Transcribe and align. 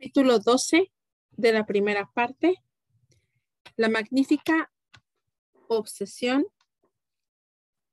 Capítulo 0.00 0.38
12 0.38 0.90
de 1.32 1.52
la 1.52 1.66
primera 1.66 2.10
parte. 2.14 2.64
La 3.76 3.90
magnífica 3.90 4.72
obsesión. 5.68 6.46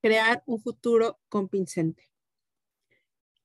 Crear 0.00 0.42
un 0.46 0.58
futuro 0.58 1.20
convincente. 1.28 2.10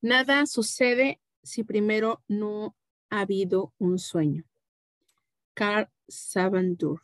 Nada 0.00 0.46
sucede 0.46 1.20
si 1.42 1.62
primero 1.62 2.24
no 2.26 2.74
ha 3.10 3.20
habido 3.20 3.74
un 3.76 3.98
sueño. 3.98 4.44
Carl 5.52 5.90
Savandur. 6.08 7.02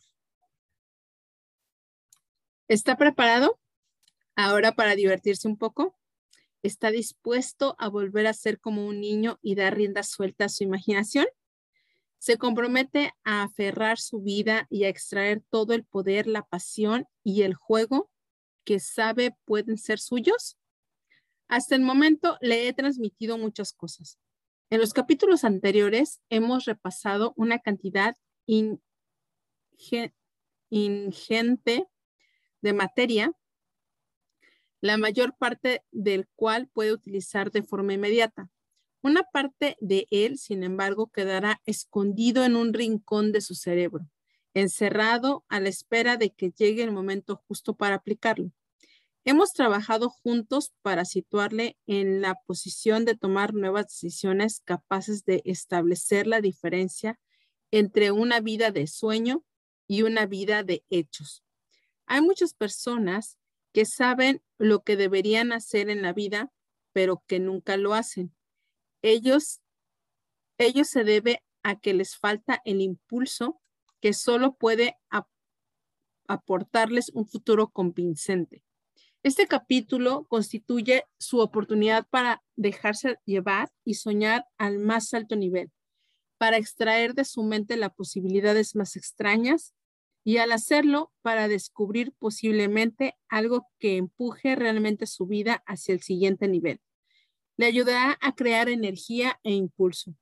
¿Está 2.69 2.97
preparado 2.97 3.61
ahora 4.35 4.73
para 4.73 4.95
divertirse 4.95 5.47
un 5.47 5.59
poco? 5.59 5.95
¿Está 6.63 6.91
dispuesto 6.91 7.77
a 7.79 7.89
volver 7.89 8.27
a 8.27 8.33
ser 8.33 8.61
como 8.61 8.87
un 8.87 8.99
niño 8.99 9.39
y 9.43 9.57
dar 9.57 9.77
rienda 9.77 10.03
suelta 10.05 10.47
a 10.47 10.49
su 10.49 10.65
imaginación? 10.65 11.27
Se 12.21 12.37
compromete 12.37 13.15
a 13.25 13.43
aferrar 13.43 13.99
su 13.99 14.21
vida 14.21 14.67
y 14.69 14.85
a 14.85 14.91
extraer 14.91 15.43
todo 15.49 15.73
el 15.73 15.85
poder, 15.85 16.27
la 16.27 16.43
pasión 16.43 17.09
y 17.25 17.43
el 17.43 17.55
juego 17.55 18.11
que 18.65 18.79
sabe 18.79 19.35
pueden 19.47 19.79
ser 19.79 19.99
suyos. 19.99 20.59
Hasta 21.49 21.77
el 21.77 21.81
momento 21.81 22.37
le 22.43 22.69
he 22.69 22.75
transmitido 22.75 23.39
muchas 23.39 23.73
cosas. 23.73 24.19
En 24.69 24.81
los 24.81 24.93
capítulos 24.93 25.45
anteriores 25.45 26.21
hemos 26.29 26.67
repasado 26.67 27.33
una 27.37 27.59
cantidad 27.59 28.15
ingente 30.69 31.89
de 32.61 32.73
materia, 32.75 33.33
la 34.83 34.99
mayor 34.99 35.35
parte 35.39 35.87
del 35.91 36.29
cual 36.37 36.69
puede 36.69 36.93
utilizar 36.93 37.51
de 37.51 37.63
forma 37.63 37.95
inmediata. 37.95 38.51
Una 39.03 39.23
parte 39.23 39.79
de 39.81 40.07
él, 40.11 40.37
sin 40.39 40.63
embargo, 40.63 41.11
quedará 41.11 41.63
escondido 41.65 42.45
en 42.45 42.55
un 42.55 42.75
rincón 42.75 43.33
de 43.33 43.41
su 43.41 43.55
cerebro, 43.55 44.07
encerrado 44.53 45.45
a 45.49 45.59
la 45.59 45.71
espera 45.71 46.19
de 46.19 46.31
que 46.31 46.51
llegue 46.51 46.83
el 46.83 46.93
momento 46.93 47.43
justo 47.49 47.75
para 47.75 47.95
aplicarlo. 47.95 48.53
Hemos 49.25 49.53
trabajado 49.55 50.11
juntos 50.11 50.73
para 50.83 51.07
situarle 51.07 51.79
en 51.87 52.21
la 52.21 52.35
posición 52.47 53.07
de 53.07 53.17
tomar 53.17 53.55
nuevas 53.55 53.87
decisiones 53.87 54.61
capaces 54.65 55.25
de 55.25 55.41
establecer 55.47 56.27
la 56.27 56.43
diferencia 56.43 57.19
entre 57.71 58.11
una 58.11 58.41
vida 58.41 58.71
de 58.71 58.87
sueño 58.87 59.45
y 59.87 60.03
una 60.03 60.27
vida 60.27 60.63
de 60.63 60.85
hechos. 60.91 61.43
Hay 62.05 62.21
muchas 62.21 62.53
personas 62.53 63.39
que 63.73 63.87
saben 63.87 64.43
lo 64.59 64.83
que 64.83 64.97
deberían 64.97 65.53
hacer 65.53 65.89
en 65.89 66.03
la 66.03 66.13
vida, 66.13 66.53
pero 66.93 67.23
que 67.27 67.39
nunca 67.39 67.77
lo 67.77 67.95
hacen 67.95 68.35
ellos, 69.03 69.61
ellos 70.59 70.89
se 70.89 71.05
debe 71.05 71.43
a 71.63 71.79
que 71.79 71.95
les 71.95 72.17
falta 72.17 72.61
el 72.65 72.81
impulso 72.81 73.61
que 74.01 74.13
solo 74.13 74.55
puede 74.55 74.97
aportarles 76.27 77.11
un 77.15 77.27
futuro 77.27 77.69
convincente. 77.69 78.63
Este 79.23 79.47
capítulo 79.47 80.25
constituye 80.25 81.05
su 81.19 81.41
oportunidad 81.41 82.07
para 82.09 82.43
dejarse 82.57 83.19
llevar 83.27 83.71
y 83.85 83.95
soñar 83.95 84.47
al 84.57 84.79
más 84.79 85.13
alto 85.13 85.37
nivel, 85.37 85.71
para 86.39 86.57
extraer 86.57 87.15
de 87.15 87.27
su 87.27 87.43
mente 87.43 87.77
las 87.77 87.93
posibilidades 87.93 88.75
más 88.75 88.97
extrañas 88.97 89.75
y 90.25 90.39
al 90.39 90.53
hacerlo 90.53 91.13
para 91.21 91.49
descubrir 91.49 92.15
posiblemente 92.19 93.19
algo 93.29 93.67
que 93.79 93.99
empuje 93.99 94.57
realmente 94.57 95.07
su 95.07 95.27
vida 95.27 95.63
hacia 95.67 95.95
el 95.95 96.01
siguiente 96.01 96.49
nivel 96.49 96.81
le 97.61 97.67
ayudará 97.67 98.17
a 98.23 98.35
crear 98.35 98.71
energía 98.71 99.39
e 99.43 99.53
impulso. 99.53 100.15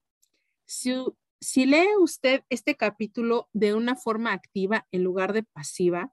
Si, 0.67 1.67
lee 1.67 1.86
usted 2.00 2.42
este 2.48 2.75
capítulo 2.75 3.48
de 3.53 3.74
una 3.74 3.95
forma 3.95 4.33
activa 4.33 4.89
en 4.90 5.05
lugar 5.05 5.33
de 5.33 5.45
pasiva, 5.45 6.13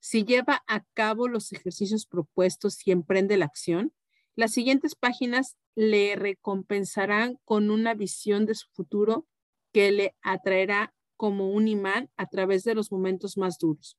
si 0.00 0.24
lleva 0.24 0.64
a 0.66 0.82
cabo 0.92 1.28
los 1.28 1.52
ejercicios 1.52 2.04
propuestos 2.04 2.84
y 2.84 2.90
emprende 2.90 3.36
la 3.36 3.44
acción, 3.44 3.92
las 4.34 4.54
siguientes 4.54 4.96
páginas 4.96 5.56
le 5.76 6.16
recompensarán 6.16 7.38
con 7.44 7.70
una 7.70 7.94
visión 7.94 8.44
de 8.44 8.56
su 8.56 8.66
futuro 8.72 9.24
que 9.72 9.92
le 9.92 10.16
atraerá 10.20 10.92
como 11.16 11.52
un 11.52 11.68
imán 11.68 12.10
a 12.16 12.26
través 12.26 12.64
de 12.64 12.74
los 12.74 12.90
momentos 12.90 13.36
más 13.36 13.58
duros. 13.58 13.96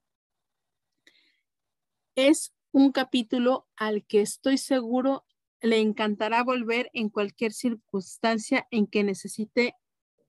Es 2.16 2.54
un 2.74 2.92
capítulo 2.92 3.70
al 3.78 4.06
que 4.06 4.20
estoy 4.20 4.58
seguro 4.58 5.24
le 5.62 5.80
encantará 5.80 6.44
volver 6.44 6.90
en 6.94 7.10
cualquier 7.10 7.52
circunstancia 7.52 8.68
en 8.72 8.88
que 8.88 9.04
necesite 9.04 9.76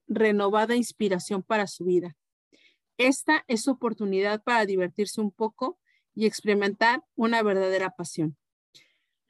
renovada 0.06 0.76
inspiración 0.76 1.42
para 1.42 1.66
su 1.66 1.84
vida. 1.84 2.16
Esta 2.96 3.44
es 3.46 3.62
su 3.62 3.72
oportunidad 3.72 4.42
para 4.42 4.66
divertirse 4.66 5.20
un 5.20 5.30
poco 5.30 5.78
y 6.14 6.26
experimentar 6.26 7.04
una 7.14 7.42
verdadera 7.42 7.90
pasión. 7.90 8.36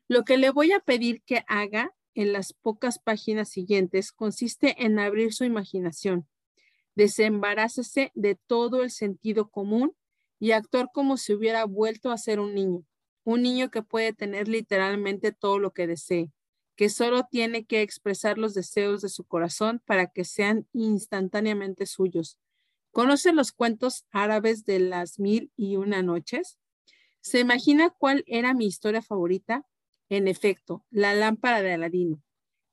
Lo 0.06 0.25
que 0.25 0.38
le 0.38 0.50
voy 0.50 0.72
a 0.72 0.81
pedir 0.81 1.22
que 1.22 1.44
haga 1.48 1.94
en 2.15 2.32
las 2.32 2.53
pocas 2.54 2.98
páginas 2.98 3.50
siguientes 3.50 4.12
consiste 4.12 4.84
en 4.84 4.98
abrir 4.98 5.34
su 5.34 5.44
imaginación, 5.44 6.26
desembarácese 6.94 8.10
de 8.15 8.36
todo 8.47 8.82
el 8.82 8.91
sentido 8.91 9.50
común 9.50 9.94
y 10.41 10.53
actuar 10.53 10.88
como 10.92 11.16
si 11.16 11.34
hubiera 11.34 11.65
vuelto 11.65 12.10
a 12.10 12.19
ser 12.19 12.41
un 12.41 12.54
niño 12.54 12.84
un 13.28 13.43
niño 13.43 13.71
que 13.71 13.83
puede 13.83 14.15
tener 14.15 14.49
literalmente 14.49 15.33
todo 15.33 15.59
lo 15.59 15.75
que 15.75 15.87
desee, 15.87 16.33
que 16.77 16.89
solo 16.89 17.25
tiene 17.31 17.66
que 17.66 17.83
expresar 17.83 18.39
los 18.39 18.55
deseos 18.55 19.03
de 19.03 19.11
su 19.11 19.25
corazón 19.25 19.83
para 19.84 20.06
que 20.06 20.25
sean 20.25 20.66
instantáneamente 20.72 21.84
suyos. 21.84 22.39
¿Conoce 22.91 23.34
los 23.34 23.53
cuentos 23.53 24.06
árabes 24.12 24.65
de 24.65 24.81
las 24.81 25.19
mil 25.19 25.53
y 25.59 25.77
una 25.77 26.03
noches? 26.03 26.59
¿Se 27.21 27.39
imagina 27.41 27.91
cuál 27.91 28.25
era 28.27 28.55
mi 28.55 28.65
historia 28.65 29.03
favorita? 29.03 29.66
En 30.09 30.27
efecto, 30.27 30.87
la 30.89 31.12
lámpara 31.12 31.60
de 31.60 31.75
Aladino. 31.75 32.22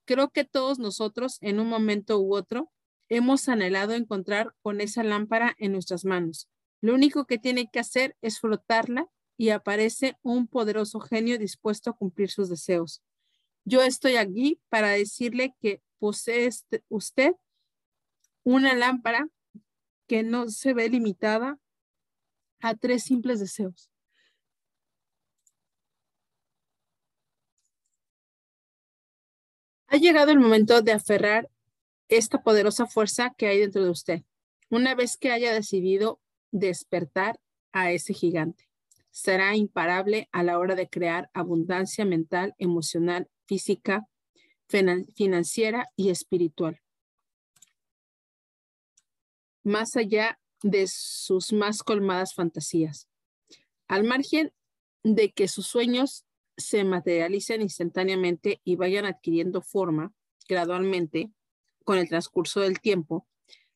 Creo 0.06 0.30
que 0.30 0.46
todos 0.46 0.80
nosotros, 0.80 1.38
en 1.42 1.60
un 1.60 1.68
momento 1.68 2.18
u 2.22 2.34
otro, 2.34 2.72
hemos 3.10 3.50
anhelado 3.50 3.94
encontrar 3.94 4.56
con 4.62 4.80
esa 4.80 5.04
lámpara 5.04 5.54
en 5.60 5.74
nuestras 5.74 6.06
manos. 6.06 6.48
Lo 6.80 6.94
único 6.94 7.26
que 7.26 7.40
tiene 7.40 7.70
que 7.70 7.80
hacer 7.80 8.16
es 8.22 8.40
frotarla 8.40 9.10
y 9.38 9.50
aparece 9.50 10.18
un 10.22 10.48
poderoso 10.48 11.00
genio 11.00 11.38
dispuesto 11.38 11.90
a 11.90 11.96
cumplir 11.96 12.30
sus 12.30 12.50
deseos. 12.50 13.02
Yo 13.66 13.82
estoy 13.82 14.16
aquí 14.16 14.62
para 14.70 14.90
decirle 14.90 15.56
que 15.60 15.82
posee 16.00 16.46
este, 16.46 16.84
usted 16.90 17.34
una 18.44 18.76
lámpara 18.76 19.28
que 20.08 20.24
no 20.24 20.50
se 20.50 20.74
ve 20.74 20.88
limitada 20.88 21.58
a 22.60 22.76
tres 22.76 23.04
simples 23.04 23.40
deseos. 23.40 23.90
Ha 29.88 29.98
llegado 29.98 30.32
el 30.32 30.40
momento 30.40 30.82
de 30.82 30.92
aferrar 30.92 31.50
esta 32.08 32.44
poderosa 32.44 32.86
fuerza 32.86 33.34
que 33.38 33.48
hay 33.48 33.60
dentro 33.60 33.84
de 33.84 33.90
usted, 33.90 34.24
una 34.70 34.94
vez 34.94 35.18
que 35.18 35.32
haya 35.32 35.54
decidido 35.54 36.22
despertar 36.52 37.40
a 37.72 37.92
ese 37.92 38.14
gigante 38.14 38.68
será 39.16 39.56
imparable 39.56 40.28
a 40.34 40.44
la 40.44 40.60
hora 40.60 40.76
de 40.76 40.90
crear 40.90 41.30
abundancia 41.34 42.04
mental, 42.04 42.54
emocional, 42.58 43.30
física, 43.46 44.06
financiera 44.68 45.88
y 45.96 46.10
espiritual. 46.10 46.82
Más 49.64 49.96
allá 49.96 50.38
de 50.64 50.86
sus 50.88 51.54
más 51.54 51.82
colmadas 51.82 52.34
fantasías. 52.34 53.08
Al 53.88 54.04
margen 54.04 54.52
de 55.02 55.32
que 55.32 55.48
sus 55.48 55.66
sueños 55.66 56.26
se 56.58 56.84
materialicen 56.84 57.62
instantáneamente 57.62 58.60
y 58.66 58.76
vayan 58.76 59.06
adquiriendo 59.06 59.62
forma 59.62 60.14
gradualmente 60.50 61.32
con 61.86 62.00
el 62.00 62.10
transcurso 62.10 62.60
del 62.60 62.82
tiempo, 62.82 63.26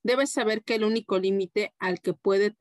debes 0.03 0.33
saber 0.33 0.63
que 0.63 0.75
el 0.75 0.83
único 0.83 1.17
límite 1.17 1.73
al 1.79 2.01
que 2.01 2.13
puede 2.13 2.53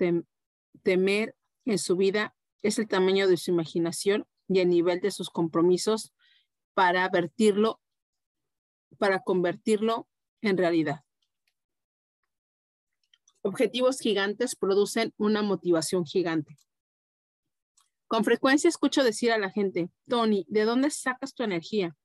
temer 0.84 1.34
en 1.64 1.78
su 1.78 1.96
vida 1.96 2.36
es 2.62 2.78
el 2.78 2.88
tamaño 2.88 3.28
de 3.28 3.36
su 3.36 3.50
imaginación 3.50 4.26
y 4.48 4.60
el 4.60 4.68
nivel 4.68 5.00
de 5.00 5.10
sus 5.10 5.30
compromisos 5.30 6.12
para 6.74 7.08
vertirlo, 7.08 7.80
para 8.98 9.20
convertirlo 9.20 10.08
en 10.40 10.56
realidad. 10.56 11.04
Objetivos 13.42 14.00
gigantes 14.00 14.56
producen 14.56 15.14
una 15.16 15.42
motivación 15.42 16.04
gigante. 16.04 16.56
Con 18.08 18.24
frecuencia 18.24 18.68
escucho 18.68 19.04
decir 19.04 19.32
a 19.32 19.38
la 19.38 19.50
gente, 19.50 19.90
Tony, 20.08 20.46
¿de 20.48 20.64
dónde 20.64 20.90
sacas 20.90 21.34
tu 21.34 21.42
energía? 21.42 21.96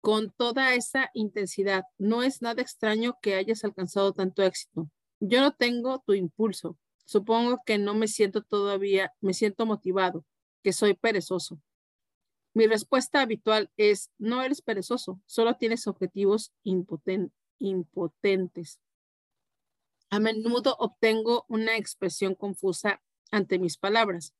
Con 0.00 0.32
toda 0.32 0.74
esa 0.74 1.10
intensidad, 1.14 1.84
no 1.98 2.22
es 2.22 2.42
nada 2.42 2.62
extraño 2.62 3.18
que 3.20 3.34
hayas 3.34 3.62
alcanzado 3.62 4.12
tanto 4.14 4.42
éxito. 4.42 4.90
Yo 5.20 5.40
no 5.40 5.54
tengo 5.54 6.02
tu 6.04 6.14
impulso, 6.14 6.78
Supongo 7.12 7.62
que 7.66 7.76
no 7.76 7.92
me 7.92 8.08
siento 8.08 8.40
todavía, 8.40 9.12
me 9.20 9.34
siento 9.34 9.66
motivado, 9.66 10.24
que 10.62 10.72
soy 10.72 10.94
perezoso. 10.94 11.60
Mi 12.54 12.66
respuesta 12.66 13.20
habitual 13.20 13.70
es, 13.76 14.10
no 14.16 14.40
eres 14.40 14.62
perezoso, 14.62 15.20
solo 15.26 15.58
tienes 15.58 15.86
objetivos 15.86 16.54
impotentes. 16.62 18.80
A 20.08 20.20
menudo 20.20 20.74
obtengo 20.78 21.44
una 21.48 21.76
expresión 21.76 22.34
confusa 22.34 23.02
ante 23.30 23.58
mis 23.58 23.76
palabras, 23.76 24.32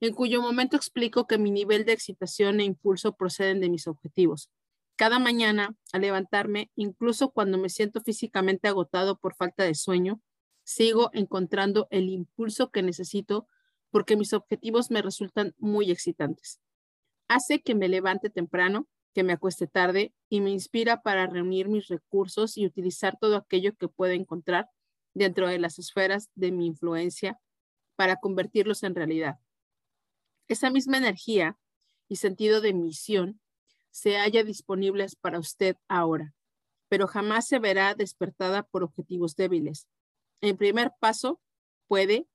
en 0.00 0.12
cuyo 0.12 0.42
momento 0.42 0.76
explico 0.76 1.26
que 1.26 1.38
mi 1.38 1.50
nivel 1.50 1.86
de 1.86 1.94
excitación 1.94 2.60
e 2.60 2.64
impulso 2.64 3.16
proceden 3.16 3.60
de 3.60 3.70
mis 3.70 3.86
objetivos. 3.86 4.50
Cada 4.96 5.18
mañana, 5.18 5.74
al 5.94 6.02
levantarme, 6.02 6.70
incluso 6.76 7.30
cuando 7.30 7.56
me 7.56 7.70
siento 7.70 8.02
físicamente 8.02 8.68
agotado 8.68 9.16
por 9.16 9.34
falta 9.34 9.64
de 9.64 9.74
sueño, 9.74 10.20
sigo 10.64 11.10
encontrando 11.12 11.88
el 11.90 12.08
impulso 12.08 12.70
que 12.70 12.82
necesito 12.82 13.46
porque 13.90 14.16
mis 14.16 14.32
objetivos 14.32 14.90
me 14.90 15.02
resultan 15.02 15.54
muy 15.58 15.90
excitantes. 15.90 16.60
Hace 17.28 17.62
que 17.62 17.74
me 17.74 17.88
levante 17.88 18.30
temprano, 18.30 18.88
que 19.14 19.22
me 19.22 19.34
acueste 19.34 19.66
tarde 19.66 20.14
y 20.28 20.40
me 20.40 20.50
inspira 20.50 21.02
para 21.02 21.26
reunir 21.26 21.68
mis 21.68 21.88
recursos 21.88 22.56
y 22.56 22.66
utilizar 22.66 23.18
todo 23.20 23.36
aquello 23.36 23.76
que 23.76 23.88
pueda 23.88 24.14
encontrar 24.14 24.70
dentro 25.14 25.46
de 25.48 25.58
las 25.58 25.78
esferas 25.78 26.30
de 26.34 26.52
mi 26.52 26.66
influencia 26.66 27.38
para 27.96 28.16
convertirlos 28.16 28.82
en 28.82 28.94
realidad. 28.94 29.38
Esa 30.48 30.70
misma 30.70 30.96
energía 30.96 31.58
y 32.08 32.16
sentido 32.16 32.60
de 32.60 32.72
misión 32.72 33.40
se 33.90 34.16
halla 34.16 34.42
disponibles 34.42 35.16
para 35.16 35.38
usted 35.38 35.76
ahora, 35.88 36.34
pero 36.88 37.06
jamás 37.06 37.46
se 37.46 37.58
verá 37.58 37.94
despertada 37.94 38.62
por 38.62 38.82
objetivos 38.82 39.36
débiles. 39.36 39.86
El 40.42 40.56
primer 40.56 40.92
paso 40.98 41.40
puede, 41.86 42.26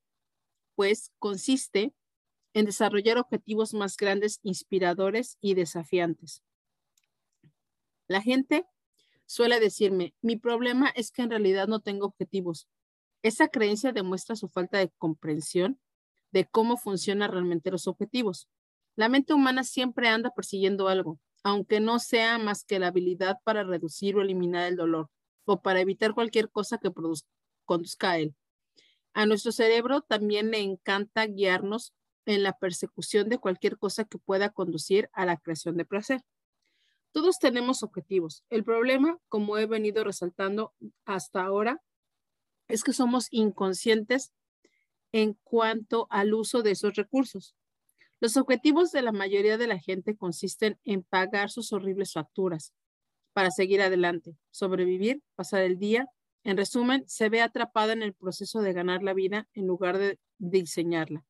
pues, 0.74 1.12
consiste 1.18 1.94
en 2.54 2.64
desarrollar 2.64 3.18
objetivos 3.18 3.74
más 3.74 3.96
grandes, 3.98 4.40
inspiradores 4.42 5.36
y 5.42 5.54
desafiantes. 5.54 6.42
La 8.08 8.22
gente 8.22 8.66
suele 9.26 9.60
decirme, 9.60 10.14
mi 10.22 10.36
problema 10.36 10.88
es 10.88 11.10
que 11.10 11.20
en 11.20 11.30
realidad 11.30 11.68
no 11.68 11.80
tengo 11.80 12.06
objetivos. 12.06 12.66
Esa 13.22 13.48
creencia 13.48 13.92
demuestra 13.92 14.36
su 14.36 14.48
falta 14.48 14.78
de 14.78 14.90
comprensión 14.96 15.78
de 16.30 16.46
cómo 16.46 16.78
funcionan 16.78 17.30
realmente 17.30 17.70
los 17.70 17.86
objetivos. 17.86 18.48
La 18.96 19.10
mente 19.10 19.34
humana 19.34 19.64
siempre 19.64 20.08
anda 20.08 20.30
persiguiendo 20.30 20.88
algo, 20.88 21.18
aunque 21.42 21.80
no 21.80 21.98
sea 21.98 22.38
más 22.38 22.64
que 22.64 22.78
la 22.78 22.86
habilidad 22.86 23.36
para 23.44 23.64
reducir 23.64 24.16
o 24.16 24.22
eliminar 24.22 24.66
el 24.66 24.76
dolor 24.76 25.10
o 25.44 25.60
para 25.60 25.80
evitar 25.80 26.14
cualquier 26.14 26.50
cosa 26.50 26.78
que 26.78 26.90
conduzca 27.68 28.12
a 28.12 28.18
él. 28.18 28.34
A 29.12 29.26
nuestro 29.26 29.52
cerebro 29.52 30.00
también 30.00 30.50
le 30.50 30.60
encanta 30.60 31.26
guiarnos 31.26 31.92
en 32.24 32.42
la 32.42 32.54
persecución 32.54 33.28
de 33.28 33.38
cualquier 33.38 33.78
cosa 33.78 34.04
que 34.04 34.18
pueda 34.18 34.48
conducir 34.48 35.10
a 35.12 35.26
la 35.26 35.36
creación 35.36 35.76
de 35.76 35.84
placer. 35.84 36.22
Todos 37.12 37.38
tenemos 37.38 37.82
objetivos. 37.82 38.42
El 38.48 38.64
problema, 38.64 39.18
como 39.28 39.58
he 39.58 39.66
venido 39.66 40.02
resaltando 40.02 40.74
hasta 41.04 41.42
ahora, 41.42 41.82
es 42.68 42.84
que 42.84 42.92
somos 42.92 43.28
inconscientes 43.30 44.32
en 45.12 45.34
cuanto 45.42 46.06
al 46.10 46.34
uso 46.34 46.62
de 46.62 46.72
esos 46.72 46.94
recursos. 46.94 47.54
Los 48.20 48.36
objetivos 48.36 48.92
de 48.92 49.02
la 49.02 49.12
mayoría 49.12 49.58
de 49.58 49.66
la 49.66 49.78
gente 49.78 50.16
consisten 50.16 50.78
en 50.84 51.02
pagar 51.02 51.50
sus 51.50 51.72
horribles 51.72 52.12
facturas 52.12 52.72
para 53.32 53.50
seguir 53.50 53.80
adelante, 53.80 54.36
sobrevivir, 54.50 55.22
pasar 55.36 55.62
el 55.62 55.78
día. 55.78 56.08
En 56.48 56.56
resumen, 56.56 57.04
se 57.06 57.28
ve 57.28 57.42
atrapada 57.42 57.92
en 57.92 58.02
el 58.02 58.14
proceso 58.14 58.62
de 58.62 58.72
ganar 58.72 59.02
la 59.02 59.12
vida 59.12 59.46
en 59.52 59.66
lugar 59.66 59.98
de 59.98 60.18
diseñarla. 60.38 61.26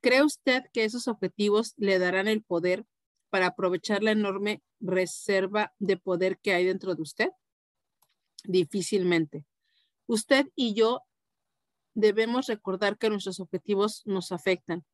¿Cree 0.00 0.24
usted 0.24 0.64
que 0.72 0.82
esos 0.82 1.06
objetivos 1.06 1.72
le 1.76 2.00
darán 2.00 2.26
el 2.26 2.42
poder 2.42 2.84
para 3.30 3.46
aprovechar 3.46 4.02
la 4.02 4.10
enorme 4.10 4.60
reserva 4.80 5.72
de 5.78 5.98
poder 5.98 6.40
que 6.40 6.52
hay 6.52 6.64
dentro 6.64 6.96
de 6.96 7.02
usted? 7.02 7.28
Difícilmente. 8.42 9.46
Usted 10.06 10.48
y 10.56 10.74
yo 10.74 11.02
debemos 11.94 12.48
recordar 12.48 12.98
que 12.98 13.10
nuestros 13.10 13.38
objetivos 13.38 14.02
nos 14.04 14.32
afectan, 14.32 14.84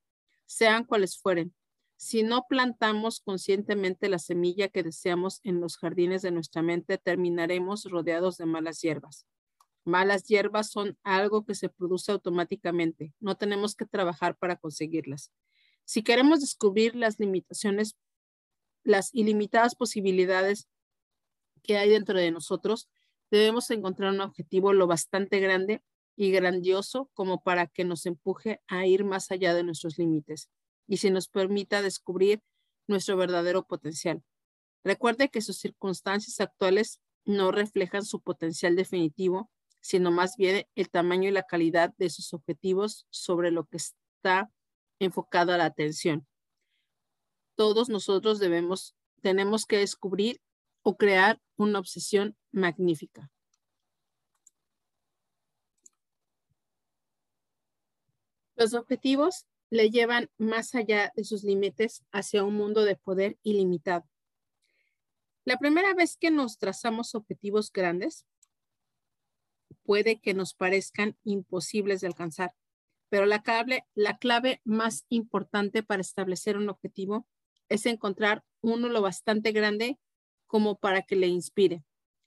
sean 0.45 0.85
cuales 0.85 1.17
fueren. 1.19 1.55
Si 2.03 2.23
no 2.23 2.47
plantamos 2.49 3.21
conscientemente 3.21 4.09
la 4.09 4.19
semilla 4.19 4.69
que 4.69 4.83
deseamos 4.83 5.41
en 5.45 5.61
los 5.61 5.77
jardines 5.77 6.23
de 6.23 6.31
nuestra 6.31 6.63
mente, 6.63 6.97
terminaremos 6.97 7.85
rodeados 7.85 8.39
de 8.39 8.47
malas 8.47 8.81
hierbas. 8.81 9.27
Malas 9.85 10.25
hierbas 10.25 10.71
son 10.71 10.97
algo 11.03 11.45
que 11.45 11.55
se 11.55 11.69
produce 11.69 12.11
automáticamente. 12.11 13.13
No 13.21 13.37
tenemos 13.37 13.75
que 13.75 13.85
trabajar 13.85 14.39
para 14.39 14.57
conseguirlas. 14.57 15.31
Si 15.85 16.03
queremos 16.03 16.41
descubrir 16.41 16.97
las 16.97 17.21
limitaciones, 17.21 17.99
las 18.83 19.15
ilimitadas 19.15 19.75
posibilidades 19.75 20.71
que 21.63 21.77
hay 21.77 21.91
dentro 21.91 22.19
de 22.19 22.31
nosotros, 22.31 22.89
debemos 23.31 23.71
encontrar 23.71 24.15
un 24.15 24.23
objetivo 24.23 24.73
lo 24.73 24.87
bastante 24.87 25.39
grande 25.39 25.83
y 26.17 26.31
grandioso 26.31 27.11
como 27.13 27.43
para 27.43 27.67
que 27.67 27.85
nos 27.85 28.07
empuje 28.07 28.63
a 28.69 28.87
ir 28.87 29.05
más 29.05 29.31
allá 29.31 29.53
de 29.53 29.65
nuestros 29.65 29.99
límites 29.99 30.49
y 30.91 30.97
si 30.97 31.09
nos 31.09 31.29
permita 31.29 31.83
descubrir 31.83 32.43
nuestro 32.89 33.17
verdadero 33.17 33.65
potencial. 33.65 34.25
Recuerde 34.83 35.29
que 35.29 35.41
sus 35.41 35.57
circunstancias 35.57 36.41
actuales 36.41 37.01
no 37.25 37.53
reflejan 37.53 38.05
su 38.05 38.21
potencial 38.21 38.75
definitivo, 38.75 39.53
sino 39.81 40.11
más 40.11 40.37
bien 40.37 40.67
el 40.75 40.91
tamaño 40.91 41.29
y 41.29 41.33
la 41.33 41.45
calidad 41.45 41.95
de 41.97 42.11
sus 42.11 42.35
objetivos 42.35 43.07
sobre 43.09 43.53
lo 43.53 43.67
que 43.67 43.77
está 43.77 44.51
enfocada 44.99 45.57
la 45.57 45.67
atención. 45.67 46.27
Todos 47.55 47.89
nosotros 47.89 48.41
debemos, 48.41 48.97
tenemos 49.23 49.67
que 49.67 49.77
descubrir 49.77 50.41
o 50.83 50.97
crear 50.97 51.41
una 51.57 51.79
obsesión 51.79 52.37
magnífica. 52.51 53.31
Los 58.57 58.75
objetivos 58.75 59.47
le 59.71 59.91
llevan 59.91 60.29
más 60.37 60.75
allá 60.75 61.13
de 61.17 61.25
sus 61.25 61.45
límites 61.45 62.05
hacia 62.13 62.45
un 62.45 62.55
mundo 62.55 62.85
de 62.85 62.97
poder 62.97 63.39
ilimitado. 63.43 64.05
La 65.45 65.57
primera 65.57 65.95
vez 65.95 66.17
que 66.17 66.31
nos 66.31 66.59
trazamos 66.59 67.15
objetivos 67.15 67.73
grandes, 67.73 68.27
puede 69.85 70.21
que 70.21 70.35
nos 70.35 70.55
parezcan 70.55 71.17
imposibles 71.25 72.01
de 72.01 72.09
alcanzar, 72.09 72.55
pero 73.09 73.27
la 73.27 73.43
clave, 73.43 73.87
la 73.95 74.19
clave 74.19 74.61
más 74.65 75.05
importante 75.09 75.83
para 75.83 76.03
establecer 76.03 76.57
un 76.57 76.69
objetivo 76.69 77.27
es 77.69 77.87
encontrar 77.87 78.45
uno 78.61 78.89
lo 78.89 79.01
bastante 79.01 79.53
grande 79.53 79.99
como 80.47 80.79
para 80.79 81.03
que 81.03 81.17
le 81.17 81.29
inspire, 81.29 81.85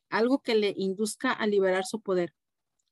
algo 0.10 0.42
que 0.42 0.56
le 0.56 0.74
induzca 0.76 1.32
a 1.32 1.46
liberar 1.46 1.86
su 1.86 2.02
poder, 2.02 2.34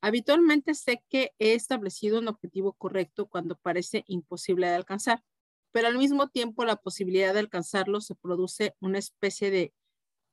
Habitualmente 0.01 0.73
sé 0.73 1.03
que 1.09 1.31
he 1.37 1.53
establecido 1.53 2.19
un 2.19 2.27
objetivo 2.27 2.73
correcto 2.73 3.27
cuando 3.27 3.55
parece 3.55 4.03
imposible 4.07 4.67
de 4.67 4.73
alcanzar, 4.73 5.23
pero 5.71 5.87
al 5.87 5.97
mismo 5.97 6.27
tiempo 6.27 6.65
la 6.65 6.75
posibilidad 6.75 7.33
de 7.33 7.39
alcanzarlo 7.39 8.01
se 8.01 8.15
produce 8.15 8.75
una 8.79 8.97
especie 8.97 9.51
de 9.51 9.73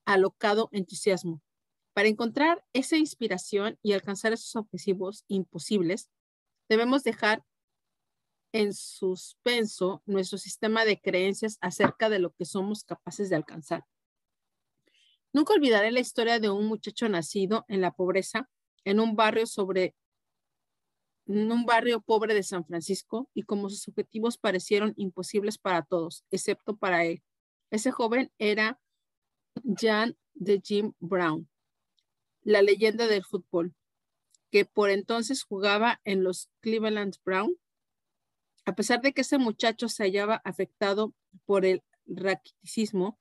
alocado 0.07 0.71
entusiasmo. 0.73 1.43
Para 1.93 2.09
encontrar 2.09 2.65
esa 2.73 2.97
inspiración 2.97 3.79
y 3.83 3.93
alcanzar 3.93 4.33
esos 4.33 4.57
objetivos 4.57 5.25
imposibles, 5.29 6.09
debemos 6.69 7.05
dejar 7.05 7.45
en 8.53 8.73
suspenso 8.73 10.03
nuestro 10.07 10.39
sistema 10.39 10.87
de 10.87 10.99
creencias 10.99 11.59
acerca 11.61 12.09
de 12.09 12.21
lo 12.21 12.33
que 12.33 12.47
somos 12.47 12.85
capaces 12.85 13.29
de 13.29 13.37
alcanzar. 13.37 13.85
Nunca 15.35 15.53
olvidaré 15.53 15.93
la 15.93 16.01
historia 16.01 16.39
de 16.39 16.49
un 16.49 16.67
muchacho 16.67 17.07
nacido 17.11 17.67
en 17.69 17.83
la 17.83 17.93
pobreza 17.93 18.49
en 18.85 19.01
un 19.01 19.17
barrio 19.17 19.47
sobre 19.47 19.95
en 21.29 21.53
un 21.53 21.67
barrio 21.67 22.01
pobre 22.01 22.35
de 22.35 22.43
San 22.43 22.65
Francisco 22.65 23.29
y 23.35 23.43
como 23.43 23.69
sus 23.69 23.87
objetivos 23.89 24.39
parecieron 24.39 24.95
imposibles 24.97 25.59
para 25.59 25.83
todos, 25.83 26.25
excepto 26.31 26.77
para 26.77 27.05
él. 27.05 27.23
Ese 27.71 27.91
joven 27.91 28.33
era 28.39 28.81
Jan 29.63 30.17
de 30.33 30.61
Jim 30.65 30.95
Brown, 31.01 31.49
la 32.43 32.63
leyenda 32.63 33.07
del 33.07 33.25
fútbol, 33.25 33.75
que 34.51 34.65
por 34.65 34.89
entonces 34.89 35.43
jugaba 35.43 36.01
en 36.05 36.25
los 36.25 36.49
Cleveland 36.61 37.17
Brown. 37.25 37.55
A 38.65 38.75
pesar 38.75 39.03
de 39.03 39.13
que 39.13 39.21
ese 39.21 39.37
muchacho 39.37 39.89
se 39.89 40.05
hallaba 40.05 40.41
afectado 40.45 41.15
por 41.45 41.67
el 41.67 41.83
raquitismo 42.07 43.19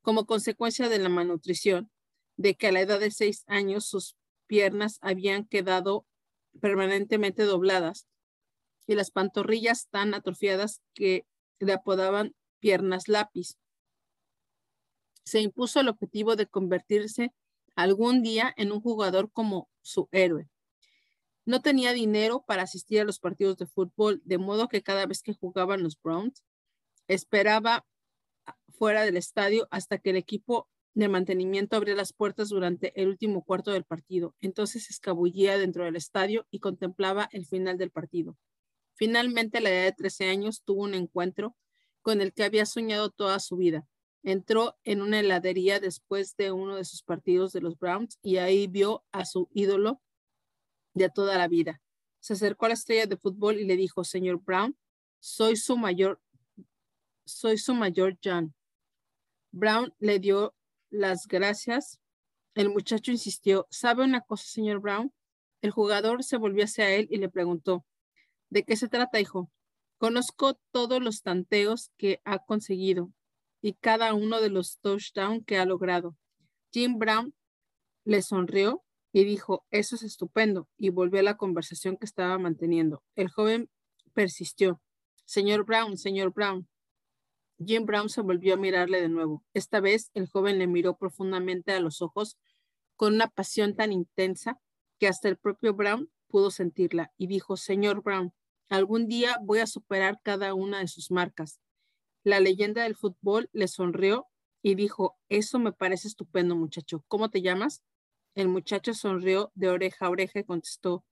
como 0.00 0.26
consecuencia 0.26 0.88
de 0.88 0.98
la 0.98 1.08
malnutrición, 1.08 1.90
de 2.36 2.54
que 2.54 2.68
a 2.68 2.72
la 2.72 2.80
edad 2.80 3.00
de 3.00 3.10
seis 3.10 3.44
años 3.46 3.86
sus 3.86 4.16
piernas 4.52 4.98
habían 5.00 5.46
quedado 5.46 6.04
permanentemente 6.60 7.44
dobladas 7.44 8.06
y 8.86 8.94
las 8.96 9.10
pantorrillas 9.10 9.88
tan 9.88 10.12
atrofiadas 10.12 10.82
que 10.92 11.24
le 11.58 11.72
apodaban 11.72 12.34
piernas 12.58 13.08
lápiz. 13.08 13.56
Se 15.24 15.40
impuso 15.40 15.80
el 15.80 15.88
objetivo 15.88 16.36
de 16.36 16.48
convertirse 16.48 17.32
algún 17.76 18.22
día 18.22 18.52
en 18.58 18.72
un 18.72 18.82
jugador 18.82 19.32
como 19.32 19.70
su 19.80 20.10
héroe. 20.12 20.50
No 21.46 21.62
tenía 21.62 21.94
dinero 21.94 22.44
para 22.46 22.64
asistir 22.64 23.00
a 23.00 23.04
los 23.04 23.20
partidos 23.20 23.56
de 23.56 23.64
fútbol, 23.64 24.20
de 24.26 24.36
modo 24.36 24.68
que 24.68 24.82
cada 24.82 25.06
vez 25.06 25.22
que 25.22 25.32
jugaban 25.32 25.82
los 25.82 25.98
Browns, 25.98 26.44
esperaba 27.08 27.86
fuera 28.68 29.06
del 29.06 29.16
estadio 29.16 29.66
hasta 29.70 29.96
que 29.96 30.10
el 30.10 30.16
equipo 30.16 30.68
de 30.94 31.08
mantenimiento 31.08 31.76
abría 31.76 31.94
las 31.94 32.12
puertas 32.12 32.48
durante 32.50 33.00
el 33.00 33.08
último 33.08 33.42
cuarto 33.42 33.70
del 33.70 33.84
partido. 33.84 34.34
Entonces 34.40 34.90
escabullía 34.90 35.58
dentro 35.58 35.84
del 35.84 35.96
estadio 35.96 36.46
y 36.50 36.58
contemplaba 36.58 37.28
el 37.32 37.46
final 37.46 37.78
del 37.78 37.90
partido. 37.90 38.36
Finalmente, 38.94 39.58
a 39.58 39.60
la 39.62 39.70
edad 39.70 39.84
de 39.84 39.92
13 39.92 40.28
años, 40.28 40.62
tuvo 40.64 40.82
un 40.82 40.94
encuentro 40.94 41.56
con 42.02 42.20
el 42.20 42.32
que 42.32 42.44
había 42.44 42.66
soñado 42.66 43.10
toda 43.10 43.38
su 43.40 43.56
vida. 43.56 43.86
Entró 44.22 44.76
en 44.84 45.02
una 45.02 45.20
heladería 45.20 45.80
después 45.80 46.36
de 46.36 46.52
uno 46.52 46.76
de 46.76 46.84
sus 46.84 47.02
partidos 47.02 47.52
de 47.52 47.62
los 47.62 47.78
Browns 47.78 48.18
y 48.22 48.36
ahí 48.36 48.66
vio 48.66 49.04
a 49.12 49.24
su 49.24 49.48
ídolo 49.52 50.00
de 50.94 51.08
toda 51.08 51.38
la 51.38 51.48
vida. 51.48 51.80
Se 52.20 52.34
acercó 52.34 52.66
a 52.66 52.68
la 52.68 52.74
estrella 52.74 53.06
de 53.06 53.16
fútbol 53.16 53.58
y 53.58 53.64
le 53.64 53.76
dijo, 53.76 54.04
señor 54.04 54.40
Brown, 54.44 54.76
soy 55.18 55.56
su 55.56 55.76
mayor, 55.76 56.20
soy 57.24 57.58
su 57.58 57.74
mayor 57.74 58.18
John. 58.22 58.54
Brown 59.50 59.92
le 59.98 60.18
dio 60.18 60.54
las 60.92 61.26
gracias. 61.26 61.98
El 62.54 62.68
muchacho 62.68 63.10
insistió, 63.10 63.66
¿sabe 63.70 64.04
una 64.04 64.20
cosa, 64.20 64.44
señor 64.46 64.80
Brown? 64.80 65.12
El 65.62 65.70
jugador 65.70 66.22
se 66.22 66.36
volvió 66.36 66.64
hacia 66.64 66.90
él 66.90 67.08
y 67.10 67.16
le 67.16 67.28
preguntó, 67.28 67.84
¿de 68.50 68.62
qué 68.62 68.76
se 68.76 68.88
trata, 68.88 69.18
hijo? 69.18 69.50
Conozco 69.98 70.60
todos 70.70 71.02
los 71.02 71.22
tanteos 71.22 71.90
que 71.96 72.20
ha 72.24 72.38
conseguido 72.40 73.10
y 73.62 73.74
cada 73.74 74.12
uno 74.12 74.40
de 74.40 74.50
los 74.50 74.78
touchdowns 74.80 75.44
que 75.46 75.58
ha 75.58 75.64
logrado. 75.64 76.16
Jim 76.72 76.98
Brown 76.98 77.34
le 78.04 78.20
sonrió 78.20 78.82
y 79.12 79.24
dijo, 79.24 79.64
eso 79.70 79.94
es 79.94 80.02
estupendo, 80.02 80.68
y 80.76 80.88
volvió 80.88 81.20
a 81.20 81.22
la 81.22 81.36
conversación 81.36 81.96
que 81.96 82.06
estaba 82.06 82.38
manteniendo. 82.38 83.02
El 83.14 83.28
joven 83.28 83.70
persistió, 84.14 84.80
señor 85.24 85.64
Brown, 85.64 85.96
señor 85.96 86.32
Brown. 86.32 86.68
Jim 87.58 87.86
Brown 87.86 88.08
se 88.08 88.22
volvió 88.22 88.54
a 88.54 88.58
mirarle 88.58 89.00
de 89.00 89.08
nuevo. 89.08 89.44
Esta 89.54 89.80
vez 89.80 90.10
el 90.14 90.28
joven 90.28 90.58
le 90.58 90.66
miró 90.66 90.96
profundamente 90.96 91.72
a 91.72 91.80
los 91.80 92.02
ojos 92.02 92.36
con 92.96 93.14
una 93.14 93.28
pasión 93.28 93.74
tan 93.74 93.92
intensa 93.92 94.60
que 94.98 95.08
hasta 95.08 95.28
el 95.28 95.36
propio 95.36 95.74
Brown 95.74 96.10
pudo 96.28 96.50
sentirla 96.50 97.12
y 97.16 97.26
dijo, 97.26 97.56
señor 97.56 98.02
Brown, 98.02 98.32
Algún 98.72 99.06
día 99.06 99.36
voy 99.42 99.58
a 99.58 99.66
superar 99.66 100.18
cada 100.22 100.54
una 100.54 100.78
de 100.78 100.88
sus 100.88 101.10
marcas. 101.10 101.60
La 102.24 102.40
leyenda 102.40 102.84
del 102.84 102.96
fútbol 102.96 103.50
le 103.52 103.68
sonrió 103.68 104.28
y 104.62 104.76
dijo, 104.76 105.18
eso 105.28 105.58
me 105.58 105.72
parece 105.72 106.08
estupendo, 106.08 106.56
muchacho. 106.56 107.04
¿Cómo 107.06 107.28
te 107.28 107.42
llamas? 107.42 107.82
El 108.34 108.48
muchacho 108.48 108.94
sonrió 108.94 109.52
de 109.54 109.68
oreja 109.68 110.06
a 110.06 110.08
oreja 110.08 110.38
y 110.38 110.44
contestó, 110.44 111.04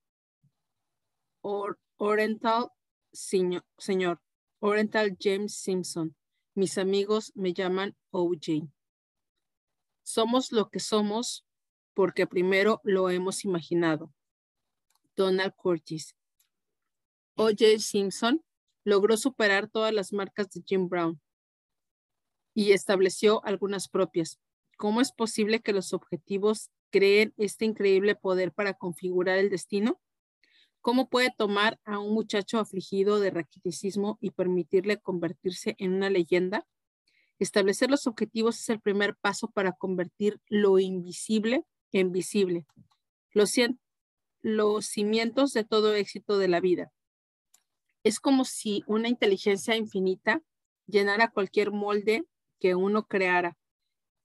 Oriental, 1.98 2.70
señor, 3.12 4.22
Oriental 4.60 5.18
James 5.20 5.54
Simpson. 5.54 6.16
Mis 6.60 6.76
amigos 6.76 7.32
me 7.34 7.54
llaman 7.54 7.96
OJ. 8.10 8.68
Somos 10.02 10.52
lo 10.52 10.68
que 10.68 10.78
somos 10.78 11.46
porque 11.94 12.26
primero 12.26 12.82
lo 12.84 13.08
hemos 13.08 13.46
imaginado. 13.46 14.12
Donald 15.16 15.54
Curtis. 15.56 16.14
O.J. 17.34 17.78
Simpson 17.78 18.44
logró 18.84 19.16
superar 19.16 19.70
todas 19.70 19.94
las 19.94 20.12
marcas 20.12 20.50
de 20.50 20.62
Jim 20.66 20.90
Brown 20.90 21.18
y 22.52 22.72
estableció 22.72 23.42
algunas 23.46 23.88
propias. 23.88 24.38
¿Cómo 24.76 25.00
es 25.00 25.12
posible 25.12 25.60
que 25.60 25.72
los 25.72 25.94
objetivos 25.94 26.70
creen 26.90 27.32
este 27.38 27.64
increíble 27.64 28.16
poder 28.16 28.52
para 28.52 28.74
configurar 28.74 29.38
el 29.38 29.48
destino? 29.48 29.98
¿Cómo 30.80 31.08
puede 31.08 31.32
tomar 31.36 31.78
a 31.84 31.98
un 31.98 32.14
muchacho 32.14 32.58
afligido 32.58 33.20
de 33.20 33.30
raquiticismo 33.30 34.18
y 34.20 34.30
permitirle 34.30 34.98
convertirse 34.98 35.76
en 35.78 35.92
una 35.92 36.10
leyenda? 36.10 36.66
Establecer 37.38 37.90
los 37.90 38.06
objetivos 38.06 38.58
es 38.60 38.68
el 38.68 38.80
primer 38.80 39.16
paso 39.16 39.48
para 39.48 39.72
convertir 39.72 40.40
lo 40.48 40.78
invisible 40.78 41.64
en 41.92 42.12
visible, 42.12 42.66
los, 43.32 43.54
los 44.42 44.86
cimientos 44.86 45.52
de 45.52 45.64
todo 45.64 45.94
éxito 45.94 46.38
de 46.38 46.48
la 46.48 46.60
vida 46.60 46.92
es 48.02 48.20
como 48.20 48.44
si 48.44 48.82
una 48.86 49.08
inteligencia 49.08 49.76
infinita 49.76 50.42
llenara 50.86 51.30
cualquier 51.30 51.70
molde 51.70 52.24
que 52.58 52.74
uno 52.74 53.06
creara, 53.06 53.56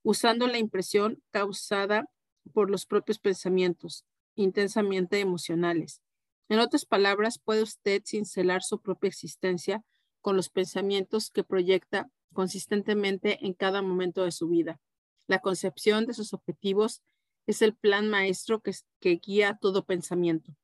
usando 0.04 0.48
la 0.48 0.58
impresión 0.58 1.22
causada 1.32 2.10
por 2.54 2.70
los 2.70 2.86
propios 2.86 3.20
pensamientos, 3.20 4.06
intensamente 4.36 5.20
emocionales. 5.20 6.02
En 6.48 6.60
otras 6.60 6.86
palabras, 6.86 7.40
puede 7.40 7.64
usted 7.64 8.04
cincelar 8.06 8.62
su 8.62 8.80
propia 8.80 9.08
existencia 9.08 9.84
con 10.22 10.36
los 10.36 10.50
pensamientos 10.50 11.32
que 11.32 11.44
proyecta 11.44 12.10
consistentemente 12.34 13.46
en 13.46 13.54
cada 13.54 13.82
momento 13.82 14.24
de 14.24 14.32
su 14.32 14.48
vida. 14.48 14.80
La 15.28 15.40
concepción 15.40 16.06
de 16.06 16.14
sus 16.14 16.34
objetivos 16.34 17.02
es 17.48 17.62
el 17.62 17.76
plan 17.76 18.10
maestro 18.10 18.62
que, 18.62 18.74
guía 19.02 19.58
todo 19.60 19.86
pensamiento. 19.86 20.56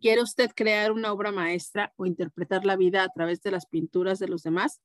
¿Quiere 0.00 0.22
usted 0.22 0.50
crear 0.54 0.92
una 0.92 1.12
obra 1.12 1.32
maestra 1.32 1.94
o 1.96 2.04
interpretar 2.04 2.66
la 2.66 2.76
vida 2.76 3.02
a 3.02 3.08
través 3.08 3.40
de 3.42 3.50
las 3.50 3.66
pinturas 3.66 4.18
de 4.18 4.28
los 4.28 4.42
demás? 4.42 4.80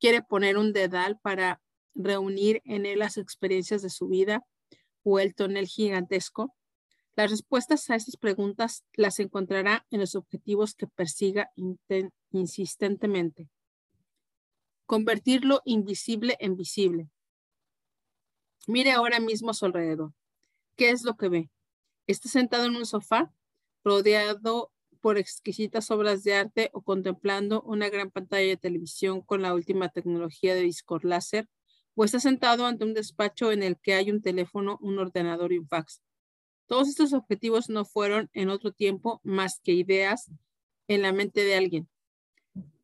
¿Quiere 0.00 0.22
poner 0.22 0.56
un 0.56 0.72
dedal 0.72 1.18
para 1.20 1.60
reunir 1.94 2.62
en 2.64 2.86
él 2.86 2.98
las 3.00 3.16
experiencias 3.16 3.82
de 3.82 3.90
su 3.90 4.08
vida 4.08 4.44
o 5.04 5.20
el 5.20 5.34
tonel 5.34 5.66
gigantesco? 5.66 6.54
Las 7.16 7.30
respuestas 7.30 7.90
a 7.90 7.96
estas 7.96 8.16
preguntas 8.16 8.84
las 8.94 9.18
encontrará 9.18 9.86
en 9.90 10.00
los 10.00 10.14
objetivos 10.14 10.74
que 10.74 10.86
persiga 10.86 11.50
insistentemente. 12.30 13.48
Convertir 14.86 15.44
lo 15.44 15.60
invisible 15.64 16.36
en 16.40 16.56
visible. 16.56 17.08
Mire 18.66 18.92
ahora 18.92 19.20
mismo 19.20 19.50
a 19.50 19.54
su 19.54 19.66
alrededor. 19.66 20.12
¿Qué 20.76 20.90
es 20.90 21.02
lo 21.02 21.16
que 21.16 21.28
ve? 21.28 21.50
¿Está 22.06 22.28
sentado 22.28 22.64
en 22.64 22.76
un 22.76 22.86
sofá? 22.86 23.32
rodeado 23.84 24.72
por 25.00 25.18
exquisitas 25.18 25.90
obras 25.90 26.22
de 26.24 26.34
arte 26.34 26.70
o 26.72 26.82
contemplando 26.82 27.62
una 27.62 27.88
gran 27.88 28.10
pantalla 28.10 28.48
de 28.48 28.56
televisión 28.56 29.22
con 29.22 29.42
la 29.42 29.54
última 29.54 29.88
tecnología 29.88 30.54
de 30.54 30.62
disco 30.62 30.98
láser, 31.02 31.48
o 31.94 32.04
está 32.04 32.20
sentado 32.20 32.66
ante 32.66 32.84
un 32.84 32.94
despacho 32.94 33.52
en 33.52 33.62
el 33.62 33.78
que 33.78 33.94
hay 33.94 34.10
un 34.10 34.22
teléfono, 34.22 34.78
un 34.80 34.98
ordenador 34.98 35.52
y 35.52 35.58
un 35.58 35.68
fax. 35.68 36.02
Todos 36.70 36.86
estos 36.86 37.12
objetivos 37.14 37.68
no 37.68 37.84
fueron 37.84 38.30
en 38.32 38.48
otro 38.48 38.70
tiempo 38.70 39.20
más 39.24 39.58
que 39.58 39.72
ideas 39.72 40.30
en 40.86 41.02
la 41.02 41.12
mente 41.12 41.42
de 41.42 41.56
alguien. 41.56 41.88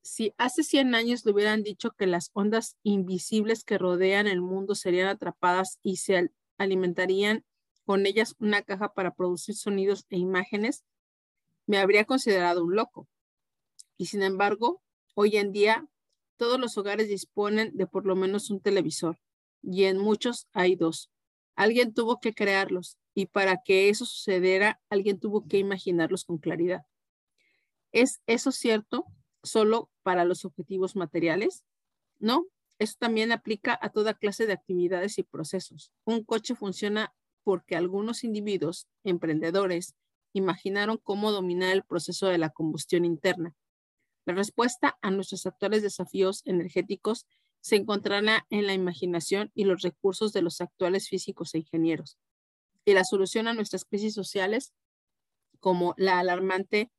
Si 0.02 0.34
hace 0.38 0.64
100 0.64 0.96
años 0.96 1.24
le 1.24 1.30
hubieran 1.30 1.62
dicho 1.62 1.92
que 1.92 2.08
las 2.08 2.30
ondas 2.32 2.76
invisibles 2.82 3.62
que 3.62 3.78
rodean 3.78 4.26
el 4.26 4.40
mundo 4.40 4.74
serían 4.74 5.06
atrapadas 5.06 5.78
y 5.84 5.98
se 5.98 6.32
alimentarían 6.58 7.44
con 7.84 8.06
ellas 8.06 8.34
una 8.40 8.62
caja 8.62 8.92
para 8.92 9.14
producir 9.14 9.54
sonidos 9.54 10.04
e 10.10 10.16
imágenes, 10.18 10.82
me 11.66 11.78
habría 11.78 12.06
considerado 12.06 12.64
un 12.64 12.74
loco. 12.74 13.06
Y 13.96 14.06
sin 14.06 14.24
embargo, 14.24 14.82
hoy 15.14 15.36
en 15.36 15.52
día 15.52 15.86
todos 16.36 16.58
los 16.58 16.76
hogares 16.76 17.06
disponen 17.06 17.70
de 17.76 17.86
por 17.86 18.04
lo 18.04 18.16
menos 18.16 18.50
un 18.50 18.58
televisor 18.58 19.20
y 19.62 19.84
en 19.84 19.98
muchos 19.98 20.48
hay 20.52 20.74
dos. 20.74 21.08
Alguien 21.54 21.94
tuvo 21.94 22.18
que 22.18 22.34
crearlos 22.34 22.98
y 23.16 23.25
para 23.25 23.62
que 23.62 23.88
eso 23.88 24.04
sucediera, 24.04 24.78
alguien 24.90 25.18
tuvo 25.18 25.49
que 25.49 25.56
imaginarlos 25.56 26.26
con 26.26 26.37
claridad. 26.37 26.85
¿Es 27.90 28.20
eso 28.26 28.52
cierto 28.52 29.06
solo 29.42 29.90
para 30.02 30.26
los 30.26 30.44
objetivos 30.44 30.96
materiales? 30.96 31.64
No, 32.18 32.46
eso 32.78 32.96
también 32.99 33.32
aplica 33.32 33.78
a 33.80 33.88
toda 33.88 34.12
clase 34.12 34.46
de 34.46 34.52
actividades 34.52 35.18
y 35.18 35.23
procesos. 35.23 35.92
Un 36.04 36.25
coche 36.25 36.54
funciona 36.54 37.14
porque 37.42 37.75
algunos 37.75 38.23
individuos, 38.23 38.87
emprendedores, 39.02 39.94
imaginaron 40.35 40.99
cómo 40.99 41.32
dominar 41.32 41.73
el 41.73 41.85
proceso 41.85 42.26
de 42.26 42.37
la 42.37 42.50
combustión 42.50 43.06
interna. 43.06 43.54
La 44.26 44.35
respuesta 44.35 44.99
a 45.00 45.11
nuestros 45.11 45.46
actuales 45.46 45.80
desafíos 45.80 46.42
energéticos 46.44 47.26
se 47.62 47.76
encontrará 47.76 48.46
en 48.50 48.66
la 48.66 48.75
imaginación 48.75 49.50
y 49.54 49.64
los 49.64 49.80
recursos 49.80 50.35
de 50.35 50.42
los 50.42 50.61
actuales 50.61 51.08
físicos 51.08 51.54
e 51.54 51.58
ingenieros. 51.61 52.18
Y 52.86 52.94
la 52.94 53.04
solución 53.04 53.48
a 53.48 53.52
nuestras 53.52 53.84
crisis 53.84 54.14
sociales, 54.14 54.72
como 55.60 55.92
la 55.98 56.20
alarmante 56.20 56.90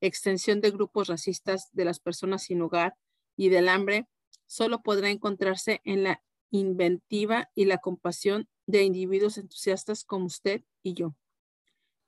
extensión 0.00 0.60
de 0.60 0.70
grupos 0.70 1.08
racistas 1.08 1.68
de 1.72 1.84
las 1.84 1.98
personas 1.98 2.44
sin 2.44 2.62
hogar 2.62 2.96
y 3.36 3.48
del 3.48 3.68
hambre, 3.68 4.08
solo 4.46 4.82
podrá 4.82 5.10
encontrarse 5.10 5.80
en 5.84 6.04
la 6.04 6.22
inventiva 6.50 7.50
y 7.56 7.64
la 7.64 7.78
compasión 7.78 8.48
de 8.66 8.84
individuos 8.84 9.36
entusiastas 9.36 10.04
como 10.04 10.26
usted 10.26 10.62
y 10.82 10.94
yo. 10.94 11.16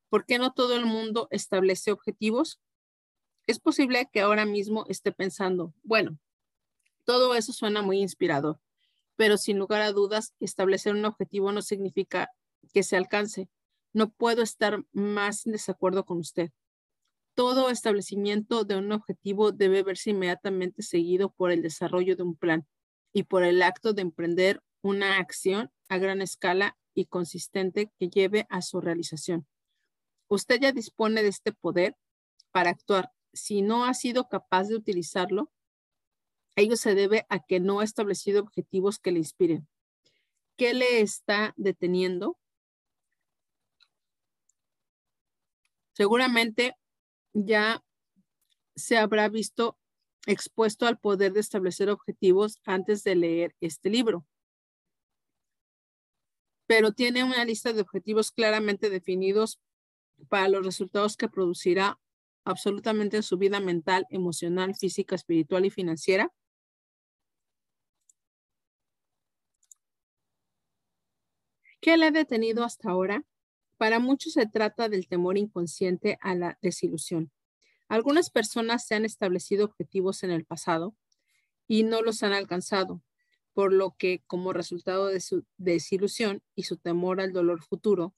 ¿Por 0.09 0.27
qué 0.27 0.39
no 0.39 0.53
todo 0.53 0.77
el 0.77 0.87
mundo 0.87 1.27
establece 1.33 1.91
objetivos? 1.91 2.61
Es 3.49 3.59
posible 3.59 4.09
que 4.13 4.21
ahora 4.21 4.47
mismo 4.47 4.85
esté 4.89 5.11
pensando, 5.11 5.75
bueno, 5.83 6.19
todo 7.05 7.35
eso 7.35 7.53
suena 7.53 7.83
muy 7.83 8.01
inspirador, 8.01 8.61
pero 9.17 9.39
sin 9.39 9.59
lugar 9.59 9.83
a 9.83 9.91
dudas, 9.91 10.35
establecer 10.39 10.95
un 10.95 11.05
objetivo 11.05 11.51
no 11.51 11.63
significa 11.63 12.31
que 12.73 12.83
se 12.83 12.97
alcance. 12.97 13.49
No 13.93 14.11
puedo 14.11 14.43
estar 14.43 14.85
más 14.93 15.47
en 15.47 15.53
desacuerdo 15.53 16.05
con 16.05 16.19
usted. 16.19 16.51
Todo 17.35 17.71
establecimiento 17.71 18.65
de 18.65 18.77
un 18.77 18.93
objetivo 18.93 19.53
debe 19.53 19.83
verse 19.83 20.11
inmediatamente 20.11 20.83
seguido 20.83 21.31
por 21.31 21.51
el 21.51 21.63
desarrollo 21.63 22.17
de 22.17 22.23
un 22.23 22.37
plan 22.37 22.67
y 23.13 23.25
por 23.25 23.45
el 23.45 23.63
acto 23.63 23.93
de 23.93 24.03
emprender 24.03 24.63
una 24.83 25.19
acción 25.19 25.73
a 25.89 25.99
gran 25.99 26.23
escala 26.23 26.77
y 26.95 27.07
consistente 27.07 27.91
que 27.99 28.09
lleve 28.09 28.47
a 28.51 28.63
su 28.63 28.81
realización. 28.81 29.47
Usted 30.29 30.61
ya 30.61 30.73
dispone 30.73 31.23
de 31.23 31.29
este 31.29 31.53
poder 31.53 31.97
para 32.53 32.71
actuar. 32.71 33.11
Si 33.33 33.63
no 33.63 33.85
ha 33.85 33.95
sido 33.95 34.29
capaz 34.29 34.69
de 34.69 34.77
utilizarlo, 34.77 35.51
ello 36.57 36.77
se 36.77 36.95
debe 36.95 37.27
a 37.29 37.41
que 37.41 37.59
no 37.59 37.81
ha 37.81 37.85
establecido 37.85 38.41
objetivos 38.41 38.99
que 38.99 39.11
le 39.11 39.19
inspiren. 39.19 39.69
¿Qué 40.57 40.73
le 40.73 41.01
está 41.01 41.53
deteniendo? 41.57 42.39
Seguramente 45.95 46.77
ya 47.33 47.83
se 48.77 48.99
habrá 48.99 49.29
visto 49.29 49.79
expuesto 50.27 50.87
al 50.87 50.99
poder 50.99 51.33
de 51.33 51.41
establecer 51.41 51.89
objetivos 51.89 52.61
antes 52.65 53.05
de 53.05 53.15
leer 53.15 53.55
este 53.61 53.91
libro. 53.91 54.27
Pero 56.67 56.93
tiene 56.93 57.25
una 57.25 57.45
lista 57.45 57.73
de 57.73 57.83
objetivos 57.83 58.33
claramente 58.33 58.91
definidos 58.91 59.61
para 60.29 60.49
los 60.49 60.65
resultados 60.65 61.17
que 61.17 61.29
producirá 61.29 62.01
absolutamente 62.45 63.19
en 63.19 63.23
su 63.23 63.39
vida 63.39 63.61
mental, 63.61 64.07
emocional, 64.11 64.75
física, 64.75 65.15
espiritual 65.15 65.65
y 65.67 65.71
financiera. 65.71 66.33
¿Qué 71.81 71.97
le 71.97 72.07
ha 72.07 72.11
detenido 72.11 72.65
hasta 72.65 72.91
ahora? 72.91 73.25
Para 73.77 73.99
muchos 73.99 74.35
se 74.35 74.47
trata 74.47 74.89
del 74.89 75.09
temor 75.09 75.37
inconsciente 75.37 76.19
a 76.21 76.35
la 76.35 76.59
desilusión. 76.63 77.33
Algunas 77.89 78.31
personas 78.31 78.87
se 78.87 78.95
han 78.95 79.05
establecido 79.05 79.65
objetivos 79.65 80.23
en 80.23 80.31
el 80.31 80.45
pasado 80.45 80.95
y 81.67 81.83
no 81.83 82.03
los 82.03 82.23
han 82.23 82.33
alcanzado, 82.33 83.03
por 83.53 83.73
lo 83.73 83.97
que 83.97 84.23
como 84.27 84.53
resultado 84.53 85.07
de 85.07 85.21
su 85.21 85.45
desilusión 85.57 86.43
y 86.55 86.65
su 86.65 86.77
temor 86.77 87.21
al 87.21 87.33
dolor 87.33 87.63
futuro, 87.63 88.15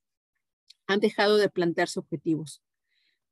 han 0.87 1.01
dejado 1.01 1.37
de 1.37 1.49
plantearse 1.49 1.99
objetivos. 1.99 2.63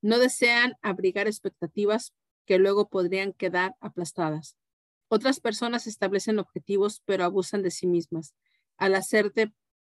No 0.02 0.18
desean 0.18 0.74
abrigar 0.82 1.26
expectativas 1.26 2.12
que 2.46 2.58
luego 2.58 2.88
podrían 2.88 3.32
quedar 3.32 3.76
aplastadas. 3.80 4.56
Otras 5.08 5.40
personas 5.40 5.86
establecen 5.86 6.38
objetivos 6.38 7.02
pero 7.04 7.24
abusan 7.24 7.62
de 7.62 7.70
sí 7.70 7.86
mismas 7.86 8.34
al 8.76 8.94
hacer 8.94 9.32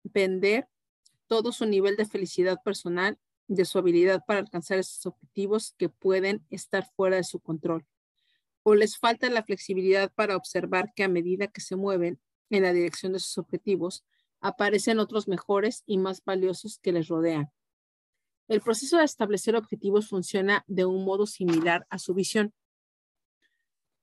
depender 0.03 0.69
todo 1.31 1.53
su 1.53 1.65
nivel 1.65 1.95
de 1.95 2.07
felicidad 2.07 2.61
personal 2.65 3.17
de 3.47 3.65
su 3.65 3.79
habilidad 3.79 4.25
para 4.27 4.41
alcanzar 4.41 4.81
esos 4.81 5.07
objetivos 5.07 5.77
que 5.79 5.89
pueden 5.89 6.45
estar 6.51 6.85
fuera 6.97 7.15
de 7.15 7.23
su 7.23 7.39
control. 7.39 7.87
O 8.65 8.75
les 8.75 8.99
falta 8.99 9.31
la 9.31 9.45
flexibilidad 9.45 10.13
para 10.13 10.37
observar 10.37 10.93
que 10.93 11.05
a 11.05 11.09
medida 11.09 11.47
que 11.47 11.61
se 11.61 11.77
mueven 11.77 12.21
en 12.51 12.65
la 12.65 12.73
dirección 12.73 13.13
de 13.13 13.21
sus 13.21 13.39
objetivos, 13.39 14.05
aparecen 14.41 14.99
otros 14.99 15.29
mejores 15.29 15.85
y 15.87 15.99
más 15.99 16.25
valiosos 16.25 16.81
que 16.81 16.91
les 16.91 17.07
rodean. 17.07 17.53
El 18.49 18.61
proceso 18.61 18.99
de 18.99 19.05
establecer 19.05 19.55
objetivos 19.55 20.09
funciona 20.09 20.65
de 20.67 20.85
un 20.85 21.05
modo 21.05 21.27
similar 21.27 21.87
a 21.91 22.01
su 22.01 22.13
visión. 22.13 22.53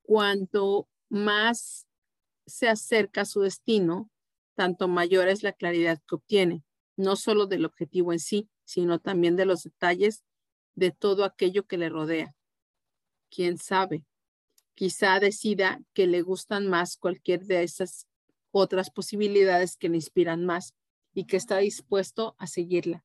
Cuanto 0.02 0.88
más 1.10 1.88
se 2.46 2.70
acerca 2.70 3.22
a 3.22 3.26
su 3.26 3.42
destino, 3.42 4.10
tanto 4.56 4.88
mayor 4.88 5.28
es 5.28 5.44
la 5.44 5.52
claridad 5.52 6.02
que 6.08 6.16
obtiene, 6.16 6.64
no 6.98 7.16
solo 7.16 7.46
del 7.46 7.64
objetivo 7.64 8.12
en 8.12 8.20
sí, 8.20 8.50
sino 8.66 9.00
también 9.00 9.36
de 9.36 9.46
los 9.46 9.64
detalles 9.64 10.24
de 10.76 10.92
todo 10.92 11.24
aquello 11.24 11.66
que 11.66 11.78
le 11.78 11.90
rodea. 11.90 12.36
¿Quién 13.30 13.58
sabe? 13.58 14.04
Quizá 14.76 15.20
decida 15.20 15.82
que 15.94 16.08
le 16.08 16.22
gustan 16.22 16.68
más 16.68 16.98
cualquier 16.98 17.46
de 17.46 17.64
esas 17.64 18.08
otras 18.52 18.90
posibilidades 18.90 19.78
que 19.78 19.90
le 19.90 19.96
inspiran 19.96 20.46
más 20.46 20.74
y 21.14 21.26
que 21.26 21.38
está 21.38 21.58
dispuesto 21.58 22.36
a 22.38 22.48
seguirla. 22.48 23.04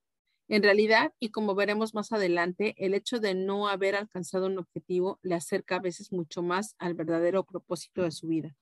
En 0.49 0.63
realidad, 0.63 1.15
y 1.19 1.31
como 1.31 1.55
veremos 1.55 1.95
más 1.95 2.13
adelante, 2.13 2.75
el 2.77 2.95
hecho 2.95 3.21
de 3.21 3.35
no 3.35 3.69
haber 3.69 3.97
alcanzado 3.97 4.47
un 4.47 4.59
objetivo 4.59 5.19
le 5.23 5.35
acerca 5.35 5.77
a 5.77 5.81
veces 5.81 6.13
mucho 6.13 6.43
más 6.43 6.75
al 6.79 6.95
verdadero 6.95 7.45
propósito 7.45 8.03
de 8.03 8.11
su 8.11 8.27
vida. 8.27 8.55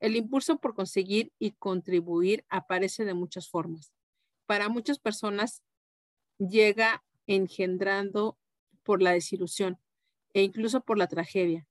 El 0.00 0.16
impulso 0.16 0.58
por 0.58 0.74
conseguir 0.74 1.32
y 1.38 1.52
contribuir 1.52 2.44
aparece 2.48 3.04
de 3.04 3.14
muchas 3.14 3.48
formas. 3.48 3.92
Para 4.46 4.68
muchas 4.68 4.98
personas 4.98 5.62
llega 6.38 7.04
engendrando 7.26 8.38
por 8.82 9.02
la 9.02 9.12
desilusión 9.12 9.78
e 10.32 10.42
incluso 10.42 10.82
por 10.82 10.98
la 10.98 11.08
tragedia. 11.08 11.66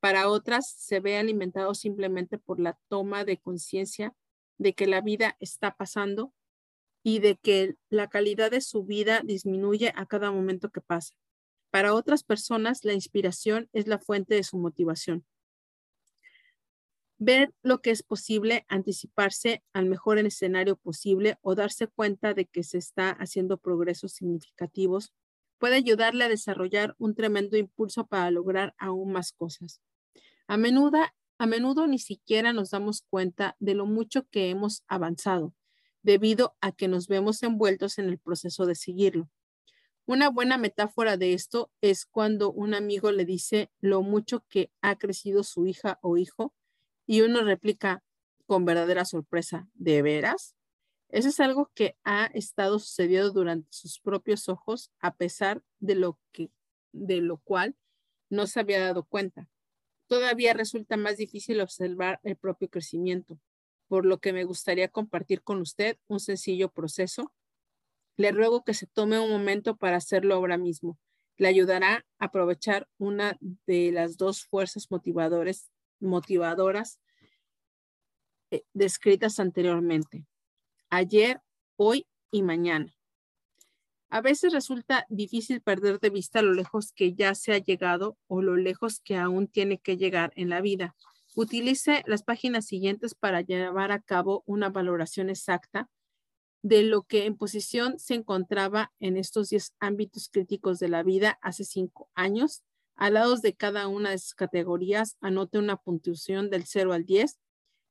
Para 0.00 0.28
otras 0.28 0.70
se 0.70 1.00
ve 1.00 1.18
alimentado 1.18 1.74
simplemente 1.74 2.38
por 2.38 2.60
la 2.60 2.78
toma 2.88 3.24
de 3.24 3.38
conciencia 3.38 4.14
de 4.58 4.74
que 4.74 4.86
la 4.86 5.00
vida 5.00 5.36
está 5.40 5.76
pasando 5.76 6.32
y 7.02 7.18
de 7.18 7.36
que 7.36 7.76
la 7.88 8.08
calidad 8.08 8.50
de 8.50 8.60
su 8.60 8.84
vida 8.84 9.22
disminuye 9.24 9.92
a 9.96 10.06
cada 10.06 10.30
momento 10.30 10.70
que 10.70 10.80
pasa. 10.80 11.14
Para 11.70 11.94
otras 11.94 12.24
personas, 12.24 12.84
la 12.84 12.92
inspiración 12.92 13.68
es 13.72 13.86
la 13.86 13.98
fuente 13.98 14.34
de 14.34 14.42
su 14.42 14.58
motivación 14.58 15.24
ver 17.20 17.52
lo 17.62 17.82
que 17.82 17.90
es 17.90 18.02
posible, 18.02 18.64
anticiparse 18.68 19.62
al 19.74 19.84
mejor 19.84 20.18
escenario 20.18 20.76
posible 20.76 21.38
o 21.42 21.54
darse 21.54 21.86
cuenta 21.86 22.32
de 22.32 22.46
que 22.46 22.64
se 22.64 22.78
está 22.78 23.10
haciendo 23.10 23.58
progresos 23.58 24.12
significativos 24.12 25.12
puede 25.58 25.76
ayudarle 25.76 26.24
a 26.24 26.30
desarrollar 26.30 26.96
un 26.98 27.14
tremendo 27.14 27.58
impulso 27.58 28.06
para 28.06 28.30
lograr 28.30 28.74
aún 28.78 29.12
más 29.12 29.32
cosas. 29.32 29.82
A 30.48 30.56
menudo, 30.56 30.98
a 31.38 31.46
menudo 31.46 31.86
ni 31.86 31.98
siquiera 31.98 32.54
nos 32.54 32.70
damos 32.70 33.02
cuenta 33.02 33.54
de 33.60 33.74
lo 33.74 33.84
mucho 33.84 34.26
que 34.30 34.48
hemos 34.48 34.82
avanzado 34.88 35.54
debido 36.02 36.56
a 36.62 36.72
que 36.72 36.88
nos 36.88 37.06
vemos 37.06 37.42
envueltos 37.42 37.98
en 37.98 38.08
el 38.08 38.18
proceso 38.18 38.64
de 38.64 38.74
seguirlo. 38.74 39.28
Una 40.06 40.30
buena 40.30 40.56
metáfora 40.56 41.18
de 41.18 41.34
esto 41.34 41.70
es 41.82 42.06
cuando 42.06 42.50
un 42.50 42.72
amigo 42.72 43.12
le 43.12 43.26
dice 43.26 43.70
lo 43.78 44.00
mucho 44.00 44.42
que 44.48 44.72
ha 44.80 44.96
crecido 44.96 45.42
su 45.42 45.66
hija 45.66 45.98
o 46.00 46.16
hijo 46.16 46.54
y 47.10 47.22
uno 47.22 47.42
replica 47.42 48.04
con 48.46 48.64
verdadera 48.64 49.04
sorpresa, 49.04 49.66
¿de 49.74 50.00
veras? 50.00 50.54
Eso 51.08 51.28
es 51.28 51.40
algo 51.40 51.68
que 51.74 51.96
ha 52.04 52.26
estado 52.26 52.78
sucediendo 52.78 53.32
durante 53.32 53.66
sus 53.72 53.98
propios 53.98 54.48
ojos, 54.48 54.92
a 55.00 55.16
pesar 55.16 55.60
de 55.80 55.96
lo, 55.96 56.20
que, 56.30 56.52
de 56.92 57.20
lo 57.20 57.38
cual 57.38 57.74
no 58.28 58.46
se 58.46 58.60
había 58.60 58.78
dado 58.78 59.02
cuenta. 59.02 59.48
Todavía 60.06 60.52
resulta 60.52 60.96
más 60.96 61.16
difícil 61.16 61.60
observar 61.60 62.20
el 62.22 62.36
propio 62.36 62.68
crecimiento, 62.70 63.40
por 63.88 64.06
lo 64.06 64.18
que 64.18 64.32
me 64.32 64.44
gustaría 64.44 64.86
compartir 64.86 65.42
con 65.42 65.60
usted 65.60 65.98
un 66.06 66.20
sencillo 66.20 66.70
proceso. 66.70 67.32
Le 68.16 68.30
ruego 68.30 68.62
que 68.62 68.72
se 68.72 68.86
tome 68.86 69.18
un 69.18 69.30
momento 69.30 69.76
para 69.76 69.96
hacerlo 69.96 70.36
ahora 70.36 70.58
mismo. 70.58 70.96
Le 71.38 71.48
ayudará 71.48 72.06
a 72.20 72.26
aprovechar 72.26 72.88
una 72.98 73.36
de 73.66 73.90
las 73.90 74.16
dos 74.16 74.44
fuerzas 74.44 74.86
motivadores 74.92 75.72
motivadoras 76.00 77.00
eh, 78.50 78.64
descritas 78.72 79.38
anteriormente, 79.38 80.26
ayer, 80.88 81.40
hoy 81.76 82.06
y 82.30 82.42
mañana. 82.42 82.94
A 84.08 84.20
veces 84.20 84.52
resulta 84.52 85.06
difícil 85.08 85.60
perder 85.60 86.00
de 86.00 86.10
vista 86.10 86.42
lo 86.42 86.52
lejos 86.52 86.92
que 86.92 87.14
ya 87.14 87.36
se 87.36 87.52
ha 87.52 87.58
llegado 87.58 88.18
o 88.26 88.42
lo 88.42 88.56
lejos 88.56 88.98
que 88.98 89.16
aún 89.16 89.46
tiene 89.46 89.78
que 89.78 89.96
llegar 89.96 90.32
en 90.34 90.48
la 90.48 90.60
vida. 90.60 90.96
Utilice 91.36 92.02
las 92.06 92.24
páginas 92.24 92.66
siguientes 92.66 93.14
para 93.14 93.40
llevar 93.40 93.92
a 93.92 94.02
cabo 94.02 94.42
una 94.46 94.68
valoración 94.68 95.30
exacta 95.30 95.88
de 96.62 96.82
lo 96.82 97.02
que 97.02 97.24
en 97.24 97.36
posición 97.36 98.00
se 98.00 98.14
encontraba 98.14 98.92
en 98.98 99.16
estos 99.16 99.50
10 99.50 99.74
ámbitos 99.78 100.28
críticos 100.28 100.80
de 100.80 100.88
la 100.88 101.04
vida 101.04 101.38
hace 101.40 101.64
cinco 101.64 102.10
años 102.14 102.64
al 103.00 103.14
lado 103.14 103.34
de 103.36 103.54
cada 103.54 103.88
una 103.88 104.10
de 104.10 104.16
esas 104.16 104.34
categorías, 104.34 105.16
anote 105.22 105.58
una 105.58 105.78
puntuación 105.78 106.50
del 106.50 106.66
0 106.66 106.92
al 106.92 107.06
10, 107.06 107.40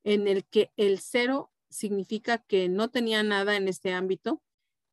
en 0.04 0.28
el 0.28 0.46
que 0.46 0.72
el 0.78 1.00
0 1.00 1.52
significa 1.68 2.38
que 2.38 2.70
no 2.70 2.90
tenía 2.90 3.24
nada 3.24 3.56
en 3.56 3.68
este 3.68 3.92
ámbito 3.92 4.40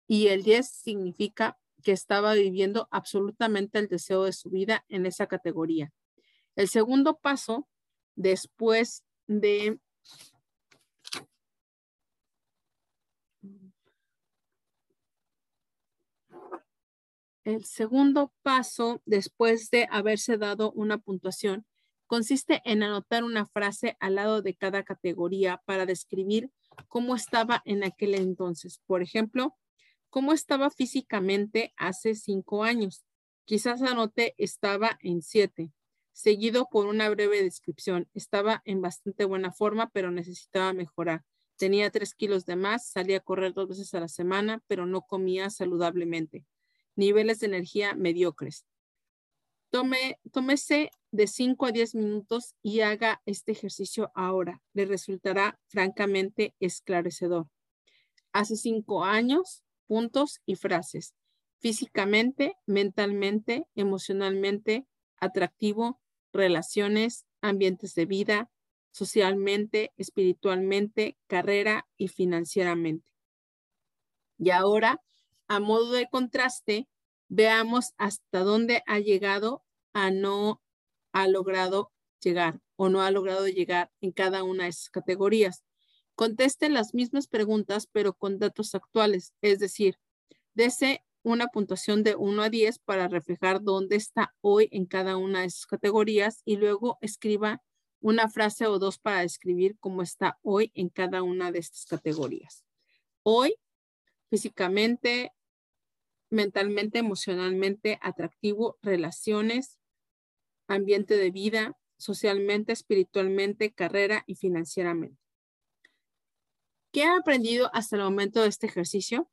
y 0.09 0.29
el 0.29 0.42
10 0.42 0.66
significa 0.66 1.59
que 1.83 1.92
estaba 1.92 2.33
viviendo 2.33 2.88
absolutamente 2.90 3.79
el 3.79 3.88
deseo 3.88 4.24
de 4.24 4.33
su 4.33 4.48
vida 4.48 4.87
en 4.88 5.05
esa 5.05 5.26
categoría. 5.26 5.92
El 6.55 6.68
segundo 6.68 7.18
paso, 7.18 7.68
después 8.14 9.05
de 9.26 9.79
El 17.46 17.64
segundo 17.64 18.32
paso, 18.42 19.02
después 19.06 19.70
de 19.70 19.87
haberse 19.92 20.37
dado 20.37 20.72
una 20.72 20.98
puntuación, 20.98 21.64
consiste 22.09 22.61
en 22.64 22.82
anotar 22.82 23.22
una 23.22 23.46
frase 23.46 23.96
al 24.00 24.16
lado 24.16 24.42
de 24.42 24.56
cada 24.56 24.82
categoría 24.82 25.62
para 25.64 25.87
describir 25.87 26.50
cómo 26.88 27.14
estaba 27.14 27.62
en 27.64 27.85
aquel 27.85 28.16
entonces. 28.16 28.80
Por 28.85 29.00
ejemplo, 29.00 29.56
cómo 30.11 30.32
estaba 30.32 30.70
físicamente 30.70 31.72
hace 31.76 32.16
cinco 32.16 32.64
años. 32.64 33.04
Quizás 33.44 33.80
anote 33.80 34.35
estaba 34.38 34.98
en 35.00 35.22
siete, 35.22 35.70
seguido 36.11 36.66
por 36.68 36.87
una 36.87 37.09
breve 37.11 37.44
descripción. 37.44 38.09
Estaba 38.12 38.61
en 38.64 38.82
bastante 38.82 39.24
buena 39.24 39.52
forma, 39.52 39.88
pero 39.90 40.11
necesitaba 40.11 40.72
mejorar. 40.72 41.22
Tenía 41.56 41.92
tres 41.92 42.12
kilos 42.12 42.44
de 42.44 42.56
más, 42.56 42.88
salía 42.88 43.18
a 43.18 43.20
correr 43.20 43.54
dos 43.54 43.68
veces 43.68 43.94
a 43.94 44.00
la 44.00 44.09
semana, 44.09 44.64
pero 44.66 44.85
no 44.85 45.02
comía 45.02 45.48
saludablemente. 45.48 46.44
Niveles 46.96 47.40
de 47.40 47.46
energía 47.46 47.94
mediocres. 47.94 48.66
Tome, 49.70 50.18
tómese 50.32 50.90
de 51.11 51.26
5 51.26 51.66
a 51.66 51.72
10 51.72 51.94
minutos 51.94 52.54
y 52.62 52.80
haga 52.80 53.22
este 53.26 53.52
ejercicio 53.52 54.11
ahora. 54.14 54.62
Le 54.72 54.87
resultará 54.87 55.59
francamente 55.68 56.54
esclarecedor. 56.61 57.48
Hace 58.32 58.56
cinco 58.56 59.04
años, 59.04 59.62
puntos 59.87 60.40
y 60.46 60.56
frases. 60.56 61.14
Físicamente, 61.59 62.54
mentalmente, 62.66 63.66
emocionalmente, 63.74 64.87
atractivo, 65.18 66.00
relaciones, 66.32 67.24
ambientes 67.40 67.94
de 67.94 68.06
vida, 68.06 68.50
socialmente, 68.90 69.92
espiritualmente, 69.96 71.16
carrera 71.26 71.87
y 71.96 72.09
financieramente. 72.09 73.12
Y 74.38 74.50
ahora, 74.50 75.00
a 75.48 75.61
modo 75.61 75.92
de 75.92 76.09
contraste, 76.09 76.88
veamos 77.28 77.94
hasta 77.98 78.40
dónde 78.40 78.82
ha 78.87 78.98
llegado 78.98 79.64
a 79.92 80.11
no 80.11 80.62
ha 81.12 81.28
logrado 81.28 81.92
llegar 82.20 82.61
o 82.76 82.88
no 82.88 83.00
ha 83.02 83.11
logrado 83.11 83.48
llegar 83.48 83.90
en 84.00 84.12
cada 84.12 84.42
una 84.42 84.64
de 84.64 84.70
esas 84.70 84.90
categorías. 84.90 85.64
Conteste 86.14 86.68
las 86.68 86.94
mismas 86.94 87.28
preguntas, 87.28 87.88
pero 87.90 88.14
con 88.14 88.38
datos 88.38 88.74
actuales, 88.74 89.35
es 89.42 89.59
decir, 89.59 89.98
dese 90.54 91.04
una 91.22 91.48
puntuación 91.48 92.02
de 92.04 92.14
1 92.14 92.42
a 92.42 92.50
10 92.50 92.78
para 92.78 93.09
reflejar 93.09 93.61
dónde 93.62 93.96
está 93.96 94.35
hoy 94.40 94.68
en 94.70 94.87
cada 94.87 95.16
una 95.16 95.40
de 95.40 95.46
esas 95.46 95.66
categorías 95.66 96.40
y 96.44 96.56
luego 96.56 96.98
escriba 97.00 97.62
una 98.00 98.28
frase 98.28 98.66
o 98.66 98.78
dos 98.78 98.98
para 98.98 99.22
describir 99.22 99.76
cómo 99.80 100.02
está 100.02 100.38
hoy 100.42 100.70
en 100.74 100.88
cada 100.88 101.22
una 101.22 101.50
de 101.50 101.59
estas 101.59 101.85
categorías. 101.87 102.64
Hoy, 103.24 103.56
físicamente, 104.30 105.32
mentalmente, 106.30 106.98
emocionalmente, 106.98 107.98
atractivo, 108.02 108.78
relaciones, 108.82 109.78
ambiente 110.68 111.16
de 111.16 111.30
vida, 111.30 111.78
socialmente, 111.98 112.72
espiritualmente, 112.72 113.72
carrera 113.72 114.24
y 114.26 114.34
financieramente. 114.34 115.18
¿Qué 116.92 117.04
ha 117.04 117.16
aprendido 117.16 117.70
hasta 117.74 117.96
el 117.96 118.02
momento 118.02 118.42
de 118.42 118.48
este 118.48 118.66
ejercicio? 118.66 119.30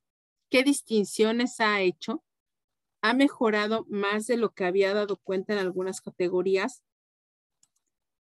¿Qué 0.49 0.63
distinciones 0.63 1.59
ha 1.59 1.81
hecho? 1.81 2.23
¿Ha 3.01 3.13
mejorado 3.13 3.85
más 3.89 4.27
de 4.27 4.37
lo 4.37 4.53
que 4.53 4.65
había 4.65 4.93
dado 4.93 5.17
cuenta 5.17 5.53
en 5.53 5.59
algunas 5.59 6.01
categorías? 6.01 6.83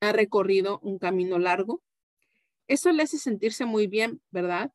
¿Ha 0.01 0.13
recorrido 0.13 0.81
un 0.81 0.99
camino 0.99 1.39
largo? 1.39 1.83
Eso 2.69 2.91
le 2.93 3.03
hace 3.03 3.19
sentirse 3.19 3.65
muy 3.65 3.87
bien, 3.87 4.23
¿verdad? 4.31 4.73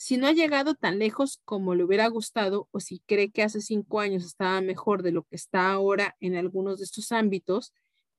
Si 0.00 0.16
no 0.16 0.28
ha 0.28 0.32
llegado 0.32 0.76
tan 0.76 1.00
lejos 1.00 1.40
como 1.44 1.74
le 1.74 1.82
hubiera 1.82 2.06
gustado 2.06 2.68
o 2.70 2.78
si 2.78 3.00
cree 3.00 3.32
que 3.32 3.42
hace 3.42 3.60
cinco 3.60 3.98
años 3.98 4.24
estaba 4.24 4.60
mejor 4.60 5.02
de 5.02 5.10
lo 5.10 5.24
que 5.24 5.34
está 5.34 5.72
ahora 5.72 6.16
en 6.20 6.36
algunos 6.36 6.78
de 6.78 6.84
estos 6.84 7.10
ámbitos, 7.10 7.74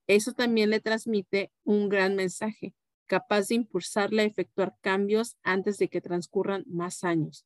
eso 0.05 0.33
también 0.33 0.71
le 0.71 0.81
transmite 0.81 1.53
un 1.63 1.87
gran 1.87 2.17
mensaje, 2.17 2.75
capaz 3.05 3.47
de 3.47 3.55
impulsarle 3.55 4.23
a 4.23 4.25
efectuar 4.25 4.75
cambios 4.81 5.37
antes 5.41 5.77
de 5.77 5.87
que 5.87 6.01
transcurran 6.01 6.65
más 6.67 7.05
años. 7.05 7.45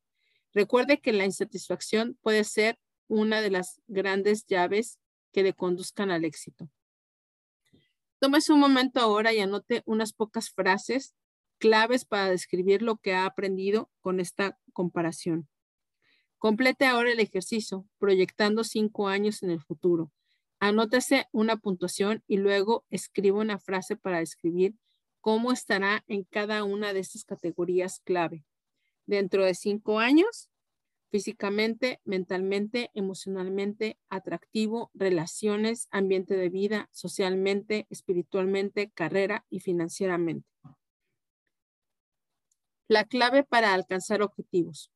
Recuerde 0.52 1.00
que 1.00 1.14
la 1.14 1.26
insatisfacción 1.26 2.18
puede 2.24 2.44
ser 2.44 2.80
una 3.08 3.40
de 3.40 3.52
las 3.52 3.84
grandes 3.86 4.48
llaves 4.48 4.98
que 5.32 5.44
le 5.44 5.54
conduzcan 5.54 6.10
al 6.10 6.26
éxito. 6.26 6.68
Tómese 8.18 8.52
un 8.52 8.60
momento 8.60 9.00
ahora 9.00 9.32
y 9.32 9.42
anote 9.42 9.84
unas 9.86 10.12
pocas 10.12 10.50
frases 10.50 11.14
claves 11.64 12.04
para 12.04 12.30
describir 12.30 12.82
lo 12.82 12.98
que 12.98 13.14
ha 13.14 13.26
aprendido 13.26 13.90
con 14.02 14.20
esta 14.20 14.60
comparación. 14.74 15.48
Complete 16.38 16.84
ahora 16.84 17.14
el 17.14 17.22
ejercicio, 17.22 17.88
proyectando 18.00 18.66
cinco 18.66 19.08
años 19.08 19.44
en 19.44 19.50
el 19.50 19.62
futuro. 19.62 20.12
Anótese 20.60 21.30
una 21.32 21.56
puntuación 21.56 22.22
y 22.28 22.36
luego 22.36 22.84
escriba 22.90 23.40
una 23.40 23.60
frase 23.60 23.96
para 23.96 24.20
describir 24.20 24.76
cómo 25.22 25.54
estará 25.54 26.04
en 26.08 26.26
cada 26.26 26.66
una 26.66 26.92
de 26.92 27.00
estas 27.00 27.24
categorías 27.24 28.02
clave. 28.04 28.44
Dentro 29.06 29.46
de 29.46 29.56
cinco 29.56 30.00
años, 30.00 30.50
físicamente, 31.12 32.02
mentalmente, 32.04 32.92
emocionalmente, 32.94 33.98
atractivo, 34.10 34.92
relaciones, 34.94 35.88
ambiente 35.92 36.36
de 36.36 36.50
vida, 36.50 36.90
socialmente, 36.92 37.88
espiritualmente, 37.90 38.92
carrera 38.94 39.46
y 39.50 39.62
financieramente. 39.62 40.53
La 42.94 43.06
clave 43.06 43.44
para 43.44 43.74
alcanzar 43.74 44.22
objetivos. 44.22 44.92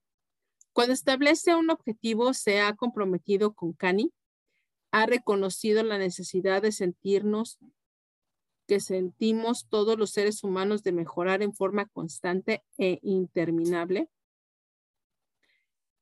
Cuando 0.72 0.94
establece 0.94 1.56
un 1.56 1.72
objetivo, 1.72 2.36
se 2.36 2.62
ha 2.62 2.76
comprometido 2.76 3.56
con 3.56 3.74
Cani, 3.74 4.14
ha 4.92 5.08
reconocido 5.08 5.82
la 5.82 5.98
necesidad 5.98 6.62
de 6.62 6.72
sentirnos 6.72 7.58
que 8.68 8.82
sentimos 8.82 9.68
todos 9.68 9.98
los 9.98 10.12
seres 10.12 10.44
humanos 10.44 10.84
de 10.84 10.92
mejorar 10.92 11.42
en 11.42 11.56
forma 11.56 11.88
constante 11.88 12.64
e 12.78 13.00
interminable. 13.02 14.12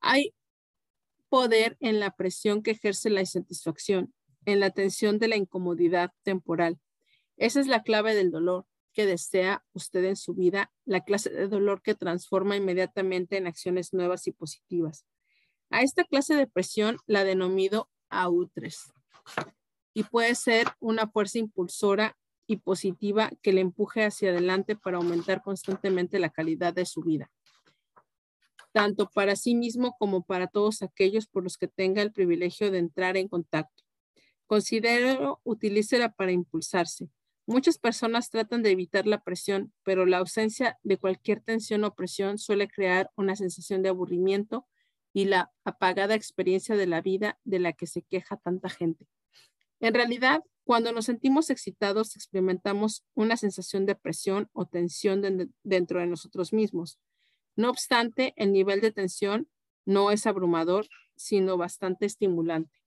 Hay 0.02 0.34
poder 1.30 1.78
en 1.80 2.02
la 2.02 2.12
presión 2.12 2.62
que 2.62 2.72
ejerce 2.72 3.10
la 3.10 3.22
insatisfacción, 3.22 4.14
en 4.44 4.60
la 4.60 4.72
tensión 4.72 5.18
de 5.18 5.30
la 5.30 5.38
incomodidad 5.38 6.12
temporal. 6.24 6.78
Esa 7.38 7.62
es 7.62 7.68
la 7.68 7.84
clave 7.84 8.16
del 8.16 8.32
dolor 8.32 8.66
que 8.96 9.06
desea 9.06 9.64
usted 9.74 10.06
en 10.06 10.16
su 10.16 10.34
vida, 10.34 10.72
la 10.86 11.02
clase 11.02 11.30
de 11.30 11.48
dolor 11.48 11.82
que 11.84 11.94
transforma 11.94 12.56
inmediatamente 12.56 13.38
en 13.38 13.46
acciones 13.46 13.94
nuevas 13.94 14.26
y 14.26 14.32
positivas. 14.32 15.06
A 15.70 15.82
esta 15.82 16.06
clase 16.06 16.34
de 16.34 16.48
presión 16.48 16.98
la 17.06 17.24
denomino 17.24 17.90
autres 18.10 18.94
y 19.94 20.04
puede 20.04 20.34
ser 20.36 20.68
una 20.80 21.08
fuerza 21.08 21.40
impulsora 21.40 22.18
y 22.48 22.58
positiva 22.58 23.32
que 23.42 23.54
le 23.54 23.62
empuje 23.62 24.06
hacia 24.06 24.30
adelante 24.30 24.76
para 24.76 24.98
aumentar 24.98 25.42
constantemente 25.42 26.18
la 26.18 26.30
calidad 26.30 26.74
de 26.74 26.86
su 26.86 27.02
vida, 27.02 27.30
tanto 28.72 29.10
para 29.10 29.36
sí 29.36 29.56
mismo 29.56 29.96
como 29.98 30.24
para 30.24 30.48
todos 30.48 30.82
aquellos 30.82 31.28
por 31.28 31.44
los 31.44 31.58
que 31.58 31.68
tenga 31.68 32.02
el 32.02 32.14
privilegio 32.14 32.72
de 32.72 32.78
entrar 32.78 33.18
en 33.18 33.28
contacto. 33.28 33.84
Considero 34.46 35.42
utilícela 35.44 36.14
para 36.14 36.32
impulsarse, 36.32 37.10
Muchas 37.48 37.78
personas 37.78 38.32
tratan 38.32 38.64
de 38.64 38.72
evitar 38.72 39.06
la 39.06 39.24
presión, 39.24 39.72
pero 39.84 40.08
la 40.08 40.18
ausencia 40.18 40.80
de 40.84 40.98
cualquier 40.98 41.42
tensión 41.42 41.84
o 41.84 41.94
presión 41.94 42.40
suele 42.40 42.68
crear 42.68 43.12
una 43.16 43.36
sensación 43.36 43.84
de 43.84 43.90
aburrimiento 43.90 44.66
y 45.14 45.26
la 45.26 45.52
apagada 45.64 46.16
experiencia 46.16 46.76
de 46.76 46.88
la 46.88 47.02
vida 47.02 47.40
de 47.44 47.60
la 47.60 47.74
que 47.74 47.86
se 47.86 48.02
queja 48.02 48.38
tanta 48.38 48.70
gente. 48.70 49.08
En 49.80 49.94
realidad, 49.94 50.44
cuando 50.64 50.92
nos 50.92 51.06
sentimos 51.06 51.52
excitados, 51.52 52.16
experimentamos 52.16 53.06
una 53.14 53.38
sensación 53.38 53.86
de 53.86 53.96
presión 53.96 54.50
o 54.52 54.66
tensión 54.66 55.54
dentro 55.64 56.00
de 56.00 56.08
nosotros 56.08 56.52
mismos. 56.52 57.00
No 57.56 57.70
obstante, 57.70 58.34
el 58.38 58.52
nivel 58.52 58.82
de 58.82 58.92
tensión 58.92 59.48
no 59.86 60.10
es 60.10 60.26
abrumador, 60.26 60.88
sino 61.16 61.58
bastante 61.58 62.08
estimulante. 62.08 62.85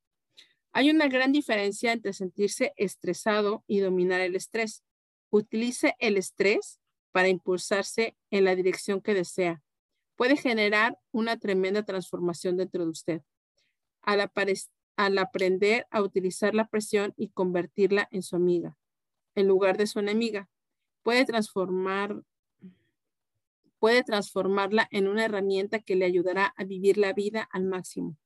Hay 0.78 0.92
una 0.92 1.08
gran 1.08 1.32
diferencia 1.32 1.90
entre 1.90 2.12
sentirse 2.12 2.72
estresado 2.76 3.64
y 3.66 3.80
dominar 3.80 4.20
el 4.20 4.36
estrés. 4.36 4.84
Utilice 5.28 5.96
el 5.98 6.16
estrés 6.16 6.78
para 7.10 7.26
impulsarse 7.26 8.16
en 8.30 8.44
la 8.44 8.54
dirección 8.54 9.00
que 9.00 9.12
desea. 9.12 9.60
Puede 10.14 10.36
generar 10.36 10.96
una 11.10 11.36
tremenda 11.36 11.84
transformación 11.84 12.56
dentro 12.56 12.84
de 12.84 12.90
usted. 12.92 13.22
Al, 14.02 14.20
aprender 15.18 15.88
a 15.90 16.00
utilizar 16.00 16.54
la 16.54 16.68
presión 16.68 17.12
y 17.16 17.30
convertirla 17.30 18.06
en 18.12 18.22
su 18.22 18.36
amiga, 18.36 18.78
en 19.34 19.48
lugar 19.48 19.78
de 19.78 19.88
su 19.88 19.98
enemiga, 19.98 20.48
puede 21.02 21.24
transformar 21.24 22.22
puede 23.80 24.04
transformarla 24.04 24.86
en 24.92 25.08
una 25.08 25.24
herramienta 25.24 25.80
que 25.80 25.96
le 25.96 26.04
ayudará 26.04 26.54
a 26.56 26.62
vivir 26.62 26.98
la 26.98 27.14
vida 27.14 27.48
al 27.50 27.64
máximo. 27.64 28.16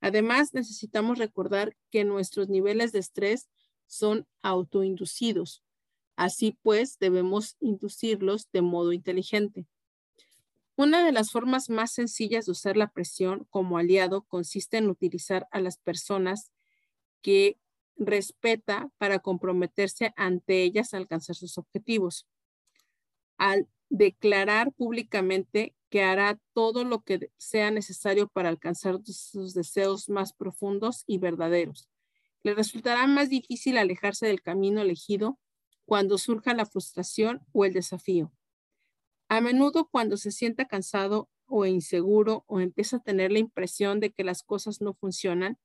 Además, 0.00 0.54
necesitamos 0.54 1.18
recordar 1.18 1.76
que 1.90 2.04
nuestros 2.04 2.48
niveles 2.48 2.92
de 2.92 3.00
estrés 3.00 3.48
son 3.86 4.26
autoinducidos. 4.42 5.62
Así 6.16 6.58
pues, 6.62 6.98
debemos 6.98 7.56
inducirlos 7.60 8.48
de 8.52 8.62
modo 8.62 8.92
inteligente. 8.92 9.66
Una 10.76 11.04
de 11.04 11.10
las 11.10 11.32
formas 11.32 11.70
más 11.70 11.92
sencillas 11.92 12.46
de 12.46 12.52
usar 12.52 12.76
la 12.76 12.92
presión 12.92 13.46
como 13.50 13.78
aliado 13.78 14.22
consiste 14.22 14.76
en 14.76 14.88
utilizar 14.88 15.48
a 15.50 15.60
las 15.60 15.78
personas 15.78 16.52
que 17.20 17.58
respeta 17.96 18.90
para 18.96 19.18
comprometerse 19.18 20.12
ante 20.16 20.62
ellas 20.62 20.94
a 20.94 20.98
alcanzar 20.98 21.34
sus 21.34 21.58
objetivos. 21.58 22.28
Al 23.38 23.68
declarar 23.90 24.72
públicamente 24.72 25.74
que 25.90 26.02
hará 26.02 26.38
todo 26.52 26.84
lo 26.84 27.00
que 27.00 27.30
sea 27.38 27.70
necesario 27.70 28.28
para 28.28 28.48
alcanzar 28.48 28.98
sus 29.04 29.54
deseos 29.54 30.08
más 30.08 30.32
profundos 30.32 31.04
y 31.06 31.18
verdaderos. 31.18 31.88
Le 32.42 32.54
resultará 32.54 33.06
más 33.06 33.30
difícil 33.30 33.78
alejarse 33.78 34.26
del 34.26 34.42
camino 34.42 34.80
elegido 34.82 35.38
cuando 35.86 36.18
surja 36.18 36.54
la 36.54 36.66
frustración 36.66 37.40
o 37.52 37.64
el 37.64 37.72
desafío. 37.72 38.32
A 39.28 39.40
menudo 39.40 39.88
cuando 39.90 40.16
se 40.16 40.30
sienta 40.30 40.66
cansado 40.66 41.28
o 41.46 41.64
inseguro 41.66 42.44
o 42.46 42.60
empieza 42.60 42.98
a 42.98 43.02
tener 43.02 43.32
la 43.32 43.38
impresión 43.38 44.00
de 44.00 44.10
que 44.10 44.24
las 44.24 44.42
cosas 44.42 44.80
no 44.80 44.94
funcionan, 44.94 45.58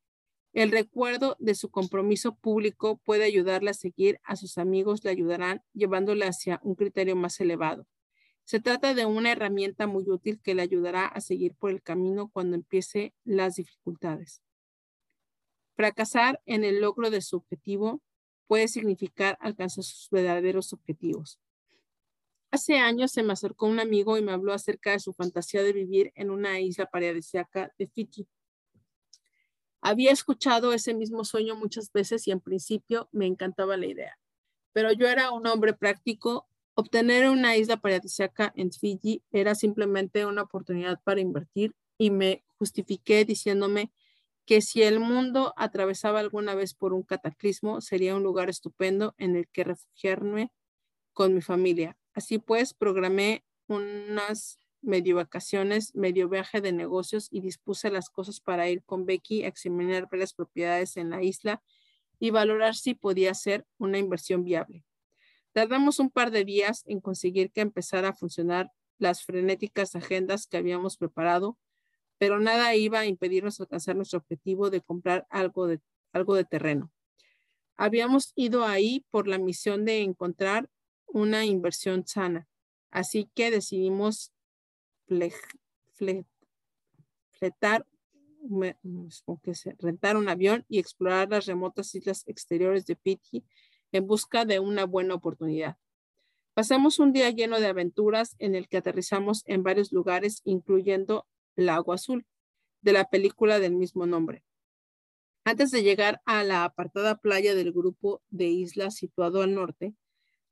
el 0.53 0.71
recuerdo 0.71 1.35
de 1.39 1.55
su 1.55 1.71
compromiso 1.71 2.35
público 2.35 2.97
puede 3.03 3.25
ayudarle 3.25 3.71
a 3.71 3.73
seguir, 3.73 4.19
a 4.23 4.35
sus 4.35 4.57
amigos 4.57 5.03
le 5.03 5.11
ayudarán 5.11 5.63
llevándole 5.73 6.25
hacia 6.25 6.59
un 6.63 6.75
criterio 6.75 7.15
más 7.15 7.39
elevado. 7.39 7.87
Se 8.43 8.59
trata 8.59 8.93
de 8.93 9.05
una 9.05 9.31
herramienta 9.31 9.87
muy 9.87 10.09
útil 10.09 10.41
que 10.41 10.55
le 10.55 10.61
ayudará 10.61 11.05
a 11.05 11.21
seguir 11.21 11.55
por 11.55 11.71
el 11.71 11.81
camino 11.81 12.29
cuando 12.29 12.55
empiece 12.55 13.13
las 13.23 13.55
dificultades. 13.55 14.41
Fracasar 15.75 16.41
en 16.45 16.63
el 16.63 16.81
logro 16.81 17.09
de 17.09 17.21
su 17.21 17.37
objetivo 17.37 18.01
puede 18.47 18.67
significar 18.67 19.37
alcanzar 19.39 19.83
sus 19.83 20.09
verdaderos 20.09 20.73
objetivos. 20.73 21.39
Hace 22.51 22.77
años 22.77 23.11
se 23.11 23.23
me 23.23 23.33
acercó 23.33 23.65
un 23.65 23.79
amigo 23.79 24.15
y 24.15 24.21
me 24.21 24.31
habló 24.31 24.53
acerca 24.53 24.91
de 24.91 24.99
su 24.99 25.13
fantasía 25.13 25.63
de 25.63 25.73
vivir 25.73 26.11
en 26.13 26.29
una 26.29 26.59
isla 26.59 26.85
paradisíaca 26.85 27.73
de 27.79 27.87
Fiji. 27.87 28.27
Había 29.81 30.11
escuchado 30.11 30.71
ese 30.71 30.93
mismo 30.93 31.25
sueño 31.25 31.55
muchas 31.55 31.91
veces 31.91 32.27
y 32.27 32.31
en 32.31 32.41
principio 32.41 33.09
me 33.11 33.25
encantaba 33.25 33.75
la 33.75 33.87
idea. 33.87 34.19
Pero 34.71 34.91
yo 34.91 35.07
era 35.07 35.31
un 35.31 35.47
hombre 35.47 35.73
práctico. 35.73 36.47
Obtener 36.75 37.29
una 37.29 37.55
isla 37.55 37.77
paradisíaca 37.77 38.51
en 38.55 38.71
Fiji 38.71 39.21
era 39.31 39.53
simplemente 39.53 40.25
una 40.25 40.41
oportunidad 40.41 40.99
para 41.03 41.21
invertir 41.21 41.75
y 41.99 42.09
me 42.09 42.43
justifiqué 42.57 43.25
diciéndome 43.25 43.91
que 44.45 44.61
si 44.61 44.81
el 44.81 44.99
mundo 44.99 45.53
atravesaba 45.55 46.19
alguna 46.19 46.55
vez 46.55 46.73
por 46.73 46.93
un 46.93 47.03
cataclismo, 47.03 47.79
sería 47.79 48.15
un 48.15 48.23
lugar 48.23 48.49
estupendo 48.49 49.13
en 49.17 49.35
el 49.35 49.47
que 49.49 49.63
refugiarme 49.63 50.51
con 51.13 51.35
mi 51.35 51.41
familia. 51.41 51.95
Así 52.13 52.39
pues, 52.39 52.73
programé 52.73 53.45
unas 53.67 54.59
medio 54.81 55.15
vacaciones, 55.15 55.95
medio 55.95 56.27
viaje 56.27 56.59
de 56.59 56.73
negocios 56.73 57.27
y 57.31 57.41
dispuse 57.41 57.89
las 57.89 58.09
cosas 58.09 58.41
para 58.41 58.67
ir 58.67 58.83
con 58.83 59.05
Becky 59.05 59.43
a 59.43 59.47
examinar 59.47 60.09
varias 60.11 60.33
propiedades 60.33 60.97
en 60.97 61.11
la 61.11 61.23
isla 61.23 61.63
y 62.19 62.31
valorar 62.31 62.75
si 62.75 62.93
podía 62.95 63.33
ser 63.33 63.65
una 63.77 63.97
inversión 63.97 64.43
viable. 64.43 64.83
Tardamos 65.53 65.99
un 65.99 66.09
par 66.09 66.31
de 66.31 66.43
días 66.43 66.83
en 66.87 66.99
conseguir 66.99 67.51
que 67.51 67.61
empezara 67.61 68.09
a 68.09 68.13
funcionar 68.13 68.71
las 68.97 69.23
frenéticas 69.23 69.95
agendas 69.95 70.47
que 70.47 70.57
habíamos 70.57 70.97
preparado, 70.97 71.57
pero 72.17 72.39
nada 72.39 72.75
iba 72.75 72.99
a 72.99 73.05
impedirnos 73.05 73.59
alcanzar 73.59 73.95
nuestro 73.95 74.19
objetivo 74.19 74.71
de 74.71 74.81
comprar 74.81 75.27
algo 75.29 75.67
de, 75.67 75.79
algo 76.11 76.35
de 76.35 76.45
terreno. 76.45 76.91
Habíamos 77.75 78.33
ido 78.35 78.65
ahí 78.65 79.05
por 79.11 79.27
la 79.27 79.37
misión 79.37 79.85
de 79.85 80.01
encontrar 80.01 80.69
una 81.05 81.45
inversión 81.45 82.07
sana. 82.07 82.47
Así 82.89 83.29
que 83.35 83.51
decidimos 83.51 84.31
fletar, 87.31 87.85
rentar 89.79 90.17
un 90.17 90.29
avión 90.29 90.65
y 90.67 90.79
explorar 90.79 91.29
las 91.29 91.45
remotas 91.45 91.93
islas 91.93 92.23
exteriores 92.27 92.85
de 92.85 92.95
Fiji 92.95 93.43
en 93.93 94.05
busca 94.05 94.43
de 94.43 94.59
una 94.59 94.85
buena 94.85 95.13
oportunidad. 95.13 95.77
Pasamos 96.53 96.99
un 96.99 97.13
día 97.13 97.29
lleno 97.29 97.59
de 97.59 97.67
aventuras 97.67 98.35
en 98.39 98.53
el 98.55 98.67
que 98.67 98.77
aterrizamos 98.77 99.43
en 99.45 99.63
varios 99.63 99.91
lugares, 99.91 100.41
incluyendo 100.43 101.25
Lago 101.55 101.93
Azul, 101.93 102.25
de 102.81 102.91
la 102.91 103.09
película 103.09 103.59
del 103.59 103.73
mismo 103.73 104.05
nombre. 104.05 104.43
Antes 105.45 105.71
de 105.71 105.83
llegar 105.83 106.21
a 106.25 106.43
la 106.43 106.65
apartada 106.65 107.15
playa 107.15 107.55
del 107.55 107.71
grupo 107.71 108.21
de 108.29 108.47
islas 108.47 108.95
situado 108.95 109.41
al 109.41 109.55
norte, 109.55 109.95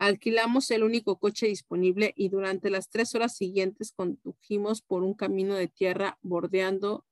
Alquilamos 0.01 0.71
el 0.71 0.81
único 0.81 1.19
coche 1.19 1.45
disponible 1.45 2.11
y 2.17 2.29
durante 2.29 2.71
las 2.71 2.89
tres 2.89 3.13
horas 3.13 3.35
siguientes 3.35 3.91
condujimos 3.91 4.81
por 4.81 5.03
un 5.03 5.13
camino 5.13 5.53
de 5.53 5.67
tierra 5.67 6.17
bordeando 6.23 7.05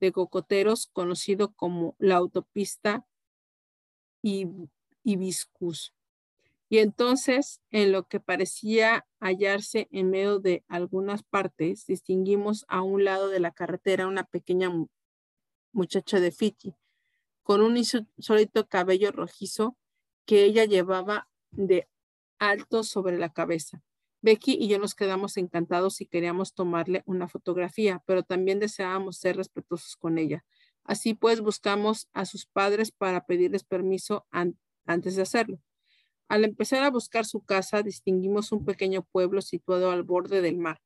de 0.00 0.10
cocoteros 0.10 0.88
conocido 0.88 1.52
como 1.54 1.94
la 2.00 2.16
autopista 2.16 3.06
Hibiscus. 5.04 5.92
Y 6.68 6.78
entonces, 6.78 7.60
en 7.70 7.92
lo 7.92 8.04
que 8.04 8.18
parecía 8.18 9.06
hallarse 9.20 9.88
en 9.90 10.08
medio 10.10 10.38
de 10.38 10.64
algunas 10.68 11.22
partes, 11.22 11.86
distinguimos 11.86 12.64
a 12.68 12.80
un 12.80 13.04
lado 13.04 13.28
de 13.28 13.40
la 13.40 13.50
carretera 13.50 14.06
una 14.06 14.24
pequeña 14.24 14.70
muchacha 15.72 16.18
de 16.18 16.30
Fiji, 16.30 16.74
con 17.42 17.60
un 17.60 17.76
insólito 17.76 18.68
cabello 18.68 19.12
rojizo 19.12 19.76
que 20.24 20.44
ella 20.44 20.64
llevaba 20.64 21.28
de 21.50 21.88
alto 22.38 22.84
sobre 22.84 23.18
la 23.18 23.32
cabeza. 23.32 23.82
Becky 24.22 24.56
y 24.58 24.68
yo 24.68 24.78
nos 24.78 24.94
quedamos 24.94 25.36
encantados 25.36 26.00
y 26.00 26.06
queríamos 26.06 26.54
tomarle 26.54 27.02
una 27.06 27.28
fotografía, 27.28 28.02
pero 28.06 28.22
también 28.22 28.60
deseábamos 28.60 29.18
ser 29.18 29.36
respetuosos 29.36 29.96
con 29.96 30.16
ella. 30.16 30.44
Así 30.84 31.14
pues, 31.14 31.40
buscamos 31.40 32.08
a 32.12 32.24
sus 32.24 32.46
padres 32.46 32.92
para 32.92 33.26
pedirles 33.26 33.64
permiso 33.64 34.26
antes 34.86 35.16
de 35.16 35.22
hacerlo. 35.22 35.60
Al 36.28 36.44
empezar 36.44 36.82
a 36.82 36.90
buscar 36.90 37.24
su 37.24 37.42
casa, 37.42 37.82
distinguimos 37.82 38.52
un 38.52 38.64
pequeño 38.64 39.02
pueblo 39.02 39.42
situado 39.42 39.90
al 39.90 40.02
borde 40.02 40.40
del 40.40 40.56
mar. 40.56 40.80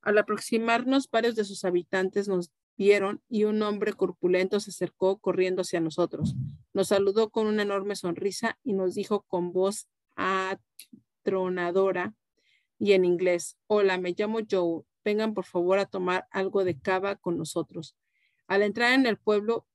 Al 0.00 0.18
aproximarnos, 0.18 1.08
varios 1.10 1.36
de 1.36 1.44
sus 1.44 1.64
habitantes 1.64 2.26
nos 2.26 2.50
vieron 2.76 3.22
y 3.28 3.44
un 3.44 3.62
hombre 3.62 3.92
corpulento 3.92 4.58
se 4.58 4.70
acercó 4.70 5.18
corriendo 5.18 5.62
hacia 5.62 5.80
nosotros. 5.80 6.34
Nos 6.72 6.88
saludó 6.88 7.30
con 7.30 7.46
una 7.46 7.62
enorme 7.62 7.94
sonrisa 7.94 8.58
y 8.64 8.72
nos 8.72 8.94
dijo 8.94 9.22
con 9.22 9.52
voz 9.52 9.86
atronadora 10.16 12.14
y 12.78 12.94
en 12.94 13.04
inglés, 13.04 13.56
hola, 13.68 13.98
me 13.98 14.14
llamo 14.18 14.40
Joe, 14.50 14.82
vengan 15.04 15.34
por 15.34 15.44
favor 15.44 15.78
a 15.78 15.86
tomar 15.86 16.26
algo 16.32 16.64
de 16.64 16.80
cava 16.80 17.14
con 17.14 17.38
nosotros. 17.38 17.96
Al 18.48 18.62
entrar 18.62 18.92
en 18.92 19.06
el 19.06 19.18
pueblo, 19.18 19.66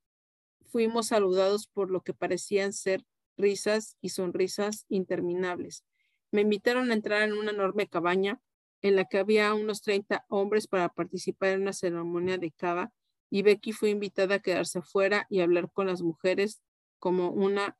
fuimos 0.66 1.08
saludados 1.08 1.68
por 1.68 1.90
lo 1.90 2.02
que 2.02 2.14
parecían 2.14 2.74
ser 2.74 3.06
risas 3.38 3.98
y 4.02 4.10
sonrisas 4.10 4.86
interminables. 4.90 5.84
Me 6.32 6.42
invitaron 6.42 6.92
a 6.92 6.94
entrar 6.94 7.24
en 7.24 7.34
una 7.34 7.52
enorme 7.52 7.88
cabaña 7.88 8.42
en 8.82 8.96
la 8.96 9.06
que 9.06 9.18
había 9.18 9.54
unos 9.54 9.82
30 9.82 10.26
hombres 10.30 10.68
para 10.68 10.90
participar 10.90 11.50
en 11.50 11.62
una 11.62 11.74
ceremonia 11.74 12.38
de 12.38 12.52
cava 12.52 12.92
y 13.30 13.42
Becky 13.42 13.72
fue 13.74 13.90
invitada 13.90 14.36
a 14.36 14.40
quedarse 14.40 14.80
afuera 14.80 15.26
y 15.30 15.42
hablar 15.42 15.72
con 15.72 15.88
las 15.88 16.02
mujeres 16.02 16.62
como 17.00 17.30
una 17.30 17.78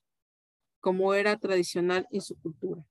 como 0.80 1.14
era 1.14 1.38
tradicional 1.38 2.08
en 2.12 2.22
su 2.22 2.40
cultura. 2.40 2.86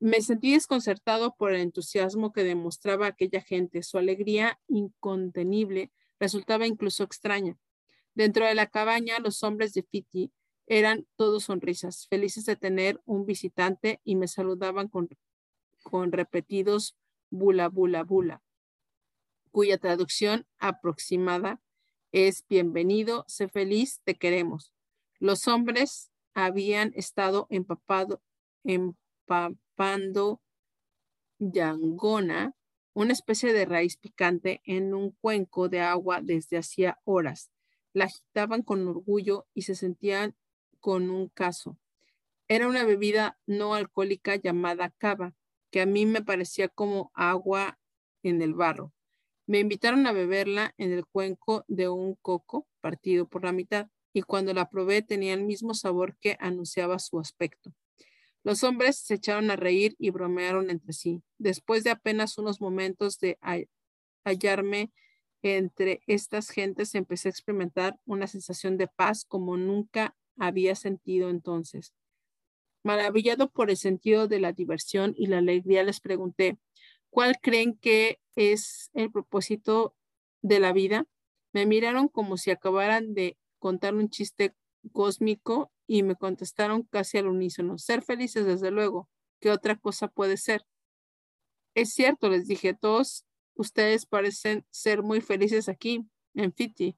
Me 0.00 0.20
sentí 0.22 0.52
desconcertado 0.52 1.34
por 1.36 1.52
el 1.52 1.60
entusiasmo 1.60 2.32
que 2.32 2.44
demostraba 2.44 3.06
aquella 3.06 3.40
gente. 3.40 3.82
Su 3.82 3.98
alegría 3.98 4.60
incontenible 4.68 5.92
resultaba 6.18 6.66
incluso 6.66 7.02
extraña. 7.02 7.56
Dentro 8.14 8.46
de 8.46 8.54
la 8.54 8.66
cabaña, 8.66 9.18
los 9.18 9.42
hombres 9.42 9.74
de 9.74 9.82
Fiti 9.82 10.32
eran 10.68 11.06
todos 11.16 11.44
sonrisas, 11.44 12.06
felices 12.08 12.44
de 12.44 12.54
tener 12.54 13.00
un 13.06 13.24
visitante 13.24 14.00
y 14.04 14.16
me 14.16 14.28
saludaban 14.28 14.88
con, 14.88 15.08
con 15.82 16.12
repetidos 16.12 16.96
bula, 17.30 17.68
bula, 17.68 18.04
bula, 18.04 18.42
cuya 19.50 19.78
traducción 19.78 20.46
aproximada 20.58 21.60
es 22.12 22.44
bienvenido, 22.48 23.24
sé 23.28 23.48
feliz, 23.48 24.00
te 24.04 24.14
queremos. 24.14 24.72
Los 25.18 25.48
hombres 25.48 26.10
habían 26.34 26.92
estado 26.94 27.46
empapado, 27.50 28.22
empapando 28.64 30.40
yangona, 31.38 32.54
una 32.92 33.12
especie 33.12 33.52
de 33.52 33.64
raíz 33.64 33.96
picante, 33.96 34.60
en 34.64 34.92
un 34.92 35.12
cuenco 35.12 35.68
de 35.68 35.80
agua 35.80 36.20
desde 36.22 36.58
hacía 36.58 36.98
horas. 37.04 37.50
La 37.94 38.04
agitaban 38.04 38.62
con 38.62 38.86
orgullo 38.86 39.46
y 39.54 39.62
se 39.62 39.74
sentían 39.74 40.36
con 40.80 41.10
un 41.10 41.28
caso. 41.28 41.76
Era 42.48 42.66
una 42.68 42.84
bebida 42.84 43.38
no 43.46 43.74
alcohólica 43.74 44.36
llamada 44.36 44.90
cava, 44.98 45.34
que 45.70 45.80
a 45.80 45.86
mí 45.86 46.06
me 46.06 46.22
parecía 46.22 46.68
como 46.68 47.10
agua 47.14 47.78
en 48.22 48.42
el 48.42 48.54
barro. 48.54 48.92
Me 49.46 49.58
invitaron 49.58 50.06
a 50.06 50.12
beberla 50.12 50.74
en 50.78 50.92
el 50.92 51.06
cuenco 51.06 51.64
de 51.68 51.88
un 51.88 52.14
coco 52.16 52.66
partido 52.80 53.26
por 53.26 53.44
la 53.44 53.52
mitad 53.52 53.88
y 54.12 54.22
cuando 54.22 54.52
la 54.54 54.68
probé 54.68 55.02
tenía 55.02 55.34
el 55.34 55.42
mismo 55.42 55.74
sabor 55.74 56.16
que 56.20 56.36
anunciaba 56.40 56.98
su 56.98 57.18
aspecto. 57.18 57.72
Los 58.44 58.62
hombres 58.64 58.98
se 58.98 59.14
echaron 59.14 59.50
a 59.50 59.56
reír 59.56 59.94
y 59.98 60.10
bromearon 60.10 60.70
entre 60.70 60.92
sí. 60.92 61.22
Después 61.38 61.84
de 61.84 61.90
apenas 61.90 62.38
unos 62.38 62.60
momentos 62.60 63.18
de 63.20 63.38
hallarme 64.24 64.92
entre 65.42 66.02
estas 66.06 66.50
gentes, 66.50 66.94
empecé 66.94 67.28
a 67.28 67.30
experimentar 67.30 67.98
una 68.06 68.26
sensación 68.26 68.76
de 68.76 68.88
paz 68.88 69.24
como 69.24 69.56
nunca 69.56 70.16
había 70.38 70.74
sentido 70.74 71.30
entonces. 71.30 71.92
Maravillado 72.84 73.50
por 73.50 73.70
el 73.70 73.76
sentido 73.76 74.28
de 74.28 74.40
la 74.40 74.52
diversión 74.52 75.14
y 75.16 75.26
la 75.26 75.38
alegría, 75.38 75.82
les 75.82 76.00
pregunté, 76.00 76.58
¿cuál 77.10 77.36
creen 77.40 77.76
que 77.76 78.20
es 78.36 78.90
el 78.94 79.10
propósito 79.10 79.94
de 80.42 80.60
la 80.60 80.72
vida? 80.72 81.06
Me 81.52 81.66
miraron 81.66 82.08
como 82.08 82.36
si 82.36 82.50
acabaran 82.50 83.14
de 83.14 83.36
contar 83.58 83.94
un 83.94 84.08
chiste 84.08 84.54
cósmico 84.92 85.72
y 85.86 86.02
me 86.02 86.14
contestaron 86.14 86.82
casi 86.84 87.18
al 87.18 87.26
unísono, 87.26 87.78
ser 87.78 88.02
felices 88.02 88.46
desde 88.46 88.70
luego, 88.70 89.08
¿qué 89.40 89.50
otra 89.50 89.76
cosa 89.76 90.08
puede 90.08 90.36
ser? 90.36 90.62
Es 91.74 91.92
cierto, 91.92 92.28
les 92.28 92.46
dije, 92.46 92.74
todos 92.74 93.24
ustedes 93.54 94.06
parecen 94.06 94.64
ser 94.70 95.02
muy 95.02 95.20
felices 95.20 95.68
aquí, 95.68 96.06
en 96.34 96.52
Fiji. 96.52 96.96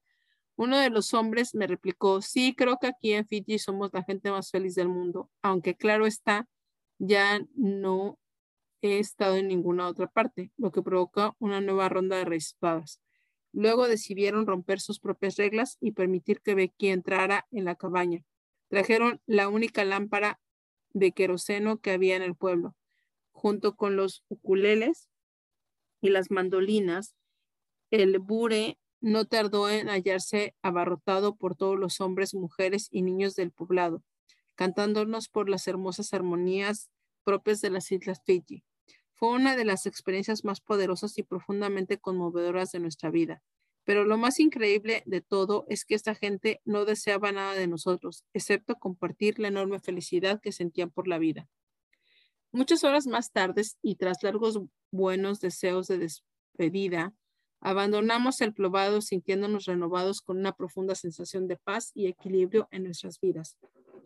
Uno 0.61 0.79
de 0.79 0.91
los 0.91 1.15
hombres 1.15 1.55
me 1.55 1.67
replicó, 1.67 2.21
sí, 2.21 2.55
creo 2.55 2.77
que 2.77 2.89
aquí 2.89 3.15
en 3.15 3.27
Fiji 3.27 3.59
somos 3.59 3.95
la 3.95 4.03
gente 4.03 4.31
más 4.31 4.51
feliz 4.51 4.75
del 4.75 4.91
mundo, 4.91 5.31
aunque 5.41 5.75
claro 5.75 6.05
está, 6.05 6.47
ya 6.99 7.41
no 7.55 8.19
he 8.83 8.99
estado 8.99 9.37
en 9.37 9.49
ninguna 9.49 9.89
otra 9.89 10.07
parte, 10.07 10.53
lo 10.59 10.71
que 10.71 10.83
provocó 10.83 11.35
una 11.39 11.63
nueva 11.63 11.89
ronda 11.89 12.19
de 12.19 12.27
registradas. 12.27 13.01
Luego 13.55 13.89
decidieron 13.89 14.47
romper 14.47 14.81
sus 14.81 15.01
propias 15.01 15.37
reglas 15.37 15.79
y 15.81 15.93
permitir 15.93 16.43
que 16.43 16.55
Becky 16.55 16.89
entrara 16.89 17.47
en 17.51 17.65
la 17.65 17.77
cabaña. 17.77 18.23
Trajeron 18.69 19.23
la 19.25 19.49
única 19.49 19.87
lámpara 19.87 20.43
de 20.93 21.13
queroseno 21.13 21.79
que 21.79 21.93
había 21.93 22.17
en 22.17 22.23
el 22.23 22.35
pueblo, 22.35 22.77
junto 23.31 23.77
con 23.77 23.97
los 23.97 24.27
ukuleles 24.29 25.09
y 26.03 26.11
las 26.11 26.31
mandolinas. 26.31 27.17
El 27.91 28.19
bure 28.19 28.77
no 29.01 29.25
tardó 29.25 29.69
en 29.71 29.89
hallarse 29.89 30.55
abarrotado 30.63 31.37
por 31.37 31.57
todos 31.57 31.79
los 31.79 32.01
hombres, 32.01 32.35
mujeres 32.35 32.89
y 32.91 33.03
niños 33.03 33.35
del 33.35 33.51
poblado, 33.51 34.03
cantándonos 34.55 35.29
por 35.29 35.49
las 35.49 35.67
hermosas 35.67 36.13
armonías 36.13 36.91
propias 37.25 37.61
de 37.61 37.71
las 37.71 37.91
Islas 37.93 38.23
Fiji. 38.25 38.65
Fue 39.15 39.31
una 39.31 39.57
de 39.57 39.65
las 39.65 39.87
experiencias 39.87 40.45
más 40.45 40.61
poderosas 40.61 41.19
y 41.19 41.23
profundamente 41.23 41.99
conmovedoras 41.99 42.73
de 42.73 42.81
nuestra 42.81 43.11
vida. 43.11 43.43
Pero 43.85 44.05
lo 44.05 44.19
más 44.19 44.39
increíble 44.41 45.03
de 45.07 45.21
todo 45.21 45.65
es 45.69 45.85
que 45.85 45.95
esta 45.95 46.15
gente 46.15 46.61
no 46.65 46.85
deseaba 46.85 47.33
nada 47.33 47.55
de 47.55 47.67
nosotros, 47.67 48.25
excepto 48.35 48.77
compartir 48.77 49.39
la 49.39 49.49
enorme 49.49 49.81
felicidad 49.81 50.41
que 50.41 50.53
sentían 50.53 50.91
por 50.91 51.09
la 51.09 51.19
vida. 51.19 51.49
Muchas 52.53 52.85
horas 52.85 53.07
más 53.07 53.33
tarde 53.33 53.63
y 53.83 53.97
tras 53.97 54.23
largos 54.23 54.61
buenos 54.91 55.41
deseos 55.41 55.87
de 55.87 55.99
despedida, 55.99 57.15
abandonamos 57.61 58.41
el 58.41 58.55
poblado 58.55 59.01
sintiéndonos 59.01 59.67
renovados 59.67 60.21
con 60.23 60.39
una 60.39 60.53
profunda 60.53 60.95
sensación 60.95 61.47
de 61.47 61.57
paz 61.57 61.91
y 61.95 62.07
equilibrio 62.07 62.69
en 62.71 62.85
nuestras 62.85 63.21
vidas. 63.21 63.59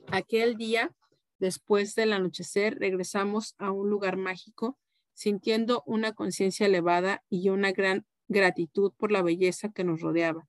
Aquel 0.09 0.57
día, 0.57 0.93
después 1.39 1.95
del 1.95 2.13
anochecer, 2.13 2.79
regresamos 2.79 3.55
a 3.59 3.71
un 3.71 3.89
lugar 3.91 4.17
mágico 4.17 4.79
sintiendo 5.15 5.83
una 5.87 6.13
conciencia 6.13 6.67
elevada 6.67 7.23
y 7.31 7.49
una 7.49 7.73
gran 7.73 8.05
gratitud 8.29 8.93
por 8.97 9.13
la 9.13 9.23
belleza 9.23 9.71
que 9.71 9.85
nos 9.85 10.01
rodeaba. 10.01 10.49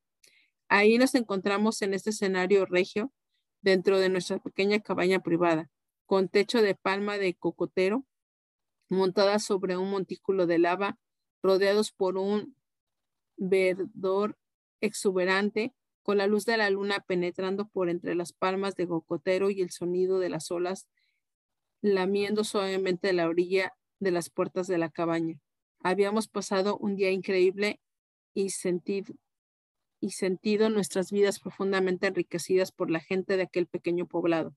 Ahí 0.68 0.98
nos 0.98 1.13
encontramos 1.13 1.82
en 1.84 1.94
este 1.94 2.10
escenario 2.10 2.65
regio, 2.65 3.12
dentro 3.62 4.00
de 4.00 4.10
nuestra 4.10 4.39
pequeña 4.39 4.80
cabaña 4.80 5.20
privada, 5.20 5.70
con 6.06 6.28
techo 6.28 6.62
de 6.62 6.76
palma 6.76 7.18
de 7.18 7.36
cocotero, 7.36 8.06
montada 8.89 9.39
sobre 9.39 9.78
un 9.78 9.89
montículo 9.89 10.48
de 10.48 10.60
lava, 10.60 10.98
rodeados 11.41 11.91
por 11.91 12.18
un 12.18 12.56
verdor 13.38 14.38
exuberante, 14.82 15.74
con 16.04 16.17
la 16.17 16.28
luz 16.28 16.45
de 16.45 16.58
la 16.58 16.69
luna 16.69 17.04
penetrando 17.08 17.67
por 17.67 17.89
entre 17.89 18.13
las 18.15 18.32
palmas 18.32 18.76
de 18.76 18.88
cocotero 18.88 19.50
y 19.50 19.62
el 19.62 19.71
sonido 19.71 20.19
de 20.19 20.30
las 20.30 20.52
olas 20.52 20.88
lamiendo 21.82 22.43
suavemente 22.43 23.13
la 23.13 23.28
orilla 23.28 23.74
de 24.00 24.12
las 24.12 24.30
puertas 24.30 24.67
de 24.67 24.78
la 24.78 24.89
cabaña. 24.89 25.39
Habíamos 25.80 26.28
pasado 26.28 26.78
un 26.78 26.95
día 26.95 27.12
increíble 27.12 27.80
y 28.34 28.50
sentido, 28.50 29.13
y 30.00 30.12
sentido 30.12 30.69
nuestras 30.69 31.12
vidas 31.12 31.39
profundamente 31.39 32.08
enriquecidas 32.08 32.71
por 32.71 32.89
la 32.89 33.00
gente 33.00 33.38
de 33.38 33.43
aquel 33.43 33.67
pequeño 33.67 34.08
poblado. 34.08 34.56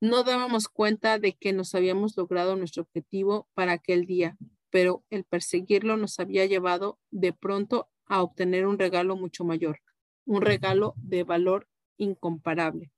No 0.00 0.24
dábamos 0.24 0.68
cuenta 0.68 1.18
de 1.18 1.32
que 1.32 1.52
nos 1.52 1.74
habíamos 1.74 2.16
logrado 2.16 2.56
nuestro 2.56 2.82
objetivo 2.82 3.48
para 3.54 3.72
aquel 3.72 4.04
día, 4.04 4.36
pero 4.74 5.04
el 5.08 5.22
perseguirlo 5.22 5.96
nos 5.96 6.18
había 6.18 6.46
llevado 6.46 6.98
de 7.12 7.32
pronto 7.32 7.88
a 8.06 8.24
obtener 8.24 8.66
un 8.66 8.76
regalo 8.76 9.14
mucho 9.14 9.44
mayor, 9.44 9.78
un 10.24 10.42
regalo 10.42 10.94
de 10.96 11.22
valor 11.22 11.68
incomparable. 11.96 12.90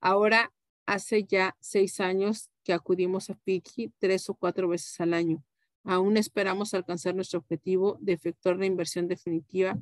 Ahora, 0.00 0.52
hace 0.84 1.22
ya 1.22 1.56
seis 1.60 2.00
años 2.00 2.50
que 2.64 2.72
acudimos 2.72 3.30
a 3.30 3.36
Fiji 3.36 3.92
tres 4.00 4.28
o 4.30 4.34
cuatro 4.34 4.66
veces 4.66 5.00
al 5.00 5.14
año. 5.14 5.44
Aún 5.84 6.16
esperamos 6.16 6.74
alcanzar 6.74 7.14
nuestro 7.14 7.38
objetivo 7.38 7.98
de 8.00 8.14
efectuar 8.14 8.56
la 8.56 8.66
inversión 8.66 9.06
definitiva 9.06 9.78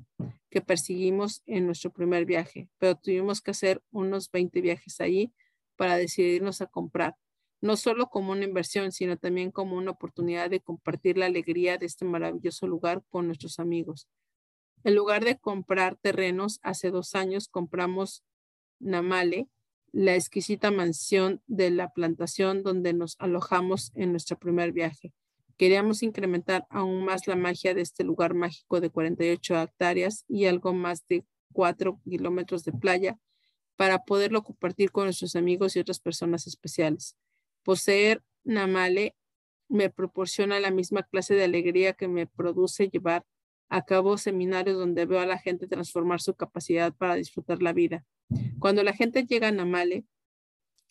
que 0.50 0.60
perseguimos 0.60 1.42
en 1.46 1.64
nuestro 1.64 1.90
primer 1.90 2.26
viaje, 2.26 2.68
pero 2.76 2.96
tuvimos 2.96 3.40
que 3.40 3.52
hacer 3.52 3.82
unos 3.92 4.30
20 4.30 4.60
viajes 4.60 5.00
allí 5.00 5.32
para 5.76 5.96
decidirnos 5.96 6.60
a 6.60 6.66
comprar, 6.66 7.16
no 7.64 7.78
solo 7.78 8.10
como 8.10 8.32
una 8.32 8.44
inversión, 8.44 8.92
sino 8.92 9.16
también 9.16 9.50
como 9.50 9.78
una 9.78 9.92
oportunidad 9.92 10.50
de 10.50 10.60
compartir 10.60 11.16
la 11.16 11.24
alegría 11.24 11.78
de 11.78 11.86
este 11.86 12.04
maravilloso 12.04 12.66
lugar 12.66 13.02
con 13.08 13.26
nuestros 13.26 13.58
amigos. 13.58 14.06
En 14.84 14.94
lugar 14.94 15.24
de 15.24 15.38
comprar 15.38 15.96
terrenos, 15.96 16.60
hace 16.62 16.90
dos 16.90 17.14
años 17.14 17.48
compramos 17.48 18.22
Namale, 18.80 19.48
la 19.92 20.14
exquisita 20.14 20.70
mansión 20.70 21.40
de 21.46 21.70
la 21.70 21.88
plantación 21.88 22.62
donde 22.62 22.92
nos 22.92 23.16
alojamos 23.18 23.92
en 23.94 24.10
nuestro 24.10 24.38
primer 24.38 24.72
viaje. 24.72 25.14
Queríamos 25.56 26.02
incrementar 26.02 26.66
aún 26.68 27.02
más 27.02 27.26
la 27.26 27.34
magia 27.34 27.72
de 27.72 27.80
este 27.80 28.04
lugar 28.04 28.34
mágico 28.34 28.82
de 28.82 28.90
48 28.90 29.62
hectáreas 29.62 30.26
y 30.28 30.44
algo 30.44 30.74
más 30.74 31.06
de 31.08 31.24
4 31.54 31.98
kilómetros 32.04 32.62
de 32.64 32.72
playa 32.72 33.18
para 33.76 34.04
poderlo 34.04 34.42
compartir 34.42 34.92
con 34.92 35.04
nuestros 35.04 35.34
amigos 35.34 35.76
y 35.76 35.80
otras 35.80 35.98
personas 35.98 36.46
especiales. 36.46 37.16
Poseer 37.64 38.22
Namale 38.44 39.16
me 39.68 39.90
proporciona 39.90 40.60
la 40.60 40.70
misma 40.70 41.02
clase 41.02 41.34
de 41.34 41.44
alegría 41.44 41.94
que 41.94 42.06
me 42.06 42.26
produce 42.26 42.88
llevar 42.88 43.24
a 43.68 43.84
cabo 43.84 44.18
seminarios 44.18 44.76
donde 44.76 45.06
veo 45.06 45.20
a 45.20 45.26
la 45.26 45.38
gente 45.38 45.66
transformar 45.66 46.20
su 46.20 46.34
capacidad 46.34 46.92
para 46.92 47.14
disfrutar 47.14 47.62
la 47.62 47.72
vida. 47.72 48.04
Cuando 48.58 48.82
la 48.82 48.92
gente 48.92 49.24
llega 49.24 49.48
a 49.48 49.52
Namale, 49.52 50.04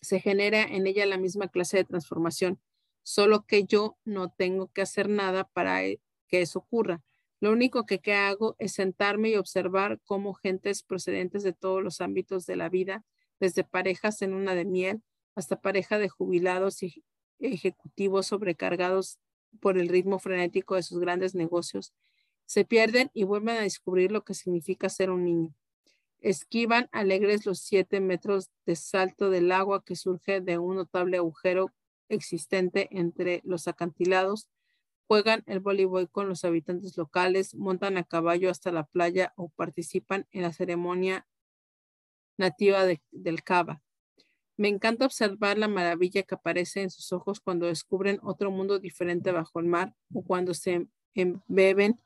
se 0.00 0.20
genera 0.20 0.62
en 0.62 0.86
ella 0.86 1.06
la 1.06 1.16
misma 1.16 1.48
clase 1.48 1.78
de 1.78 1.84
transformación, 1.84 2.60
solo 3.02 3.46
que 3.46 3.64
yo 3.64 3.96
no 4.04 4.30
tengo 4.30 4.68
que 4.68 4.82
hacer 4.82 5.08
nada 5.08 5.44
para 5.44 5.84
e, 5.84 6.00
que 6.28 6.42
eso 6.42 6.58
ocurra. 6.58 7.02
Lo 7.40 7.52
único 7.52 7.86
que, 7.86 8.00
hago 8.12 8.56
es 8.58 8.72
sentarme 8.72 9.30
y 9.30 9.36
observar 9.36 10.00
cómo 10.04 10.34
gentes 10.34 10.82
procedentes 10.82 11.42
de 11.42 11.52
todos 11.52 11.82
los 11.82 12.00
ámbitos 12.00 12.46
de 12.46 12.56
la 12.56 12.68
vida, 12.68 13.04
desde 13.40 13.64
parejas 13.64 14.22
en 14.22 14.34
una 14.34 14.54
de 14.54 14.64
miel 14.64 15.02
hasta 15.34 15.60
pareja 15.60 15.98
de 15.98 16.08
jubilados 16.08 16.82
y 16.82 17.04
ejecutivos 17.38 18.26
sobrecargados 18.26 19.18
por 19.60 19.78
el 19.78 19.88
ritmo 19.88 20.18
frenético 20.18 20.74
de 20.74 20.82
sus 20.82 20.98
grandes 21.00 21.34
negocios, 21.34 21.92
se 22.46 22.64
pierden 22.64 23.10
y 23.14 23.24
vuelven 23.24 23.56
a 23.56 23.62
descubrir 23.62 24.12
lo 24.12 24.24
que 24.24 24.34
significa 24.34 24.88
ser 24.88 25.10
un 25.10 25.24
niño. 25.24 25.54
Esquivan 26.20 26.88
alegres 26.92 27.46
los 27.46 27.60
siete 27.60 28.00
metros 28.00 28.50
de 28.66 28.76
salto 28.76 29.30
del 29.30 29.52
agua 29.52 29.84
que 29.84 29.96
surge 29.96 30.40
de 30.40 30.58
un 30.58 30.76
notable 30.76 31.18
agujero 31.18 31.70
existente 32.08 32.88
entre 32.90 33.40
los 33.44 33.68
acantilados, 33.68 34.48
juegan 35.06 35.42
el 35.46 35.60
voleibol 35.60 36.10
con 36.10 36.28
los 36.28 36.44
habitantes 36.44 36.96
locales, 36.96 37.54
montan 37.54 37.98
a 37.98 38.04
caballo 38.04 38.50
hasta 38.50 38.72
la 38.72 38.84
playa 38.84 39.32
o 39.36 39.48
participan 39.50 40.26
en 40.30 40.42
la 40.42 40.52
ceremonia 40.52 41.26
nativa 42.36 42.84
del 42.84 43.42
Cava. 43.42 43.82
Me 44.56 44.68
encanta 44.68 45.06
observar 45.06 45.58
la 45.58 45.66
maravilla 45.66 46.22
que 46.22 46.36
aparece 46.36 46.82
en 46.82 46.90
sus 46.90 47.12
ojos 47.12 47.40
cuando 47.40 47.66
descubren 47.66 48.20
otro 48.22 48.50
mundo 48.52 48.78
diferente 48.78 49.32
bajo 49.32 49.58
el 49.58 49.66
mar 49.66 49.94
o 50.12 50.22
cuando 50.22 50.54
se 50.54 50.86
embeben 51.14 52.00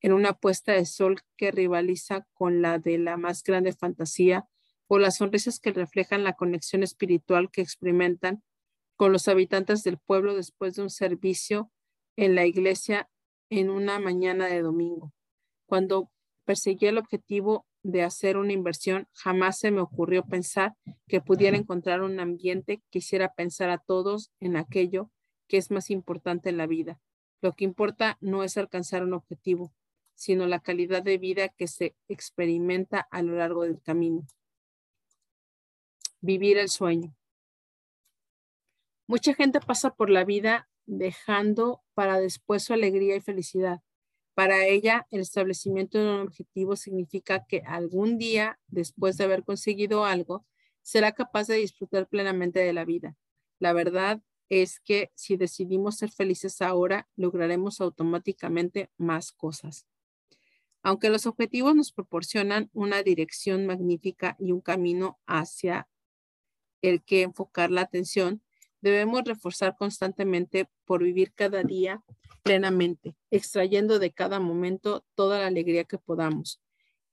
en 0.00 0.12
una 0.12 0.34
puesta 0.34 0.72
de 0.72 0.84
sol 0.84 1.20
que 1.36 1.50
rivaliza 1.50 2.26
con 2.34 2.60
la 2.60 2.78
de 2.78 2.98
la 2.98 3.16
más 3.16 3.42
grande 3.42 3.72
fantasía 3.72 4.46
o 4.86 4.98
las 4.98 5.16
sonrisas 5.16 5.60
que 5.60 5.72
reflejan 5.72 6.24
la 6.24 6.34
conexión 6.34 6.82
espiritual 6.82 7.50
que 7.50 7.62
experimentan 7.62 8.42
con 8.96 9.10
los 9.10 9.26
habitantes 9.28 9.82
del 9.82 9.96
pueblo 9.98 10.34
después 10.34 10.74
de 10.74 10.82
un 10.82 10.90
servicio 10.90 11.70
en 12.16 12.34
la 12.34 12.44
iglesia 12.44 13.08
en 13.48 13.70
una 13.70 13.98
mañana 13.98 14.46
de 14.46 14.60
domingo. 14.60 15.12
Cuando 15.66 16.10
perseguí 16.44 16.86
el 16.86 16.98
objetivo 16.98 17.66
de 17.84 18.02
hacer 18.02 18.38
una 18.38 18.52
inversión, 18.52 19.06
jamás 19.12 19.58
se 19.58 19.70
me 19.70 19.80
ocurrió 19.80 20.24
pensar 20.24 20.74
que 21.06 21.20
pudiera 21.20 21.56
encontrar 21.56 22.02
un 22.02 22.18
ambiente 22.18 22.82
que 22.90 22.98
hiciera 22.98 23.34
pensar 23.34 23.70
a 23.70 23.78
todos 23.78 24.32
en 24.40 24.56
aquello 24.56 25.10
que 25.46 25.58
es 25.58 25.70
más 25.70 25.90
importante 25.90 26.48
en 26.48 26.56
la 26.56 26.66
vida. 26.66 26.98
Lo 27.42 27.52
que 27.52 27.64
importa 27.64 28.16
no 28.20 28.42
es 28.42 28.56
alcanzar 28.56 29.04
un 29.04 29.12
objetivo, 29.12 29.72
sino 30.14 30.46
la 30.46 30.60
calidad 30.60 31.02
de 31.02 31.18
vida 31.18 31.50
que 31.50 31.68
se 31.68 31.94
experimenta 32.08 33.06
a 33.10 33.22
lo 33.22 33.36
largo 33.36 33.64
del 33.64 33.80
camino. 33.82 34.26
Vivir 36.22 36.56
el 36.56 36.70
sueño. 36.70 37.14
Mucha 39.06 39.34
gente 39.34 39.60
pasa 39.60 39.94
por 39.94 40.08
la 40.08 40.24
vida 40.24 40.70
dejando 40.86 41.82
para 41.92 42.18
después 42.18 42.64
su 42.64 42.72
alegría 42.72 43.14
y 43.14 43.20
felicidad. 43.20 43.82
Para 44.34 44.66
ella, 44.66 45.06
el 45.10 45.20
establecimiento 45.20 45.98
de 45.98 46.10
un 46.10 46.20
objetivo 46.20 46.74
significa 46.74 47.46
que 47.46 47.62
algún 47.66 48.18
día, 48.18 48.58
después 48.66 49.16
de 49.16 49.24
haber 49.24 49.44
conseguido 49.44 50.04
algo, 50.04 50.44
será 50.82 51.12
capaz 51.12 51.46
de 51.46 51.54
disfrutar 51.54 52.08
plenamente 52.08 52.58
de 52.60 52.72
la 52.72 52.84
vida. 52.84 53.16
La 53.60 53.72
verdad 53.72 54.20
es 54.48 54.80
que 54.80 55.10
si 55.14 55.36
decidimos 55.36 55.96
ser 55.96 56.10
felices 56.10 56.60
ahora, 56.62 57.08
lograremos 57.16 57.80
automáticamente 57.80 58.90
más 58.98 59.32
cosas. 59.32 59.86
Aunque 60.82 61.08
los 61.08 61.26
objetivos 61.26 61.74
nos 61.74 61.92
proporcionan 61.92 62.70
una 62.74 63.02
dirección 63.02 63.66
magnífica 63.66 64.36
y 64.38 64.52
un 64.52 64.60
camino 64.60 65.18
hacia 65.26 65.88
el 66.82 67.02
que 67.02 67.22
enfocar 67.22 67.70
la 67.70 67.80
atención, 67.80 68.42
debemos 68.84 69.24
reforzar 69.24 69.76
constantemente 69.76 70.68
por 70.84 71.02
vivir 71.02 71.32
cada 71.32 71.62
día 71.62 72.04
plenamente, 72.42 73.16
extrayendo 73.30 73.98
de 73.98 74.12
cada 74.12 74.40
momento 74.40 75.06
toda 75.14 75.38
la 75.38 75.46
alegría 75.46 75.84
que 75.84 75.96
podamos. 75.96 76.60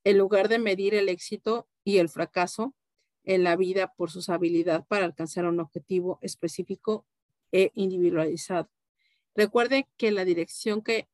En 0.04 0.18
lugar 0.18 0.50
de 0.50 0.60
medir 0.60 0.94
el 0.94 1.08
éxito 1.08 1.70
y 1.86 2.00
el 2.00 2.10
fracaso 2.10 2.76
en 3.24 3.46
la 3.46 3.56
vida 3.56 3.94
por 3.96 4.12
su 4.12 4.30
habilidad 4.30 4.86
para 4.86 5.06
alcanzar 5.06 5.46
un 5.46 5.62
objetivo 5.62 6.20
específico 6.22 7.06
e 7.54 7.72
individualizado. 7.74 8.70
Recuerde 9.34 9.88
que 9.96 10.12
la 10.12 10.26
dirección 10.26 10.82
que, 10.82 11.08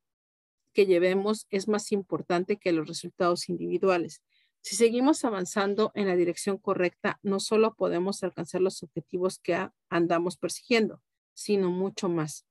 que 0.72 0.86
llevemos 0.86 1.46
es 1.50 1.68
más 1.68 1.92
importante 1.92 2.56
que 2.56 2.72
los 2.72 2.88
resultados 2.88 3.48
individuales. 3.48 4.22
Si 4.60 4.76
seguimos 4.76 5.24
avanzando 5.24 5.92
en 5.94 6.08
la 6.08 6.16
dirección 6.16 6.58
correcta, 6.58 7.18
no 7.22 7.40
solo 7.40 7.74
podemos 7.74 8.22
alcanzar 8.22 8.60
los 8.60 8.82
objetivos 8.82 9.38
que 9.38 9.68
andamos 9.88 10.36
persiguiendo, 10.36 11.02
sino 11.32 11.70
mucho 11.70 12.08
más. 12.08 12.44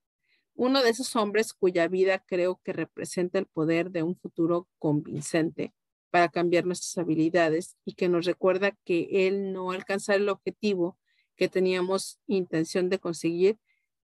Uno 0.56 0.82
de 0.82 0.90
esos 0.90 1.16
hombres 1.16 1.54
cuya 1.54 1.88
vida 1.88 2.24
creo 2.26 2.60
que 2.64 2.74
representa 2.74 3.38
el 3.38 3.46
poder 3.46 3.92
de 3.92 4.02
un 4.04 4.16
futuro 4.16 4.68
convincente 4.80 5.74
para 6.10 6.30
cambiar 6.30 6.66
nuestras 6.66 6.98
habilidades 6.98 7.78
y 7.86 7.94
que 7.94 8.10
nos 8.10 8.26
recuerda 8.26 8.76
que 8.84 9.28
el 9.28 9.54
no 9.54 9.72
alcanzar 9.72 10.16
el 10.16 10.30
objetivo 10.30 10.98
que 11.36 11.50
teníamos 11.50 12.20
intención 12.26 12.90
de 12.90 12.98
conseguir 12.98 13.60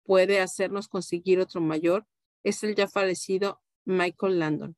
puede 0.05 0.40
hacernos 0.40 0.88
conseguir 0.88 1.40
otro 1.40 1.61
mayor, 1.61 2.07
es 2.42 2.62
el 2.62 2.74
ya 2.74 2.88
fallecido 2.88 3.62
Michael 3.86 4.38
Landon. 4.38 4.76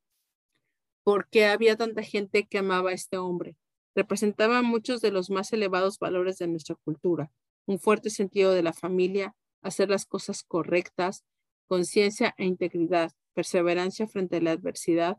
¿Por 1.07 1.29
qué 1.29 1.47
había 1.47 1.77
tanta 1.77 2.03
gente 2.03 2.49
que 2.49 2.59
amaba 2.59 2.91
a 2.91 2.93
este 2.93 3.17
hombre? 3.17 3.57
Representaba 3.95 4.63
muchos 4.63 5.01
de 5.01 5.13
los 5.13 5.31
más 5.31 5.53
elevados 5.53 6.01
valores 6.01 6.37
de 6.39 6.49
nuestra 6.49 6.75
cultura, 6.75 7.31
un 7.65 7.79
fuerte 7.79 8.11
sentido 8.11 8.53
de 8.53 8.65
la 8.65 8.73
familia, 8.73 9.37
hacer 9.63 9.89
las 9.89 10.05
cosas 10.05 10.43
correctas, 10.43 11.25
conciencia 11.69 12.35
e 12.39 12.45
integridad, 12.45 13.13
perseverancia 13.35 14.09
frente 14.09 14.39
a 14.39 14.41
la 14.41 14.51
adversidad, 14.51 15.19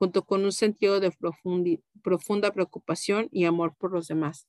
junto 0.00 0.24
con 0.24 0.44
un 0.44 0.50
sentido 0.50 0.98
de 0.98 1.12
profunda 2.02 2.52
preocupación 2.52 3.28
y 3.30 3.44
amor 3.44 3.76
por 3.76 3.92
los 3.92 4.08
demás. 4.08 4.48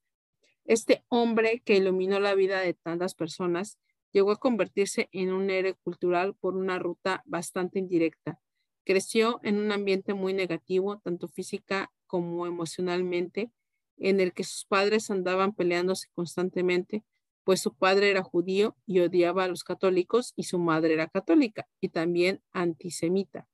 Este 0.65 1.05
hombre 1.07 1.61
que 1.63 1.77
iluminó 1.77 2.19
la 2.19 2.33
vida 2.33 2.61
de 2.61 2.73
tantas 2.73 3.13
personas 3.13 3.77
llegó 4.11 4.31
a 4.31 4.39
convertirse 4.39 5.07
en 5.11 5.33
un 5.33 5.51
héroe 5.51 5.75
cultural 5.75 6.33
por 6.33 6.55
una 6.55 6.79
ruta 6.79 7.21
bastante 7.27 7.77
indirecta. 7.77 8.39
Creció 8.89 9.39
en 9.43 9.59
un 9.59 9.71
ambiente 9.71 10.15
muy 10.15 10.33
negativo, 10.33 10.97
tanto 11.03 11.27
física 11.27 11.91
como 12.07 12.47
emocionalmente, 12.47 13.51
en 13.97 14.19
el 14.19 14.33
que 14.33 14.43
sus 14.43 14.65
padres 14.65 15.11
andaban 15.11 15.53
peleándose 15.53 16.07
constantemente, 16.15 17.03
pues 17.43 17.61
su 17.61 17.75
padre 17.75 18.09
era 18.09 18.23
judío 18.23 18.75
y 18.87 19.01
odiaba 19.01 19.43
a 19.43 19.47
los 19.47 19.63
católicos 19.63 20.33
y 20.35 20.45
su 20.45 20.57
madre 20.57 20.95
era 20.95 21.05
católica 21.05 21.67
y 21.79 21.89
también 21.89 22.41
antisemita. 22.51 23.47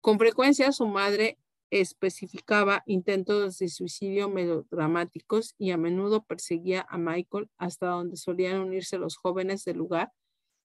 Con 0.00 0.18
frecuencia 0.18 0.72
su 0.72 0.86
madre 0.86 1.36
especificaba 1.68 2.82
intentos 2.86 3.58
de 3.58 3.68
suicidio 3.68 4.30
melodramáticos 4.30 5.54
y 5.58 5.72
a 5.72 5.76
menudo 5.76 6.22
perseguía 6.22 6.86
a 6.88 6.96
Michael 6.96 7.50
hasta 7.58 7.88
donde 7.88 8.16
solían 8.16 8.60
unirse 8.60 8.96
los 8.96 9.18
jóvenes 9.18 9.66
del 9.66 9.76
lugar. 9.76 10.14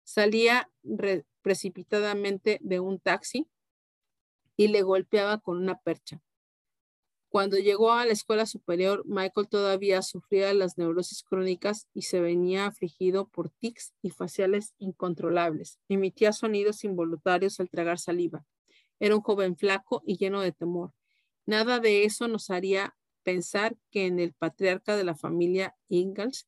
Salía 0.06 0.72
precipitadamente 1.42 2.60
de 2.62 2.80
un 2.80 3.02
taxi 3.02 3.50
y 4.58 4.70
le 4.70 4.82
golpeaba 4.82 5.40
con 5.40 5.58
una 5.58 5.78
percha. 5.80 6.22
Cuando 7.36 7.58
llegó 7.58 7.92
a 7.92 8.06
la 8.06 8.14
escuela 8.14 8.46
superior, 8.46 9.04
Michael 9.06 9.50
todavía 9.50 10.02
sufría 10.02 10.54
las 10.54 10.78
neurosis 10.78 11.22
crónicas 11.22 11.90
y 11.94 12.04
se 12.04 12.22
venía 12.22 12.66
afligido 12.66 13.28
por 13.28 13.50
tics 13.50 13.94
y 14.02 14.12
faciales 14.12 14.74
incontrolables. 14.78 15.80
Emitía 15.90 16.32
sonidos 16.32 16.86
involuntarios 16.86 17.60
al 17.60 17.70
tragar 17.70 18.00
saliva. 18.00 18.46
Era 19.02 19.16
un 19.16 19.22
joven 19.22 19.58
flaco 19.58 20.02
y 20.06 20.16
lleno 20.16 20.40
de 20.40 20.54
temor. 20.54 20.94
Nada 21.46 21.80
de 21.80 22.06
eso 22.06 22.30
nos 22.30 22.50
haría 22.50 22.96
pensar 23.24 23.76
que 23.92 24.06
en 24.06 24.20
el 24.20 24.34
patriarca 24.34 24.96
de 24.96 25.04
la 25.04 25.16
familia 25.16 25.76
Ingalls, 25.90 26.48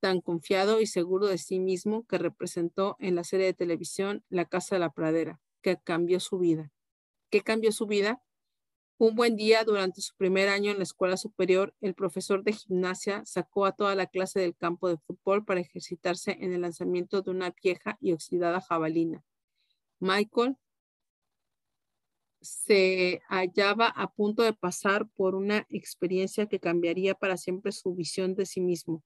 tan 0.00 0.20
confiado 0.20 0.82
y 0.82 0.86
seguro 0.86 1.26
de 1.26 1.38
sí 1.38 1.58
mismo 1.58 2.04
que 2.06 2.18
representó 2.18 2.96
en 2.98 3.14
la 3.14 3.24
serie 3.24 3.46
de 3.46 3.54
televisión 3.54 4.24
La 4.28 4.44
Casa 4.44 4.74
de 4.74 4.80
la 4.80 4.90
Pradera, 4.90 5.40
que 5.62 5.78
cambió 5.82 6.20
su 6.20 6.38
vida. 6.38 6.70
¿Qué 7.32 7.40
cambió 7.40 7.72
su 7.72 7.86
vida? 7.86 8.22
Un 8.98 9.14
buen 9.14 9.36
día, 9.36 9.64
durante 9.64 10.02
su 10.02 10.14
primer 10.16 10.50
año 10.50 10.70
en 10.70 10.76
la 10.76 10.82
escuela 10.82 11.16
superior, 11.16 11.74
el 11.80 11.94
profesor 11.94 12.44
de 12.44 12.52
gimnasia 12.52 13.22
sacó 13.24 13.64
a 13.64 13.72
toda 13.72 13.94
la 13.94 14.06
clase 14.06 14.38
del 14.38 14.54
campo 14.54 14.86
de 14.86 14.98
fútbol 14.98 15.42
para 15.42 15.60
ejercitarse 15.60 16.36
en 16.40 16.52
el 16.52 16.60
lanzamiento 16.60 17.22
de 17.22 17.30
una 17.30 17.54
vieja 17.62 17.96
y 18.02 18.12
oxidada 18.12 18.60
jabalina. 18.60 19.24
Michael 19.98 20.58
se 22.42 23.22
hallaba 23.30 23.86
a 23.86 24.12
punto 24.12 24.42
de 24.42 24.52
pasar 24.52 25.08
por 25.08 25.34
una 25.34 25.66
experiencia 25.70 26.48
que 26.48 26.60
cambiaría 26.60 27.14
para 27.14 27.38
siempre 27.38 27.72
su 27.72 27.94
visión 27.94 28.34
de 28.34 28.44
sí 28.44 28.60
mismo. 28.60 29.02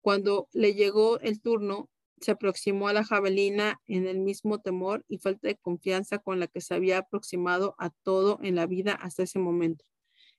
Cuando 0.00 0.48
le 0.52 0.74
llegó 0.74 1.18
el 1.18 1.40
turno, 1.40 1.90
se 2.20 2.30
aproximó 2.30 2.88
a 2.88 2.92
la 2.92 3.04
jabalina 3.04 3.80
en 3.86 4.06
el 4.06 4.18
mismo 4.18 4.60
temor 4.60 5.04
y 5.08 5.18
falta 5.18 5.48
de 5.48 5.56
confianza 5.56 6.18
con 6.18 6.40
la 6.40 6.46
que 6.46 6.60
se 6.60 6.74
había 6.74 6.98
aproximado 6.98 7.74
a 7.78 7.90
todo 7.90 8.38
en 8.42 8.54
la 8.54 8.66
vida 8.66 8.92
hasta 8.92 9.22
ese 9.22 9.38
momento. 9.38 9.84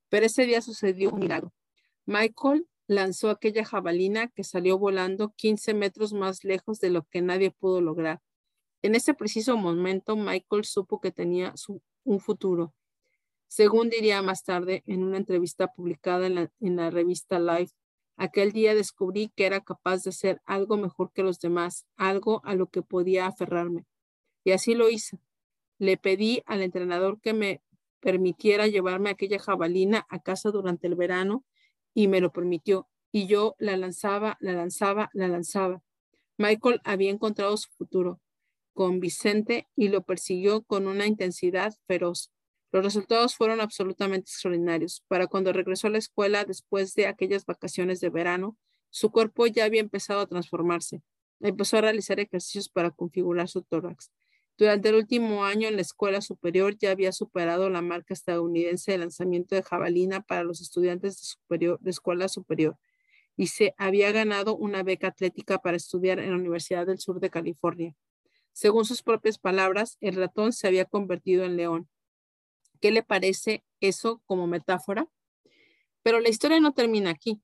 Pero 0.10 0.26
ese 0.26 0.46
día 0.46 0.62
sucedió 0.62 1.12
un 1.12 1.20
milagro. 1.20 1.54
Michael 2.06 2.68
lanzó 2.88 3.30
aquella 3.30 3.66
jabalina 3.66 4.28
que 4.28 4.44
salió 4.44 4.78
volando 4.78 5.34
15 5.36 5.74
metros 5.74 6.14
más 6.14 6.44
lejos 6.44 6.80
de 6.80 6.90
lo 6.90 7.04
que 7.04 7.22
nadie 7.22 7.52
pudo 7.52 7.82
lograr. 7.82 8.22
En 8.82 8.96
ese 8.96 9.14
preciso 9.14 9.58
momento, 9.58 10.16
Michael 10.16 10.66
supo 10.66 11.02
que 11.02 11.12
tenía 11.12 11.54
un 12.04 12.20
futuro. 12.20 12.74
Según 13.48 13.90
diría 13.90 14.22
más 14.22 14.44
tarde 14.44 14.84
en 14.86 15.04
una 15.04 15.18
entrevista 15.18 15.68
publicada 15.68 16.28
en 16.28 16.36
la, 16.36 16.52
en 16.60 16.76
la 16.76 16.90
revista 16.90 17.40
Life, 17.40 17.74
Aquel 18.18 18.51
día 18.51 18.74
descubrí 18.74 19.32
que 19.36 19.45
era 19.45 19.61
capaz 19.61 20.03
de 20.03 20.11
ser 20.11 20.41
algo 20.45 20.78
mejor 20.78 21.11
que 21.13 21.24
los 21.24 21.39
demás, 21.39 21.86
algo 21.97 22.41
a 22.45 22.55
lo 22.55 22.68
que 22.68 22.82
podía 22.82 23.28
aferrarme. 23.28 23.86
Y 24.43 24.51
así 24.51 24.74
lo 24.74 24.89
hice. 24.89 25.20
Le 25.80 25.97
pedí 25.97 26.41
al 26.45 26.61
entrenador 26.61 27.20
que 27.20 27.34
me 27.34 27.61
permitiera 27.99 28.68
llevarme 28.68 29.09
aquella 29.09 29.39
jabalina 29.39 30.05
a 30.09 30.20
casa 30.20 30.51
durante 30.51 30.88
el 30.88 30.95
verano 30.95 31.43
y 31.93 32.07
me 32.07 32.22
lo 32.22 32.32
permitió. 32.32 32.88
Y 33.11 33.28
yo 33.28 33.55
la 33.59 33.76
lanzaba, 33.76 34.38
la 34.39 34.53
lanzaba, 34.53 35.09
la 35.13 35.28
lanzaba. 35.28 35.82
Michael 36.38 36.82
había 36.84 37.11
encontrado 37.11 37.57
su 37.57 37.70
futuro 37.72 38.22
con 38.74 38.99
Vicente 38.99 39.68
y 39.76 39.88
lo 39.88 40.03
persiguió 40.03 40.63
con 40.63 40.86
una 40.86 41.07
intensidad 41.07 41.74
feroz. 41.88 42.32
Los 42.76 42.84
resultados 42.84 43.38
fueron 43.38 43.62
absolutamente 43.62 44.30
extraordinarios. 44.30 45.02
Para 45.08 45.28
cuando 45.28 45.54
regresó 45.54 45.88
a 45.88 45.92
la 45.92 45.98
escuela 45.98 46.44
después 46.44 46.94
de 46.94 47.08
aquellas 47.08 47.46
vacaciones 47.46 48.02
de 48.02 48.10
verano, 48.10 48.58
su 48.90 49.12
cuerpo 49.12 49.48
ya 49.48 49.64
había 49.64 49.80
empezado 49.80 50.20
a 50.20 50.28
transformarse. 50.28 51.02
Empezó 51.40 51.78
a 51.78 51.82
realizar 51.82 52.20
ejercicios 52.20 52.68
para 52.68 52.92
configurar 52.92 53.48
su 53.48 53.62
tórax. 53.62 54.12
Durante 54.58 54.90
el 54.90 54.96
último 54.96 55.46
año 55.46 55.70
en 55.70 55.78
la 55.78 55.84
escuela 55.84 56.20
superior 56.20 56.78
ya 56.78 56.92
había 56.92 57.14
superado 57.14 57.70
la 57.70 57.82
marca 57.82 58.14
estadounidense 58.14 58.92
de 58.92 58.98
lanzamiento 58.98 59.56
de 59.56 59.64
jabalina 59.64 60.20
para 60.24 60.44
los 60.44 60.60
estudiantes 60.60 61.38
de, 61.48 61.78
de 61.80 61.90
escuela 61.90 62.28
superior 62.28 62.78
y 63.38 63.48
se 63.48 63.74
había 63.78 64.12
ganado 64.12 64.58
una 64.58 64.84
beca 64.84 65.08
atlética 65.08 65.60
para 65.60 65.78
estudiar 65.78 66.20
en 66.20 66.32
la 66.32 66.36
Universidad 66.36 66.86
del 66.86 67.00
Sur 67.00 67.22
de 67.22 67.30
California. 67.30 67.96
Según 68.52 68.84
sus 68.84 69.02
propias 69.02 69.38
palabras, 69.38 69.96
el 70.02 70.16
ratón 70.16 70.52
se 70.52 70.68
había 70.68 70.84
convertido 70.84 71.46
en 71.46 71.56
león. 71.56 71.90
¿Qué 72.82 72.92
le 72.92 73.04
parece 73.04 73.64
eso 73.80 74.22
como 74.26 74.48
metáfora? 74.48 75.08
Pero 76.04 76.20
la 76.20 76.30
historia 76.30 76.60
no 76.60 76.74
termina 76.74 77.10
aquí. 77.10 77.42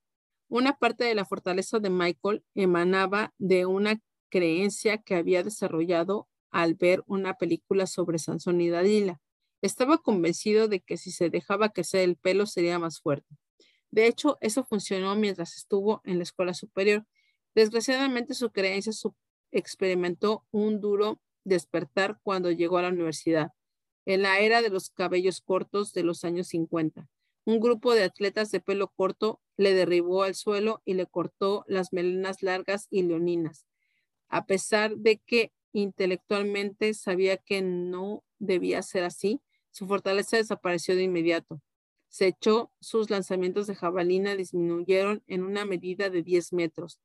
Una 0.48 0.78
parte 0.78 1.04
de 1.04 1.16
la 1.16 1.26
fortaleza 1.26 1.80
de 1.80 1.90
Michael 1.90 2.44
emanaba 2.56 3.34
de 3.38 3.66
una 3.66 4.02
creencia 4.30 4.98
que 4.98 5.16
había 5.16 5.44
desarrollado 5.44 6.28
al 6.52 6.76
ver 6.76 7.04
una 7.08 7.36
película 7.36 7.88
sobre 7.88 8.20
Sansón 8.20 8.62
y 8.62 8.70
Dalila. 8.70 9.22
Estaba 9.62 10.00
convencido 10.00 10.68
de 10.68 10.82
que 10.82 10.98
si 10.98 11.12
se 11.12 11.30
dejaba 11.30 11.70
crecer 11.70 12.02
el 12.02 12.18
pelo 12.18 12.46
sería 12.46 12.80
más 12.80 13.00
fuerte. 13.00 13.38
De 13.92 14.08
hecho, 14.08 14.38
eso 14.42 14.64
funcionó 14.64 15.16
mientras 15.16 15.56
estuvo 15.56 16.02
en 16.04 16.18
la 16.18 16.24
escuela 16.24 16.54
superior. 16.54 17.06
Desgraciadamente, 17.56 18.34
su 18.34 18.52
creencia 18.52 18.94
experimentó 19.52 20.46
un 20.52 20.80
duro 20.80 21.22
despertar 21.44 22.20
cuando 22.24 22.52
llegó 22.52 22.78
a 22.78 22.84
la 22.84 22.90
universidad 22.90 23.52
en 24.06 24.22
la 24.22 24.40
era 24.40 24.62
de 24.62 24.70
los 24.70 24.90
cabellos 24.90 25.42
cortos 25.42 25.94
de 25.94 26.04
los 26.04 26.24
años 26.24 26.48
50. 26.48 27.08
Un 27.46 27.60
grupo 27.60 27.94
de 27.96 28.04
atletas 28.04 28.52
de 28.52 28.60
pelo 28.60 28.90
corto 28.90 29.42
le 29.58 29.74
derribó 29.74 30.24
al 30.24 30.36
suelo 30.36 30.82
y 30.86 30.94
le 30.94 31.08
cortó 31.08 31.66
las 31.68 31.92
melenas 31.94 32.44
largas 32.44 32.88
y 32.90 33.04
leoninas. 33.04 33.66
A 34.30 34.46
pesar 34.46 34.96
de 34.98 35.18
que 35.18 35.52
intelectualmente 35.74 36.94
sabía 36.94 37.38
que 37.38 37.62
no 37.62 38.24
debía 38.40 38.82
ser 38.82 39.04
así, 39.04 39.42
su 39.72 39.88
fortaleza 39.88 40.38
desapareció 40.38 40.96
de 40.96 41.04
inmediato. 41.04 41.62
Se 42.10 42.28
echó, 42.28 42.72
sus 42.82 43.10
lanzamientos 43.10 43.68
de 43.68 43.76
jabalina 43.76 44.36
disminuyeron 44.36 45.24
en 45.28 45.44
una 45.44 45.66
medida 45.66 46.10
de 46.10 46.24
10 46.24 46.54
metros. 46.54 47.00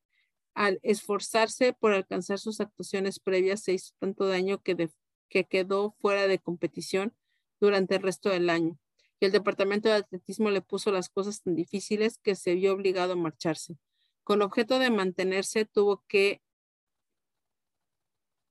Al 0.52 0.80
esforzarse 0.82 1.72
por 1.74 1.92
alcanzar 1.92 2.38
sus 2.38 2.60
actuaciones 2.60 3.20
previas, 3.20 3.62
se 3.62 3.74
hizo 3.74 3.92
tanto 4.00 4.26
daño 4.26 4.60
que, 4.62 4.90
que 5.28 5.44
quedó 5.44 5.92
fuera 5.98 6.26
de 6.26 6.38
competición 6.38 7.14
durante 7.60 7.96
el 7.96 8.02
resto 8.02 8.28
del 8.30 8.50
año. 8.50 8.78
Y 9.20 9.26
el 9.26 9.32
departamento 9.32 9.88
de 9.88 9.96
atletismo 9.96 10.50
le 10.50 10.60
puso 10.60 10.90
las 10.90 11.08
cosas 11.08 11.42
tan 11.42 11.54
difíciles 11.54 12.18
que 12.18 12.34
se 12.34 12.54
vio 12.54 12.72
obligado 12.72 13.14
a 13.14 13.16
marcharse. 13.16 13.78
Con 14.24 14.42
objeto 14.42 14.78
de 14.78 14.90
mantenerse, 14.90 15.64
tuvo 15.64 16.04
que 16.08 16.42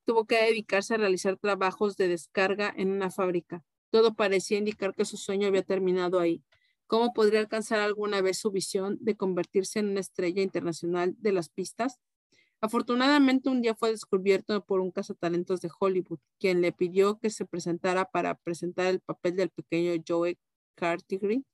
tuvo 0.06 0.26
que 0.26 0.36
dedicarse 0.36 0.94
a 0.94 0.98
realizar 0.98 1.38
trabajos 1.38 1.98
de 1.98 2.08
descarga 2.08 2.72
en 2.76 2.92
una 2.92 3.10
fábrica. 3.10 3.64
Todo 3.90 4.14
parecía 4.14 4.58
indicar 4.60 4.94
que 4.94 5.06
su 5.06 5.18
sueño 5.18 5.48
había 5.48 5.64
terminado 5.64 6.20
ahí. 6.20 6.44
¿Cómo 6.88 7.14
podría 7.14 7.40
alcanzar 7.40 7.80
alguna 7.80 8.22
vez 8.22 8.38
su 8.38 8.52
visión 8.52 8.98
de 9.02 9.16
convertirse 9.16 9.80
en 9.80 9.90
una 9.90 10.00
estrella 10.00 10.44
internacional 10.44 11.16
de 11.18 11.32
las 11.32 11.50
pistas? 11.50 12.00
Afortunadamente, 12.66 13.48
un 13.48 13.62
día 13.62 13.76
fue 13.76 13.92
descubierto 13.92 14.66
por 14.66 14.80
un 14.80 14.90
cazatalentos 14.90 15.62
de 15.62 15.70
Hollywood, 15.80 16.18
quien 16.40 16.62
le 16.62 16.72
pidió 16.72 17.20
que 17.20 17.30
se 17.30 17.46
presentara 17.46 18.06
para 18.06 18.34
presentar 18.34 18.88
el 18.88 19.02
papel 19.02 19.36
del 19.36 19.52
pequeño 19.52 19.94
Joe 20.06 20.40
Cartigreen 20.74 21.46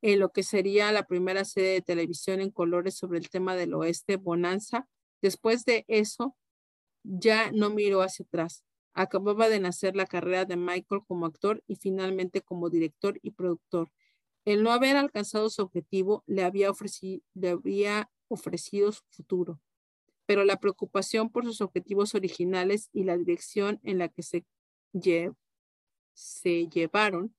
en 0.00 0.20
lo 0.20 0.30
que 0.30 0.44
sería 0.44 0.92
la 0.92 1.08
primera 1.08 1.44
serie 1.44 1.70
de 1.70 1.82
televisión 1.82 2.40
en 2.40 2.52
colores 2.52 2.96
sobre 2.96 3.18
el 3.18 3.30
tema 3.30 3.56
del 3.56 3.74
oeste, 3.74 4.14
Bonanza. 4.14 4.86
Después 5.20 5.64
de 5.64 5.84
eso, 5.88 6.36
ya 7.02 7.50
no 7.50 7.70
miró 7.70 8.02
hacia 8.02 8.24
atrás. 8.24 8.62
Acababa 8.94 9.48
de 9.48 9.58
nacer 9.58 9.96
la 9.96 10.06
carrera 10.06 10.44
de 10.44 10.56
Michael 10.56 11.02
como 11.08 11.26
actor 11.26 11.64
y 11.66 11.74
finalmente 11.74 12.42
como 12.42 12.70
director 12.70 13.18
y 13.22 13.32
productor. 13.32 13.90
El 14.44 14.62
no 14.62 14.70
haber 14.70 14.96
alcanzado 14.98 15.50
su 15.50 15.62
objetivo 15.62 16.22
le 16.28 16.44
había, 16.44 16.70
le 17.34 17.48
había 17.48 18.08
ofrecido 18.28 18.92
su 18.92 19.02
futuro, 19.10 19.60
pero 20.28 20.44
la 20.44 20.60
preocupación 20.60 21.30
por 21.30 21.44
sus 21.44 21.62
objetivos 21.62 22.14
originales 22.14 22.90
y 22.92 23.04
la 23.04 23.16
dirección 23.16 23.80
en 23.82 23.96
la 23.96 24.10
que 24.10 24.22
se, 24.22 24.44
se 26.12 26.68
llevaron 26.68 27.34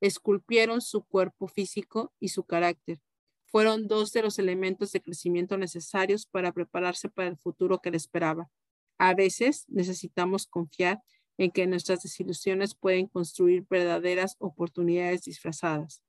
esculpieron 0.00 0.80
su 0.80 1.04
cuerpo 1.04 1.46
físico 1.46 2.12
y 2.18 2.30
su 2.30 2.42
carácter. 2.42 3.00
Fueron 3.44 3.86
dos 3.86 4.12
de 4.12 4.22
los 4.22 4.40
elementos 4.40 4.90
de 4.90 5.00
crecimiento 5.00 5.56
necesarios 5.56 6.26
para 6.26 6.50
prepararse 6.50 7.08
para 7.08 7.28
el 7.28 7.36
futuro 7.36 7.78
que 7.78 7.92
le 7.92 7.96
esperaba. 7.96 8.50
A 8.98 9.14
veces 9.14 9.64
necesitamos 9.68 10.48
confiar 10.48 11.00
en 11.38 11.52
que 11.52 11.68
nuestras 11.68 12.02
desilusiones 12.02 12.74
pueden 12.74 13.06
construir 13.06 13.64
verdaderas 13.70 14.34
oportunidades 14.40 15.22
disfrazadas. 15.22 16.02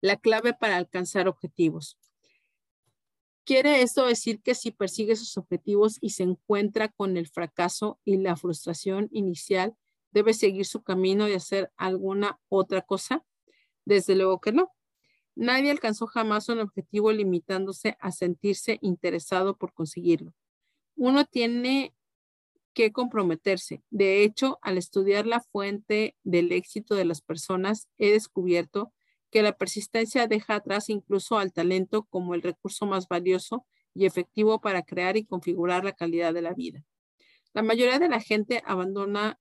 La 0.00 0.16
clave 0.16 0.54
para 0.54 0.78
alcanzar 0.78 1.28
objetivos. 1.28 1.98
Quiere 3.50 3.82
esto 3.82 4.06
decir 4.06 4.40
que 4.42 4.54
si 4.54 4.70
persigue 4.70 5.16
sus 5.16 5.36
objetivos 5.36 5.98
y 6.00 6.10
se 6.10 6.22
encuentra 6.22 6.86
con 6.86 7.16
el 7.16 7.26
fracaso 7.26 7.98
y 8.04 8.16
la 8.16 8.36
frustración 8.36 9.08
inicial, 9.10 9.74
debe 10.12 10.34
seguir 10.34 10.66
su 10.66 10.84
camino 10.84 11.28
y 11.28 11.32
hacer 11.32 11.72
alguna 11.76 12.38
otra 12.48 12.82
cosa? 12.82 13.24
Desde 13.84 14.14
luego 14.14 14.40
que 14.40 14.52
no. 14.52 14.70
Nadie 15.34 15.72
alcanzó 15.72 16.06
jamás 16.06 16.48
un 16.48 16.60
objetivo 16.60 17.10
limitándose 17.10 17.96
a 17.98 18.12
sentirse 18.12 18.78
interesado 18.82 19.56
por 19.56 19.74
conseguirlo. 19.74 20.32
Uno 20.94 21.24
tiene 21.24 21.92
que 22.72 22.92
comprometerse. 22.92 23.82
De 23.90 24.22
hecho, 24.22 24.60
al 24.62 24.78
estudiar 24.78 25.26
la 25.26 25.40
fuente 25.40 26.16
del 26.22 26.52
éxito 26.52 26.94
de 26.94 27.04
las 27.04 27.20
personas, 27.20 27.88
he 27.98 28.12
descubierto 28.12 28.92
que 29.30 29.42
la 29.42 29.56
persistencia 29.56 30.26
deja 30.26 30.56
atrás 30.56 30.88
incluso 30.90 31.38
al 31.38 31.52
talento 31.52 32.04
como 32.04 32.34
el 32.34 32.42
recurso 32.42 32.86
más 32.86 33.08
valioso 33.08 33.64
y 33.94 34.06
efectivo 34.06 34.60
para 34.60 34.82
crear 34.82 35.16
y 35.16 35.24
configurar 35.24 35.84
la 35.84 35.92
calidad 35.92 36.34
de 36.34 36.42
la 36.42 36.54
vida. 36.54 36.84
La 37.52 37.62
mayoría 37.62 37.98
de 37.98 38.08
la 38.08 38.20
gente 38.20 38.62
abandona 38.64 39.38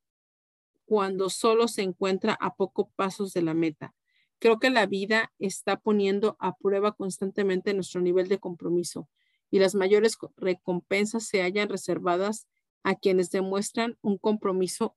cuando 0.86 1.30
solo 1.30 1.68
se 1.68 1.84
encuentra 1.84 2.36
a 2.40 2.56
pocos 2.56 2.88
pasos 2.96 3.34
de 3.34 3.44
la 3.44 3.54
meta. 3.54 3.94
Creo 4.40 4.58
que 4.60 4.70
la 4.70 4.86
vida 4.86 5.32
está 5.38 5.78
poniendo 5.78 6.36
a 6.40 6.56
prueba 6.56 6.94
constantemente 6.94 7.74
nuestro 7.74 8.02
nivel 8.02 8.28
de 8.28 8.40
compromiso 8.40 9.08
y 9.52 9.60
las 9.60 9.76
mayores 9.76 10.18
recompensas 10.38 11.26
se 11.26 11.42
hallan 11.42 11.70
reservadas 11.70 12.48
a 12.84 12.96
quienes 12.96 13.30
demuestran 13.30 13.98
un 14.02 14.18
compromiso 14.18 14.96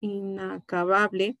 inacabable 0.00 1.36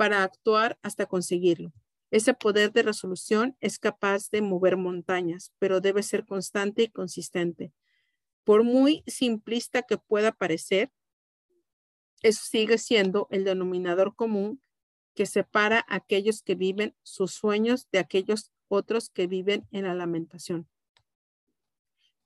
para 0.00 0.24
actuar 0.24 0.78
hasta 0.80 1.04
conseguirlo. 1.04 1.74
Ese 2.10 2.32
poder 2.32 2.72
de 2.72 2.82
resolución 2.82 3.54
es 3.60 3.78
capaz 3.78 4.30
de 4.30 4.40
mover 4.40 4.78
montañas, 4.78 5.52
pero 5.58 5.82
debe 5.82 6.02
ser 6.02 6.24
constante 6.24 6.84
y 6.84 6.88
consistente. 6.88 7.74
Por 8.42 8.64
muy 8.64 9.04
simplista 9.06 9.82
que 9.82 9.98
pueda 9.98 10.32
parecer, 10.32 10.90
eso 12.22 12.42
sigue 12.42 12.78
siendo 12.78 13.28
el 13.30 13.44
denominador 13.44 14.16
común 14.16 14.62
que 15.14 15.26
separa 15.26 15.84
a 15.86 15.96
aquellos 15.96 16.40
que 16.40 16.54
viven 16.54 16.96
sus 17.02 17.32
sueños 17.32 17.86
de 17.92 17.98
aquellos 17.98 18.52
otros 18.68 19.10
que 19.10 19.26
viven 19.26 19.68
en 19.70 19.84
la 19.84 19.94
lamentación. 19.94 20.66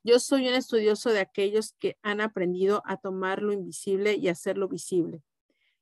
Yo 0.04 0.20
soy 0.20 0.46
un 0.46 0.54
estudioso 0.54 1.10
de 1.10 1.18
aquellos 1.18 1.72
que 1.80 1.98
han 2.02 2.20
aprendido 2.20 2.84
a 2.86 2.98
tomar 2.98 3.42
lo 3.42 3.52
invisible 3.52 4.14
y 4.14 4.28
hacerlo 4.28 4.68
visible. 4.68 5.24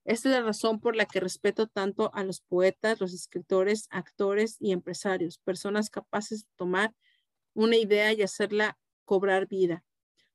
Esta 0.05 0.29
es 0.29 0.35
la 0.35 0.43
razón 0.43 0.81
por 0.81 0.97
la 0.97 1.07
que 1.07 1.21
respeto 1.21 1.69
tanto 1.69 2.13
a 2.15 2.25
los 2.25 2.41
poetas, 2.41 3.01
los 3.01 3.15
escritores, 3.15 3.87
actores 3.91 4.57
y 4.59 4.73
empresarios, 4.73 5.39
personas 5.39 5.91
capaces 5.91 6.43
de 6.43 6.51
tomar 6.57 6.95
una 7.55 7.77
idea 7.77 8.13
y 8.13 8.23
hacerla 8.23 8.79
cobrar 9.05 9.47
vida. 9.47 9.85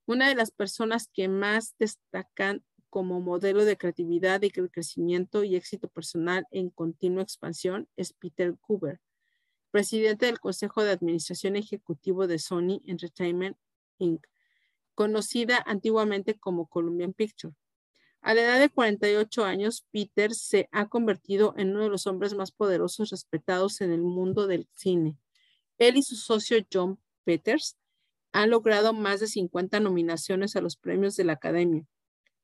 Una 0.06 0.30
de 0.30 0.36
las 0.36 0.52
personas 0.52 1.10
que 1.12 1.28
más 1.28 1.76
destacan 1.80 2.64
como 2.90 3.20
modelo 3.20 3.66
de 3.66 3.78
creatividad 3.78 4.42
y 4.42 4.52
crecimiento 4.52 5.44
y 5.44 5.58
éxito 5.58 5.90
personal 5.90 6.48
en 6.52 6.70
continua 6.70 7.24
expansión 7.24 7.90
es 7.98 8.14
Peter 8.14 8.56
Cooper, 8.62 9.02
presidente 9.72 10.28
del 10.28 10.40
Consejo 10.40 10.84
de 10.84 10.92
Administración 10.92 11.58
Ejecutivo 11.58 12.26
de 12.26 12.40
Sony 12.40 12.82
Entertainment 12.86 13.58
Inc., 13.98 14.26
conocida 14.96 15.62
antiguamente 15.66 16.40
como 16.40 16.68
Columbian 16.68 17.12
Picture. 17.14 17.54
A 18.22 18.34
la 18.34 18.42
edad 18.42 18.60
de 18.60 18.70
48 18.70 19.46
años, 19.46 19.86
Peter 19.92 20.34
se 20.34 20.68
ha 20.72 20.88
convertido 20.88 21.54
en 21.58 21.72
uno 21.72 21.84
de 21.84 21.90
los 21.90 22.08
hombres 22.08 22.34
más 22.34 22.52
poderosos 22.52 23.10
respetados 23.12 23.82
en 23.82 23.92
el 23.92 24.02
mundo 24.02 24.48
del 24.48 24.68
cine. 24.76 25.18
Él 25.78 25.98
y 25.98 26.04
su 26.04 26.16
socio 26.16 26.58
John 26.72 27.00
Peters 27.24 27.78
han 28.34 28.50
logrado 28.50 28.94
más 28.94 29.20
de 29.20 29.28
50 29.28 29.80
nominaciones 29.80 30.56
a 30.56 30.62
los 30.62 30.76
premios 30.76 31.16
de 31.16 31.24
la 31.24 31.34
Academia, 31.34 31.86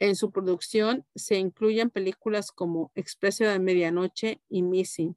en 0.04 0.18
su 0.18 0.32
producción 0.32 1.06
se 1.16 1.38
incluyen 1.38 1.90
películas 1.90 2.52
como 2.52 2.92
Expreso 2.94 3.46
de 3.46 3.58
Medianoche 3.58 4.42
y 4.50 4.62
Missing. 4.62 5.16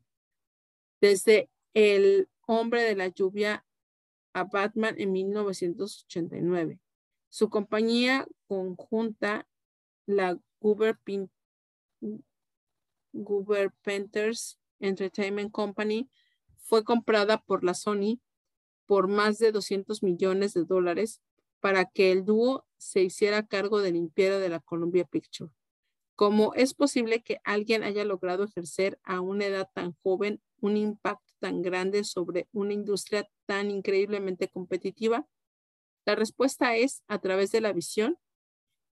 Desde 1.01 1.51
El 1.75 2.29
Hombre 2.47 2.83
de 2.83 2.95
la 2.95 3.09
Lluvia 3.09 3.67
a 4.33 4.45
Batman 4.45 4.95
en 4.99 5.11
1989. 5.11 6.79
Su 7.29 7.51
compañía 7.51 8.29
conjunta, 8.47 9.49
la 10.07 10.39
Goober, 10.61 10.99
Painters 13.83 14.59
Entertainment 14.81 15.53
Company, 15.53 16.09
fue 16.59 16.85
comprada 16.85 17.43
por 17.43 17.65
la 17.65 17.75
Sony 17.75 18.21
por 18.87 19.09
más 19.09 19.39
de 19.39 19.53
200 19.53 20.03
millones 20.03 20.55
de 20.55 20.65
dólares 20.65 21.21
para 21.61 21.85
que 21.85 22.13
el 22.13 22.25
dúo 22.25 22.67
se 22.77 23.03
hiciera 23.03 23.47
cargo 23.47 23.81
del 23.81 23.97
imperio 23.97 24.39
de 24.39 24.49
la 24.49 24.61
Columbia 24.61 25.05
Picture. 25.05 25.51
¿Cómo 26.15 26.55
es 26.55 26.75
posible 26.75 27.23
que 27.23 27.41
alguien 27.45 27.83
haya 27.83 28.05
logrado 28.05 28.45
ejercer 28.45 28.99
a 29.03 29.21
una 29.21 29.47
edad 29.47 29.69
tan 29.75 29.93
joven 30.03 30.41
un 30.61 30.77
impacto 30.77 31.35
tan 31.41 31.63
grande 31.63 32.05
sobre 32.05 32.49
una 32.53 32.73
industria 32.73 33.29
tan 33.45 33.71
increíblemente 33.71 34.49
competitiva? 34.49 35.27
La 36.07 36.15
respuesta 36.15 36.77
es 36.77 37.03
a 37.09 37.19
través 37.19 37.51
de 37.51 37.61
la 37.61 37.73
visión 37.73 38.19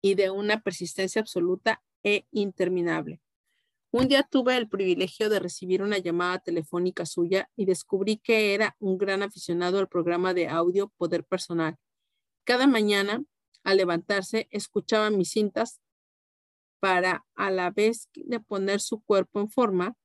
y 0.01 0.15
de 0.15 0.29
una 0.29 0.61
persistencia 0.61 1.21
absoluta 1.21 1.83
e 2.03 2.25
interminable. 2.31 3.21
Un 3.91 4.07
día 4.07 4.23
tuve 4.23 4.57
el 4.57 4.67
privilegio 4.67 5.29
de 5.29 5.39
recibir 5.39 5.81
una 5.81 5.97
llamada 5.97 6.39
telefónica 6.39 7.05
suya 7.05 7.49
y 7.55 7.65
descubrí 7.65 8.17
que 8.17 8.53
era 8.53 8.75
un 8.79 8.97
gran 8.97 9.23
aficionado 9.23 9.79
al 9.79 9.87
programa 9.87 10.33
de 10.33 10.47
audio 10.47 10.89
Poder 10.97 11.23
Personal. 11.23 11.77
Cada 12.43 12.67
mañana 12.67 13.23
al 13.67 13.75
levantarse, 13.75 14.47
escuchaba 14.51 15.09
mis 15.09 15.31
cintas 15.31 15.81
para 16.79 17.25
a 17.35 17.51
la 17.51 17.69
vez 17.69 18.09
de 18.13 18.39
poner 18.39 18.79
su 18.79 19.01
cuerpo 19.01 19.41
en 19.41 19.49
forma, 19.49 19.97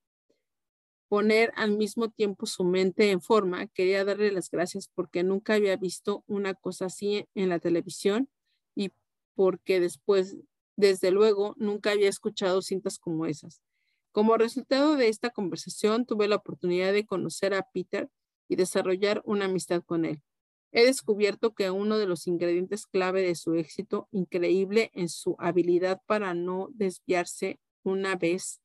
poner 1.08 1.52
al 1.54 1.76
mismo 1.76 2.10
tiempo 2.10 2.46
su 2.46 2.64
mente 2.64 3.12
en 3.12 3.20
forma, 3.20 3.68
quería 3.68 4.04
darle 4.04 4.32
las 4.32 4.50
gracias 4.50 4.90
porque 4.92 5.22
nunca 5.22 5.54
había 5.54 5.76
visto 5.76 6.24
una 6.26 6.54
cosa 6.54 6.86
así 6.86 7.28
en 7.36 7.50
la 7.50 7.60
televisión 7.60 8.28
porque 9.34 9.80
después, 9.80 10.36
desde 10.76 11.10
luego, 11.10 11.54
nunca 11.56 11.92
había 11.92 12.08
escuchado 12.08 12.62
cintas 12.62 12.98
como 12.98 13.26
esas. 13.26 13.62
Como 14.12 14.36
resultado 14.36 14.96
de 14.96 15.08
esta 15.08 15.30
conversación, 15.30 16.04
tuve 16.06 16.28
la 16.28 16.36
oportunidad 16.36 16.92
de 16.92 17.06
conocer 17.06 17.54
a 17.54 17.66
Peter 17.72 18.10
y 18.48 18.56
desarrollar 18.56 19.22
una 19.24 19.46
amistad 19.46 19.82
con 19.82 20.04
él. 20.04 20.20
He 20.70 20.84
descubierto 20.84 21.54
que 21.54 21.70
uno 21.70 21.98
de 21.98 22.06
los 22.06 22.26
ingredientes 22.26 22.86
clave 22.86 23.22
de 23.22 23.34
su 23.34 23.54
éxito, 23.54 24.08
increíble 24.10 24.90
en 24.94 25.08
su 25.08 25.36
habilidad 25.38 26.00
para 26.06 26.34
no 26.34 26.68
desviarse 26.72 27.60
una 27.82 28.16
vez 28.16 28.60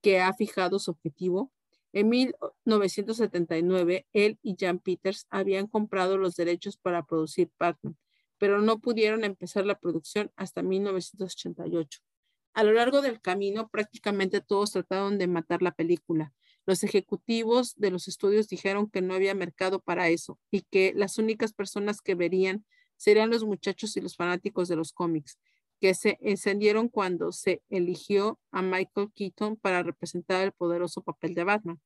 que 0.00 0.20
ha 0.20 0.32
fijado 0.32 0.78
su 0.78 0.92
objetivo, 0.92 1.52
en 1.94 2.08
1979, 2.08 4.06
él 4.12 4.38
y 4.42 4.56
Jan 4.58 4.80
Peters 4.80 5.28
habían 5.30 5.68
comprado 5.68 6.18
los 6.18 6.34
derechos 6.34 6.76
para 6.76 7.06
producir 7.06 7.52
Batman, 7.56 7.96
pero 8.44 8.60
no 8.60 8.78
pudieron 8.78 9.24
empezar 9.24 9.64
la 9.64 9.78
producción 9.78 10.30
hasta 10.36 10.62
1988. 10.62 12.00
A 12.52 12.62
lo 12.62 12.74
largo 12.74 13.00
del 13.00 13.18
camino, 13.22 13.70
prácticamente 13.70 14.42
todos 14.42 14.72
trataron 14.72 15.16
de 15.16 15.26
matar 15.28 15.62
la 15.62 15.72
película. 15.72 16.34
Los 16.66 16.84
ejecutivos 16.84 17.72
de 17.76 17.90
los 17.90 18.06
estudios 18.06 18.46
dijeron 18.46 18.90
que 18.90 19.00
no 19.00 19.14
había 19.14 19.34
mercado 19.34 19.80
para 19.80 20.10
eso 20.10 20.38
y 20.50 20.60
que 20.60 20.92
las 20.94 21.16
únicas 21.16 21.54
personas 21.54 22.02
que 22.02 22.14
verían 22.14 22.66
serían 22.98 23.30
los 23.30 23.44
muchachos 23.44 23.96
y 23.96 24.02
los 24.02 24.14
fanáticos 24.14 24.68
de 24.68 24.76
los 24.76 24.92
cómics, 24.92 25.38
que 25.80 25.94
se 25.94 26.18
encendieron 26.20 26.90
cuando 26.90 27.32
se 27.32 27.62
eligió 27.70 28.38
a 28.50 28.60
Michael 28.60 29.10
Keaton 29.14 29.56
para 29.56 29.82
representar 29.82 30.44
el 30.44 30.52
poderoso 30.52 31.00
papel 31.00 31.32
de 31.32 31.44
Batman. 31.44 31.80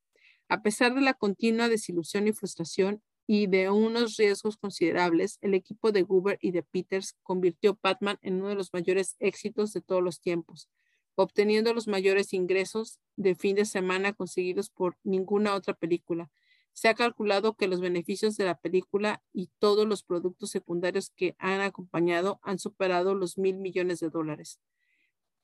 A 0.49 0.61
pesar 0.63 0.93
de 0.97 1.03
la 1.03 1.15
continua 1.15 1.69
desilusión 1.69 2.27
y 2.27 2.33
frustración, 2.33 3.01
y 3.31 3.47
de 3.47 3.69
unos 3.69 4.17
riesgos 4.17 4.57
considerables, 4.57 5.37
el 5.43 5.53
equipo 5.53 5.93
de 5.93 6.01
Goober 6.01 6.39
y 6.41 6.51
de 6.51 6.63
Peters 6.63 7.15
convirtió 7.23 7.79
Batman 7.83 8.19
en 8.23 8.37
uno 8.37 8.49
de 8.49 8.55
los 8.55 8.73
mayores 8.73 9.17
éxitos 9.19 9.75
de 9.75 9.83
todos 9.83 10.03
los 10.03 10.23
tiempos, 10.23 10.71
obteniendo 11.15 11.75
los 11.75 11.89
mayores 11.89 12.33
ingresos 12.33 13.01
de 13.17 13.35
fin 13.35 13.55
de 13.55 13.67
semana 13.67 14.15
conseguidos 14.15 14.71
por 14.71 14.97
ninguna 15.05 15.55
otra 15.55 15.75
película. 15.75 16.31
Se 16.73 16.89
ha 16.89 16.95
calculado 16.95 17.55
que 17.55 17.69
los 17.69 17.83
beneficios 17.83 18.39
de 18.39 18.47
la 18.47 18.59
película 18.59 19.23
y 19.35 19.51
todos 19.59 19.87
los 19.87 20.03
productos 20.03 20.49
secundarios 20.49 21.11
que 21.11 21.37
han 21.39 21.61
acompañado 21.61 22.41
han 22.43 22.59
superado 22.59 23.15
los 23.15 23.37
mil 23.37 23.59
millones 23.59 24.01
de 24.01 24.09
dólares. 24.09 24.59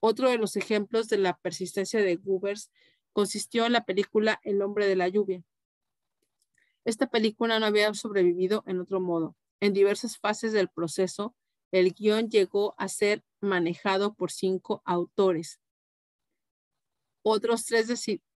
Otro 0.01 0.31
de 0.31 0.39
los 0.39 0.57
ejemplos 0.57 1.11
de 1.11 1.19
la 1.19 1.37
persistencia 1.37 2.01
de 2.01 2.17
Goobers 2.17 2.71
consistió 3.13 3.67
en 3.67 3.73
la 3.73 3.85
película 3.85 4.41
El 4.43 4.63
hombre 4.63 4.87
de 4.87 4.97
la 4.97 5.09
lluvia, 5.09 5.45
esta 6.85 7.09
película 7.09 7.59
no 7.59 7.67
había 7.67 7.93
sobrevivido 7.95 8.63
en 8.67 8.81
otro 8.81 9.01
modo. 9.01 9.37
En 9.61 9.73
diversas 9.73 10.19
fases 10.19 10.53
del 10.53 10.69
proceso, 10.69 11.35
el 11.73 11.93
guion 11.93 12.29
llegó 12.29 12.75
a 12.79 12.89
ser 12.89 13.25
manejado 13.41 14.15
por 14.15 14.31
cinco 14.31 14.83
autores. 14.85 15.61
Otros 17.23 17.65
tres 17.65 17.89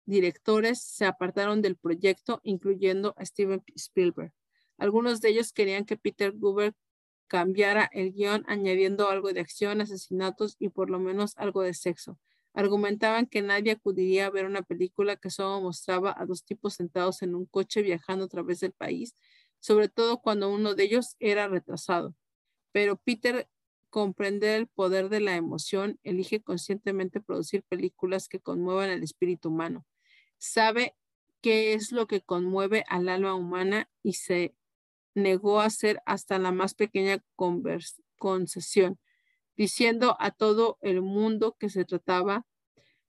directores 0.06 0.82
se 0.82 1.04
apartaron 1.04 1.60
del 1.60 1.76
proyecto, 1.76 2.40
incluyendo 2.42 3.14
a 3.18 3.24
Steven 3.24 3.62
Spielberg. 3.74 4.32
Algunos 4.78 5.20
de 5.20 5.28
ellos 5.28 5.52
querían 5.52 5.84
que 5.84 5.96
Peter 5.96 6.32
Guber 6.32 6.74
cambiara 7.26 7.90
el 7.92 8.12
guion 8.12 8.44
añadiendo 8.48 9.10
algo 9.10 9.32
de 9.32 9.40
acción, 9.40 9.82
asesinatos 9.82 10.56
y 10.58 10.70
por 10.70 10.88
lo 10.88 10.98
menos 10.98 11.34
algo 11.36 11.62
de 11.62 11.74
sexo. 11.74 12.18
Argumentaban 12.54 13.26
que 13.26 13.42
nadie 13.42 13.72
acudiría 13.72 14.26
a 14.26 14.30
ver 14.30 14.46
una 14.46 14.62
película 14.62 15.16
que 15.16 15.30
solo 15.30 15.60
mostraba 15.60 16.14
a 16.16 16.26
dos 16.26 16.44
tipos 16.44 16.74
sentados 16.74 17.22
en 17.22 17.34
un 17.34 17.46
coche 17.46 17.82
viajando 17.82 18.24
a 18.24 18.28
través 18.28 18.60
del 18.60 18.72
país, 18.72 19.16
sobre 19.60 19.88
todo 19.88 20.20
cuando 20.20 20.50
uno 20.50 20.74
de 20.74 20.84
ellos 20.84 21.16
era 21.20 21.48
retrasado. 21.48 22.14
Pero 22.72 22.96
Peter 22.96 23.48
comprende 23.90 24.56
el 24.56 24.66
poder 24.66 25.08
de 25.08 25.20
la 25.20 25.36
emoción, 25.36 25.98
elige 26.02 26.42
conscientemente 26.42 27.20
producir 27.20 27.62
películas 27.64 28.28
que 28.28 28.40
conmuevan 28.40 28.90
el 28.90 29.02
espíritu 29.02 29.48
humano. 29.48 29.86
Sabe 30.38 30.94
qué 31.40 31.74
es 31.74 31.92
lo 31.92 32.06
que 32.06 32.20
conmueve 32.20 32.84
al 32.88 33.08
alma 33.08 33.34
humana 33.34 33.88
y 34.02 34.14
se 34.14 34.54
negó 35.14 35.60
a 35.60 35.66
hacer 35.66 36.02
hasta 36.06 36.38
la 36.38 36.52
más 36.52 36.74
pequeña 36.74 37.22
concesión 38.16 38.98
diciendo 39.58 40.16
a 40.20 40.30
todo 40.30 40.78
el 40.80 41.02
mundo 41.02 41.56
que 41.58 41.68
se 41.68 41.84
trataba 41.84 42.46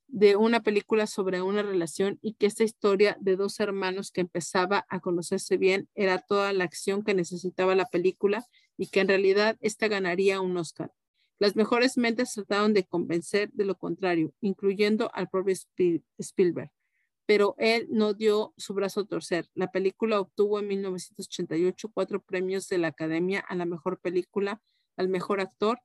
de 0.07 0.35
una 0.35 0.61
película 0.61 1.05
sobre 1.05 1.43
una 1.43 1.61
relación 1.61 2.17
y 2.23 2.33
que 2.33 2.47
esta 2.47 2.63
historia 2.63 3.15
de 3.21 3.35
dos 3.35 3.59
hermanos 3.59 4.11
que 4.11 4.21
empezaba 4.21 4.85
a 4.89 4.99
conocerse 4.99 5.57
bien 5.57 5.87
era 5.93 6.17
toda 6.17 6.51
la 6.51 6.63
acción 6.63 7.03
que 7.03 7.13
necesitaba 7.13 7.75
la 7.75 7.85
película 7.85 8.43
y 8.75 8.87
que 8.87 9.01
en 9.01 9.07
realidad 9.07 9.57
esta 9.61 9.87
ganaría 9.87 10.41
un 10.41 10.57
Oscar. 10.57 10.91
Las 11.37 11.55
mejores 11.55 11.97
mentes 11.97 12.33
trataron 12.33 12.73
de 12.73 12.83
convencer 12.83 13.51
de 13.53 13.65
lo 13.65 13.77
contrario, 13.77 14.33
incluyendo 14.41 15.11
al 15.13 15.29
propio 15.29 15.55
Spielberg, 16.17 16.71
pero 17.27 17.53
él 17.59 17.87
no 17.91 18.15
dio 18.15 18.55
su 18.57 18.73
brazo 18.73 19.01
a 19.01 19.05
torcer. 19.05 19.47
La 19.53 19.71
película 19.71 20.19
obtuvo 20.19 20.59
en 20.59 20.67
1988 20.67 21.91
cuatro 21.93 22.21
premios 22.23 22.67
de 22.67 22.79
la 22.79 22.87
Academia 22.87 23.39
a 23.39 23.55
la 23.55 23.65
mejor 23.65 23.99
película, 23.99 24.63
al 24.97 25.07
mejor 25.09 25.39
actor, 25.39 25.79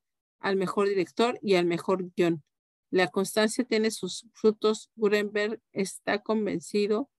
al 0.44 0.56
mejor 0.56 0.88
director 0.88 1.38
y 1.40 1.54
al 1.54 1.64
mejor 1.64 2.12
guion. 2.14 2.44
La 2.90 3.08
constancia 3.08 3.64
tiene 3.64 3.90
sus 3.90 4.28
frutos. 4.34 4.90
Gurenberg 4.94 5.58
está 5.72 6.22
convencido 6.22 7.10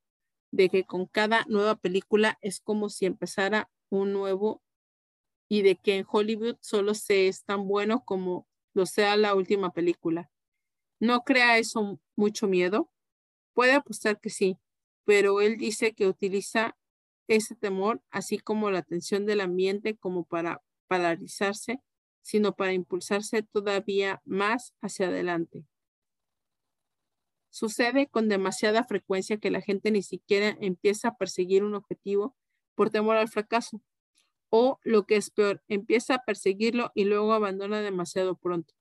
de 0.51 0.69
que 0.69 0.83
con 0.83 1.07
cada 1.07 1.43
nueva 1.47 1.75
película 1.75 2.37
es 2.41 2.59
como 2.59 2.87
si 2.87 3.07
empezara 3.07 3.71
un 3.89 4.13
nuevo 4.13 4.61
y 5.49 5.63
de 5.63 5.75
que 5.75 5.97
en 5.97 6.05
Hollywood 6.07 6.57
solo 6.61 6.93
se 6.93 7.27
es 7.27 7.43
tan 7.43 7.67
bueno 7.67 8.05
como 8.05 8.47
lo 8.75 8.85
sea 8.85 9.17
la 9.17 9.33
última 9.33 9.71
película. 9.73 10.29
¿No 10.99 11.23
crea 11.23 11.57
eso 11.57 11.99
mucho 12.15 12.47
miedo? 12.47 12.91
Puede 13.53 13.73
apostar 13.73 14.19
que 14.19 14.29
sí, 14.29 14.59
pero 15.03 15.41
él 15.41 15.57
dice 15.57 15.93
que 15.93 16.07
utiliza 16.07 16.77
ese 17.27 17.55
temor, 17.55 18.03
así 18.11 18.37
como 18.37 18.69
la 18.69 18.83
tensión 18.83 19.25
del 19.25 19.41
ambiente, 19.41 19.97
como 19.97 20.25
para 20.25 20.61
paralizarse 20.87 21.81
sino 22.25 22.55
para 22.55 22.73
impulsarse 22.73 23.43
todavía 23.43 24.19
más 24.25 24.73
hacia 24.81 25.09
adelante. 25.09 25.63
Sucede 27.51 28.07
con 28.07 28.29
demasiada 28.29 28.83
frecuencia 28.83 29.37
que 29.37 29.51
la 29.51 29.61
gente 29.61 29.91
ni 29.91 30.01
siquiera 30.01 30.57
empieza 30.59 31.09
a 31.09 31.17
perseguir 31.17 31.63
un 31.63 31.75
objetivo 31.75 32.35
por 32.73 32.89
temor 32.89 33.17
al 33.17 33.29
fracaso. 33.29 33.79
O 34.49 34.79
lo 34.81 35.05
que 35.05 35.17
es 35.17 35.29
peor, 35.29 35.61
empieza 35.67 36.15
a 36.15 36.23
perseguirlo 36.25 36.91
y 36.95 37.05
luego 37.05 37.31
abandona 37.31 37.81
demasiado 37.81 38.35
pronto. 38.35 38.73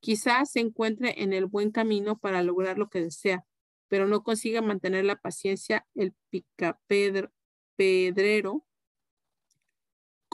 Quizás 0.00 0.52
se 0.52 0.60
encuentre 0.60 1.22
en 1.22 1.34
el 1.34 1.44
buen 1.44 1.72
camino 1.72 2.18
para 2.18 2.42
lograr 2.42 2.78
lo 2.78 2.88
que 2.88 3.02
desea, 3.02 3.44
pero 3.88 4.08
no 4.08 4.22
consiga 4.22 4.62
mantener 4.62 5.04
la 5.04 5.20
paciencia, 5.20 5.86
el 5.94 6.14
picapedrero 6.30 7.30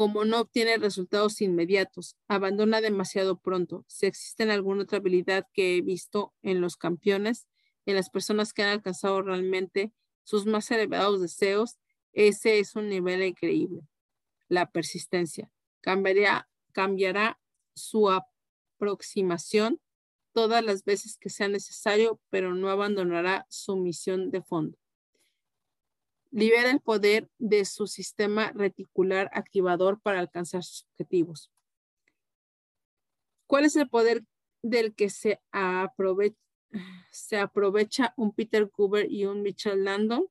como 0.03 0.25
no 0.25 0.41
obtiene 0.41 0.79
resultados 0.79 1.41
inmediatos, 1.43 2.17
abandona 2.27 2.81
demasiado 2.81 3.39
pronto. 3.39 3.85
Si 3.87 4.07
existe 4.07 4.43
alguna 4.51 4.83
otra 4.83 4.99
habilidad 4.99 5.47
que 5.53 5.77
he 5.77 5.81
visto 5.81 6.35
en 6.43 6.61
los 6.61 6.77
campeones, 6.77 7.47
en 7.87 7.95
las 7.95 8.11
personas 8.11 8.53
que 8.53 8.65
han 8.65 8.71
alcanzado 8.71 9.23
realmente 9.23 9.93
sus 10.25 10.45
más 10.45 10.69
elevados 10.73 11.21
deseos, 11.21 11.79
ese 12.13 12.59
es 12.59 12.75
un 12.75 12.89
nivel 12.89 13.23
increíble. 13.23 13.83
La 14.49 14.73
persistencia. 14.73 15.53
Cambiará, 15.83 16.49
cambiará 16.73 17.39
su 17.77 18.11
aproximación 18.11 19.81
todas 20.33 20.65
las 20.65 20.83
veces 20.83 21.17
que 21.17 21.31
sea 21.31 21.47
necesario, 21.47 22.21
pero 22.29 22.57
no 22.57 22.71
abandonará 22.71 23.47
su 23.49 23.77
misión 23.77 24.33
de 24.33 24.43
fondo 24.43 24.82
libera 26.33 26.71
el 26.71 26.81
poder 26.81 27.29
de 27.39 27.65
su 27.65 27.87
sistema 27.87 28.53
reticular 28.53 29.31
activador 29.35 30.01
para 30.01 30.19
alcanzar 30.19 30.65
sus 30.65 30.87
objetivos. 30.91 31.53
¿Cuál 33.47 33.67
es 33.67 33.77
el 33.77 33.89
poder 33.89 34.25
del 34.63 34.95
que 34.95 35.11
se 35.11 35.41
aprovecha, 35.53 36.39
se 37.11 37.37
aprovecha 37.37 38.15
un 38.17 38.33
Peter 38.33 38.69
Cooper 38.71 39.13
y 39.13 39.27
un 39.27 39.43
Mitchell 39.43 39.85
Landon? 39.85 40.27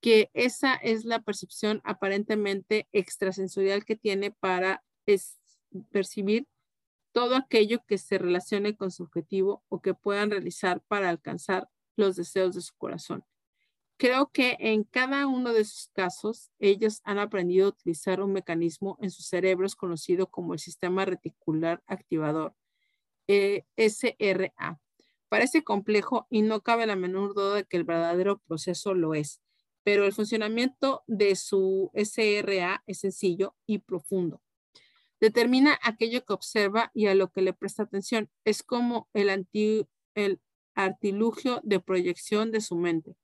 Que 0.00 0.30
esa 0.32 0.74
es 0.74 1.04
la 1.04 1.20
percepción 1.20 1.82
aparentemente 1.84 2.88
extrasensorial 2.92 3.84
que 3.84 3.96
tiene 3.96 4.30
para 4.30 4.82
percibir 5.90 6.48
todo 7.12 7.36
aquello 7.36 7.84
que 7.86 7.98
se 7.98 8.18
relacione 8.18 8.76
con 8.76 8.90
su 8.90 9.02
objetivo 9.02 9.64
o 9.68 9.80
que 9.80 9.94
puedan 9.94 10.30
realizar 10.30 10.82
para 10.88 11.10
alcanzar 11.10 11.68
los 11.96 12.16
deseos 12.16 12.54
de 12.54 12.60
su 12.62 12.74
corazón. 12.76 13.24
Creo 13.98 14.30
que 14.30 14.56
en 14.60 14.84
cada 14.84 15.26
uno 15.26 15.52
de 15.52 15.64
sus 15.64 15.88
casos, 15.94 16.50
ellos 16.58 17.00
han 17.04 17.18
aprendido 17.18 17.66
a 17.66 17.70
utilizar 17.70 18.20
un 18.20 18.32
mecanismo 18.32 18.98
en 19.00 19.10
sus 19.10 19.26
cerebros 19.26 19.74
conocido 19.74 20.26
como 20.26 20.52
el 20.52 20.58
sistema 20.58 21.04
reticular 21.04 21.82
activador, 21.86 22.54
eh, 23.26 23.64
SRA, 23.76 24.80
Parece 25.28 25.64
complejo 25.64 26.26
y 26.30 26.42
no 26.42 26.60
cabe 26.60 26.86
la 26.86 26.94
menor 26.94 27.34
duda 27.34 27.56
de 27.56 27.64
que 27.64 27.76
el 27.76 27.84
verdadero 27.84 28.38
proceso 28.46 28.94
lo 28.94 29.14
es, 29.14 29.40
pero 29.82 30.04
el 30.04 30.12
funcionamiento 30.12 31.02
de 31.08 31.34
su 31.34 31.90
SRA 31.94 32.84
es 32.86 33.00
sencillo 33.00 33.56
y 33.66 33.78
profundo. 33.78 34.40
Determina 35.20 35.78
aquello 35.82 36.24
que 36.24 36.32
observa 36.32 36.90
y 36.94 37.06
a 37.06 37.14
lo 37.14 37.32
que 37.32 37.42
le 37.42 37.52
presta 37.52 37.82
atención. 37.82 38.30
Es 38.44 38.62
como 38.62 39.08
el, 39.14 39.48
el 40.14 40.40
artilugio 40.74 41.60
de 41.64 41.80
proyección 41.80 42.52
de 42.52 42.60
su 42.60 42.76
mente. 42.76 43.16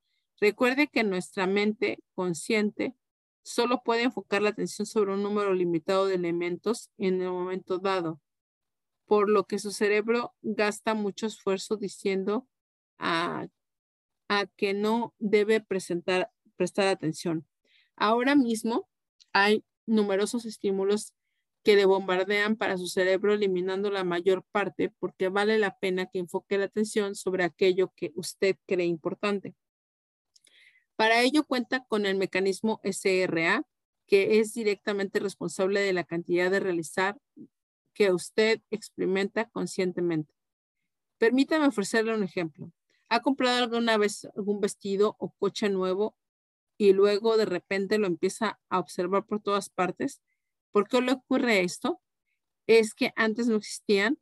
Recuerde 0.42 0.88
que 0.88 1.04
nuestra 1.04 1.46
mente 1.46 2.00
consciente 2.16 2.96
solo 3.44 3.84
puede 3.84 4.02
enfocar 4.02 4.42
la 4.42 4.48
atención 4.48 4.86
sobre 4.86 5.14
un 5.14 5.22
número 5.22 5.54
limitado 5.54 6.06
de 6.06 6.16
elementos 6.16 6.90
en 6.98 7.22
el 7.22 7.30
momento 7.30 7.78
dado, 7.78 8.20
por 9.06 9.30
lo 9.30 9.44
que 9.44 9.60
su 9.60 9.70
cerebro 9.70 10.34
gasta 10.42 10.94
mucho 10.94 11.26
esfuerzo 11.26 11.76
diciendo 11.76 12.48
a, 12.98 13.46
que 14.56 14.74
no 14.74 15.14
debe 15.20 15.60
presentar, 15.60 16.32
prestar 16.56 16.88
atención. 16.88 17.46
Ahora 17.94 18.34
mismo 18.34 18.88
hay 19.32 19.64
numerosos 19.86 20.44
estímulos 20.44 21.14
que 21.62 21.76
le 21.76 21.84
bombardean 21.84 22.56
para 22.56 22.78
su 22.78 22.88
cerebro, 22.88 23.32
eliminando 23.32 23.92
la 23.92 24.02
mayor 24.02 24.44
parte, 24.50 24.92
porque 24.98 25.28
vale 25.28 25.60
la 25.60 25.78
pena 25.78 26.06
que 26.06 26.18
enfoque 26.18 26.58
la 26.58 26.64
atención 26.64 27.14
sobre 27.14 27.44
aquello 27.44 27.92
que 27.94 28.10
usted 28.16 28.56
cree 28.66 28.86
importante. 28.86 29.54
Para 31.02 31.20
ello 31.20 31.42
cuenta 31.42 31.84
con 31.86 32.06
el 32.06 32.16
mecanismo 32.16 32.80
SRA, 32.84 33.66
que 34.06 34.38
es 34.38 34.54
directamente 34.54 35.18
responsable 35.18 35.80
de 35.80 35.92
la 35.92 36.04
cantidad 36.04 36.48
de 36.48 36.60
realizar 36.60 37.18
que 37.92 38.12
usted 38.12 38.62
experimenta 38.70 39.48
conscientemente. 39.50 40.32
Permítame 41.18 41.66
ofrecerle 41.66 42.14
un 42.14 42.22
ejemplo. 42.22 42.70
¿Ha 43.08 43.20
comprado 43.20 43.64
alguna 43.64 43.96
vez 43.96 44.28
algún 44.36 44.60
vestido 44.60 45.16
o 45.18 45.32
coche 45.40 45.68
nuevo 45.70 46.16
y 46.78 46.92
luego 46.92 47.36
de 47.36 47.46
repente 47.46 47.98
lo 47.98 48.06
empieza 48.06 48.60
a 48.68 48.78
observar 48.78 49.26
por 49.26 49.42
todas 49.42 49.70
partes? 49.70 50.22
¿Por 50.70 50.86
qué 50.86 51.00
le 51.00 51.14
ocurre 51.14 51.62
esto? 51.62 52.00
Es 52.68 52.94
que 52.94 53.12
antes 53.16 53.48
no 53.48 53.56
existían. 53.56 54.20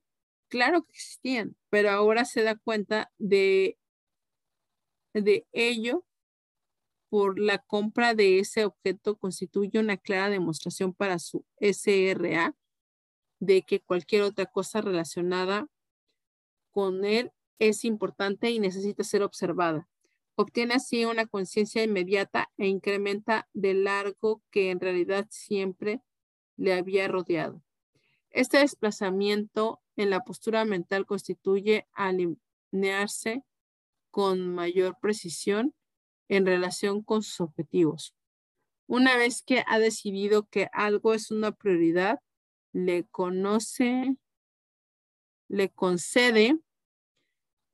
Claro 0.49 0.85
que 0.85 0.93
existían, 0.93 1.59
pero 1.69 1.91
ahora 1.91 2.25
se 2.25 2.43
da 2.43 2.57
cuenta 2.57 3.13
de, 3.19 3.77
de 5.13 5.47
ello 5.53 6.07
por 7.11 7.41
la 7.41 7.59
compra 7.59 8.15
de 8.15 8.39
ese 8.39 8.65
objeto 8.65 9.17
constituye 9.17 9.81
una 9.81 9.97
clara 9.97 10.31
demostración 10.31 10.95
para 10.95 11.19
su 11.19 11.45
SRA 11.61 12.55
de 13.41 13.63
que 13.63 13.81
cualquier 13.81 14.23
otra 14.23 14.47
cosa 14.47 14.81
relacionada 14.81 15.67
con 16.71 17.05
él 17.05 17.33
es 17.59 17.85
importante 17.85 18.51
y 18.51 18.61
necesita 18.61 19.03
ser 19.03 19.23
observada. 19.23 19.89
Obtiene 20.37 20.75
así 20.75 21.05
una 21.05 21.27
conciencia 21.27 21.83
inmediata 21.83 22.49
e 22.57 22.69
incrementa 22.69 23.49
de 23.53 23.75
largo 23.75 24.43
que 24.51 24.71
en 24.71 24.79
realidad 24.79 25.27
siempre 25.31 26.01
le 26.57 26.75
había 26.75 27.09
rodeado. 27.09 27.61
Este 28.31 28.59
desplazamiento 28.59 29.81
en 29.97 30.11
la 30.11 30.21
postura 30.21 30.65
mental 30.65 31.07
constituye 31.07 31.89
alinearse 31.93 33.43
con 34.11 34.55
mayor 34.55 34.97
precisión 35.01 35.75
en 36.31 36.47
relación 36.47 37.03
con 37.03 37.23
sus 37.23 37.41
objetivos. 37.41 38.15
Una 38.87 39.17
vez 39.17 39.43
que 39.43 39.65
ha 39.67 39.79
decidido 39.81 40.47
que 40.49 40.69
algo 40.73 41.13
es 41.13 41.33
una 41.33 41.51
prioridad, 41.51 42.21
le 42.73 43.05
conoce, 43.09 44.17
le 45.49 45.71
concede 45.71 46.57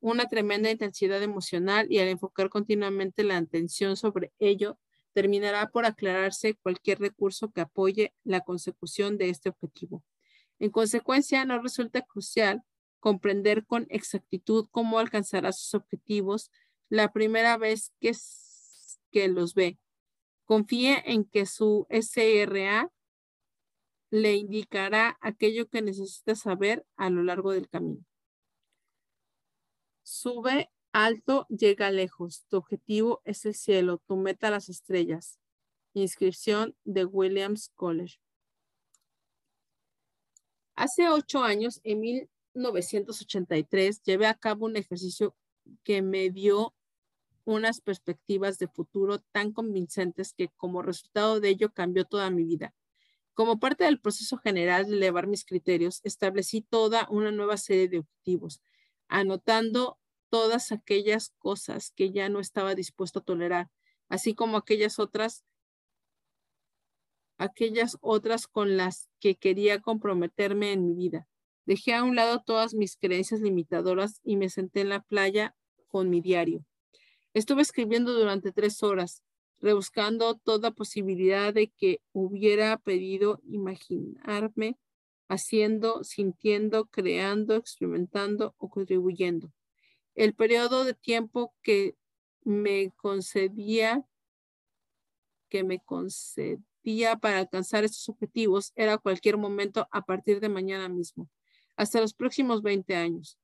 una 0.00 0.26
tremenda 0.26 0.70
intensidad 0.70 1.22
emocional 1.22 1.86
y 1.90 1.98
al 1.98 2.08
enfocar 2.08 2.48
continuamente 2.48 3.24
la 3.24 3.36
atención 3.36 3.94
sobre 3.94 4.32
ello, 4.38 4.78
terminará 5.12 5.70
por 5.70 5.84
aclararse 5.84 6.54
cualquier 6.54 6.98
recurso 6.98 7.50
que 7.50 7.60
apoye 7.60 8.14
la 8.24 8.40
consecución 8.40 9.18
de 9.18 9.28
este 9.28 9.50
objetivo. 9.50 10.02
En 10.58 10.70
consecuencia, 10.70 11.44
no 11.44 11.60
resulta 11.60 12.00
crucial 12.00 12.62
comprender 13.00 13.66
con 13.66 13.86
exactitud 13.90 14.66
cómo 14.70 14.98
alcanzará 14.98 15.52
sus 15.52 15.74
objetivos 15.74 16.50
la 16.88 17.12
primera 17.12 17.56
vez 17.56 17.92
que, 18.00 18.12
que 19.10 19.28
los 19.28 19.54
ve. 19.54 19.78
Confíe 20.44 21.02
en 21.06 21.24
que 21.24 21.46
su 21.46 21.86
SRA 21.90 22.90
le 24.10 24.34
indicará 24.34 25.18
aquello 25.20 25.68
que 25.68 25.82
necesita 25.82 26.34
saber 26.34 26.86
a 26.96 27.10
lo 27.10 27.22
largo 27.22 27.52
del 27.52 27.68
camino. 27.68 28.04
Sube 30.02 30.70
alto, 30.92 31.46
llega 31.48 31.90
lejos. 31.90 32.46
Tu 32.48 32.56
objetivo 32.56 33.20
es 33.24 33.44
el 33.44 33.54
cielo, 33.54 34.00
tu 34.06 34.16
meta 34.16 34.50
las 34.50 34.68
estrellas. 34.68 35.40
Inscripción 35.94 36.76
de 36.84 37.04
Williams 37.04 37.72
College. 37.74 38.20
Hace 40.76 41.08
ocho 41.08 41.42
años, 41.42 41.80
en 41.84 42.00
1983, 42.54 44.02
llevé 44.02 44.26
a 44.26 44.34
cabo 44.34 44.66
un 44.66 44.76
ejercicio 44.76 45.34
que 45.82 46.02
me 46.02 46.30
dio 46.30 46.75
unas 47.46 47.80
perspectivas 47.80 48.58
de 48.58 48.66
futuro 48.66 49.20
tan 49.32 49.52
convincentes 49.52 50.34
que 50.34 50.48
como 50.56 50.82
resultado 50.82 51.40
de 51.40 51.48
ello 51.48 51.72
cambió 51.72 52.04
toda 52.04 52.28
mi 52.28 52.44
vida. 52.44 52.74
Como 53.34 53.60
parte 53.60 53.84
del 53.84 54.00
proceso 54.00 54.36
general 54.36 54.86
de 54.86 54.96
elevar 54.96 55.28
mis 55.28 55.44
criterios, 55.44 56.00
establecí 56.04 56.60
toda 56.60 57.06
una 57.08 57.30
nueva 57.30 57.56
serie 57.56 57.88
de 57.88 57.98
objetivos, 58.00 58.60
anotando 59.08 59.98
todas 60.28 60.72
aquellas 60.72 61.32
cosas 61.38 61.92
que 61.94 62.10
ya 62.10 62.28
no 62.28 62.40
estaba 62.40 62.74
dispuesto 62.74 63.20
a 63.20 63.24
tolerar, 63.24 63.70
así 64.08 64.34
como 64.34 64.56
aquellas 64.56 64.98
otras 64.98 65.44
aquellas 67.38 67.96
otras 68.00 68.46
con 68.48 68.76
las 68.76 69.08
que 69.20 69.36
quería 69.36 69.80
comprometerme 69.80 70.72
en 70.72 70.84
mi 70.84 70.94
vida. 70.94 71.28
Dejé 71.64 71.94
a 71.94 72.02
un 72.02 72.16
lado 72.16 72.42
todas 72.44 72.74
mis 72.74 72.96
creencias 72.96 73.40
limitadoras 73.40 74.20
y 74.24 74.36
me 74.36 74.48
senté 74.48 74.80
en 74.80 74.88
la 74.88 75.00
playa 75.02 75.54
con 75.86 76.10
mi 76.10 76.20
diario. 76.20 76.64
Estuve 77.36 77.60
escribiendo 77.60 78.14
durante 78.14 78.50
tres 78.50 78.82
horas, 78.82 79.22
rebuscando 79.60 80.36
toda 80.38 80.70
posibilidad 80.70 81.52
de 81.52 81.68
que 81.68 82.00
hubiera 82.12 82.78
pedido 82.78 83.42
imaginarme 83.44 84.78
haciendo, 85.28 86.02
sintiendo, 86.02 86.86
creando, 86.86 87.56
experimentando 87.56 88.54
o 88.56 88.70
contribuyendo. 88.70 89.52
El 90.14 90.32
periodo 90.32 90.84
de 90.84 90.94
tiempo 90.94 91.54
que 91.60 91.94
me 92.42 92.92
concedía, 92.96 94.02
que 95.50 95.62
me 95.62 95.80
concedía 95.80 97.16
para 97.20 97.40
alcanzar 97.40 97.84
estos 97.84 98.08
objetivos 98.08 98.72
era 98.76 98.96
cualquier 98.96 99.36
momento 99.36 99.86
a 99.90 100.06
partir 100.06 100.40
de 100.40 100.48
mañana 100.48 100.88
mismo, 100.88 101.28
hasta 101.76 102.00
los 102.00 102.14
próximos 102.14 102.62
20 102.62 102.96
años. 102.96 103.38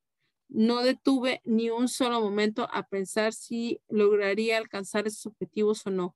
No 0.55 0.82
detuve 0.82 1.40
ni 1.44 1.70
un 1.70 1.88
solo 1.88 2.20
momento 2.20 2.68
a 2.70 2.82
pensar 2.82 3.32
si 3.32 3.80
lograría 3.88 4.59
alcanzar 4.59 5.07
esos 5.07 5.24
objetivos 5.24 5.86
o 5.86 5.90
no. 5.90 6.14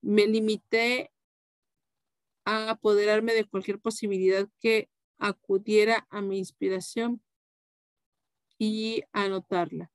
Me 0.00 0.26
limité 0.26 1.12
a 2.46 2.70
apoderarme 2.70 3.34
de 3.34 3.44
cualquier 3.44 3.78
posibilidad 3.78 4.48
que 4.58 4.88
acudiera 5.18 6.06
a 6.08 6.22
mi 6.22 6.38
inspiración 6.38 7.22
y 8.58 9.02
anotarla. 9.12 9.90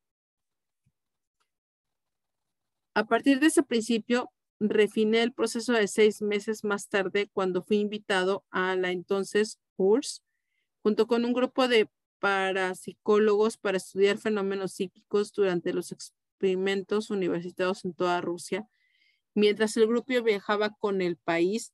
A 2.93 3.05
partir 3.05 3.39
de 3.39 3.47
ese 3.47 3.63
principio, 3.63 4.31
refiné 4.59 5.23
el 5.23 5.33
proceso 5.33 5.73
de 5.73 5.87
seis 5.87 6.21
meses 6.21 6.63
más 6.63 6.89
tarde 6.89 7.27
cuando 7.33 7.63
fui 7.63 7.77
invitado 7.77 8.45
a 8.51 8.75
la 8.75 8.91
entonces 8.91 9.59
URSS 9.77 10.21
junto 10.83 11.07
con 11.07 11.25
un 11.25 11.33
grupo 11.33 11.67
de 11.67 11.89
para 12.23 12.73
psicólogos 12.73 13.57
para 13.57 13.75
estudiar 13.75 14.17
fenómenos 14.17 14.71
psíquicos 14.71 15.33
durante 15.33 15.73
los 15.73 15.91
experimentos 15.91 17.09
universitarios 17.09 17.83
en 17.83 17.93
toda 17.93 18.21
Rusia. 18.21 18.65
Mientras 19.35 19.75
el 19.75 19.87
grupo 19.87 20.23
viajaba 20.23 20.69
con 20.69 21.01
el 21.01 21.17
país, 21.17 21.73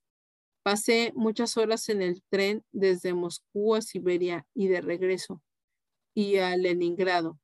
pasé 0.64 1.14
muchas 1.14 1.56
horas 1.56 1.88
en 1.89 2.02
el 2.02 2.24
tren 2.30 2.66
desde 2.72 3.14
Moscú 3.14 3.76
a 3.76 3.84
Siberia 3.84 4.47
y 4.56 4.70
de 4.70 4.82
regreso 4.82 5.39
y 6.16 6.38
a 6.38 6.58
Leningrado. 6.58 7.39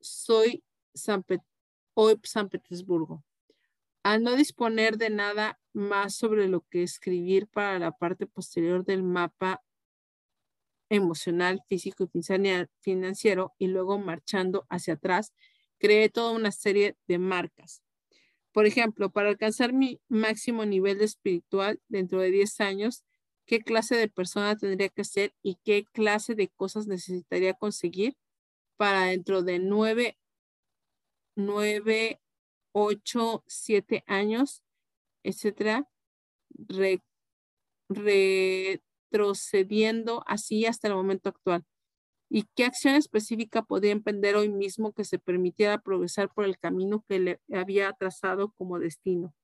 Soy 0.00 0.62
San 0.94 1.24
hoy 1.94 2.14
San 2.22 2.48
Petersburgo. 2.48 3.24
Al 4.04 4.22
no 4.22 4.36
disponer 4.36 4.98
de 4.98 5.10
nada 5.10 5.58
más 5.72 6.14
sobre 6.14 6.46
lo 6.46 6.60
que 6.70 6.84
escribir 6.84 7.48
para 7.48 7.80
la 7.80 7.90
parte 7.90 8.28
posterior 8.28 8.84
del 8.84 9.02
mapa 9.02 9.64
emocional, 10.90 11.62
físico 11.68 12.04
y 12.04 12.22
financiero 12.80 13.54
y 13.58 13.68
luego 13.68 13.98
marchando 13.98 14.66
hacia 14.70 14.94
atrás, 14.94 15.32
creé 15.78 16.10
toda 16.10 16.32
una 16.32 16.52
serie 16.52 16.96
de 17.08 17.18
marcas. 17.18 17.82
Por 18.52 18.66
ejemplo, 18.66 19.10
para 19.10 19.28
alcanzar 19.30 19.72
mi 19.72 20.00
máximo 20.08 20.64
nivel 20.66 21.00
espiritual 21.02 21.80
dentro 21.88 22.20
de 22.20 22.30
10 22.30 22.60
años, 22.60 23.04
¿qué 23.46 23.60
clase 23.60 23.96
de 23.96 24.08
persona 24.08 24.56
tendría 24.56 24.88
que 24.88 25.04
ser 25.04 25.34
y 25.42 25.58
qué 25.64 25.84
clase 25.92 26.34
de 26.34 26.48
cosas 26.48 26.86
necesitaría 26.86 27.54
conseguir? 27.54 28.16
para 28.76 29.06
dentro 29.06 29.42
de 29.42 29.58
nueve, 29.58 30.16
nueve, 31.36 32.20
ocho, 32.72 33.44
siete 33.46 34.04
años, 34.06 34.62
etcétera, 35.24 35.88
retrocediendo 39.10 40.22
así 40.26 40.66
hasta 40.66 40.88
el 40.88 40.94
momento 40.94 41.28
actual. 41.28 41.64
¿Y 42.28 42.44
qué 42.54 42.64
acción 42.64 42.94
específica 42.94 43.62
podría 43.62 43.92
emprender 43.92 44.36
hoy 44.36 44.48
mismo 44.48 44.92
que 44.92 45.04
se 45.04 45.18
permitiera 45.18 45.82
progresar 45.82 46.32
por 46.32 46.44
el 46.44 46.58
camino 46.58 47.04
que 47.08 47.18
le 47.18 47.40
había 47.52 47.92
trazado 47.92 48.52
como 48.52 48.78
destino? 48.78 49.34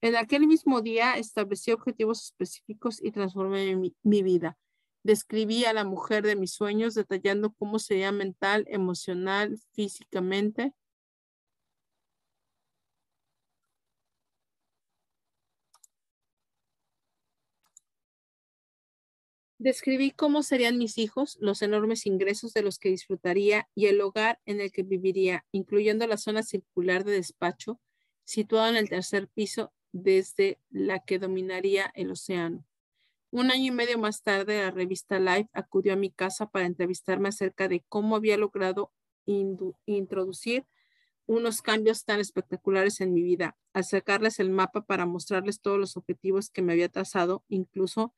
En 0.00 0.16
aquel 0.16 0.48
mismo 0.48 0.80
día 0.80 1.14
establecí 1.16 1.70
objetivos 1.70 2.24
específicos 2.24 3.00
y 3.00 3.12
transformé 3.12 3.76
mi, 3.76 3.94
mi 4.02 4.22
vida. 4.24 4.58
Describí 5.04 5.64
a 5.64 5.72
la 5.72 5.84
mujer 5.84 6.24
de 6.24 6.34
mis 6.34 6.52
sueños 6.52 6.94
detallando 6.94 7.52
cómo 7.52 7.78
sería 7.78 8.10
mental, 8.10 8.64
emocional, 8.68 9.58
físicamente, 9.72 10.74
Describí 19.62 20.10
cómo 20.10 20.42
serían 20.42 20.76
mis 20.76 20.98
hijos, 20.98 21.38
los 21.40 21.62
enormes 21.62 22.04
ingresos 22.04 22.52
de 22.52 22.62
los 22.62 22.80
que 22.80 22.88
disfrutaría 22.88 23.68
y 23.76 23.86
el 23.86 24.00
hogar 24.00 24.40
en 24.44 24.60
el 24.60 24.72
que 24.72 24.82
viviría, 24.82 25.46
incluyendo 25.52 26.04
la 26.08 26.16
zona 26.16 26.42
circular 26.42 27.04
de 27.04 27.12
despacho 27.12 27.78
situada 28.24 28.70
en 28.70 28.74
el 28.74 28.88
tercer 28.88 29.28
piso 29.28 29.72
desde 29.92 30.58
la 30.70 30.98
que 30.98 31.20
dominaría 31.20 31.92
el 31.94 32.10
océano. 32.10 32.66
Un 33.30 33.52
año 33.52 33.66
y 33.66 33.70
medio 33.70 33.98
más 33.98 34.24
tarde, 34.24 34.62
la 34.62 34.72
revista 34.72 35.20
Life 35.20 35.48
acudió 35.52 35.92
a 35.92 35.96
mi 35.96 36.10
casa 36.10 36.50
para 36.50 36.66
entrevistarme 36.66 37.28
acerca 37.28 37.68
de 37.68 37.84
cómo 37.88 38.16
había 38.16 38.36
logrado 38.38 38.90
introducir 39.86 40.66
unos 41.26 41.62
cambios 41.62 42.04
tan 42.04 42.18
espectaculares 42.18 43.00
en 43.00 43.14
mi 43.14 43.22
vida, 43.22 43.56
al 43.74 43.84
sacarles 43.84 44.40
el 44.40 44.50
mapa 44.50 44.84
para 44.84 45.06
mostrarles 45.06 45.60
todos 45.60 45.78
los 45.78 45.96
objetivos 45.96 46.50
que 46.50 46.62
me 46.62 46.72
había 46.72 46.88
trazado, 46.88 47.44
incluso 47.48 48.12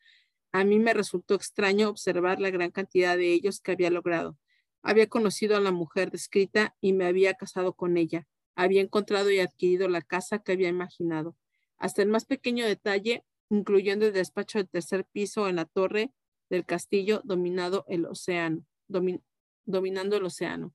a 0.55 0.63
mí 0.63 0.79
me 0.79 0.95
resultó 0.95 1.35
extraño 1.35 1.89
observar 1.89 2.41
la 2.41 2.49
gran 2.49 2.71
cantidad 2.71 3.17
de 3.17 3.33
ellos 3.33 3.59
que 3.61 3.73
había 3.73 3.91
logrado. 3.91 4.39
Había 4.83 5.09
conocido 5.09 5.57
a 5.57 5.61
la 5.61 5.73
mujer 5.73 6.13
descrita 6.13 6.77
y 6.81 6.93
me 6.93 7.07
había 7.07 7.35
casado 7.35 7.73
con 7.73 7.97
ella. 7.97 8.29
Había 8.55 8.81
encontrado 8.81 9.33
y 9.33 9.41
adquirido 9.41 9.89
la 9.89 10.01
casa 10.01 10.39
que 10.39 10.53
había 10.53 10.69
imaginado. 10.69 11.37
Hasta 11.77 12.03
el 12.03 12.09
más 12.09 12.25
pequeño 12.25 12.65
detalle, 12.67 13.25
incluyendo 13.51 14.07
el 14.07 14.13
despacho 14.13 14.59
del 14.59 14.69
tercer 14.69 15.05
piso 15.07 15.49
en 15.49 15.57
la 15.57 15.65
torre 15.65 16.13
del 16.49 16.65
castillo 16.65 17.21
dominado 17.25 17.85
el 17.89 18.07
océano, 18.07 18.65
dominando 19.67 20.17
el 20.17 20.25
océano. 20.25 20.73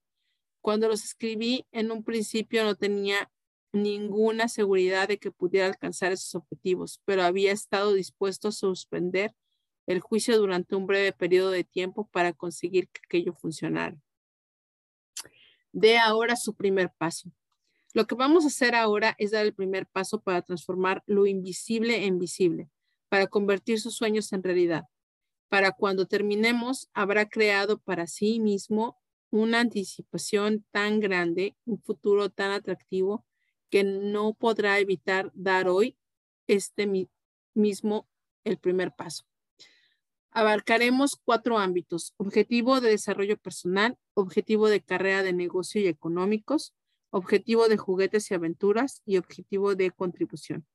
Cuando 0.60 0.90
los 0.90 1.06
escribí, 1.06 1.66
en 1.72 1.94
un 1.94 2.04
principio 2.04 2.66
no 2.66 2.76
tenía 2.76 3.32
ninguna 3.72 4.50
seguridad 4.50 5.08
de 5.08 5.20
que 5.20 5.32
pudiera 5.32 5.68
alcanzar 5.68 6.12
esos 6.12 6.36
objetivos, 6.36 7.00
pero 7.06 7.24
había 7.24 7.54
estado 7.54 7.94
dispuesto 7.94 8.50
a 8.50 8.52
suspender 8.52 9.34
el 9.90 10.02
juicio 10.02 10.38
durante 10.38 10.76
un 10.76 10.86
breve 10.86 11.12
periodo 11.14 11.50
de 11.50 11.64
tiempo 11.64 12.08
para 12.12 12.32
conseguir 12.32 12.90
que 12.90 13.02
aquello 13.04 13.34
funcionara. 13.34 13.98
Dé 15.72 15.98
ahora 15.98 16.36
su 16.36 16.54
primer 16.54 16.94
paso. 16.96 17.32
Lo 17.96 18.06
que 18.06 18.14
vamos 18.14 18.44
a 18.44 18.50
hacer 18.50 18.76
ahora 18.76 19.16
es 19.18 19.32
dar 19.32 19.48
el 19.48 19.56
primer 19.56 19.88
paso 19.88 20.22
para 20.22 20.44
transformar 20.44 21.02
lo 21.08 21.26
invisible 21.26 22.06
en 22.06 22.20
visible, 22.20 22.70
para 23.10 23.26
convertir 23.26 23.80
sus 23.80 23.96
sueños 23.96 24.32
en 24.32 24.44
realidad. 24.44 24.84
Para 25.48 25.72
cuando 25.72 26.06
terminemos, 26.06 26.88
habrá 26.94 27.28
creado 27.28 27.80
para 27.80 28.06
sí 28.06 28.40
mismo 28.40 28.96
una 29.32 29.60
anticipación 29.60 30.64
tan 30.70 31.00
grande, 31.00 31.58
un 31.66 31.82
futuro 31.82 32.30
tan 32.30 32.52
atractivo, 32.52 33.26
que 33.72 33.84
no 33.84 34.36
podrá 34.36 34.78
evitar 34.78 35.32
dar 35.34 35.68
hoy 35.68 35.98
este 36.46 36.88
mismo 37.56 38.08
el 38.44 38.60
primer 38.60 38.94
paso. 38.96 39.29
Abarcaremos 40.32 41.16
cuatro 41.24 41.58
ámbitos, 41.58 42.14
objetivo 42.18 42.82
de 42.82 42.92
desarrollo 42.92 43.38
personal, 43.38 43.98
objetivo 44.14 44.70
de 44.70 44.82
carrera 44.82 45.24
de 45.24 45.34
negocio 45.34 45.82
y 45.82 45.88
económicos, 45.88 46.74
objetivo 47.10 47.68
de 47.68 47.78
juguetes 47.78 48.30
y 48.30 48.36
aventuras 48.36 49.02
y 49.06 49.18
objetivo 49.18 49.76
de 49.76 49.92
contribución. 49.92 50.68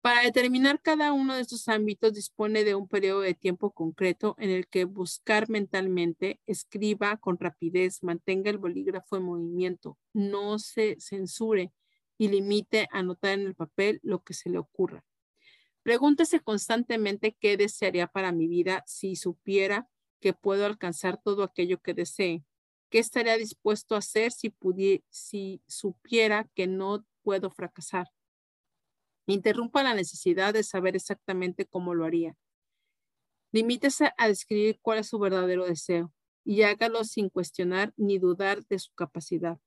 Para 0.00 0.22
determinar 0.22 0.80
cada 0.80 1.12
uno 1.12 1.34
de 1.34 1.40
estos 1.40 1.68
ámbitos 1.68 2.14
dispone 2.14 2.62
de 2.62 2.76
un 2.76 2.86
periodo 2.86 3.20
de 3.20 3.34
tiempo 3.34 3.72
concreto 3.72 4.36
en 4.38 4.50
el 4.50 4.68
que 4.68 4.84
buscar 4.84 5.48
mentalmente, 5.48 6.40
escriba 6.46 7.16
con 7.16 7.36
rapidez, 7.38 8.04
mantenga 8.04 8.50
el 8.50 8.58
bolígrafo 8.58 9.16
en 9.16 9.24
movimiento, 9.24 9.98
no 10.12 10.60
se 10.60 10.96
censure 11.00 11.72
y 12.16 12.28
limite 12.28 12.88
a 12.92 13.00
anotar 13.00 13.32
en 13.32 13.46
el 13.46 13.56
papel 13.56 13.98
lo 14.04 14.22
que 14.22 14.34
se 14.34 14.50
le 14.50 14.58
ocurra. 14.58 15.04
Pregúntese 15.82 16.40
constantemente 16.40 17.36
qué 17.40 17.56
desearía 17.56 18.06
para 18.06 18.32
mi 18.32 18.46
vida 18.46 18.82
si 18.86 19.16
supiera 19.16 19.88
que 20.20 20.32
puedo 20.32 20.66
alcanzar 20.66 21.20
todo 21.22 21.42
aquello 21.42 21.80
que 21.80 21.94
desee. 21.94 22.44
¿Qué 22.90 22.98
estaría 22.98 23.36
dispuesto 23.36 23.94
a 23.94 23.98
hacer 23.98 24.32
si, 24.32 25.62
supiera 25.66 26.48
que 26.54 26.66
no 26.66 27.06
puedo 27.22 27.50
fracasar? 27.50 28.08
Interrumpa 29.26 29.82
la 29.82 29.94
necesidad 29.94 30.54
de 30.54 30.62
saber 30.62 30.96
exactamente 30.96 31.66
cómo 31.66 31.94
lo 31.94 32.06
haría. 32.06 32.34
Limítese 33.52 34.12
a 34.16 34.28
describir 34.28 34.78
cuál 34.80 34.98
es 34.98 35.08
su 35.08 35.18
verdadero 35.18 35.66
deseo 35.66 36.12
y 36.44 36.62
hágalo 36.62 37.04
sin 37.04 37.28
cuestionar 37.28 37.92
ni 37.96 38.18
dudar 38.18 38.64
de 38.66 38.78
su 38.78 38.92
capacidad. 38.94 39.58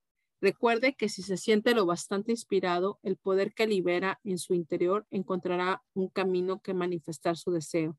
Recuerde 0.42 0.96
que 0.96 1.08
si 1.08 1.22
se 1.22 1.38
siente 1.38 1.76
lo 1.76 1.86
bastante 1.86 2.32
inspirado, 2.32 3.00
el 3.04 3.16
poder 3.16 3.54
que 3.54 3.68
libera 3.68 4.20
en 4.24 4.39
su 4.39 4.56
interior 4.56 5.06
encontrará 5.12 5.84
un 5.94 6.08
camino 6.08 6.62
que 6.62 6.74
manifestar 6.74 7.38
su 7.38 7.52
deseo. 7.52 7.98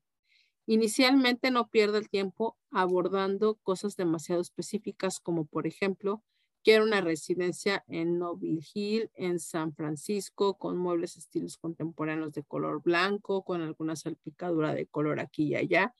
Inicialmente 0.65 1.51
no 1.51 1.69
pierda 1.69 1.97
el 1.97 2.09
tiempo 2.09 2.57
abordando 2.71 3.55
cosas 3.63 3.97
demasiado 3.97 4.41
específicas 4.41 5.19
como 5.19 5.45
por 5.45 5.67
ejemplo, 5.67 6.23
quiero 6.63 6.85
una 6.85 7.01
residencia 7.01 7.83
en 7.87 8.19
Noble 8.19 8.59
Hill, 8.73 9.11
en 9.15 9.39
San 9.39 9.73
Francisco, 9.73 10.57
con 10.57 10.77
muebles 10.77 11.17
estilos 11.17 11.57
contemporáneos 11.57 12.33
de 12.33 12.43
color 12.43 12.81
blanco, 12.81 13.43
con 13.43 13.61
alguna 13.61 13.97
salpicadura 13.97 14.73
de 14.73 14.87
color 14.87 15.19
aquí 15.19 15.47
y 15.47 15.55
allá. 15.55 15.95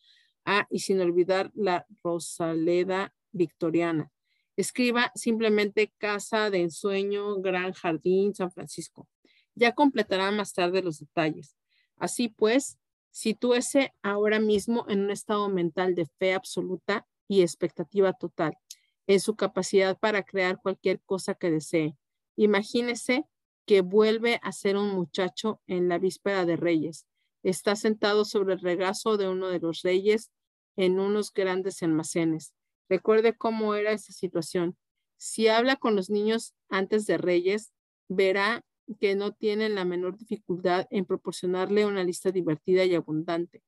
Ah, 0.45 0.67
y 0.69 0.79
sin 0.79 1.01
olvidar 1.01 1.51
la 1.55 1.85
Rosaleda 2.03 3.13
victoriana. 3.33 4.12
Escriba 4.55 5.11
simplemente 5.15 5.93
casa 5.97 6.49
de 6.49 6.61
ensueño, 6.61 7.41
gran 7.41 7.73
jardín, 7.73 8.35
San 8.35 8.51
Francisco. 8.51 9.07
Ya 9.55 9.73
completará 9.73 10.31
más 10.31 10.53
tarde 10.53 10.81
los 10.81 10.99
detalles. 10.99 11.55
Así 11.97 12.29
pues, 12.29 12.77
sitúese 13.11 13.93
ahora 14.01 14.39
mismo 14.39 14.85
en 14.87 15.01
un 15.01 15.11
estado 15.11 15.49
mental 15.49 15.95
de 15.95 16.05
fe 16.19 16.33
absoluta 16.33 17.07
y 17.27 17.41
expectativa 17.41 18.13
total 18.13 18.57
en 19.07 19.19
su 19.19 19.35
capacidad 19.35 19.97
para 19.97 20.23
crear 20.23 20.59
cualquier 20.61 21.01
cosa 21.01 21.33
que 21.33 21.51
desee. 21.51 21.97
Imagínese 22.35 23.25
que 23.65 23.81
vuelve 23.81 24.39
a 24.43 24.51
ser 24.51 24.77
un 24.77 24.89
muchacho 24.89 25.61
en 25.67 25.87
la 25.87 25.97
víspera 25.97 26.45
de 26.45 26.57
Reyes. 26.57 27.05
Está 27.43 27.75
sentado 27.75 28.25
sobre 28.25 28.53
el 28.53 28.59
regazo 28.59 29.17
de 29.17 29.27
uno 29.27 29.49
de 29.49 29.59
los 29.59 29.81
reyes 29.81 30.31
en 30.75 30.99
unos 30.99 31.33
grandes 31.33 31.83
almacenes. 31.83 32.53
Recuerde 32.93 33.35
cómo 33.35 33.73
era 33.73 33.91
esa 33.91 34.13
situación. 34.13 34.77
Si 35.17 35.47
habla 35.47 35.77
con 35.77 35.95
los 35.95 36.11
niños 36.11 36.53
antes 36.69 37.07
de 37.07 37.17
Reyes, 37.17 37.73
verá 38.07 38.63
que 38.99 39.15
no 39.15 39.33
tienen 39.33 39.73
la 39.73 39.83
menor 39.83 40.15
dificultad 40.15 40.85
en 40.91 41.05
proporcionarle 41.05 41.87
una 41.87 42.03
lista 42.03 42.29
divertida 42.29 42.85
y 42.85 42.93
abundante, 42.93 43.63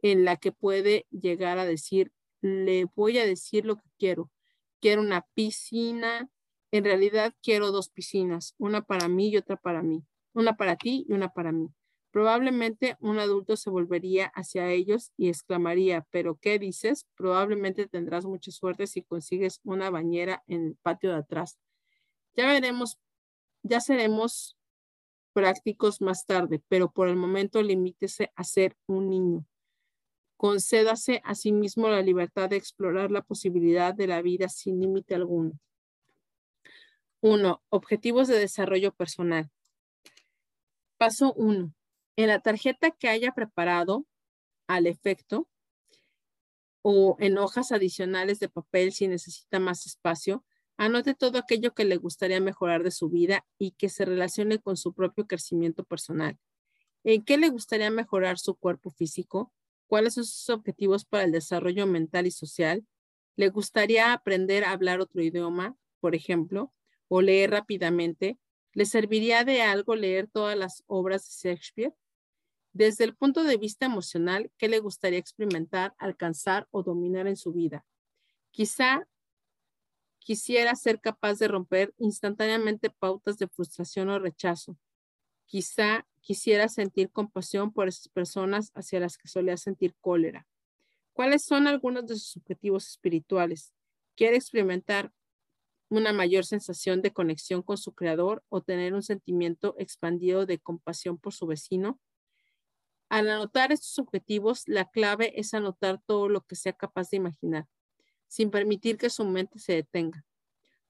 en 0.00 0.24
la 0.24 0.36
que 0.36 0.52
puede 0.52 1.06
llegar 1.10 1.58
a 1.58 1.64
decir, 1.64 2.12
le 2.40 2.84
voy 2.94 3.18
a 3.18 3.26
decir 3.26 3.66
lo 3.66 3.74
que 3.74 3.90
quiero. 3.98 4.30
Quiero 4.80 5.00
una 5.00 5.26
piscina. 5.34 6.30
En 6.70 6.84
realidad 6.84 7.34
quiero 7.42 7.72
dos 7.72 7.88
piscinas, 7.88 8.54
una 8.58 8.82
para 8.82 9.08
mí 9.08 9.30
y 9.30 9.38
otra 9.38 9.56
para 9.56 9.82
mí. 9.82 10.04
Una 10.34 10.56
para 10.56 10.76
ti 10.76 11.04
y 11.08 11.14
una 11.14 11.30
para 11.30 11.50
mí. 11.50 11.68
Probablemente 12.10 12.96
un 13.00 13.18
adulto 13.18 13.56
se 13.56 13.68
volvería 13.70 14.26
hacia 14.34 14.70
ellos 14.70 15.12
y 15.16 15.28
exclamaría, 15.28 16.06
pero 16.10 16.36
¿qué 16.36 16.58
dices? 16.58 17.06
Probablemente 17.16 17.86
tendrás 17.86 18.24
mucha 18.24 18.50
suerte 18.50 18.86
si 18.86 19.02
consigues 19.02 19.60
una 19.62 19.90
bañera 19.90 20.42
en 20.46 20.68
el 20.68 20.76
patio 20.76 21.10
de 21.10 21.18
atrás. 21.18 21.58
Ya 22.34 22.46
veremos, 22.46 22.98
ya 23.62 23.80
seremos 23.80 24.56
prácticos 25.34 26.00
más 26.00 26.24
tarde, 26.24 26.62
pero 26.68 26.90
por 26.90 27.08
el 27.08 27.16
momento 27.16 27.62
limítese 27.62 28.32
a 28.34 28.44
ser 28.44 28.76
un 28.86 29.10
niño. 29.10 29.46
Concédase 30.36 31.20
a 31.24 31.34
sí 31.34 31.52
mismo 31.52 31.88
la 31.88 32.00
libertad 32.00 32.48
de 32.48 32.56
explorar 32.56 33.10
la 33.10 33.22
posibilidad 33.22 33.92
de 33.92 34.06
la 34.06 34.22
vida 34.22 34.48
sin 34.48 34.80
límite 34.80 35.14
alguno. 35.14 35.58
Uno, 37.20 37.62
objetivos 37.68 38.28
de 38.28 38.38
desarrollo 38.38 38.92
personal. 38.92 39.50
Paso 40.96 41.32
uno. 41.34 41.74
En 42.18 42.26
la 42.26 42.40
tarjeta 42.40 42.90
que 42.90 43.08
haya 43.08 43.30
preparado 43.30 44.04
al 44.66 44.88
efecto, 44.88 45.48
o 46.82 47.16
en 47.20 47.38
hojas 47.38 47.70
adicionales 47.70 48.40
de 48.40 48.48
papel 48.48 48.90
si 48.90 49.06
necesita 49.06 49.60
más 49.60 49.86
espacio, 49.86 50.44
anote 50.76 51.14
todo 51.14 51.38
aquello 51.38 51.74
que 51.74 51.84
le 51.84 51.96
gustaría 51.96 52.40
mejorar 52.40 52.82
de 52.82 52.90
su 52.90 53.08
vida 53.08 53.46
y 53.56 53.70
que 53.70 53.88
se 53.88 54.04
relacione 54.04 54.58
con 54.58 54.76
su 54.76 54.94
propio 54.94 55.28
crecimiento 55.28 55.84
personal. 55.84 56.36
¿En 57.04 57.24
qué 57.24 57.38
le 57.38 57.50
gustaría 57.50 57.88
mejorar 57.88 58.40
su 58.40 58.56
cuerpo 58.56 58.90
físico? 58.90 59.52
¿Cuáles 59.86 60.14
son 60.14 60.24
sus 60.24 60.50
objetivos 60.50 61.04
para 61.04 61.22
el 61.22 61.30
desarrollo 61.30 61.86
mental 61.86 62.26
y 62.26 62.32
social? 62.32 62.84
¿Le 63.36 63.48
gustaría 63.50 64.12
aprender 64.12 64.64
a 64.64 64.72
hablar 64.72 65.00
otro 65.00 65.22
idioma, 65.22 65.76
por 66.00 66.16
ejemplo, 66.16 66.74
o 67.06 67.22
leer 67.22 67.52
rápidamente? 67.52 68.40
¿Le 68.72 68.86
serviría 68.86 69.44
de 69.44 69.62
algo 69.62 69.94
leer 69.94 70.26
todas 70.26 70.58
las 70.58 70.82
obras 70.88 71.22
de 71.22 71.50
Shakespeare? 71.50 71.94
Desde 72.78 73.02
el 73.02 73.16
punto 73.16 73.42
de 73.42 73.56
vista 73.56 73.86
emocional, 73.86 74.52
¿qué 74.56 74.68
le 74.68 74.78
gustaría 74.78 75.18
experimentar, 75.18 75.96
alcanzar 75.98 76.68
o 76.70 76.84
dominar 76.84 77.26
en 77.26 77.36
su 77.36 77.52
vida? 77.52 77.84
Quizá 78.52 79.04
quisiera 80.20 80.76
ser 80.76 81.00
capaz 81.00 81.40
de 81.40 81.48
romper 81.48 81.92
instantáneamente 81.98 82.88
pautas 82.88 83.36
de 83.36 83.48
frustración 83.48 84.10
o 84.10 84.20
rechazo. 84.20 84.78
Quizá 85.46 86.06
quisiera 86.20 86.68
sentir 86.68 87.10
compasión 87.10 87.72
por 87.72 87.88
esas 87.88 88.06
personas 88.10 88.70
hacia 88.76 89.00
las 89.00 89.18
que 89.18 89.26
solía 89.26 89.56
sentir 89.56 89.96
cólera. 90.00 90.46
¿Cuáles 91.14 91.44
son 91.44 91.66
algunos 91.66 92.06
de 92.06 92.14
sus 92.14 92.36
objetivos 92.36 92.86
espirituales? 92.86 93.74
¿Quiere 94.14 94.36
experimentar 94.36 95.12
una 95.88 96.12
mayor 96.12 96.44
sensación 96.44 97.02
de 97.02 97.12
conexión 97.12 97.60
con 97.60 97.76
su 97.76 97.92
creador 97.92 98.44
o 98.48 98.60
tener 98.60 98.94
un 98.94 99.02
sentimiento 99.02 99.74
expandido 99.78 100.46
de 100.46 100.60
compasión 100.60 101.18
por 101.18 101.34
su 101.34 101.48
vecino? 101.48 101.98
Al 103.08 103.30
anotar 103.30 103.72
estos 103.72 103.98
objetivos, 103.98 104.64
la 104.66 104.90
clave 104.90 105.38
es 105.40 105.54
anotar 105.54 106.00
todo 106.04 106.28
lo 106.28 106.42
que 106.42 106.56
sea 106.56 106.72
capaz 106.72 107.10
de 107.10 107.16
imaginar, 107.16 107.66
sin 108.26 108.50
permitir 108.50 108.98
que 108.98 109.10
su 109.10 109.24
mente 109.24 109.58
se 109.58 109.74
detenga. 109.74 110.24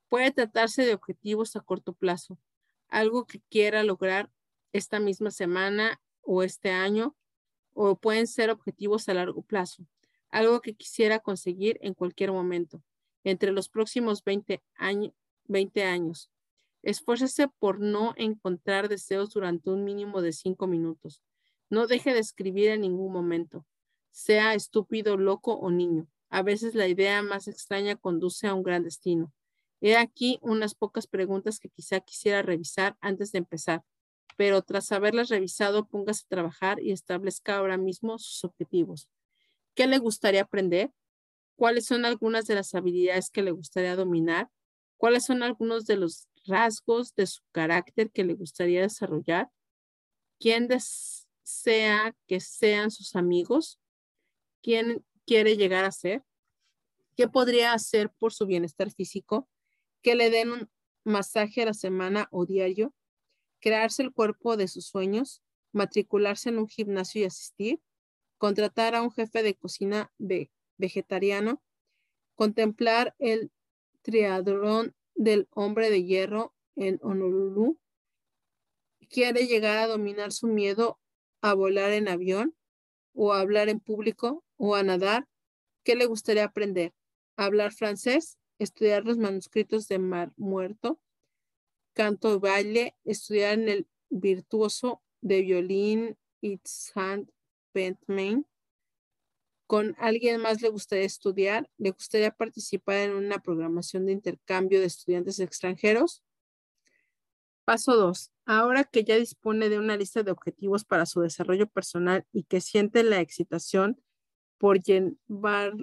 Puede 0.08 0.30
tratarse 0.32 0.84
de 0.84 0.94
objetivos 0.94 1.54
a 1.56 1.60
corto 1.60 1.92
plazo, 1.92 2.38
algo 2.88 3.26
que 3.26 3.40
quiera 3.48 3.82
lograr 3.84 4.30
esta 4.72 5.00
misma 5.00 5.30
semana 5.30 6.00
o 6.22 6.42
este 6.42 6.70
año, 6.70 7.16
o 7.72 7.96
pueden 7.96 8.26
ser 8.26 8.50
objetivos 8.50 9.08
a 9.08 9.14
largo 9.14 9.42
plazo, 9.42 9.86
algo 10.30 10.60
que 10.60 10.74
quisiera 10.74 11.20
conseguir 11.20 11.78
en 11.82 11.94
cualquier 11.94 12.32
momento, 12.32 12.82
entre 13.22 13.52
los 13.52 13.68
próximos 13.68 14.24
20, 14.24 14.62
años. 14.74 15.12
20 15.48 15.82
años. 15.82 16.30
Esfuércese 16.82 17.48
por 17.58 17.80
no 17.80 18.14
encontrar 18.16 18.88
deseos 18.88 19.30
durante 19.30 19.70
un 19.70 19.82
mínimo 19.82 20.22
de 20.22 20.32
cinco 20.32 20.66
minutos. 20.66 21.22
No 21.70 21.86
deje 21.86 22.14
de 22.14 22.20
escribir 22.20 22.70
en 22.70 22.80
ningún 22.80 23.12
momento, 23.12 23.66
sea 24.10 24.54
estúpido, 24.54 25.16
loco 25.16 25.54
o 25.54 25.70
niño. 25.70 26.08
A 26.30 26.42
veces 26.42 26.74
la 26.74 26.88
idea 26.88 27.22
más 27.22 27.48
extraña 27.48 27.96
conduce 27.96 28.46
a 28.46 28.54
un 28.54 28.62
gran 28.62 28.84
destino. 28.84 29.32
He 29.80 29.96
aquí 29.96 30.38
unas 30.42 30.74
pocas 30.74 31.06
preguntas 31.06 31.60
que 31.60 31.68
quizá 31.68 32.00
quisiera 32.00 32.42
revisar 32.42 32.96
antes 33.00 33.32
de 33.32 33.38
empezar, 33.38 33.84
pero 34.36 34.62
tras 34.62 34.92
haberlas 34.92 35.28
revisado, 35.28 35.86
póngase 35.86 36.24
a 36.24 36.28
trabajar 36.28 36.82
y 36.82 36.92
establezca 36.92 37.56
ahora 37.56 37.76
mismo 37.76 38.18
sus 38.18 38.44
objetivos. 38.44 39.08
¿Qué 39.74 39.86
le 39.86 39.98
gustaría 39.98 40.42
aprender? 40.42 40.90
¿Cuáles 41.54 41.86
son 41.86 42.04
algunas 42.04 42.46
de 42.46 42.54
las 42.54 42.74
habilidades 42.74 43.30
que 43.30 43.42
le 43.42 43.50
gustaría 43.50 43.94
dominar? 43.94 44.50
¿Cuáles 44.96 45.24
son 45.24 45.42
algunos 45.42 45.86
de 45.86 45.96
los 45.96 46.28
rasgos 46.44 47.14
de 47.14 47.26
su 47.26 47.42
carácter 47.52 48.10
que 48.10 48.24
le 48.24 48.34
gustaría 48.34 48.80
desarrollar? 48.80 49.50
¿Quién 50.40 50.66
des 50.66 51.27
sea 51.48 52.14
que 52.26 52.40
sean 52.40 52.90
sus 52.90 53.16
amigos, 53.16 53.80
quién 54.62 55.04
quiere 55.26 55.56
llegar 55.56 55.86
a 55.86 55.92
ser, 55.92 56.22
qué 57.16 57.26
podría 57.26 57.72
hacer 57.72 58.10
por 58.18 58.34
su 58.34 58.46
bienestar 58.46 58.90
físico, 58.90 59.48
que 60.02 60.14
le 60.14 60.28
den 60.28 60.52
un 60.52 60.70
masaje 61.04 61.62
a 61.62 61.66
la 61.66 61.74
semana 61.74 62.28
o 62.30 62.44
diario, 62.44 62.94
crearse 63.60 64.02
el 64.02 64.12
cuerpo 64.12 64.58
de 64.58 64.68
sus 64.68 64.86
sueños, 64.86 65.42
matricularse 65.72 66.50
en 66.50 66.58
un 66.58 66.68
gimnasio 66.68 67.22
y 67.22 67.24
asistir, 67.24 67.80
contratar 68.36 68.94
a 68.94 69.02
un 69.02 69.10
jefe 69.10 69.42
de 69.42 69.54
cocina 69.54 70.12
vegetariano, 70.76 71.62
contemplar 72.34 73.16
el 73.18 73.50
triadrón 74.02 74.94
del 75.14 75.48
hombre 75.50 75.88
de 75.88 76.04
hierro 76.04 76.54
en 76.76 77.00
Honolulu, 77.02 77.78
quiere 79.08 79.46
llegar 79.46 79.78
a 79.78 79.86
dominar 79.86 80.30
su 80.30 80.46
miedo 80.46 81.00
a 81.40 81.54
volar 81.54 81.92
en 81.92 82.08
avión 82.08 82.54
o 83.14 83.32
a 83.32 83.40
hablar 83.40 83.68
en 83.68 83.80
público 83.80 84.44
o 84.56 84.74
a 84.74 84.82
nadar? 84.82 85.28
¿Qué 85.84 85.96
le 85.96 86.06
gustaría 86.06 86.44
aprender? 86.44 86.92
¿Hablar 87.36 87.72
francés? 87.72 88.38
¿Estudiar 88.58 89.04
los 89.04 89.18
manuscritos 89.18 89.88
de 89.88 89.98
Mar 89.98 90.32
Muerto? 90.36 91.00
¿Canto 91.92 92.34
y 92.34 92.38
baile? 92.38 92.96
¿Estudiar 93.04 93.54
en 93.54 93.68
el 93.68 93.88
virtuoso 94.10 95.02
de 95.20 95.42
violín 95.42 96.18
Itzhak 96.40 97.28
Pentman? 97.72 98.46
¿Con 99.66 99.94
alguien 99.98 100.40
más 100.40 100.62
le 100.62 100.70
gustaría 100.70 101.04
estudiar? 101.04 101.70
¿Le 101.76 101.90
gustaría 101.90 102.30
participar 102.30 102.96
en 102.96 103.12
una 103.12 103.38
programación 103.38 104.06
de 104.06 104.12
intercambio 104.12 104.80
de 104.80 104.86
estudiantes 104.86 105.40
extranjeros? 105.40 106.22
Paso 107.64 107.94
2. 107.94 108.32
Ahora 108.50 108.84
que 108.84 109.04
ya 109.04 109.16
dispone 109.16 109.68
de 109.68 109.78
una 109.78 109.98
lista 109.98 110.22
de 110.22 110.30
objetivos 110.30 110.82
para 110.86 111.04
su 111.04 111.20
desarrollo 111.20 111.66
personal 111.66 112.26
y 112.32 112.44
que 112.44 112.62
siente 112.62 113.02
la 113.02 113.20
excitación 113.20 114.00
por 114.56 114.80
llevar, 114.82 115.74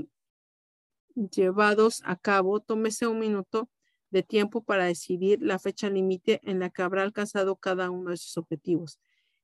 llevados 1.13 2.01
a 2.05 2.15
cabo, 2.15 2.61
tómese 2.61 3.05
un 3.05 3.19
minuto 3.19 3.69
de 4.09 4.23
tiempo 4.23 4.63
para 4.63 4.85
decidir 4.85 5.43
la 5.43 5.59
fecha 5.59 5.91
límite 5.91 6.41
en 6.41 6.57
la 6.57 6.71
que 6.71 6.81
habrá 6.81 7.03
alcanzado 7.03 7.55
cada 7.55 7.91
uno 7.91 8.09
de 8.09 8.17
sus 8.17 8.35
objetivos. 8.35 8.99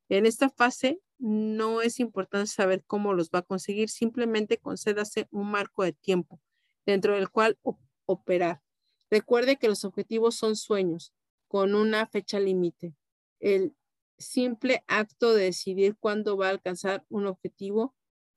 En 0.10 0.26
esta 0.26 0.50
fase 0.50 1.00
no 1.20 1.84
es 1.84 2.00
importante 2.00 2.48
saber 2.48 2.84
cómo 2.88 3.14
los 3.14 3.30
va 3.30 3.40
a 3.40 3.44
conseguir, 3.44 3.90
simplemente 3.90 4.58
concédase 4.58 5.28
un 5.30 5.52
marco 5.52 5.84
de 5.84 5.94
tiempo 5.94 6.42
dentro 6.88 7.14
del 7.14 7.30
cual 7.30 7.60
operar. 8.08 8.64
Recuerde 9.12 9.58
que 9.58 9.68
los 9.68 9.86
objetivos 9.86 10.34
son 10.34 10.56
sueños 10.56 11.14
con 11.48 11.76
una 11.76 12.08
fecha 12.08 12.40
límite. 12.40 12.96
El 13.42 13.76
simple 14.18 14.86
acto 14.88 15.34
de 15.34 15.46
decidir 15.46 15.98
cuándo 16.00 16.38
va 16.38 16.48
a 16.48 16.52
alcanzar 16.52 17.06
un 17.10 17.26
objetivo 17.28 17.94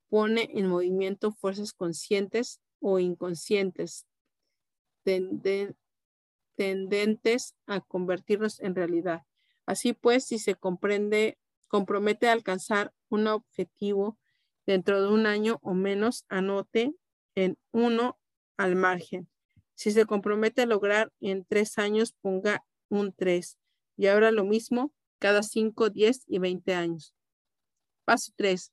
pone 0.09 0.51
en 0.55 0.67
movimiento 0.67 1.31
fuerzas 1.31 1.73
conscientes 1.73 2.61
o 2.81 2.99
inconscientes 2.99 4.07
tendentes 6.57 7.55
a 7.67 7.81
convertirnos 7.81 8.61
en 8.61 8.75
realidad. 8.75 9.23
Así 9.67 9.93
pues, 9.93 10.25
si 10.25 10.39
se 10.39 10.55
comprende, 10.55 11.39
compromete 11.69 12.29
a 12.29 12.33
alcanzar 12.33 12.93
un 13.09 13.27
objetivo 13.27 14.19
dentro 14.67 15.03
de 15.03 15.09
un 15.09 15.27
año 15.27 15.59
o 15.63 15.75
menos, 15.75 16.25
anote 16.29 16.95
en 17.35 17.59
uno 17.73 18.19
al 18.57 18.77
margen. 18.77 19.29
Si 19.75 19.91
se 19.91 20.07
compromete 20.07 20.63
a 20.63 20.67
lograr 20.67 21.13
en 21.21 21.45
tres 21.45 21.79
años, 21.79 22.15
ponga 22.21 22.65
un 22.89 23.13
3. 23.13 23.59
Y 23.97 24.07
ahora 24.07 24.31
lo 24.31 24.45
mismo 24.45 24.93
cada 25.19 25.43
5, 25.43 25.91
10 25.91 26.25
y 26.27 26.39
20 26.39 26.75
años. 26.75 27.15
Paso 28.05 28.33
3. 28.37 28.73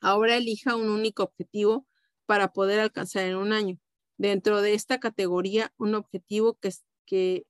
Ahora 0.00 0.36
elija 0.36 0.76
un 0.76 0.90
único 0.90 1.24
objetivo 1.24 1.86
para 2.26 2.52
poder 2.52 2.80
alcanzar 2.80 3.24
en 3.24 3.36
un 3.36 3.52
año. 3.52 3.78
Dentro 4.16 4.62
de 4.62 4.74
esta 4.74 5.00
categoría, 5.00 5.72
un 5.78 5.94
objetivo 5.94 6.54
que, 6.54 6.70
que 7.06 7.46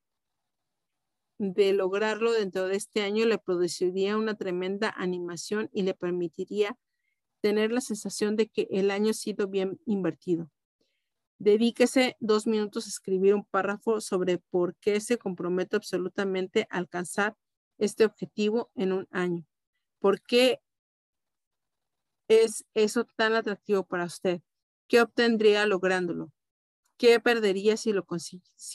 de 1.38 1.72
lograrlo 1.72 2.32
dentro 2.32 2.68
de 2.68 2.76
este 2.76 3.02
año 3.02 3.26
le 3.26 3.38
produciría 3.38 4.16
una 4.16 4.36
tremenda 4.36 4.92
animación 4.96 5.70
y 5.72 5.82
le 5.82 5.94
permitiría 5.94 6.78
tener 7.40 7.72
la 7.72 7.80
sensación 7.80 8.36
de 8.36 8.48
que 8.48 8.68
el 8.70 8.90
año 8.90 9.10
ha 9.10 9.14
sido 9.14 9.48
bien 9.48 9.80
invertido. 9.86 10.50
Dedíquese 11.38 12.16
dos 12.18 12.46
minutos 12.48 12.86
a 12.86 12.88
escribir 12.88 13.34
un 13.34 13.44
párrafo 13.44 14.00
sobre 14.00 14.38
por 14.38 14.74
qué 14.76 15.00
se 15.00 15.18
compromete 15.18 15.76
absolutamente 15.76 16.66
a 16.70 16.78
alcanzar 16.78 17.36
este 17.78 18.04
objetivo 18.04 18.70
en 18.74 18.92
un 18.92 19.08
año. 19.12 19.46
¿Por 20.00 20.20
qué 20.20 20.60
es 22.28 22.64
eso 22.74 23.04
tan 23.16 23.34
atractivo 23.34 23.84
para 23.86 24.04
usted? 24.04 24.42
¿Qué 24.88 25.00
obtendría 25.00 25.64
lográndolo? 25.66 26.32
¿Qué 26.96 27.20
perdería 27.20 27.76
si, 27.76 27.92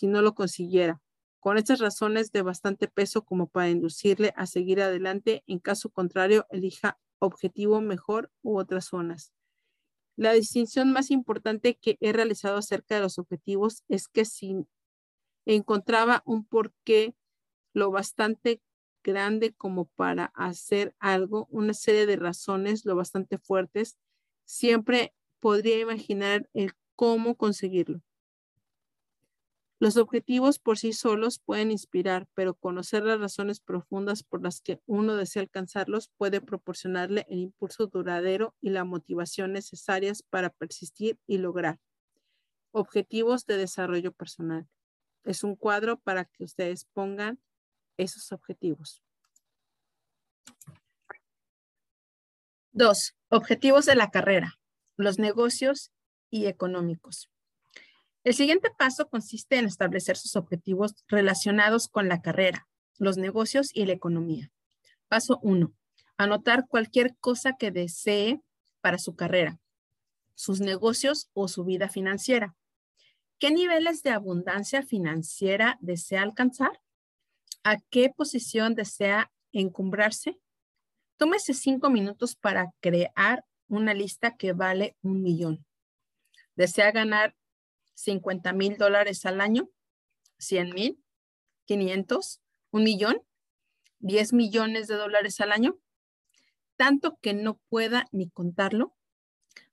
no 0.07 0.21
lo 0.21 0.33
consiguiera? 0.33 1.01
Con 1.41 1.57
estas 1.57 1.79
razones 1.79 2.31
de 2.31 2.41
bastante 2.41 2.87
peso 2.87 3.25
como 3.25 3.47
para 3.47 3.69
inducirle 3.69 4.33
a 4.37 4.45
seguir 4.45 4.81
adelante, 4.81 5.43
en 5.47 5.59
caso 5.59 5.89
contrario, 5.89 6.45
elija 6.49 6.97
objetivo 7.19 7.81
mejor 7.81 8.31
u 8.41 8.57
otras 8.57 8.85
zonas. 8.85 9.33
La 10.15 10.33
distinción 10.33 10.91
más 10.91 11.11
importante 11.11 11.75
que 11.75 11.97
he 11.99 12.13
realizado 12.13 12.57
acerca 12.57 12.95
de 12.95 13.01
los 13.01 13.17
objetivos 13.17 13.83
es 13.87 14.07
que 14.07 14.25
si 14.25 14.67
encontraba 15.45 16.21
un 16.25 16.45
porqué 16.45 17.15
lo 17.73 17.91
bastante 17.91 18.61
grande 19.03 19.53
como 19.53 19.85
para 19.85 20.25
hacer 20.35 20.95
algo, 20.99 21.47
una 21.51 21.73
serie 21.73 22.05
de 22.05 22.15
razones 22.15 22.85
lo 22.85 22.95
bastante 22.95 23.37
fuertes, 23.37 23.97
siempre 24.45 25.13
podría 25.39 25.79
imaginar 25.79 26.49
el 26.53 26.73
cómo 26.95 27.35
conseguirlo. 27.35 28.01
Los 29.83 29.97
objetivos 29.97 30.59
por 30.59 30.77
sí 30.77 30.93
solos 30.93 31.39
pueden 31.39 31.69
inspirar, 31.69 32.25
pero 32.35 32.53
conocer 32.53 33.03
las 33.03 33.19
razones 33.19 33.59
profundas 33.59 34.23
por 34.23 34.41
las 34.41 34.61
que 34.61 34.79
uno 34.85 35.17
desea 35.17 35.41
alcanzarlos 35.41 36.09
puede 36.15 36.39
proporcionarle 36.39 37.25
el 37.29 37.39
impulso 37.39 37.87
duradero 37.87 38.55
y 38.61 38.69
la 38.69 38.85
motivación 38.85 39.51
necesarias 39.51 40.23
para 40.23 40.51
persistir 40.51 41.19
y 41.27 41.37
lograr. 41.37 41.81
Objetivos 42.71 43.45
de 43.45 43.57
desarrollo 43.57 44.13
personal. 44.13 44.69
Es 45.25 45.43
un 45.43 45.57
cuadro 45.57 45.99
para 45.99 46.23
que 46.23 46.45
ustedes 46.45 46.85
pongan 46.93 47.41
esos 47.97 48.31
objetivos. 48.31 49.03
Dos, 52.71 53.17
objetivos 53.27 53.85
de 53.85 53.95
la 53.95 54.11
carrera, 54.11 54.61
los 54.95 55.19
negocios 55.19 55.91
y 56.29 56.45
económicos. 56.45 57.32
El 58.23 58.33
siguiente 58.33 58.69
paso 58.71 59.09
consiste 59.09 59.57
en 59.57 59.65
establecer 59.65 60.15
sus 60.15 60.37
objetivos 60.37 60.95
relacionados 61.07 61.89
con 61.89 62.07
la 62.07 62.21
carrera, 62.21 62.67
los 62.97 63.17
negocios 63.17 63.71
y 63.73 63.85
la 63.85 63.93
economía. 63.93 64.49
Paso 65.09 65.39
1. 65.43 65.73
Anotar 66.17 66.67
cualquier 66.67 67.17
cosa 67.17 67.57
que 67.57 67.71
desee 67.71 68.41
para 68.79 68.97
su 68.97 69.15
carrera, 69.15 69.59
sus 70.35 70.61
negocios 70.61 71.29
o 71.33 71.49
su 71.49 71.65
vida 71.65 71.89
financiera. 71.89 72.55
¿Qué 73.39 73.51
niveles 73.51 74.03
de 74.03 74.11
abundancia 74.11 74.83
financiera 74.83 75.77
desea 75.81 76.21
alcanzar? 76.21 76.79
¿A 77.65 77.79
qué 77.89 78.09
posición 78.09 78.73
desea 78.73 79.33
encumbrarse? 79.51 80.39
Tómese 81.17 81.53
cinco 81.53 81.89
minutos 81.89 82.35
para 82.35 82.71
crear 82.79 83.43
una 83.67 83.93
lista 83.93 84.37
que 84.37 84.53
vale 84.53 84.95
un 85.01 85.21
millón. 85.21 85.65
¿Desea 86.55 86.91
ganar 86.91 87.35
50 87.95 88.53
mil 88.53 88.77
dólares 88.77 89.25
al 89.25 89.41
año, 89.41 89.69
100 90.37 90.73
mil, 90.73 91.03
500, 91.65 92.41
un 92.71 92.83
millón, 92.83 93.21
10 93.99 94.33
millones 94.33 94.87
de 94.87 94.95
dólares 94.95 95.39
al 95.39 95.51
año, 95.51 95.79
tanto 96.75 97.17
que 97.21 97.33
no 97.33 97.59
pueda 97.69 98.07
ni 98.11 98.29
contarlo. 98.29 98.95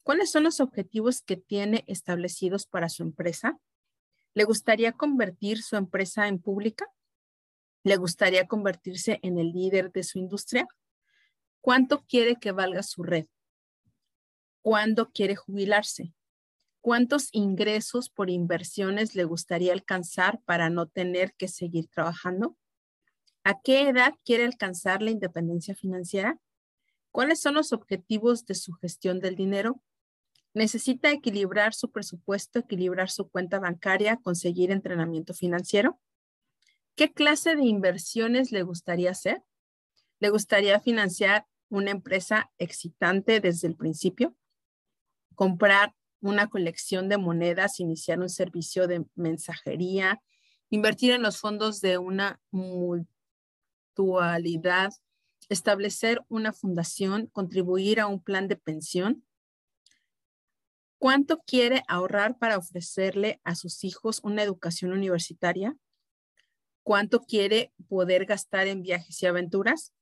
¿Cuáles 0.03 0.31
son 0.31 0.45
los 0.45 0.61
objetivos 0.61 1.23
que 1.23 1.37
tiene 1.37 1.85
establecidos 1.87 2.67
para 2.67 2.89
su 2.89 3.03
empresa? 3.03 3.59
¿Le 4.35 4.45
gustaría 4.45 4.93
convertir 4.93 5.63
su 5.63 5.77
empresa 5.77 6.29
en 6.29 6.39
pública? 6.39 6.87
¿Le 7.83 7.97
gustaría 7.97 8.47
convertirse 8.47 9.19
en 9.23 9.39
el 9.39 9.53
líder 9.53 9.91
de 9.93 10.05
su 10.05 10.19
industria? 10.19 10.69
¿Cuánto 11.61 12.05
quiere 12.07 12.37
que 12.37 12.53
valga 12.53 12.83
su 12.83 13.03
red? 13.03 13.27
¿Cuándo 14.63 15.11
quiere 15.11 15.37
jubilarse? 15.37 16.15
¿Cuántos 16.81 17.29
ingresos 17.33 18.09
por 18.09 18.31
inversiones 18.31 19.15
le 19.15 19.25
gustaría 19.25 19.73
alcanzar 19.73 20.41
para 20.47 20.71
no 20.71 20.87
tener 20.87 21.35
que 21.35 21.47
seguir 21.47 21.89
trabajando? 21.89 22.57
¿A 23.45 23.61
qué 23.61 23.89
edad 23.89 24.15
quiere 24.25 24.45
alcanzar 24.45 25.03
la 25.03 25.11
independencia 25.11 25.75
financiera? 25.75 26.39
¿Cuáles 27.11 27.41
son 27.41 27.55
los 27.55 27.73
objetivos 27.73 28.47
de 28.47 28.55
su 28.55 28.73
gestión 28.75 29.21
del 29.21 29.35
dinero? 29.35 29.83
¿Necesita 30.55 31.11
equilibrar 31.11 31.75
su 31.75 31.91
presupuesto, 31.91 32.61
equilibrar 32.61 33.11
su 33.11 33.29
cuenta 33.29 33.59
bancaria, 33.59 34.17
conseguir 34.17 34.71
entrenamiento 34.71 35.35
financiero? 35.35 36.01
¿Qué 36.97 37.13
clase 37.13 37.57
de 37.57 37.65
inversiones 37.65 38.53
le 38.53 38.63
gustaría 38.63 39.11
hacer? 39.11 39.43
¿Le 40.19 40.31
gustaría 40.31 40.81
financiar 40.81 41.47
una 41.69 41.91
empresa 41.91 42.51
excitante 42.59 43.41
desde 43.41 43.69
el 43.69 43.77
principio? 43.77 44.35
¿Comprar 45.35 45.95
una 46.21 46.49
colección 46.49 47.09
de 47.09 47.19
monedas, 47.19 47.81
iniciar 47.81 48.21
un 48.21 48.29
servicio 48.29 48.87
de 48.87 49.05
mensajería, 49.15 50.23
invertir 50.69 51.13
en 51.13 51.23
los 51.23 51.39
fondos 51.39 51.81
de 51.81 51.99
una 51.99 52.41
mutualidad, 52.51 54.93
establecer 55.49 56.21
una 56.29 56.53
fundación, 56.53 57.27
contribuir 57.27 58.01
a 58.01 58.07
un 58.07 58.23
plan 58.23 58.49
de 58.49 58.57
pensión. 58.57 59.25
¿Cuánto 60.99 61.41
quiere 61.41 61.83
ahorrar 61.89 62.39
para 62.39 62.59
ofrecerle 62.59 63.41
a 63.43 63.55
sus 63.55 63.85
hijos 63.85 64.21
una 64.23 64.43
educación 64.43 64.93
universitaria? 64.93 65.77
¿Cuánto 66.83 67.21
quiere 67.21 67.73
poder 67.89 68.27
gastar 68.27 68.67
en 68.67 68.83
viajes 68.83 69.23
y 69.23 69.27
aventuras? 69.27 69.95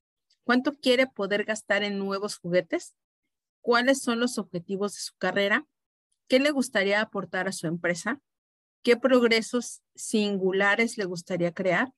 ¿Cuánto 0.43 0.73
quiere 0.73 1.07
poder 1.07 1.45
gastar 1.45 1.83
en 1.83 1.99
nuevos 1.99 2.37
juguetes? 2.37 2.95
¿Cuáles 3.61 4.01
son 4.01 4.19
los 4.19 4.37
objetivos 4.37 4.93
de 4.93 4.99
su 4.99 5.13
carrera? 5.17 5.65
¿Qué 6.29 6.39
le 6.39 6.51
gustaría 6.51 7.01
aportar 7.01 7.47
a 7.47 7.51
su 7.51 7.65
empresa? 7.65 8.21
¿Qué 8.83 8.95
progresos 8.95 9.81
singulares 9.95 10.95
le 10.99 11.05
gustaría 11.05 11.55
crear? 11.55 11.91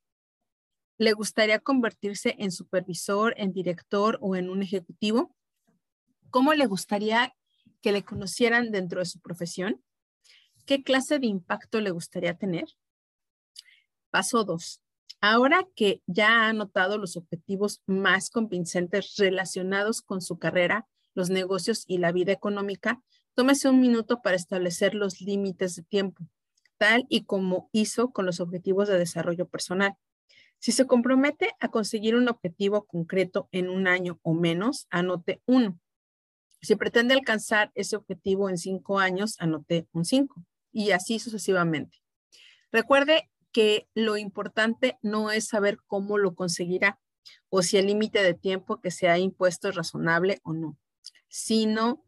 ¿Le 0.97 1.11
gustaría 1.11 1.59
convertirse 1.59 2.35
en 2.39 2.51
supervisor, 2.53 3.33
en 3.35 3.51
director 3.51 4.17
o 4.21 4.37
en 4.37 4.49
un 4.49 4.63
ejecutivo? 4.63 5.35
¿Cómo 6.29 6.53
le 6.53 6.65
gustaría 6.65 7.35
que 7.81 7.91
le 7.91 8.05
conocieran 8.05 8.71
dentro 8.71 9.01
de 9.01 9.05
su 9.05 9.19
profesión? 9.19 9.83
¿Qué 10.65 10.81
clase 10.81 11.19
de 11.19 11.27
impacto 11.27 11.81
le 11.81 11.91
gustaría 11.91 12.37
tener? 12.37 12.69
Paso 14.11 14.45
2. 14.45 14.81
Ahora 15.19 15.67
que 15.75 16.03
ya 16.07 16.45
ha 16.45 16.47
anotado 16.47 16.97
los 16.97 17.17
objetivos 17.17 17.81
más 17.85 18.29
convincentes 18.29 19.17
relacionados 19.17 20.01
con 20.01 20.21
su 20.21 20.39
carrera, 20.39 20.87
los 21.15 21.29
negocios 21.29 21.83
y 21.85 21.97
la 21.97 22.13
vida 22.13 22.31
económica, 22.31 23.03
Tómese 23.33 23.69
un 23.69 23.79
minuto 23.79 24.21
para 24.21 24.35
establecer 24.35 24.93
los 24.93 25.21
límites 25.21 25.75
de 25.75 25.83
tiempo, 25.83 26.23
tal 26.77 27.05
y 27.07 27.23
como 27.23 27.69
hizo 27.71 28.11
con 28.11 28.25
los 28.25 28.39
objetivos 28.39 28.89
de 28.89 28.97
desarrollo 28.97 29.47
personal. 29.47 29.95
Si 30.59 30.71
se 30.71 30.85
compromete 30.85 31.51
a 31.59 31.69
conseguir 31.69 32.15
un 32.15 32.27
objetivo 32.27 32.85
concreto 32.85 33.47
en 33.51 33.69
un 33.69 33.87
año 33.87 34.19
o 34.21 34.33
menos, 34.33 34.85
anote 34.89 35.41
uno. 35.45 35.79
Si 36.61 36.75
pretende 36.75 37.13
alcanzar 37.13 37.71
ese 37.73 37.95
objetivo 37.95 38.49
en 38.49 38.57
cinco 38.57 38.99
años, 38.99 39.35
anote 39.39 39.87
un 39.93 40.05
cinco 40.05 40.45
y 40.71 40.91
así 40.91 41.17
sucesivamente. 41.17 41.97
Recuerde 42.71 43.31
que 43.51 43.87
lo 43.93 44.17
importante 44.17 44.97
no 45.01 45.31
es 45.31 45.47
saber 45.47 45.79
cómo 45.87 46.17
lo 46.17 46.35
conseguirá 46.35 46.99
o 47.49 47.61
si 47.61 47.77
el 47.77 47.87
límite 47.87 48.23
de 48.23 48.33
tiempo 48.33 48.81
que 48.81 48.91
se 48.91 49.07
ha 49.07 49.17
impuesto 49.17 49.69
es 49.69 49.75
razonable 49.75 50.39
o 50.43 50.53
no, 50.53 50.77
sino 51.27 52.03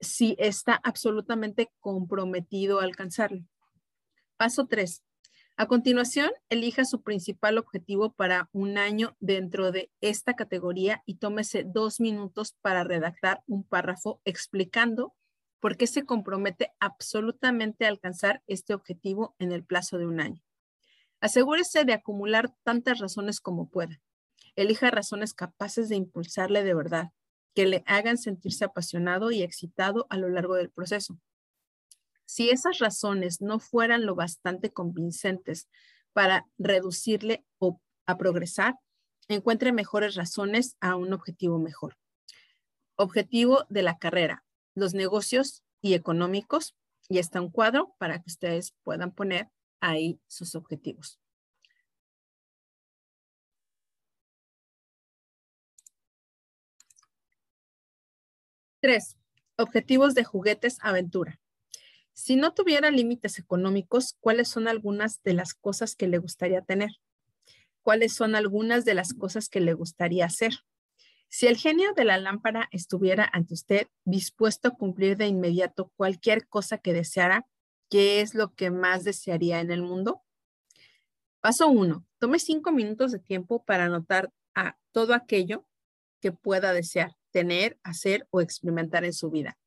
si 0.00 0.36
está 0.38 0.80
absolutamente 0.82 1.70
comprometido 1.80 2.80
a 2.80 2.84
alcanzarlo. 2.84 3.44
Paso 4.36 4.66
3. 4.66 5.02
A 5.56 5.66
continuación, 5.66 6.30
elija 6.48 6.86
su 6.86 7.02
principal 7.02 7.58
objetivo 7.58 8.12
para 8.12 8.48
un 8.52 8.78
año 8.78 9.14
dentro 9.20 9.72
de 9.72 9.90
esta 10.00 10.34
categoría 10.34 11.02
y 11.04 11.16
tómese 11.16 11.64
dos 11.64 12.00
minutos 12.00 12.56
para 12.62 12.82
redactar 12.82 13.42
un 13.46 13.62
párrafo 13.62 14.22
explicando 14.24 15.14
por 15.60 15.76
qué 15.76 15.86
se 15.86 16.06
compromete 16.06 16.72
absolutamente 16.80 17.84
a 17.84 17.88
alcanzar 17.88 18.42
este 18.46 18.72
objetivo 18.72 19.34
en 19.38 19.52
el 19.52 19.62
plazo 19.62 19.98
de 19.98 20.06
un 20.06 20.20
año. 20.20 20.42
Asegúrese 21.20 21.84
de 21.84 21.92
acumular 21.92 22.54
tantas 22.62 22.98
razones 22.98 23.40
como 23.40 23.68
pueda. 23.68 24.00
Elija 24.56 24.90
razones 24.90 25.34
capaces 25.34 25.90
de 25.90 25.96
impulsarle 25.96 26.64
de 26.64 26.72
verdad 26.72 27.12
que 27.54 27.66
le 27.66 27.82
hagan 27.86 28.18
sentirse 28.18 28.64
apasionado 28.64 29.30
y 29.30 29.42
excitado 29.42 30.06
a 30.10 30.16
lo 30.16 30.28
largo 30.28 30.54
del 30.54 30.70
proceso. 30.70 31.18
Si 32.24 32.50
esas 32.50 32.78
razones 32.78 33.40
no 33.40 33.58
fueran 33.58 34.06
lo 34.06 34.14
bastante 34.14 34.70
convincentes 34.72 35.68
para 36.12 36.46
reducirle 36.58 37.44
o 37.58 37.80
a 38.06 38.16
progresar, 38.16 38.76
encuentre 39.28 39.72
mejores 39.72 40.14
razones 40.14 40.76
a 40.80 40.96
un 40.96 41.12
objetivo 41.12 41.58
mejor. 41.58 41.96
Objetivo 42.96 43.64
de 43.68 43.82
la 43.82 43.98
carrera, 43.98 44.44
los 44.74 44.94
negocios 44.94 45.62
y 45.80 45.94
económicos. 45.94 46.76
Y 47.08 47.18
está 47.18 47.40
un 47.40 47.50
cuadro 47.50 47.94
para 47.98 48.20
que 48.20 48.30
ustedes 48.30 48.74
puedan 48.84 49.12
poner 49.12 49.50
ahí 49.80 50.20
sus 50.28 50.54
objetivos. 50.54 51.18
Tres, 58.80 59.18
objetivos 59.56 60.14
de 60.14 60.24
juguetes 60.24 60.78
aventura. 60.80 61.38
Si 62.14 62.36
no 62.36 62.54
tuviera 62.54 62.90
límites 62.90 63.38
económicos, 63.38 64.16
¿cuáles 64.20 64.48
son 64.48 64.68
algunas 64.68 65.22
de 65.22 65.34
las 65.34 65.52
cosas 65.52 65.94
que 65.94 66.08
le 66.08 66.16
gustaría 66.16 66.62
tener? 66.62 66.88
¿Cuáles 67.82 68.14
son 68.14 68.34
algunas 68.34 68.86
de 68.86 68.94
las 68.94 69.12
cosas 69.12 69.50
que 69.50 69.60
le 69.60 69.74
gustaría 69.74 70.24
hacer? 70.24 70.64
Si 71.28 71.46
el 71.46 71.58
genio 71.58 71.92
de 71.92 72.04
la 72.04 72.16
lámpara 72.16 72.68
estuviera 72.72 73.28
ante 73.30 73.52
usted 73.52 73.86
dispuesto 74.04 74.68
a 74.68 74.76
cumplir 74.76 75.18
de 75.18 75.26
inmediato 75.26 75.92
cualquier 75.96 76.48
cosa 76.48 76.78
que 76.78 76.94
deseara, 76.94 77.46
¿qué 77.90 78.22
es 78.22 78.34
lo 78.34 78.54
que 78.54 78.70
más 78.70 79.04
desearía 79.04 79.60
en 79.60 79.70
el 79.70 79.82
mundo? 79.82 80.22
Paso 81.40 81.68
uno, 81.68 82.06
tome 82.18 82.38
cinco 82.38 82.72
minutos 82.72 83.12
de 83.12 83.18
tiempo 83.18 83.62
para 83.62 83.84
anotar 83.84 84.32
a 84.54 84.78
todo 84.90 85.12
aquello 85.12 85.66
que 86.20 86.32
pueda 86.32 86.72
desear 86.72 87.19
tener, 87.30 87.78
hacer 87.82 88.26
o 88.30 88.40
experimentar 88.40 89.04
en 89.04 89.12
su 89.12 89.30
vida. 89.30 89.58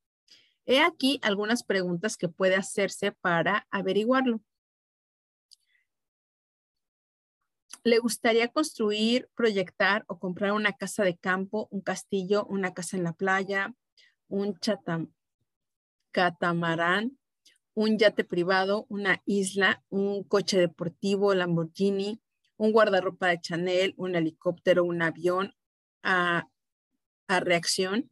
He 0.66 0.80
aquí 0.80 1.18
algunas 1.22 1.62
preguntas 1.62 2.16
que 2.16 2.28
puede 2.28 2.56
hacerse 2.56 3.12
para 3.12 3.66
averiguarlo. 3.70 4.40
¿Le 7.82 7.98
gustaría 7.98 8.48
construir, 8.48 9.28
proyectar 9.34 10.04
o 10.08 10.18
comprar 10.18 10.52
una 10.52 10.72
casa 10.72 11.04
de 11.04 11.18
campo, 11.18 11.68
un 11.70 11.82
castillo, 11.82 12.46
una 12.46 12.72
casa 12.72 12.96
en 12.96 13.04
la 13.04 13.12
playa, 13.12 13.74
un 14.28 14.58
catamarán, 16.12 17.18
un 17.74 17.98
yate 17.98 18.24
privado, 18.24 18.86
una 18.88 19.20
isla, 19.26 19.84
un 19.90 20.22
coche 20.24 20.58
deportivo, 20.58 21.34
Lamborghini, 21.34 22.22
un 22.56 22.72
guardarropa 22.72 23.28
de 23.28 23.40
Chanel, 23.40 23.94
un 23.98 24.14
helicóptero, 24.14 24.84
un 24.84 25.02
avión 25.02 25.52
a, 26.02 26.48
a 27.28 27.40
reacción, 27.40 28.10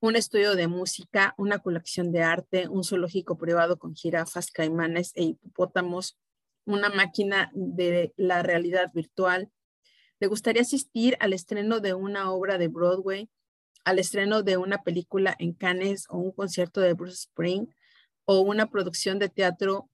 un 0.00 0.16
estudio 0.16 0.54
de 0.54 0.68
música, 0.68 1.34
una 1.38 1.58
colección 1.58 2.12
de 2.12 2.22
arte, 2.22 2.68
un 2.68 2.84
zoológico 2.84 3.38
privado 3.38 3.78
con 3.78 3.94
jirafas, 3.94 4.50
caimanes 4.50 5.12
e 5.14 5.24
hipopótamos, 5.24 6.18
una 6.64 6.90
máquina 6.90 7.50
de 7.54 8.12
la 8.16 8.42
realidad 8.42 8.92
virtual. 8.92 9.50
¿Le 10.20 10.26
gustaría 10.26 10.62
asistir 10.62 11.16
al 11.20 11.32
estreno 11.32 11.80
de 11.80 11.94
una 11.94 12.30
obra 12.30 12.58
de 12.58 12.68
Broadway, 12.68 13.30
al 13.84 13.98
estreno 13.98 14.42
de 14.42 14.56
una 14.56 14.82
película 14.82 15.34
en 15.38 15.54
Cannes 15.54 16.06
o 16.08 16.18
un 16.18 16.32
concierto 16.32 16.80
de 16.80 16.92
Bruce 16.92 17.28
Spring 17.30 17.66
o 18.24 18.40
una 18.40 18.68
producción 18.70 19.18
de 19.18 19.28
teatro 19.28 19.88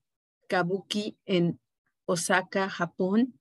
kabuki 0.48 1.16
en 1.26 1.60
Osaka, 2.06 2.68
Japón? 2.68 3.38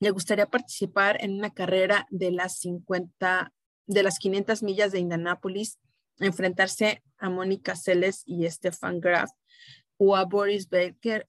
¿Le 0.00 0.10
gustaría 0.10 0.46
participar 0.46 1.22
en 1.22 1.34
una 1.34 1.52
carrera 1.52 2.06
de 2.10 2.30
las 2.30 2.58
50 2.58 3.52
de 3.86 4.02
las 4.02 4.18
500 4.18 4.62
millas 4.62 4.92
de 4.92 5.00
Indianápolis, 5.00 5.78
enfrentarse 6.18 7.02
a 7.18 7.28
Mónica 7.28 7.76
Seles 7.76 8.22
y 8.26 8.48
Stefan 8.48 9.00
Graf 9.00 9.30
o 9.96 10.16
a 10.16 10.24
Boris 10.24 10.68
Becker 10.68 11.28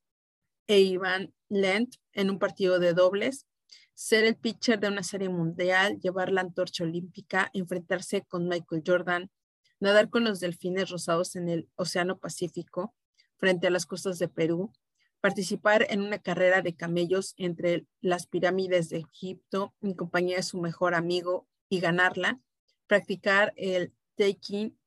e 0.68 0.80
Ivan 0.80 1.34
Lent 1.50 1.96
en 2.14 2.30
un 2.30 2.40
partido 2.40 2.80
de 2.80 2.94
dobles, 2.94 3.46
ser 3.94 4.26
el 4.26 4.36
pitcher 4.36 4.80
de 4.80 4.90
una 4.90 5.04
serie 5.04 5.30
mundial, 5.30 6.00
llevar 6.00 6.32
la 6.32 6.42
antorcha 6.42 6.84
olímpica, 6.84 7.50
enfrentarse 7.54 8.24
con 8.24 8.48
Michael 8.48 8.84
Jordan, 8.86 9.32
nadar 9.80 10.10
con 10.10 10.24
los 10.24 10.40
delfines 10.40 10.90
rosados 10.90 11.36
en 11.36 11.50
el 11.50 11.70
Océano 11.76 12.18
Pacífico 12.18 12.94
frente 13.38 13.68
a 13.68 13.70
las 13.70 13.86
costas 13.86 14.20
de 14.20 14.28
Perú, 14.28 14.74
participar 15.22 15.86
en 15.90 16.02
una 16.02 16.20
carrera 16.20 16.62
de 16.62 16.76
camellos 16.76 17.34
entre 17.38 17.86
las 18.02 18.28
pirámides 18.28 18.90
de 18.90 19.00
Egipto 19.00 19.74
en 19.82 19.94
compañía 19.94 20.38
de 20.38 20.44
su 20.44 20.60
mejor 20.60 20.94
amigo 20.94 21.48
y 21.70 21.80
ganarla, 21.80 22.40
practicar 22.88 23.54
el 23.56 23.94
taking 24.16 24.78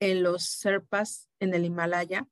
en 0.00 0.22
los 0.22 0.44
Serpas 0.44 1.28
en 1.40 1.54
el 1.54 1.64
Himalaya, 1.64 2.28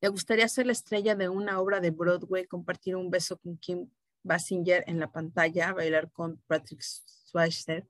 le 0.00 0.08
gustaría 0.08 0.46
ser 0.48 0.66
la 0.66 0.72
estrella 0.72 1.14
de 1.14 1.28
una 1.28 1.60
obra 1.60 1.80
de 1.80 1.90
Broadway, 1.90 2.46
compartir 2.46 2.96
un 2.96 3.10
beso 3.10 3.38
con 3.38 3.56
Kim 3.56 3.90
Basinger 4.22 4.84
en 4.86 5.00
la 5.00 5.10
pantalla, 5.10 5.72
bailar 5.72 6.10
con 6.12 6.42
Patrick 6.46 6.82
Swayze, 6.82 7.86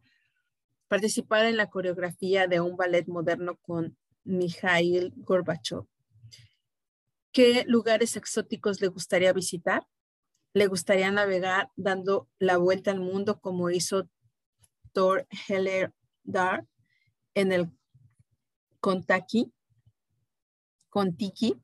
participar 0.88 1.46
en 1.46 1.56
la 1.56 1.68
coreografía 1.68 2.46
de 2.46 2.60
un 2.60 2.76
ballet 2.76 3.06
moderno 3.08 3.56
con 3.56 3.96
Mikhail 4.24 5.12
Gorbachev. 5.16 5.86
¿Qué 7.32 7.64
lugares 7.66 8.16
exóticos 8.16 8.80
le 8.80 8.88
gustaría 8.88 9.32
visitar? 9.32 9.86
¿Le 10.54 10.68
gustaría 10.68 11.10
navegar 11.10 11.70
dando 11.76 12.28
la 12.38 12.56
vuelta 12.56 12.92
al 12.92 13.00
mundo 13.00 13.40
como 13.40 13.68
hizo 13.68 14.08
Heller 15.48 15.92
Dar 16.24 16.66
en 17.34 17.52
el 17.52 17.70
Contaki? 18.80 19.52
Contiki? 20.88 21.54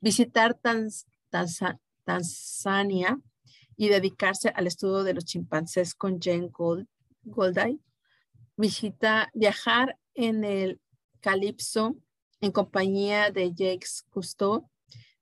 visitar 0.00 0.60
Tanzania 2.04 3.18
y 3.76 3.88
dedicarse 3.88 4.50
al 4.50 4.66
estudio 4.66 5.02
de 5.02 5.14
los 5.14 5.24
chimpancés 5.24 5.94
con 5.94 6.20
Jane 6.20 6.48
Gold, 6.52 6.86
Goldai, 7.22 7.80
visita, 8.56 9.30
viajar 9.34 9.98
en 10.14 10.44
el 10.44 10.80
Calipso 11.20 11.96
en 12.40 12.52
compañía 12.52 13.30
de 13.30 13.52
Jacques 13.54 14.04
Cousteau, 14.10 14.68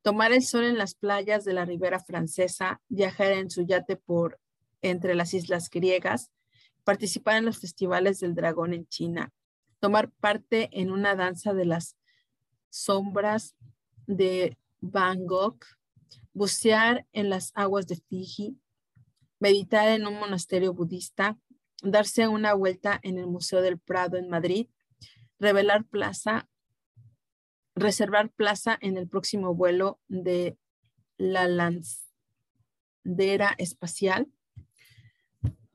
tomar 0.02 0.32
el 0.32 0.42
sol 0.42 0.64
en 0.64 0.76
las 0.76 0.94
playas 0.94 1.44
de 1.44 1.52
la 1.52 1.64
Ribera 1.64 2.00
Francesa, 2.00 2.80
viajar 2.88 3.32
en 3.32 3.50
su 3.50 3.62
yate 3.64 3.96
por 3.96 4.40
entre 4.82 5.14
las 5.14 5.32
islas 5.32 5.70
griegas, 5.70 6.32
participar 6.84 7.36
en 7.36 7.44
los 7.44 7.58
festivales 7.58 8.20
del 8.20 8.34
dragón 8.34 8.72
en 8.74 8.86
China, 8.88 9.32
tomar 9.80 10.10
parte 10.10 10.68
en 10.72 10.90
una 10.90 11.14
danza 11.14 11.54
de 11.54 11.64
las 11.64 11.96
sombras 12.70 13.56
de 14.06 14.56
Bangkok, 14.80 15.66
bucear 16.32 17.06
en 17.12 17.30
las 17.30 17.52
aguas 17.54 17.86
de 17.86 17.96
Fiji, 17.96 18.58
meditar 19.38 19.88
en 19.88 20.06
un 20.06 20.18
monasterio 20.18 20.72
budista, 20.72 21.38
darse 21.82 22.28
una 22.28 22.54
vuelta 22.54 22.98
en 23.02 23.18
el 23.18 23.26
Museo 23.26 23.60
del 23.60 23.78
Prado 23.78 24.16
en 24.16 24.28
Madrid, 24.28 24.68
revelar 25.38 25.84
plaza, 25.84 26.48
reservar 27.74 28.30
plaza 28.30 28.78
en 28.80 28.96
el 28.96 29.08
próximo 29.08 29.54
vuelo 29.54 29.98
de 30.08 30.56
la 31.16 31.48
Lancera 31.48 31.94
Espacial. 33.58 34.28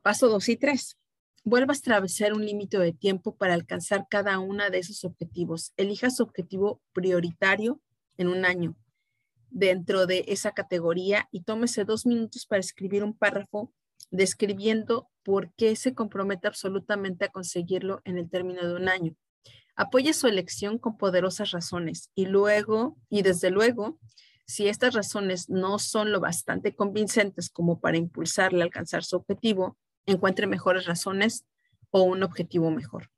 Paso 0.07 0.29
2 0.29 0.47
y 0.47 0.55
3. 0.55 0.97
Vuelva 1.43 1.73
a 1.73 1.75
establecer 1.75 2.31
un 2.31 2.45
límite 2.45 2.79
de 2.79 2.93
tiempo 2.93 3.35
para 3.35 3.53
alcanzar 3.53 4.07
cada 4.09 4.39
una 4.39 4.69
de 4.69 4.77
esos 4.77 5.03
objetivos. 5.03 5.73
Elija 5.75 6.09
su 6.11 6.23
objetivo 6.23 6.81
prioritario 6.93 7.81
en 8.15 8.29
un 8.29 8.45
año 8.45 8.77
dentro 9.49 10.05
de 10.05 10.23
esa 10.29 10.53
categoría 10.53 11.27
y 11.29 11.41
tómese 11.41 11.83
dos 11.83 12.05
minutos 12.05 12.45
para 12.45 12.61
escribir 12.61 13.03
un 13.03 13.17
párrafo 13.17 13.73
describiendo 14.09 15.09
por 15.23 15.53
qué 15.55 15.75
se 15.75 15.93
compromete 15.93 16.47
absolutamente 16.47 17.25
a 17.25 17.29
conseguirlo 17.29 17.99
en 18.05 18.17
el 18.17 18.29
término 18.29 18.65
de 18.65 18.75
un 18.75 18.87
año. 18.87 19.13
Apoye 19.75 20.13
su 20.13 20.27
elección 20.27 20.77
con 20.77 20.97
poderosas 20.97 21.51
razones 21.51 22.11
y 22.15 22.27
luego, 22.27 22.95
y 23.09 23.23
desde 23.23 23.49
luego, 23.49 23.99
si 24.45 24.69
estas 24.69 24.93
razones 24.93 25.49
no 25.49 25.79
son 25.79 26.13
lo 26.13 26.21
bastante 26.21 26.73
convincentes 26.77 27.49
como 27.49 27.81
para 27.81 27.97
impulsarle 27.97 28.61
a 28.61 28.63
alcanzar 28.63 29.03
su 29.03 29.17
objetivo, 29.17 29.77
encuentre 30.07 30.47
mejores 30.47 30.85
razones 30.85 31.45
o 31.91 32.01
un 32.03 32.23
objetivo 32.23 32.71
mejor. 32.71 33.11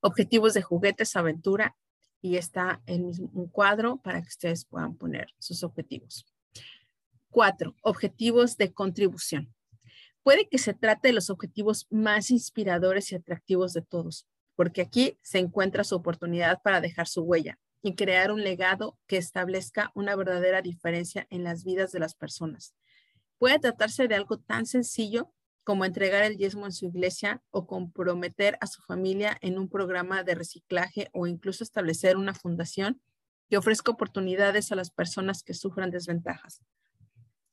Objetivos 0.00 0.52
de 0.52 0.62
juguetes, 0.62 1.16
aventura 1.16 1.76
y 2.20 2.36
está 2.36 2.82
en 2.86 3.04
un 3.32 3.48
cuadro 3.48 3.98
para 3.98 4.20
que 4.20 4.28
ustedes 4.28 4.64
puedan 4.66 4.96
poner 4.96 5.28
sus 5.38 5.62
objetivos. 5.62 6.26
Cuatro, 7.30 7.74
objetivos 7.82 8.56
de 8.56 8.72
contribución. 8.72 9.54
Puede 10.22 10.48
que 10.48 10.58
se 10.58 10.74
trate 10.74 11.08
de 11.08 11.14
los 11.14 11.30
objetivos 11.30 11.86
más 11.90 12.30
inspiradores 12.30 13.12
y 13.12 13.14
atractivos 13.14 13.72
de 13.74 13.82
todos, 13.82 14.26
porque 14.56 14.80
aquí 14.80 15.18
se 15.22 15.38
encuentra 15.38 15.84
su 15.84 15.96
oportunidad 15.96 16.62
para 16.62 16.80
dejar 16.80 17.06
su 17.06 17.22
huella 17.22 17.58
y 17.82 17.94
crear 17.94 18.32
un 18.32 18.42
legado 18.42 18.98
que 19.06 19.18
establezca 19.18 19.92
una 19.94 20.16
verdadera 20.16 20.62
diferencia 20.62 21.26
en 21.28 21.44
las 21.44 21.64
vidas 21.64 21.92
de 21.92 21.98
las 21.98 22.14
personas. 22.14 22.74
Puede 23.38 23.58
tratarse 23.58 24.08
de 24.08 24.14
algo 24.14 24.38
tan 24.38 24.64
sencillo 24.64 25.30
como 25.64 25.84
entregar 25.84 26.22
el 26.22 26.36
diezmo 26.36 26.66
en 26.66 26.72
su 26.72 26.86
iglesia 26.86 27.42
o 27.50 27.66
comprometer 27.66 28.56
a 28.60 28.66
su 28.66 28.82
familia 28.82 29.36
en 29.40 29.58
un 29.58 29.68
programa 29.68 30.22
de 30.22 30.34
reciclaje 30.34 31.08
o 31.12 31.26
incluso 31.26 31.64
establecer 31.64 32.16
una 32.16 32.34
fundación 32.34 33.00
que 33.48 33.56
ofrezca 33.56 33.90
oportunidades 33.90 34.70
a 34.70 34.76
las 34.76 34.90
personas 34.90 35.42
que 35.42 35.54
sufran 35.54 35.90
desventajas. 35.90 36.62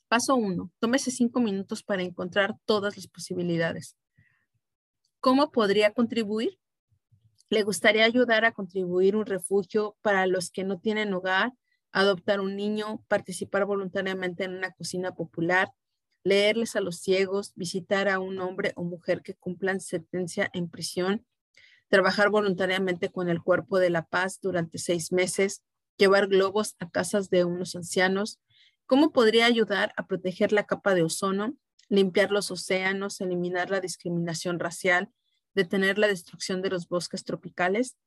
Paso 0.09 0.35
1. 0.35 0.71
Tómese 0.79 1.09
cinco 1.09 1.39
minutos 1.39 1.83
para 1.83 2.03
encontrar 2.03 2.55
todas 2.65 2.97
las 2.97 3.07
posibilidades. 3.07 3.95
¿Cómo 5.21 5.51
podría 5.51 5.93
contribuir? 5.93 6.59
¿Le 7.49 7.63
gustaría 7.63 8.03
ayudar 8.03 8.43
a 8.43 8.51
contribuir 8.51 9.15
un 9.15 9.25
refugio 9.25 9.95
para 10.01 10.27
los 10.27 10.51
que 10.51 10.63
no 10.65 10.79
tienen 10.79 11.13
hogar, 11.13 11.53
adoptar 11.91 12.41
un 12.41 12.55
niño, 12.55 13.03
participar 13.07 13.65
voluntariamente 13.65 14.43
en 14.43 14.55
una 14.55 14.71
cocina 14.71 15.13
popular, 15.13 15.69
leerles 16.23 16.75
a 16.75 16.81
los 16.81 16.99
ciegos, 16.99 17.53
visitar 17.55 18.07
a 18.09 18.19
un 18.19 18.39
hombre 18.39 18.73
o 18.75 18.83
mujer 18.83 19.21
que 19.21 19.35
cumplan 19.35 19.79
sentencia 19.79 20.49
en 20.53 20.69
prisión, 20.69 21.25
trabajar 21.89 22.29
voluntariamente 22.29 23.09
con 23.11 23.29
el 23.29 23.41
Cuerpo 23.41 23.79
de 23.79 23.89
la 23.89 24.05
Paz 24.05 24.39
durante 24.41 24.77
seis 24.77 25.11
meses, 25.11 25.61
llevar 25.97 26.27
globos 26.27 26.75
a 26.79 26.89
casas 26.89 27.29
de 27.29 27.43
unos 27.43 27.75
ancianos, 27.75 28.39
¿cómo 28.85 29.11
podría 29.11 29.45
ayudar 29.45 29.93
a 29.97 30.07
proteger 30.07 30.51
la 30.51 30.65
capa 30.65 30.95
de 30.95 31.03
ozono, 31.03 31.55
limpiar 31.89 32.31
los 32.31 32.51
océanos, 32.51 33.19
eliminar 33.21 33.69
la 33.69 33.81
discriminación 33.81 34.59
racial, 34.59 35.11
detener 35.53 35.97
la 35.97 36.07
destrucción 36.07 36.61
de 36.61 36.69
los 36.69 36.87
bosques 36.87 37.23
tropicales? 37.23 37.97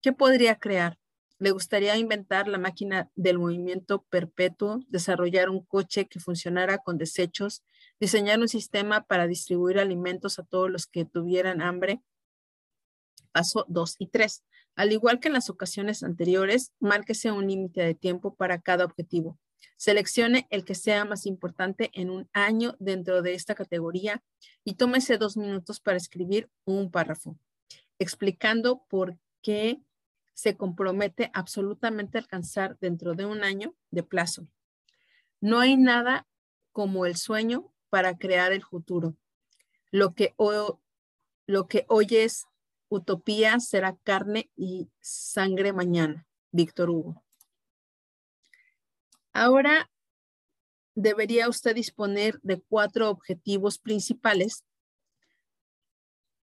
¿Qué 0.00 0.12
podría 0.12 0.58
crear? 0.58 0.98
Le 1.40 1.52
gustaría 1.52 1.96
inventar 1.96 2.48
la 2.48 2.58
máquina 2.58 3.10
del 3.16 3.38
movimiento 3.38 4.02
perpetuo, 4.10 4.80
desarrollar 4.88 5.48
un 5.48 5.64
coche 5.64 6.06
que 6.06 6.20
funcionara 6.20 6.78
con 6.78 6.98
desechos, 6.98 7.64
diseñar 7.98 8.38
un 8.40 8.48
sistema 8.48 9.04
para 9.04 9.26
distribuir 9.26 9.78
alimentos 9.78 10.38
a 10.38 10.44
todos 10.44 10.70
los 10.70 10.86
que 10.86 11.06
tuvieran 11.06 11.62
hambre. 11.62 12.02
Paso 13.32 13.64
2 13.68 13.96
y 13.98 14.08
3. 14.08 14.44
Al 14.76 14.92
igual 14.92 15.18
que 15.18 15.28
en 15.28 15.34
las 15.34 15.48
ocasiones 15.48 16.02
anteriores, 16.02 16.72
márquese 16.78 17.32
un 17.32 17.48
límite 17.48 17.82
de 17.82 17.94
tiempo 17.94 18.34
para 18.34 18.60
cada 18.60 18.84
objetivo. 18.84 19.38
Seleccione 19.78 20.46
el 20.50 20.66
que 20.66 20.74
sea 20.74 21.06
más 21.06 21.24
importante 21.24 21.90
en 21.94 22.10
un 22.10 22.28
año 22.34 22.76
dentro 22.78 23.22
de 23.22 23.32
esta 23.32 23.54
categoría 23.54 24.22
y 24.62 24.74
tómese 24.74 25.16
dos 25.16 25.38
minutos 25.38 25.80
para 25.80 25.96
escribir 25.96 26.50
un 26.66 26.90
párrafo 26.90 27.38
explicando 28.00 28.82
por 28.88 29.16
qué 29.42 29.80
se 30.34 30.56
compromete 30.56 31.30
absolutamente 31.34 32.18
a 32.18 32.20
alcanzar 32.20 32.78
dentro 32.78 33.14
de 33.14 33.26
un 33.26 33.44
año 33.44 33.74
de 33.90 34.02
plazo. 34.02 34.46
No 35.40 35.60
hay 35.60 35.76
nada 35.76 36.26
como 36.72 37.06
el 37.06 37.16
sueño 37.16 37.72
para 37.88 38.16
crear 38.16 38.52
el 38.52 38.62
futuro. 38.62 39.16
Lo 39.90 40.14
que, 40.14 40.34
hoy 40.36 42.06
es 42.10 42.46
utopía 42.88 43.60
será 43.60 43.96
carne 43.96 44.50
y 44.56 44.90
sangre 45.00 45.72
mañana. 45.72 46.26
Víctor 46.52 46.90
Hugo. 46.90 47.24
Ahora 49.32 49.90
debería 50.94 51.48
usted 51.48 51.74
disponer 51.74 52.40
de 52.42 52.60
cuatro 52.60 53.08
objetivos 53.08 53.78
principales 53.78 54.64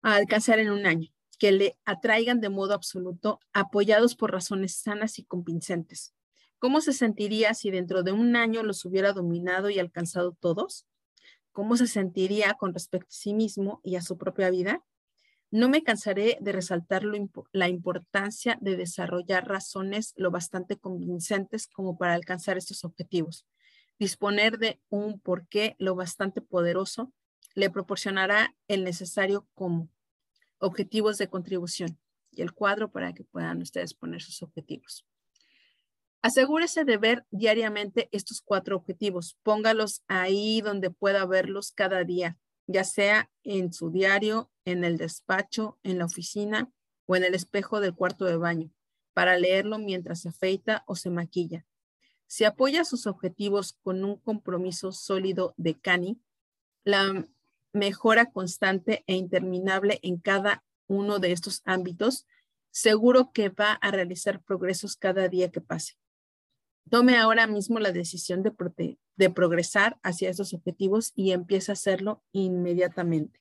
a 0.02 0.16
alcanzar 0.16 0.58
en 0.58 0.70
un 0.70 0.86
año 0.86 1.15
que 1.38 1.52
le 1.52 1.76
atraigan 1.84 2.40
de 2.40 2.48
modo 2.48 2.74
absoluto, 2.74 3.40
apoyados 3.52 4.14
por 4.14 4.32
razones 4.32 4.76
sanas 4.76 5.18
y 5.18 5.24
convincentes. 5.24 6.14
¿Cómo 6.58 6.80
se 6.80 6.92
sentiría 6.92 7.52
si 7.54 7.70
dentro 7.70 8.02
de 8.02 8.12
un 8.12 8.36
año 8.36 8.62
los 8.62 8.84
hubiera 8.84 9.12
dominado 9.12 9.68
y 9.68 9.78
alcanzado 9.78 10.32
todos? 10.32 10.86
¿Cómo 11.52 11.76
se 11.76 11.86
sentiría 11.86 12.54
con 12.54 12.72
respecto 12.72 13.08
a 13.08 13.16
sí 13.16 13.34
mismo 13.34 13.80
y 13.82 13.96
a 13.96 14.02
su 14.02 14.16
propia 14.16 14.50
vida? 14.50 14.82
No 15.50 15.68
me 15.68 15.82
cansaré 15.82 16.38
de 16.40 16.52
resaltar 16.52 17.02
la 17.52 17.68
importancia 17.68 18.58
de 18.60 18.76
desarrollar 18.76 19.46
razones 19.46 20.12
lo 20.16 20.30
bastante 20.30 20.76
convincentes 20.76 21.68
como 21.68 21.96
para 21.98 22.14
alcanzar 22.14 22.58
estos 22.58 22.84
objetivos. 22.84 23.46
Disponer 23.98 24.58
de 24.58 24.80
un 24.88 25.20
porqué 25.20 25.76
lo 25.78 25.94
bastante 25.94 26.40
poderoso 26.40 27.12
le 27.54 27.70
proporcionará 27.70 28.54
el 28.68 28.84
necesario 28.84 29.46
cómo 29.54 29.88
objetivos 30.58 31.18
de 31.18 31.28
contribución 31.28 31.98
y 32.30 32.42
el 32.42 32.52
cuadro 32.52 32.90
para 32.90 33.12
que 33.12 33.24
puedan 33.24 33.62
ustedes 33.62 33.94
poner 33.94 34.22
sus 34.22 34.42
objetivos. 34.42 35.06
Asegúrese 36.22 36.84
de 36.84 36.96
ver 36.96 37.24
diariamente 37.30 38.08
estos 38.10 38.40
cuatro 38.40 38.76
objetivos. 38.76 39.38
Póngalos 39.42 40.02
ahí 40.08 40.60
donde 40.60 40.90
pueda 40.90 41.24
verlos 41.24 41.70
cada 41.70 42.02
día, 42.04 42.36
ya 42.66 42.84
sea 42.84 43.30
en 43.44 43.72
su 43.72 43.90
diario, 43.90 44.50
en 44.64 44.84
el 44.84 44.96
despacho, 44.96 45.78
en 45.84 45.98
la 45.98 46.04
oficina 46.04 46.72
o 47.06 47.14
en 47.14 47.22
el 47.22 47.34
espejo 47.34 47.80
del 47.80 47.94
cuarto 47.94 48.24
de 48.24 48.36
baño, 48.36 48.72
para 49.12 49.38
leerlo 49.38 49.78
mientras 49.78 50.22
se 50.22 50.30
afeita 50.30 50.82
o 50.86 50.96
se 50.96 51.10
maquilla. 51.10 51.64
Si 52.26 52.42
apoya 52.42 52.84
sus 52.84 53.06
objetivos 53.06 53.74
con 53.82 54.04
un 54.04 54.16
compromiso 54.16 54.90
sólido 54.90 55.54
de 55.56 55.78
CANI, 55.78 56.20
la 56.82 57.24
mejora 57.76 58.32
constante 58.32 59.04
e 59.06 59.14
interminable 59.14 60.00
en 60.02 60.18
cada 60.18 60.64
uno 60.88 61.18
de 61.18 61.32
estos 61.32 61.62
ámbitos, 61.64 62.26
seguro 62.70 63.30
que 63.32 63.48
va 63.48 63.72
a 63.72 63.90
realizar 63.90 64.42
progresos 64.42 64.96
cada 64.96 65.28
día 65.28 65.50
que 65.50 65.60
pase. 65.60 65.94
Tome 66.90 67.16
ahora 67.16 67.46
mismo 67.46 67.80
la 67.80 67.92
decisión 67.92 68.42
de, 68.42 69.30
progresar 69.30 69.98
hacia 70.02 70.30
estos 70.30 70.54
objetivos 70.54 71.12
y 71.14 71.32
empiece 71.32 71.72
a 71.72 71.74
hacerlo 71.74 72.22
inmediatamente. 72.32 73.40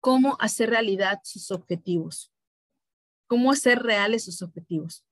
¿Cómo 0.00 0.36
hacer 0.38 0.70
realidad 0.70 1.20
sus 1.24 1.50
objetivos? 1.50 2.30
¿Cómo 3.26 3.52
hacer 3.52 3.78
reales 3.82 4.24
sus 4.24 4.42
objetivos? 4.42 5.04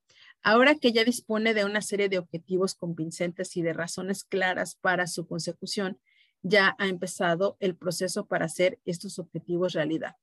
Ahora 0.42 0.74
que 0.74 0.92
ya 0.92 1.04
dispone 1.04 1.54
de 1.54 1.64
una 1.64 1.80
serie 1.80 2.08
de 2.08 2.18
objetivos 2.18 2.74
convincentes 2.74 3.56
y 3.56 3.62
de 3.62 3.72
razones 3.72 4.24
claras 4.24 4.74
para 4.74 5.06
su 5.06 5.26
consecución, 5.26 5.98
ya 6.42 6.76
ha 6.78 6.88
empezado 6.88 7.56
el 7.60 7.76
proceso 7.76 8.26
para 8.26 8.46
hacer 8.46 8.78
estos 8.84 9.18
objetivos 9.18 9.72
realidad. 9.72 10.16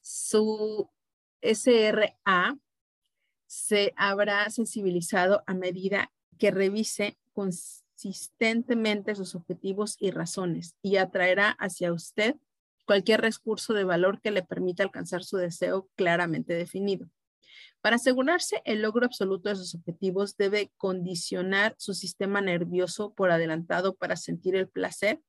Su 0.00 0.90
SRA 1.42 2.58
se 3.46 3.92
habrá 3.96 4.48
sensibilizado 4.50 5.42
a 5.46 5.54
medida 5.54 6.12
que 6.38 6.50
revise 6.50 7.16
consistentemente 7.32 9.14
sus 9.14 9.34
objetivos 9.34 9.96
y 9.98 10.10
razones 10.10 10.76
y 10.82 10.96
atraerá 10.96 11.50
hacia 11.50 11.92
usted 11.92 12.36
cualquier 12.84 13.20
recurso 13.20 13.74
de 13.74 13.84
valor 13.84 14.20
que 14.20 14.30
le 14.30 14.42
permita 14.42 14.82
alcanzar 14.82 15.24
su 15.24 15.36
deseo 15.36 15.88
claramente 15.96 16.54
definido. 16.54 17.08
Para 17.80 17.96
asegurarse 17.96 18.62
el 18.64 18.82
logro 18.82 19.06
absoluto 19.06 19.48
de 19.48 19.56
sus 19.56 19.74
objetivos, 19.74 20.36
debe 20.36 20.72
condicionar 20.76 21.74
su 21.78 21.94
sistema 21.94 22.40
nervioso 22.40 23.12
por 23.14 23.30
adelantado 23.30 23.94
para 23.94 24.16
sentir 24.16 24.56
el 24.56 24.68
placer 24.68 25.20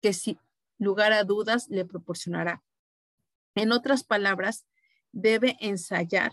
que 0.00 0.12
sin 0.12 0.38
lugar 0.78 1.12
a 1.12 1.24
dudas 1.24 1.68
le 1.68 1.84
proporcionará. 1.84 2.62
En 3.54 3.72
otras 3.72 4.04
palabras, 4.04 4.66
debe 5.12 5.56
ensayar 5.60 6.32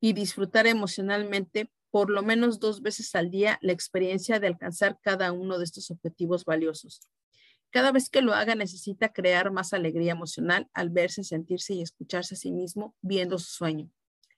y 0.00 0.12
disfrutar 0.12 0.66
emocionalmente 0.66 1.70
por 1.90 2.10
lo 2.10 2.22
menos 2.22 2.60
dos 2.60 2.82
veces 2.82 3.14
al 3.14 3.30
día 3.30 3.58
la 3.62 3.72
experiencia 3.72 4.38
de 4.38 4.46
alcanzar 4.46 4.98
cada 5.02 5.32
uno 5.32 5.58
de 5.58 5.64
estos 5.64 5.90
objetivos 5.90 6.44
valiosos. 6.44 7.00
Cada 7.70 7.92
vez 7.92 8.08
que 8.10 8.22
lo 8.22 8.34
haga 8.34 8.54
necesita 8.54 9.12
crear 9.12 9.50
más 9.52 9.72
alegría 9.72 10.12
emocional 10.12 10.68
al 10.72 10.90
verse, 10.90 11.24
sentirse 11.24 11.74
y 11.74 11.82
escucharse 11.82 12.34
a 12.34 12.38
sí 12.38 12.50
mismo 12.50 12.96
viendo 13.00 13.38
su 13.38 13.50
sueño. 13.52 13.90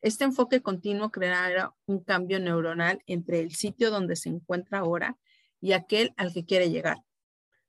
Este 0.03 0.25
enfoque 0.25 0.61
continuo 0.61 1.13
creará 1.13 1.75
un 1.87 2.03
cambio 2.03 2.41
neuronal 2.41 3.01
entre 3.07 3.39
el 3.39 3.55
sitio 3.55 3.93
donde 3.93 4.17
se 4.17 4.29
encuentra 4.29 4.81
ahora 4.81 5.17
y 5.61 5.73
aquel 5.73 6.13
al 6.17 6.33
que 6.33 6.45
quiere 6.45 6.71
llegar. 6.71 6.99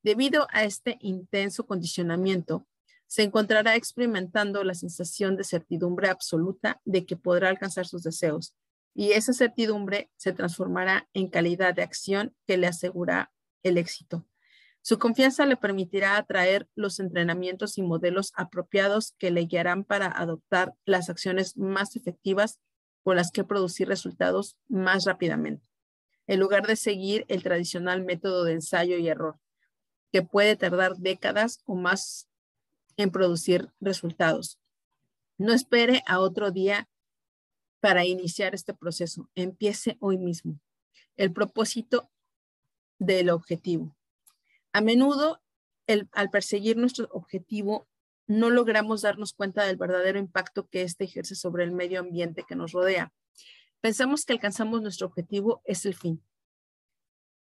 Debido 0.02 0.48
a 0.52 0.64
este 0.64 0.98
intenso 1.00 1.68
condicionamiento, 1.68 2.68
se 3.06 3.22
encontrará 3.22 3.76
experimentando 3.76 4.64
la 4.64 4.74
sensación 4.74 5.38
de 5.38 5.44
certidumbre 5.44 6.10
absoluta 6.10 6.82
de 6.84 7.06
que 7.06 7.16
podrá 7.16 7.50
alcanzar 7.50 7.86
sus 7.86 8.02
deseos, 8.02 8.56
y 8.96 9.12
esa 9.12 9.34
certidumbre 9.34 10.10
se 10.18 10.34
transformará 10.34 11.08
en 11.14 11.30
calidad 11.30 11.76
de 11.76 11.84
acción 11.84 12.36
que 12.48 12.58
le 12.58 12.66
asegura 12.66 13.32
el 13.62 13.78
éxito. 13.78 14.26
Su 14.86 15.00
confianza 15.00 15.46
le 15.46 15.56
permitirá 15.56 16.18
atraer 16.18 16.68
los 16.76 17.00
entrenamientos 17.00 17.78
y 17.78 17.82
modelos 17.82 18.34
apropiados 18.36 19.16
que 19.18 19.32
le 19.32 19.46
guiarán 19.46 19.86
para 19.86 20.08
adoptar 20.08 20.76
las 20.84 21.10
acciones 21.10 21.56
más 21.56 21.96
efectivas 21.96 22.60
con 23.02 23.16
las 23.16 23.32
que 23.32 23.46
producir 23.46 23.88
resultados 23.88 24.58
más 24.68 25.06
rápidamente, 25.06 25.66
en 26.28 26.42
lugar 26.42 26.68
de 26.68 26.76
seguir 26.76 27.24
el 27.30 27.44
tradicional 27.44 28.04
método 28.04 28.44
de 28.44 28.56
ensayo 28.56 28.98
y 28.98 29.08
error, 29.08 29.40
que 30.12 30.22
puede 30.22 30.58
tardar 30.58 30.98
décadas 30.98 31.62
o 31.64 31.76
más 31.76 32.28
en 32.98 33.10
producir 33.10 33.72
resultados. 33.80 34.60
No 35.38 35.54
espere 35.54 36.04
a 36.08 36.20
otro 36.20 36.52
día 36.52 36.90
para 37.80 38.04
iniciar 38.04 38.54
este 38.54 38.74
proceso. 38.74 39.30
Empiece 39.34 39.96
hoy 40.02 40.18
mismo. 40.18 40.60
El 41.16 41.32
propósito 41.32 42.10
del 43.00 43.30
objetivo. 43.30 43.96
A 44.74 44.82
menudo, 44.82 45.42
al 46.12 46.30
perseguir 46.32 46.78
nuestro 46.78 47.08
objetivo, 47.12 47.88
no 48.26 48.50
logramos 48.50 49.02
darnos 49.02 49.34
cuenta 49.34 49.64
del 49.64 49.78
verdadero 49.78 50.18
impacto 50.18 50.68
que 50.68 50.82
éste 50.82 51.04
ejerce 51.04 51.36
sobre 51.36 51.64
el 51.64 51.72
medio 51.72 52.00
ambiente 52.00 52.44
que 52.48 52.56
nos 52.56 52.72
rodea. 52.72 53.14
Pensamos 53.82 54.26
que 54.26 54.34
alcanzamos 54.34 54.82
nuestro 54.82 55.08
objetivo 55.08 55.62
es 55.66 55.86
el 55.86 55.94
fin. 55.94 56.24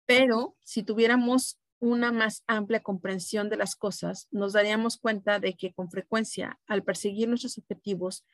Pero 0.05 0.57
si 0.63 0.83
tuviéramos 0.83 1.59
una 1.79 2.11
más 2.11 2.43
amplia 2.47 2.81
comprensión 2.81 3.49
de 3.49 3.57
las 3.57 3.75
cosas, 3.75 4.27
nos 4.31 4.53
daríamos 4.53 4.97
cuenta 4.97 5.39
de 5.39 5.53
que 5.53 5.73
con 5.73 5.89
frecuencia, 5.89 6.59
al 6.67 6.83
perseguir 6.83 7.29
nuestros 7.29 7.57
objetivos, 7.57 8.25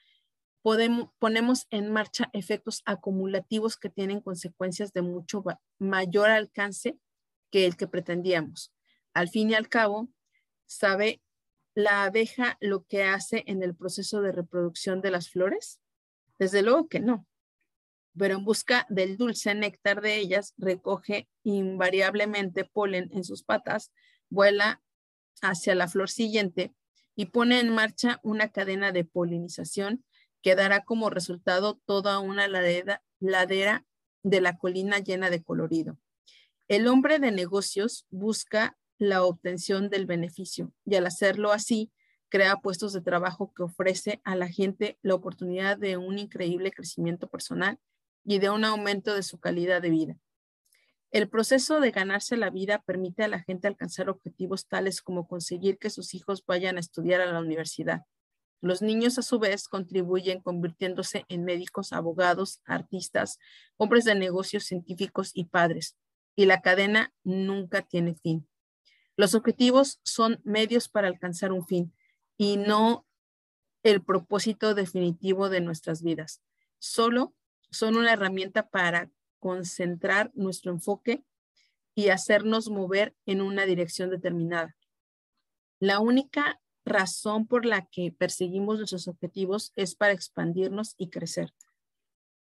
ponemos 1.20 1.68
en 1.70 1.92
marcha 1.92 2.30
efectos 2.34 2.82
acumulativos 2.86 3.78
que 3.78 3.90
tienen 3.90 4.22
consecuencias 4.22 4.94
de 4.94 5.02
mucho 5.02 5.44
mayor 5.78 6.30
alcance 6.30 6.98
que 7.52 7.66
el 7.66 7.76
que 7.76 7.88
pretendíamos. 7.88 8.72
Al 9.14 9.30
fin 9.30 9.50
y 9.50 9.56
al 9.56 9.70
cabo, 9.70 10.10
¿sabe 10.66 11.22
la 11.74 12.04
abeja 12.04 12.58
lo 12.60 12.86
que 12.86 13.04
hace 13.04 13.44
en 13.48 13.64
el 13.64 13.76
proceso 13.76 14.22
de 14.22 14.32
reproducción 14.32 15.02
de 15.02 15.12
las 15.12 15.30
flores? 15.30 15.80
Desde 16.38 16.62
luego 16.62 16.88
que 16.88 17.00
no. 17.00 17.26
Pero 18.18 18.36
en 18.36 18.46
busca 18.46 18.86
del 18.90 19.18
dulce 19.18 19.54
néctar 19.56 20.02
de 20.02 20.18
ellas, 20.18 20.54
recoge 20.58 21.30
invariablemente 21.44 22.66
polen 22.66 23.10
en 23.14 23.24
sus 23.24 23.44
patas, 23.44 23.92
vuela 24.30 24.82
hacia 25.42 25.76
la 25.76 25.88
flor 25.88 26.10
siguiente 26.10 26.74
y 27.16 27.28
pone 27.28 27.60
en 27.60 27.70
marcha 27.70 28.20
una 28.24 28.50
cadena 28.50 28.92
de 28.92 29.06
polinización 29.06 30.06
que 30.42 30.56
dará 30.56 30.86
como 30.86 31.10
resultado 31.10 31.80
toda 31.86 32.20
una 32.20 32.48
ladera, 32.48 33.04
ladera 33.20 33.86
de 34.24 34.42
la 34.42 34.58
colina 34.58 35.00
llena 35.00 35.30
de 35.30 35.44
colorido. 35.44 35.98
El 36.68 36.88
hombre 36.88 37.20
de 37.20 37.32
negocios 37.32 38.06
busca 38.10 38.78
la 39.00 39.24
obtención 39.24 39.90
del 39.90 40.06
beneficio 40.06 40.72
y 40.86 40.96
al 40.96 41.08
hacerlo 41.08 41.52
así, 41.52 41.92
crea 42.28 42.58
puestos 42.58 42.94
de 42.94 43.02
trabajo 43.02 43.54
que 43.56 43.64
ofrece 43.64 44.22
a 44.24 44.36
la 44.36 44.48
gente 44.48 45.00
la 45.02 45.16
oportunidad 45.16 45.78
de 45.78 45.98
un 45.98 46.20
increíble 46.20 46.72
crecimiento 46.72 47.28
personal 47.28 47.80
y 48.24 48.38
de 48.40 48.52
un 48.52 48.66
aumento 48.66 49.16
de 49.16 49.24
su 49.24 49.40
calidad 49.40 49.82
de 49.82 49.90
vida. 49.90 50.18
El 51.12 51.28
proceso 51.28 51.80
de 51.80 51.90
ganarse 51.90 52.38
la 52.38 52.52
vida 52.52 52.84
permite 52.86 53.24
a 53.24 53.28
la 53.28 53.40
gente 53.40 53.68
alcanzar 53.68 54.10
objetivos 54.10 54.68
tales 54.68 55.02
como 55.02 55.28
conseguir 55.28 55.80
que 55.80 55.90
sus 55.90 56.14
hijos 56.14 56.46
vayan 56.46 56.78
a 56.78 56.82
estudiar 56.82 57.22
a 57.22 57.32
la 57.32 57.40
universidad. 57.40 58.04
Los 58.62 58.82
niños 58.82 59.18
a 59.18 59.22
su 59.22 59.40
vez 59.40 59.70
contribuyen 59.70 60.42
convirtiéndose 60.42 61.24
en 61.30 61.46
médicos, 61.46 61.94
abogados, 61.94 62.62
artistas, 62.66 63.40
hombres 63.78 64.04
de 64.04 64.16
negocios, 64.16 64.66
científicos 64.66 65.32
y 65.34 65.46
padres. 65.46 65.96
Y 66.36 66.46
la 66.46 66.62
cadena 66.62 67.14
nunca 67.24 67.82
tiene 67.82 68.16
fin. 68.16 68.49
Los 69.20 69.36
objetivos 69.36 70.00
son 70.02 70.40
medios 70.46 70.88
para 70.88 71.10
alcanzar 71.10 71.52
un 71.52 71.68
fin 71.68 71.94
y 72.38 72.56
no 72.56 73.06
el 73.84 74.02
propósito 74.02 74.74
definitivo 74.76 75.50
de 75.50 75.60
nuestras 75.60 76.02
vidas. 76.02 76.42
Solo 76.78 77.36
son 77.70 77.98
una 77.98 78.14
herramienta 78.14 78.70
para 78.70 79.12
concentrar 79.40 80.32
nuestro 80.36 80.72
enfoque 80.72 81.22
y 81.96 82.12
hacernos 82.12 82.70
mover 82.70 83.14
en 83.26 83.42
una 83.42 83.66
dirección 83.66 84.10
determinada. 84.10 84.78
La 85.82 86.00
única 86.00 86.62
razón 86.86 87.46
por 87.46 87.66
la 87.66 87.88
que 87.88 88.14
perseguimos 88.18 88.78
nuestros 88.78 89.10
objetivos 89.10 89.74
es 89.76 89.96
para 89.96 90.14
expandirnos 90.14 90.96
y 90.98 91.10
crecer. 91.10 91.54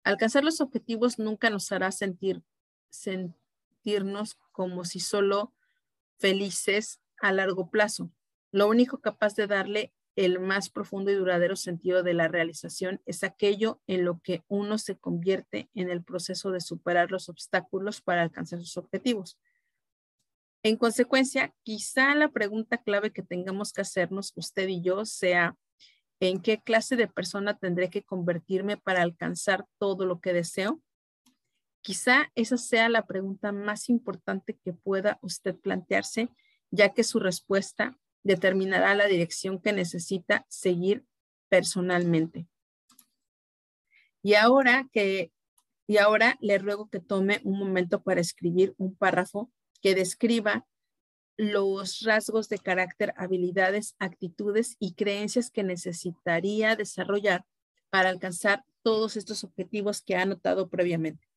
Alcanzar 0.03 0.43
los 0.43 0.61
objetivos 0.61 1.17
nunca 1.17 1.49
nos 1.49 1.71
hará 1.71 1.91
sentir, 1.91 2.43
sentirnos 2.91 4.35
como 4.51 4.85
si 4.85 4.99
solo 4.99 5.55
felices 6.21 7.01
a 7.19 7.33
largo 7.33 7.69
plazo. 7.69 8.11
Lo 8.51 8.69
único 8.69 9.01
capaz 9.01 9.35
de 9.35 9.47
darle 9.47 9.93
el 10.15 10.39
más 10.39 10.69
profundo 10.69 11.09
y 11.09 11.15
duradero 11.15 11.55
sentido 11.55 12.03
de 12.03 12.13
la 12.13 12.27
realización 12.27 13.01
es 13.05 13.23
aquello 13.23 13.81
en 13.87 14.05
lo 14.05 14.19
que 14.21 14.43
uno 14.47 14.77
se 14.77 14.97
convierte 14.97 15.69
en 15.73 15.89
el 15.89 16.03
proceso 16.03 16.51
de 16.51 16.61
superar 16.61 17.11
los 17.11 17.27
obstáculos 17.27 18.01
para 18.01 18.21
alcanzar 18.21 18.59
sus 18.59 18.77
objetivos. 18.77 19.39
En 20.63 20.77
consecuencia, 20.77 21.55
quizá 21.63 22.13
la 22.13 22.29
pregunta 22.29 22.77
clave 22.77 23.11
que 23.11 23.23
tengamos 23.23 23.73
que 23.73 23.81
hacernos 23.81 24.31
usted 24.35 24.67
y 24.67 24.81
yo 24.81 25.05
sea, 25.05 25.57
¿en 26.19 26.39
qué 26.39 26.61
clase 26.61 26.95
de 26.95 27.07
persona 27.07 27.57
tendré 27.57 27.89
que 27.89 28.03
convertirme 28.03 28.77
para 28.77 29.01
alcanzar 29.01 29.65
todo 29.79 30.05
lo 30.05 30.19
que 30.19 30.33
deseo? 30.33 30.81
Quizá 31.81 32.31
esa 32.35 32.57
sea 32.57 32.89
la 32.89 33.05
pregunta 33.05 33.51
más 33.51 33.89
importante 33.89 34.57
que 34.63 34.73
pueda 34.73 35.19
usted 35.21 35.55
plantearse, 35.55 36.29
ya 36.69 36.93
que 36.93 37.03
su 37.03 37.19
respuesta 37.19 37.97
determinará 38.23 38.93
la 38.95 39.07
dirección 39.07 39.59
que 39.59 39.73
necesita 39.73 40.45
seguir 40.47 41.05
personalmente. 41.49 42.47
Y 44.21 44.35
ahora 44.35 44.87
que 44.91 45.31
y 45.91 45.97
ahora 45.97 46.37
le 46.39 46.57
ruego 46.57 46.89
que 46.89 47.01
tome 47.01 47.41
un 47.43 47.59
momento 47.59 48.01
para 48.01 48.21
escribir 48.21 48.73
un 48.77 48.95
párrafo 48.95 49.51
que 49.81 49.93
describa 49.93 50.65
los 51.35 52.01
rasgos 52.01 52.47
de 52.47 52.59
carácter, 52.59 53.13
habilidades, 53.17 53.95
actitudes 53.99 54.77
y 54.79 54.93
creencias 54.93 55.51
que 55.51 55.63
necesitaría 55.63 56.77
desarrollar 56.77 57.45
para 57.89 58.07
alcanzar 58.07 58.63
todos 58.83 59.17
estos 59.17 59.43
objetivos 59.43 60.01
que 60.01 60.15
ha 60.15 60.21
anotado 60.21 60.69
previamente. 60.69 61.30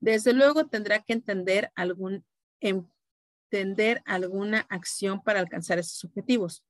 Desde 0.00 0.32
luego 0.32 0.66
tendrá 0.66 1.02
que 1.02 1.12
entender 1.12 1.72
algún 1.74 2.24
tender 3.48 4.02
alguna 4.06 4.66
acción 4.68 5.22
para 5.22 5.40
alcanzar 5.40 5.78
esos 5.78 6.04
objetivos. 6.04 6.64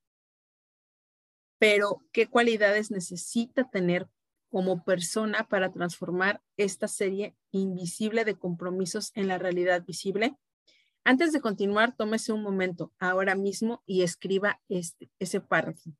Pero, 1.58 2.02
¿qué 2.12 2.28
cualidades 2.28 2.90
necesita 2.90 3.68
tener 3.70 4.08
como 4.50 4.84
persona 4.84 5.48
para 5.48 5.72
transformar 5.72 6.42
esta 6.56 6.86
serie 6.86 7.34
invisible 7.50 8.24
de 8.24 8.38
compromisos 8.38 9.10
en 9.14 9.28
la 9.28 9.38
realidad 9.38 9.84
visible? 9.84 10.36
Antes 11.02 11.32
de 11.32 11.40
continuar, 11.40 11.96
tómese 11.96 12.32
un 12.32 12.42
momento 12.42 12.92
ahora 12.98 13.34
mismo 13.34 13.82
y 13.86 14.02
escriba 14.02 14.60
este, 14.68 15.10
ese 15.18 15.40
párrafo. 15.40 15.90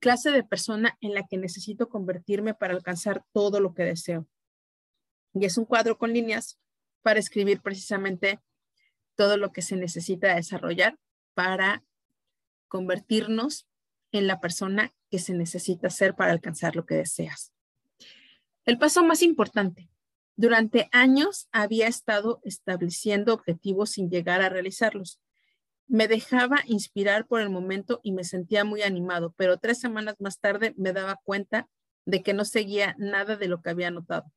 Clase 0.00 0.30
de 0.30 0.44
persona 0.44 0.96
en 1.00 1.14
la 1.14 1.26
que 1.26 1.36
necesito 1.36 1.88
convertirme 1.88 2.54
para 2.54 2.74
alcanzar 2.74 3.24
todo 3.32 3.60
lo 3.60 3.74
que 3.74 3.84
deseo. 3.84 4.26
Y 5.34 5.44
es 5.44 5.56
un 5.56 5.64
cuadro 5.64 5.98
con 5.98 6.12
líneas 6.12 6.58
para 7.02 7.18
escribir 7.18 7.60
precisamente 7.60 8.40
todo 9.14 9.36
lo 9.36 9.52
que 9.52 9.62
se 9.62 9.76
necesita 9.76 10.34
desarrollar 10.34 10.98
para 11.34 11.84
convertirnos 12.68 13.66
en 14.12 14.26
la 14.26 14.40
persona 14.40 14.92
que 15.10 15.18
se 15.18 15.34
necesita 15.34 15.90
ser 15.90 16.14
para 16.14 16.32
alcanzar 16.32 16.76
lo 16.76 16.86
que 16.86 16.94
deseas. 16.94 17.52
El 18.64 18.78
paso 18.78 19.04
más 19.04 19.22
importante. 19.22 19.90
Durante 20.36 20.88
años 20.92 21.48
había 21.52 21.86
estado 21.86 22.40
estableciendo 22.44 23.34
objetivos 23.34 23.90
sin 23.90 24.08
llegar 24.08 24.40
a 24.40 24.48
realizarlos. 24.48 25.20
Me 25.86 26.08
dejaba 26.08 26.60
inspirar 26.66 27.26
por 27.26 27.40
el 27.40 27.50
momento 27.50 28.00
y 28.02 28.12
me 28.12 28.24
sentía 28.24 28.64
muy 28.64 28.82
animado, 28.82 29.34
pero 29.36 29.58
tres 29.58 29.80
semanas 29.80 30.16
más 30.20 30.38
tarde 30.38 30.74
me 30.78 30.92
daba 30.92 31.20
cuenta 31.22 31.68
de 32.06 32.22
que 32.22 32.32
no 32.32 32.44
seguía 32.44 32.94
nada 32.98 33.36
de 33.36 33.48
lo 33.48 33.60
que 33.60 33.70
había 33.70 33.88
anotado. 33.88 34.32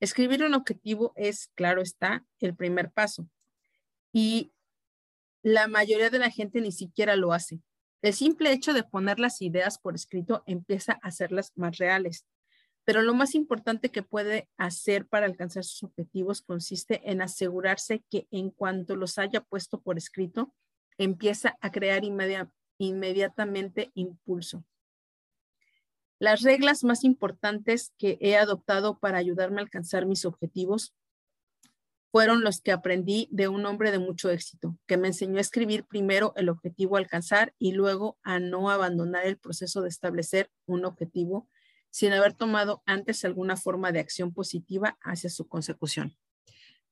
Escribir 0.00 0.44
un 0.44 0.54
objetivo 0.54 1.12
es, 1.16 1.50
claro 1.54 1.80
está, 1.82 2.24
el 2.40 2.54
primer 2.54 2.90
paso, 2.90 3.28
y 4.12 4.52
la 5.42 5.68
mayoría 5.68 6.10
de 6.10 6.18
la 6.18 6.30
gente 6.30 6.60
ni 6.60 6.72
siquiera 6.72 7.16
lo 7.16 7.32
hace. 7.32 7.60
El 8.02 8.12
simple 8.12 8.52
hecho 8.52 8.72
de 8.74 8.82
poner 8.84 9.18
las 9.18 9.40
ideas 9.42 9.78
por 9.78 9.94
escrito 9.94 10.42
empieza 10.46 10.94
a 10.94 11.08
hacerlas 11.08 11.52
más 11.56 11.78
reales. 11.78 12.26
Pero 12.84 13.02
lo 13.02 13.14
más 13.14 13.34
importante 13.34 13.90
que 13.90 14.02
puede 14.02 14.48
hacer 14.56 15.06
para 15.06 15.26
alcanzar 15.26 15.64
sus 15.64 15.82
objetivos 15.82 16.40
consiste 16.42 17.10
en 17.10 17.20
asegurarse 17.20 18.04
que 18.10 18.28
en 18.30 18.50
cuanto 18.50 18.94
los 18.94 19.18
haya 19.18 19.40
puesto 19.40 19.80
por 19.80 19.98
escrito, 19.98 20.54
empieza 20.98 21.56
a 21.60 21.72
crear 21.72 22.02
inmediatamente 22.78 23.90
impulso. 23.94 24.62
Las 26.18 26.42
reglas 26.42 26.82
más 26.82 27.04
importantes 27.04 27.92
que 27.98 28.16
he 28.20 28.36
adoptado 28.36 28.98
para 28.98 29.18
ayudarme 29.18 29.60
a 29.60 29.64
alcanzar 29.64 30.06
mis 30.06 30.24
objetivos 30.24 30.94
fueron 32.10 32.42
los 32.42 32.62
que 32.62 32.72
aprendí 32.72 33.28
de 33.30 33.48
un 33.48 33.66
hombre 33.66 33.90
de 33.90 33.98
mucho 33.98 34.30
éxito, 34.30 34.78
que 34.86 34.96
me 34.96 35.08
enseñó 35.08 35.36
a 35.36 35.42
escribir 35.42 35.84
primero 35.84 36.32
el 36.36 36.48
objetivo 36.48 36.96
a 36.96 37.00
alcanzar 37.00 37.54
y 37.58 37.72
luego 37.72 38.16
a 38.22 38.38
no 38.38 38.70
abandonar 38.70 39.26
el 39.26 39.36
proceso 39.36 39.82
de 39.82 39.90
establecer 39.90 40.50
un 40.64 40.86
objetivo 40.86 41.46
sin 41.90 42.14
haber 42.14 42.32
tomado 42.32 42.82
antes 42.86 43.24
alguna 43.26 43.58
forma 43.58 43.92
de 43.92 44.00
acción 44.00 44.32
positiva 44.32 44.96
hacia 45.02 45.28
su 45.28 45.46
consecución. 45.46 46.16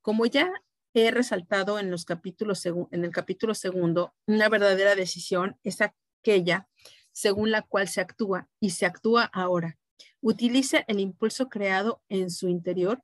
Como 0.02 0.26
ya 0.26 0.52
he 0.92 1.10
resaltado 1.10 1.78
en, 1.78 1.90
los 1.90 2.04
capítulos, 2.04 2.66
en 2.66 3.04
el 3.04 3.10
capítulo 3.10 3.54
segundo, 3.54 4.14
una 4.26 4.50
verdadera 4.50 4.94
decisión 4.94 5.58
es 5.62 5.78
aquella 5.80 6.68
según 7.14 7.52
la 7.52 7.62
cual 7.62 7.88
se 7.88 8.00
actúa 8.00 8.48
y 8.60 8.70
se 8.70 8.84
actúa 8.84 9.24
ahora. 9.32 9.78
Utilice 10.20 10.84
el 10.88 11.00
impulso 11.00 11.48
creado 11.48 12.02
en 12.08 12.30
su 12.30 12.48
interior 12.48 13.02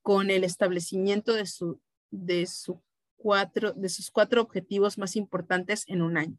con 0.00 0.30
el 0.30 0.42
establecimiento 0.42 1.34
de, 1.34 1.46
su, 1.46 1.80
de, 2.10 2.46
su 2.46 2.82
cuatro, 3.16 3.72
de 3.72 3.88
sus 3.88 4.10
cuatro 4.10 4.40
objetivos 4.40 4.96
más 4.98 5.16
importantes 5.16 5.84
en 5.86 6.02
un 6.02 6.16
año. 6.16 6.38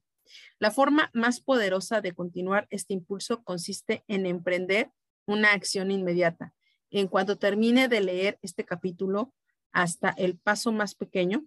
La 0.57 0.71
forma 0.71 1.11
más 1.13 1.39
poderosa 1.39 2.01
de 2.01 2.13
continuar 2.13 2.67
este 2.71 2.93
impulso 2.93 3.43
consiste 3.43 4.03
en 4.07 4.25
emprender 4.25 4.91
una 5.27 5.53
acción 5.53 5.91
inmediata. 5.91 6.53
En 6.89 7.07
cuanto 7.07 7.37
termine 7.37 7.87
de 7.87 8.01
leer 8.01 8.39
este 8.41 8.65
capítulo 8.65 9.33
hasta 9.71 10.09
el 10.09 10.37
paso 10.37 10.71
más 10.71 10.95
pequeño, 10.95 11.45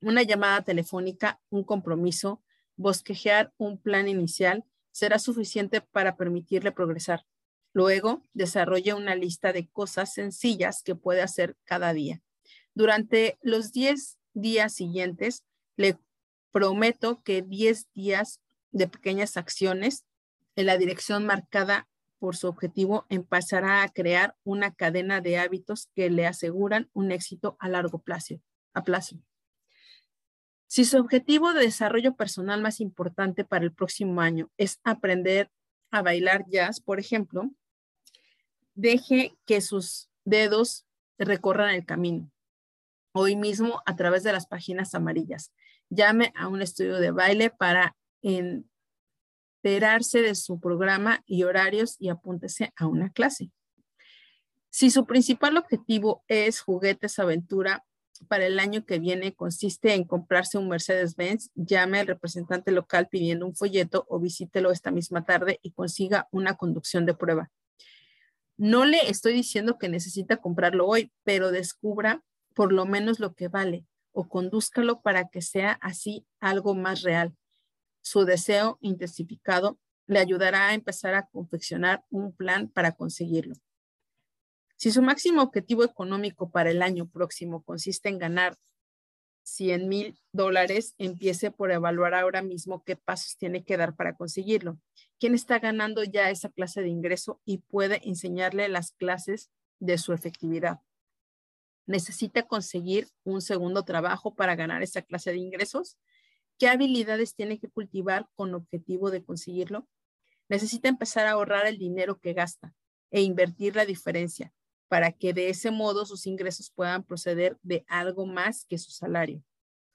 una 0.00 0.22
llamada 0.22 0.62
telefónica, 0.62 1.40
un 1.50 1.64
compromiso, 1.64 2.42
bosquejear 2.78 3.52
un 3.58 3.76
plan 3.76 4.08
inicial 4.08 4.64
será 4.92 5.18
suficiente 5.18 5.82
para 5.82 6.16
permitirle 6.16 6.72
progresar. 6.72 7.26
Luego, 7.74 8.22
desarrolla 8.32 8.96
una 8.96 9.14
lista 9.14 9.52
de 9.52 9.68
cosas 9.68 10.14
sencillas 10.14 10.82
que 10.82 10.94
puede 10.94 11.20
hacer 11.20 11.56
cada 11.64 11.92
día. 11.92 12.22
Durante 12.74 13.38
los 13.42 13.72
10 13.72 14.18
días 14.32 14.74
siguientes, 14.74 15.44
le 15.76 15.98
prometo 16.50 17.22
que 17.22 17.42
10 17.42 17.88
días 17.94 18.40
de 18.70 18.88
pequeñas 18.88 19.36
acciones 19.36 20.04
en 20.56 20.66
la 20.66 20.78
dirección 20.78 21.26
marcada 21.26 21.88
por 22.18 22.36
su 22.36 22.48
objetivo 22.48 23.06
empezará 23.08 23.82
a 23.82 23.88
crear 23.88 24.36
una 24.44 24.74
cadena 24.74 25.20
de 25.20 25.38
hábitos 25.38 25.88
que 25.94 26.10
le 26.10 26.26
aseguran 26.26 26.90
un 26.92 27.12
éxito 27.12 27.56
a 27.60 27.68
largo 27.68 28.00
plazo. 28.00 28.40
A 28.74 28.82
plazo. 28.82 29.20
Si 30.68 30.84
su 30.84 30.98
objetivo 30.98 31.54
de 31.54 31.62
desarrollo 31.62 32.14
personal 32.14 32.60
más 32.60 32.80
importante 32.80 33.42
para 33.42 33.64
el 33.64 33.72
próximo 33.72 34.20
año 34.20 34.50
es 34.58 34.80
aprender 34.84 35.50
a 35.90 36.02
bailar 36.02 36.44
jazz, 36.46 36.80
por 36.80 37.00
ejemplo, 37.00 37.50
deje 38.74 39.34
que 39.46 39.62
sus 39.62 40.10
dedos 40.26 40.86
recorran 41.18 41.74
el 41.74 41.86
camino. 41.86 42.30
Hoy 43.12 43.34
mismo 43.34 43.82
a 43.86 43.96
través 43.96 44.24
de 44.24 44.32
las 44.32 44.46
páginas 44.46 44.94
amarillas. 44.94 45.54
Llame 45.88 46.34
a 46.36 46.48
un 46.48 46.60
estudio 46.60 46.98
de 46.98 47.12
baile 47.12 47.48
para 47.48 47.96
enterarse 48.20 50.20
de 50.20 50.34
su 50.34 50.60
programa 50.60 51.22
y 51.24 51.44
horarios 51.44 51.96
y 51.98 52.10
apúntese 52.10 52.74
a 52.76 52.86
una 52.86 53.10
clase. 53.10 53.50
Si 54.68 54.90
su 54.90 55.06
principal 55.06 55.56
objetivo 55.56 56.24
es 56.28 56.60
juguetes 56.60 57.18
aventura 57.18 57.86
para 58.26 58.46
el 58.46 58.58
año 58.58 58.84
que 58.84 58.98
viene 58.98 59.34
consiste 59.34 59.94
en 59.94 60.04
comprarse 60.04 60.58
un 60.58 60.68
Mercedes-Benz, 60.68 61.50
llame 61.54 62.00
al 62.00 62.06
representante 62.06 62.72
local 62.72 63.08
pidiendo 63.08 63.46
un 63.46 63.54
folleto 63.54 64.06
o 64.08 64.18
visítelo 64.18 64.70
esta 64.70 64.90
misma 64.90 65.24
tarde 65.24 65.60
y 65.62 65.72
consiga 65.72 66.28
una 66.32 66.56
conducción 66.56 67.06
de 67.06 67.14
prueba. 67.14 67.50
No 68.56 68.84
le 68.84 69.08
estoy 69.08 69.34
diciendo 69.34 69.78
que 69.78 69.88
necesita 69.88 70.38
comprarlo 70.38 70.86
hoy, 70.86 71.12
pero 71.22 71.52
descubra 71.52 72.24
por 72.54 72.72
lo 72.72 72.86
menos 72.86 73.20
lo 73.20 73.34
que 73.34 73.48
vale 73.48 73.86
o 74.10 74.28
condúzcalo 74.28 75.00
para 75.00 75.28
que 75.28 75.42
sea 75.42 75.72
así 75.80 76.26
algo 76.40 76.74
más 76.74 77.02
real. 77.02 77.36
Su 78.00 78.24
deseo 78.24 78.78
intensificado 78.80 79.78
le 80.06 80.18
ayudará 80.18 80.68
a 80.68 80.74
empezar 80.74 81.14
a 81.14 81.26
confeccionar 81.26 82.02
un 82.10 82.32
plan 82.32 82.68
para 82.68 82.92
conseguirlo. 82.92 83.54
Si 84.78 84.92
su 84.92 85.02
máximo 85.02 85.42
objetivo 85.42 85.82
económico 85.82 86.52
para 86.52 86.70
el 86.70 86.82
año 86.82 87.08
próximo 87.08 87.64
consiste 87.64 88.10
en 88.10 88.18
ganar 88.18 88.56
100 89.42 89.88
mil 89.88 90.20
dólares, 90.30 90.94
empiece 90.98 91.50
por 91.50 91.72
evaluar 91.72 92.14
ahora 92.14 92.42
mismo 92.42 92.84
qué 92.84 92.94
pasos 92.94 93.36
tiene 93.36 93.64
que 93.64 93.76
dar 93.76 93.96
para 93.96 94.14
conseguirlo. 94.14 94.78
¿Quién 95.18 95.34
está 95.34 95.58
ganando 95.58 96.04
ya 96.04 96.30
esa 96.30 96.48
clase 96.50 96.80
de 96.80 96.90
ingreso 96.90 97.40
y 97.44 97.58
puede 97.58 98.08
enseñarle 98.08 98.68
las 98.68 98.92
clases 98.92 99.50
de 99.80 99.98
su 99.98 100.12
efectividad? 100.12 100.78
¿Necesita 101.86 102.44
conseguir 102.44 103.08
un 103.24 103.42
segundo 103.42 103.82
trabajo 103.82 104.36
para 104.36 104.54
ganar 104.54 104.84
esa 104.84 105.02
clase 105.02 105.32
de 105.32 105.38
ingresos? 105.38 105.98
¿Qué 106.56 106.68
habilidades 106.68 107.34
tiene 107.34 107.58
que 107.58 107.68
cultivar 107.68 108.28
con 108.36 108.54
objetivo 108.54 109.10
de 109.10 109.24
conseguirlo? 109.24 109.88
Necesita 110.48 110.88
empezar 110.88 111.26
a 111.26 111.32
ahorrar 111.32 111.66
el 111.66 111.78
dinero 111.78 112.20
que 112.20 112.32
gasta 112.32 112.76
e 113.10 113.22
invertir 113.22 113.74
la 113.74 113.84
diferencia 113.84 114.52
para 114.88 115.12
que 115.12 115.32
de 115.32 115.50
ese 115.50 115.70
modo 115.70 116.06
sus 116.06 116.26
ingresos 116.26 116.70
puedan 116.74 117.04
proceder 117.04 117.58
de 117.62 117.84
algo 117.88 118.26
más 118.26 118.64
que 118.64 118.78
su 118.78 118.90
salario. 118.90 119.42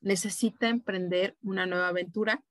Necesita 0.01 0.69
emprender 0.69 1.35
una 1.41 1.65
nueva 1.65 1.87
aventura. 1.87 2.43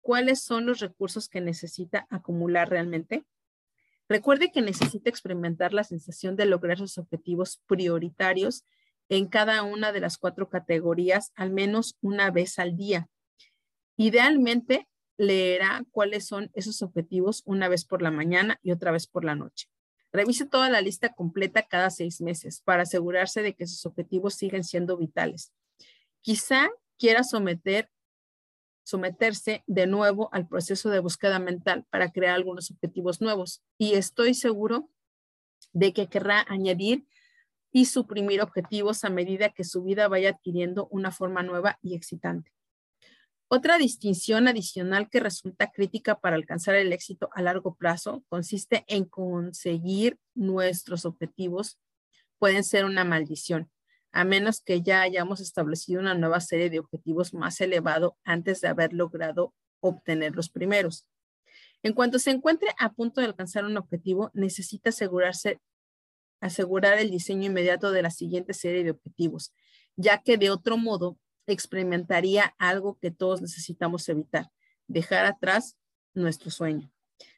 ¿Cuáles 0.00 0.42
son 0.42 0.66
los 0.66 0.80
recursos 0.80 1.28
que 1.28 1.40
necesita 1.40 2.06
acumular 2.10 2.68
realmente? 2.70 3.24
Recuerde 4.08 4.52
que 4.52 4.60
necesita 4.60 5.08
experimentar 5.08 5.72
la 5.72 5.84
sensación 5.84 6.36
de 6.36 6.46
lograr 6.46 6.78
sus 6.78 6.98
objetivos 6.98 7.62
prioritarios 7.66 8.64
en 9.08 9.28
cada 9.28 9.62
una 9.62 9.92
de 9.92 10.00
las 10.00 10.18
cuatro 10.18 10.48
categorías 10.48 11.32
al 11.36 11.50
menos 11.50 11.96
una 12.00 12.30
vez 12.30 12.58
al 12.58 12.76
día. 12.76 13.08
Idealmente, 13.96 14.88
leerá 15.16 15.84
cuáles 15.90 16.26
son 16.26 16.50
esos 16.54 16.82
objetivos 16.82 17.42
una 17.46 17.68
vez 17.68 17.84
por 17.84 18.02
la 18.02 18.10
mañana 18.10 18.58
y 18.62 18.72
otra 18.72 18.90
vez 18.90 19.06
por 19.06 19.24
la 19.24 19.34
noche. 19.34 19.68
Revise 20.14 20.46
toda 20.46 20.70
la 20.70 20.80
lista 20.80 21.12
completa 21.12 21.66
cada 21.66 21.90
seis 21.90 22.20
meses 22.20 22.60
para 22.60 22.84
asegurarse 22.84 23.42
de 23.42 23.56
que 23.56 23.66
sus 23.66 23.84
objetivos 23.84 24.34
siguen 24.34 24.62
siendo 24.62 24.96
vitales. 24.96 25.52
Quizá 26.20 26.70
quiera 26.96 27.24
someter, 27.24 27.90
someterse 28.84 29.64
de 29.66 29.88
nuevo 29.88 30.28
al 30.32 30.46
proceso 30.46 30.88
de 30.88 31.00
búsqueda 31.00 31.40
mental 31.40 31.84
para 31.90 32.12
crear 32.12 32.36
algunos 32.36 32.70
objetivos 32.70 33.20
nuevos 33.20 33.60
y 33.76 33.94
estoy 33.94 34.34
seguro 34.34 34.88
de 35.72 35.92
que 35.92 36.06
querrá 36.06 36.46
añadir 36.48 37.08
y 37.72 37.86
suprimir 37.86 38.40
objetivos 38.40 39.02
a 39.02 39.10
medida 39.10 39.50
que 39.50 39.64
su 39.64 39.82
vida 39.82 40.06
vaya 40.06 40.30
adquiriendo 40.30 40.86
una 40.92 41.10
forma 41.10 41.42
nueva 41.42 41.80
y 41.82 41.96
excitante. 41.96 42.52
Otra 43.56 43.78
distinción 43.78 44.48
adicional 44.48 45.08
que 45.08 45.20
resulta 45.20 45.70
crítica 45.70 46.18
para 46.18 46.34
alcanzar 46.34 46.74
el 46.74 46.92
éxito 46.92 47.30
a 47.34 47.40
largo 47.40 47.76
plazo 47.76 48.24
consiste 48.28 48.84
en 48.88 49.04
conseguir 49.04 50.18
nuestros 50.34 51.04
objetivos. 51.04 51.78
Pueden 52.40 52.64
ser 52.64 52.84
una 52.84 53.04
maldición, 53.04 53.70
a 54.10 54.24
menos 54.24 54.60
que 54.60 54.82
ya 54.82 55.02
hayamos 55.02 55.38
establecido 55.38 56.00
una 56.00 56.16
nueva 56.16 56.40
serie 56.40 56.68
de 56.68 56.80
objetivos 56.80 57.32
más 57.32 57.60
elevado 57.60 58.16
antes 58.24 58.60
de 58.60 58.66
haber 58.66 58.92
logrado 58.92 59.54
obtener 59.78 60.34
los 60.34 60.50
primeros. 60.50 61.06
En 61.84 61.92
cuanto 61.92 62.18
se 62.18 62.32
encuentre 62.32 62.70
a 62.76 62.92
punto 62.92 63.20
de 63.20 63.28
alcanzar 63.28 63.64
un 63.64 63.76
objetivo, 63.76 64.32
necesita 64.34 64.88
asegurarse, 64.88 65.60
asegurar 66.40 66.98
el 66.98 67.08
diseño 67.08 67.46
inmediato 67.46 67.92
de 67.92 68.02
la 68.02 68.10
siguiente 68.10 68.52
serie 68.52 68.82
de 68.82 68.90
objetivos, 68.90 69.54
ya 69.94 70.22
que 70.22 70.38
de 70.38 70.50
otro 70.50 70.76
modo 70.76 71.18
experimentaría 71.46 72.54
algo 72.58 72.98
que 72.98 73.10
todos 73.10 73.42
necesitamos 73.42 74.08
evitar, 74.08 74.50
dejar 74.86 75.26
atrás 75.26 75.76
nuestro 76.14 76.50
sueño. 76.50 76.90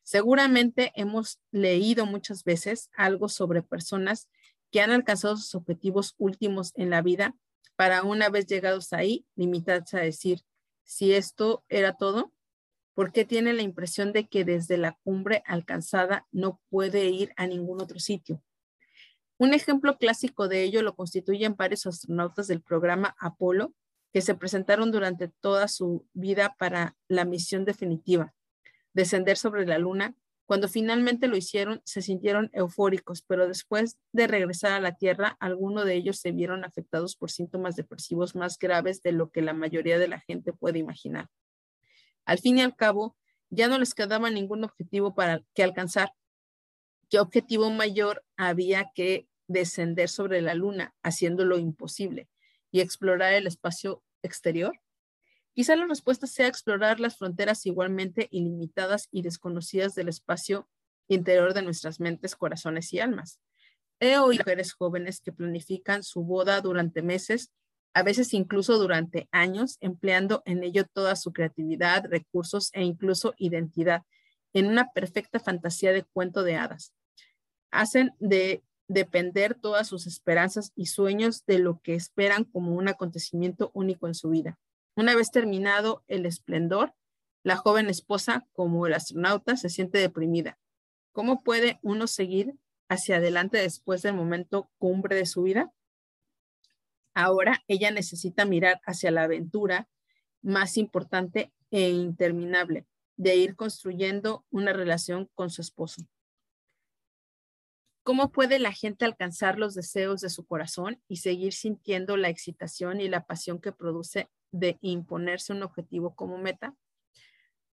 Seguramente 0.02 0.92
hemos 0.94 1.40
leído 1.50 2.06
muchas 2.06 2.44
veces 2.44 2.90
algo 2.96 3.28
sobre 3.28 3.62
personas 3.62 4.28
que 4.70 4.80
han 4.80 4.90
alcanzado 4.90 5.36
sus 5.36 5.54
objetivos 5.54 6.14
últimos 6.18 6.72
en 6.76 6.90
la 6.90 7.02
vida 7.02 7.34
para 7.76 8.02
una 8.02 8.28
vez 8.28 8.46
llegados 8.46 8.92
ahí, 8.92 9.26
limitarse 9.34 9.98
a 9.98 10.02
decir, 10.02 10.42
si 10.84 11.12
esto 11.12 11.64
era 11.68 11.94
todo, 11.94 12.32
¿por 12.94 13.12
qué 13.12 13.24
tiene 13.24 13.52
la 13.52 13.62
impresión 13.62 14.12
de 14.12 14.28
que 14.28 14.44
desde 14.44 14.78
la 14.78 14.98
cumbre 15.02 15.42
alcanzada 15.46 16.26
no 16.30 16.60
puede 16.70 17.06
ir 17.06 17.32
a 17.36 17.46
ningún 17.46 17.82
otro 17.82 17.98
sitio? 17.98 18.42
Un 19.38 19.52
ejemplo 19.52 19.98
clásico 19.98 20.48
de 20.48 20.62
ello 20.62 20.80
lo 20.82 20.96
constituyen 20.96 21.56
varios 21.56 21.84
astronautas 21.86 22.46
del 22.46 22.62
programa 22.62 23.14
Apolo 23.18 23.74
que 24.12 24.22
se 24.22 24.34
presentaron 24.34 24.92
durante 24.92 25.28
toda 25.28 25.68
su 25.68 26.06
vida 26.12 26.54
para 26.58 26.96
la 27.08 27.24
misión 27.24 27.64
definitiva, 27.64 28.34
descender 28.94 29.36
sobre 29.36 29.66
la 29.66 29.78
luna. 29.78 30.14
Cuando 30.46 30.68
finalmente 30.68 31.26
lo 31.26 31.36
hicieron, 31.36 31.82
se 31.84 32.02
sintieron 32.02 32.50
eufóricos, 32.52 33.22
pero 33.22 33.48
después 33.48 33.98
de 34.12 34.26
regresar 34.26 34.72
a 34.72 34.80
la 34.80 34.96
Tierra, 34.96 35.36
algunos 35.40 35.84
de 35.84 35.96
ellos 35.96 36.18
se 36.18 36.30
vieron 36.30 36.64
afectados 36.64 37.16
por 37.16 37.30
síntomas 37.30 37.76
depresivos 37.76 38.34
más 38.36 38.58
graves 38.58 39.02
de 39.02 39.12
lo 39.12 39.30
que 39.30 39.42
la 39.42 39.52
mayoría 39.52 39.98
de 39.98 40.08
la 40.08 40.20
gente 40.20 40.52
puede 40.52 40.78
imaginar. 40.78 41.28
Al 42.24 42.38
fin 42.38 42.58
y 42.58 42.62
al 42.62 42.76
cabo, 42.76 43.16
ya 43.50 43.68
no 43.68 43.78
les 43.78 43.94
quedaba 43.94 44.30
ningún 44.30 44.64
objetivo 44.64 45.14
para 45.14 45.42
que 45.54 45.62
alcanzar. 45.62 46.12
¿Qué 47.08 47.18
objetivo 47.18 47.70
mayor 47.70 48.24
había 48.36 48.90
que 48.94 49.28
descender 49.46 50.08
sobre 50.08 50.42
la 50.42 50.54
luna, 50.54 50.94
haciéndolo 51.02 51.58
imposible? 51.58 52.28
Y 52.77 52.81
explorar 52.82 53.32
el 53.32 53.47
espacio 53.47 54.03
exterior? 54.23 54.78
Quizá 55.55 55.77
la 55.77 55.86
respuesta 55.86 56.27
sea 56.27 56.47
explorar 56.47 57.01
las 57.01 57.16
fronteras 57.16 57.65
igualmente 57.65 58.28
ilimitadas 58.31 59.09
y 59.11 59.23
desconocidas 59.23 59.94
del 59.94 60.11
espacio 60.11 60.69
interior 61.09 61.55
de 61.55 61.62
nuestras 61.62 62.01
mentes, 62.01 62.36
corazones 62.36 62.93
y 62.93 63.01
almas. 63.01 63.40
He 63.98 64.19
oído 64.19 64.43
mujeres 64.43 64.74
jóvenes 64.74 65.23
que 65.23 65.32
planifican 65.32 66.03
su 66.03 66.23
boda 66.23 66.61
durante 66.61 67.01
meses, 67.01 67.51
a 67.94 68.03
veces 68.03 68.35
incluso 68.35 68.77
durante 68.77 69.27
años, 69.32 69.78
empleando 69.81 70.43
en 70.44 70.62
ello 70.62 70.85
toda 70.85 71.16
su 71.16 71.32
creatividad, 71.32 72.05
recursos 72.11 72.69
e 72.74 72.82
incluso 72.82 73.32
identidad, 73.39 74.03
en 74.53 74.66
una 74.66 74.90
perfecta 74.90 75.40
fantasía 75.40 75.93
de 75.93 76.05
cuento 76.05 76.43
de 76.43 76.57
hadas. 76.57 76.93
Hacen 77.70 78.12
de 78.19 78.62
depender 78.88 79.54
todas 79.54 79.88
sus 79.88 80.06
esperanzas 80.06 80.72
y 80.76 80.86
sueños 80.86 81.44
de 81.46 81.58
lo 81.58 81.80
que 81.80 81.94
esperan 81.94 82.44
como 82.44 82.74
un 82.74 82.88
acontecimiento 82.88 83.70
único 83.74 84.06
en 84.06 84.14
su 84.14 84.30
vida. 84.30 84.58
Una 84.94 85.14
vez 85.14 85.30
terminado 85.30 86.04
el 86.08 86.24
esplendor, 86.26 86.94
la 87.42 87.56
joven 87.56 87.88
esposa, 87.88 88.46
como 88.52 88.86
el 88.86 88.94
astronauta, 88.94 89.56
se 89.56 89.68
siente 89.68 89.98
deprimida. 89.98 90.58
¿Cómo 91.12 91.42
puede 91.42 91.78
uno 91.82 92.06
seguir 92.06 92.54
hacia 92.88 93.16
adelante 93.16 93.58
después 93.58 94.02
del 94.02 94.14
momento 94.14 94.70
cumbre 94.78 95.16
de 95.16 95.26
su 95.26 95.42
vida? 95.42 95.72
Ahora 97.14 97.62
ella 97.68 97.90
necesita 97.90 98.44
mirar 98.44 98.80
hacia 98.84 99.10
la 99.10 99.22
aventura 99.22 99.88
más 100.42 100.76
importante 100.76 101.52
e 101.70 101.90
interminable 101.90 102.86
de 103.16 103.36
ir 103.36 103.56
construyendo 103.56 104.44
una 104.50 104.72
relación 104.72 105.30
con 105.34 105.50
su 105.50 105.62
esposo. 105.62 106.02
¿Cómo 108.06 108.30
puede 108.30 108.60
la 108.60 108.70
gente 108.70 109.04
alcanzar 109.04 109.58
los 109.58 109.74
deseos 109.74 110.20
de 110.20 110.30
su 110.30 110.46
corazón 110.46 111.02
y 111.08 111.16
seguir 111.16 111.52
sintiendo 111.52 112.16
la 112.16 112.28
excitación 112.28 113.00
y 113.00 113.08
la 113.08 113.26
pasión 113.26 113.60
que 113.60 113.72
produce 113.72 114.30
de 114.52 114.78
imponerse 114.80 115.52
un 115.52 115.64
objetivo 115.64 116.14
como 116.14 116.38
meta? 116.38 116.76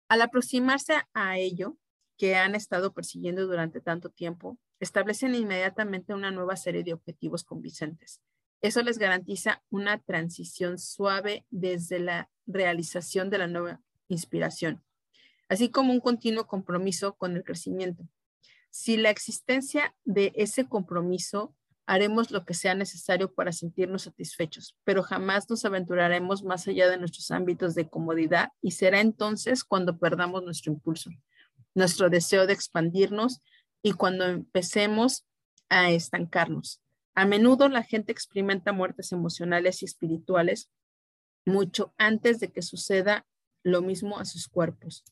Al 0.07 0.23
aproximarse 0.23 0.95
a 1.14 1.38
ello, 1.38 1.77
que 2.18 2.35
han 2.35 2.55
estado 2.55 2.95
persiguiendo 2.95 3.45
durante 3.45 3.80
tanto 3.80 4.10
tiempo, 4.10 4.57
establecen 4.80 5.35
inmediatamente 5.35 6.15
una 6.15 6.31
nueva 6.31 6.55
serie 6.55 6.84
de 6.84 6.93
objetivos 6.93 7.43
convincentes. 7.43 8.19
Eso 8.60 8.81
les 8.81 8.97
garantiza 8.97 9.61
una 9.69 9.99
transición 9.99 10.80
suave 10.80 11.45
desde 11.51 11.99
la 11.99 12.31
realización 12.47 13.30
de 13.30 13.38
la 13.38 13.45
nueva 13.45 13.81
inspiración, 14.07 14.84
así 15.47 15.69
como 15.69 15.93
un 15.93 15.99
continuo 15.99 16.47
compromiso 16.47 17.14
con 17.18 17.35
el 17.35 17.43
crecimiento 17.43 18.10
si 18.74 18.98
la 18.98 19.12
existencia 19.12 19.94
de 20.04 20.34
ese 20.36 20.68
compromiso 20.68 21.56
haremos 21.86 22.32
lo 22.32 22.44
que 22.44 22.56
sea 22.56 22.74
necesario 22.74 23.32
para 23.32 23.52
sentirnos 23.52 24.02
satisfechos, 24.02 24.76
pero 24.84 25.04
jamás 25.04 25.48
nos 25.48 25.64
aventuraremos 25.64 26.44
más 26.44 26.68
allá 26.68 26.90
de 26.90 26.98
nuestros 26.98 27.30
ámbitos 27.30 27.76
de 27.76 27.88
comodidad 27.88 28.50
y 28.64 28.72
será 28.72 29.00
entonces 29.00 29.64
cuando 29.64 30.00
perdamos 30.00 30.41
nuestro 30.41 30.72
impulso, 30.72 31.12
nuestro 31.76 32.10
deseo 32.10 32.48
de 32.48 32.54
expandirnos 32.54 33.41
y 33.84 33.91
cuando 33.91 34.26
empecemos 34.26 35.28
a 35.70 35.91
estancarnos. 35.91 36.82
A 37.14 37.28
menudo 37.28 37.70
la 37.70 37.84
gente 37.84 38.12
experimenta 38.12 38.74
muertes 38.74 39.12
emocionales 39.12 39.84
y 39.84 39.86
espirituales 39.86 40.72
mucho 41.45 41.94
antes 42.00 42.40
de 42.40 42.52
que 42.52 42.64
suceda 42.64 43.28
lo 43.62 43.84
mismo 43.84 44.18
a 44.18 44.26
sus 44.26 44.48
cuerpos. 44.48 45.04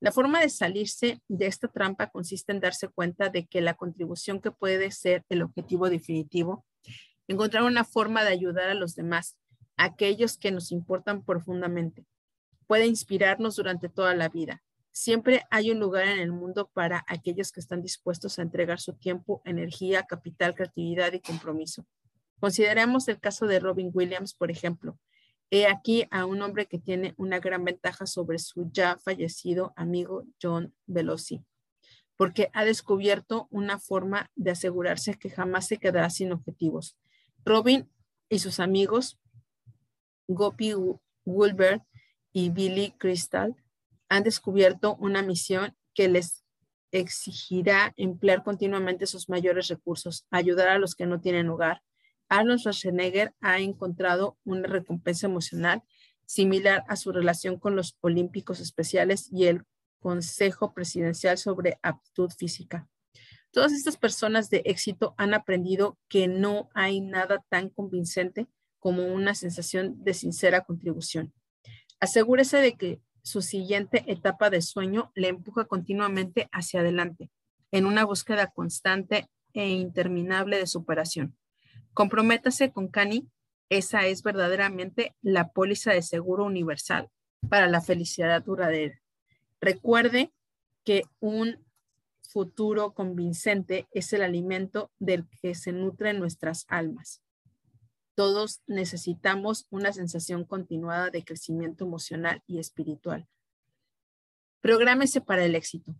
La 0.00 0.12
forma 0.12 0.40
de 0.40 0.48
salirse 0.48 1.20
de 1.26 1.46
esta 1.46 1.66
trampa 1.66 2.08
consiste 2.08 2.52
en 2.52 2.60
darse 2.60 2.88
cuenta 2.88 3.30
de 3.30 3.46
que 3.46 3.60
la 3.60 3.74
contribución 3.74 4.40
que 4.40 4.52
puede 4.52 4.92
ser 4.92 5.24
el 5.28 5.42
objetivo 5.42 5.90
definitivo, 5.90 6.64
encontrar 7.26 7.64
una 7.64 7.84
forma 7.84 8.22
de 8.22 8.30
ayudar 8.30 8.70
a 8.70 8.74
los 8.74 8.94
demás, 8.94 9.36
aquellos 9.76 10.38
que 10.38 10.52
nos 10.52 10.70
importan 10.70 11.24
profundamente, 11.24 12.06
puede 12.68 12.86
inspirarnos 12.86 13.56
durante 13.56 13.88
toda 13.88 14.14
la 14.14 14.28
vida. 14.28 14.62
Siempre 14.92 15.42
hay 15.50 15.70
un 15.72 15.80
lugar 15.80 16.06
en 16.06 16.20
el 16.20 16.32
mundo 16.32 16.70
para 16.72 17.04
aquellos 17.08 17.50
que 17.50 17.60
están 17.60 17.82
dispuestos 17.82 18.38
a 18.38 18.42
entregar 18.42 18.78
su 18.78 18.94
tiempo, 18.94 19.42
energía, 19.44 20.04
capital, 20.04 20.54
creatividad 20.54 21.12
y 21.12 21.20
compromiso. 21.20 21.86
Consideremos 22.40 23.08
el 23.08 23.18
caso 23.18 23.46
de 23.46 23.58
Robin 23.58 23.90
Williams, 23.92 24.34
por 24.34 24.50
ejemplo, 24.50 24.98
He 25.50 25.66
aquí 25.66 26.06
a 26.10 26.26
un 26.26 26.42
hombre 26.42 26.66
que 26.66 26.78
tiene 26.78 27.14
una 27.16 27.40
gran 27.40 27.64
ventaja 27.64 28.06
sobre 28.06 28.38
su 28.38 28.70
ya 28.70 28.98
fallecido 28.98 29.72
amigo 29.76 30.24
John 30.42 30.74
Velosi, 30.86 31.42
porque 32.16 32.50
ha 32.52 32.64
descubierto 32.64 33.48
una 33.50 33.78
forma 33.78 34.30
de 34.36 34.50
asegurarse 34.50 35.14
que 35.14 35.30
jamás 35.30 35.66
se 35.66 35.78
quedará 35.78 36.10
sin 36.10 36.32
objetivos. 36.32 36.98
Robin 37.44 37.90
y 38.28 38.40
sus 38.40 38.60
amigos, 38.60 39.18
Gopi 40.26 40.74
Woolbert 41.24 41.82
y 42.32 42.50
Billy 42.50 42.90
Crystal, 42.98 43.56
han 44.10 44.24
descubierto 44.24 44.96
una 44.96 45.22
misión 45.22 45.74
que 45.94 46.08
les 46.08 46.44
exigirá 46.92 47.92
emplear 47.96 48.42
continuamente 48.44 49.06
sus 49.06 49.28
mayores 49.28 49.68
recursos, 49.68 50.26
ayudar 50.30 50.68
a 50.68 50.78
los 50.78 50.94
que 50.94 51.06
no 51.06 51.20
tienen 51.20 51.48
hogar, 51.48 51.82
Arnold 52.28 52.60
Schwarzenegger 52.60 53.34
ha 53.40 53.58
encontrado 53.58 54.38
una 54.44 54.66
recompensa 54.68 55.26
emocional 55.26 55.82
similar 56.26 56.84
a 56.88 56.96
su 56.96 57.10
relación 57.12 57.58
con 57.58 57.74
los 57.74 57.96
Olímpicos 58.00 58.60
Especiales 58.60 59.28
y 59.32 59.46
el 59.46 59.64
Consejo 59.98 60.74
Presidencial 60.74 61.38
sobre 61.38 61.78
Aptitud 61.82 62.30
Física. 62.30 62.88
Todas 63.50 63.72
estas 63.72 63.96
personas 63.96 64.50
de 64.50 64.62
éxito 64.66 65.14
han 65.16 65.32
aprendido 65.32 65.98
que 66.08 66.28
no 66.28 66.68
hay 66.74 67.00
nada 67.00 67.44
tan 67.48 67.70
convincente 67.70 68.46
como 68.78 69.06
una 69.06 69.34
sensación 69.34 70.04
de 70.04 70.14
sincera 70.14 70.64
contribución. 70.64 71.32
Asegúrese 71.98 72.58
de 72.58 72.76
que 72.76 73.00
su 73.22 73.42
siguiente 73.42 74.04
etapa 74.06 74.50
de 74.50 74.62
sueño 74.62 75.10
le 75.14 75.28
empuja 75.28 75.64
continuamente 75.64 76.48
hacia 76.52 76.80
adelante, 76.80 77.30
en 77.72 77.86
una 77.86 78.04
búsqueda 78.04 78.48
constante 78.48 79.28
e 79.54 79.68
interminable 79.68 80.58
de 80.58 80.66
superación. 80.66 81.36
Comprométase 81.98 82.70
con 82.70 82.86
Cani. 82.86 83.28
Esa 83.70 84.06
es 84.06 84.22
verdaderamente 84.22 85.16
la 85.20 85.48
póliza 85.48 85.92
de 85.92 86.02
seguro 86.02 86.44
universal 86.44 87.10
para 87.48 87.66
la 87.66 87.80
felicidad 87.80 88.40
duradera. 88.40 89.02
Recuerde 89.60 90.32
que 90.84 91.02
un 91.18 91.58
futuro 92.22 92.92
convincente 92.94 93.88
es 93.90 94.12
el 94.12 94.22
alimento 94.22 94.92
del 95.00 95.26
que 95.42 95.56
se 95.56 95.72
nutren 95.72 96.20
nuestras 96.20 96.66
almas. 96.68 97.20
Todos 98.14 98.62
necesitamos 98.68 99.66
una 99.68 99.92
sensación 99.92 100.44
continuada 100.44 101.10
de 101.10 101.24
crecimiento 101.24 101.84
emocional 101.84 102.44
y 102.46 102.60
espiritual. 102.60 103.26
Prográmese 104.60 105.20
para 105.20 105.44
el 105.44 105.56
éxito. 105.56 105.96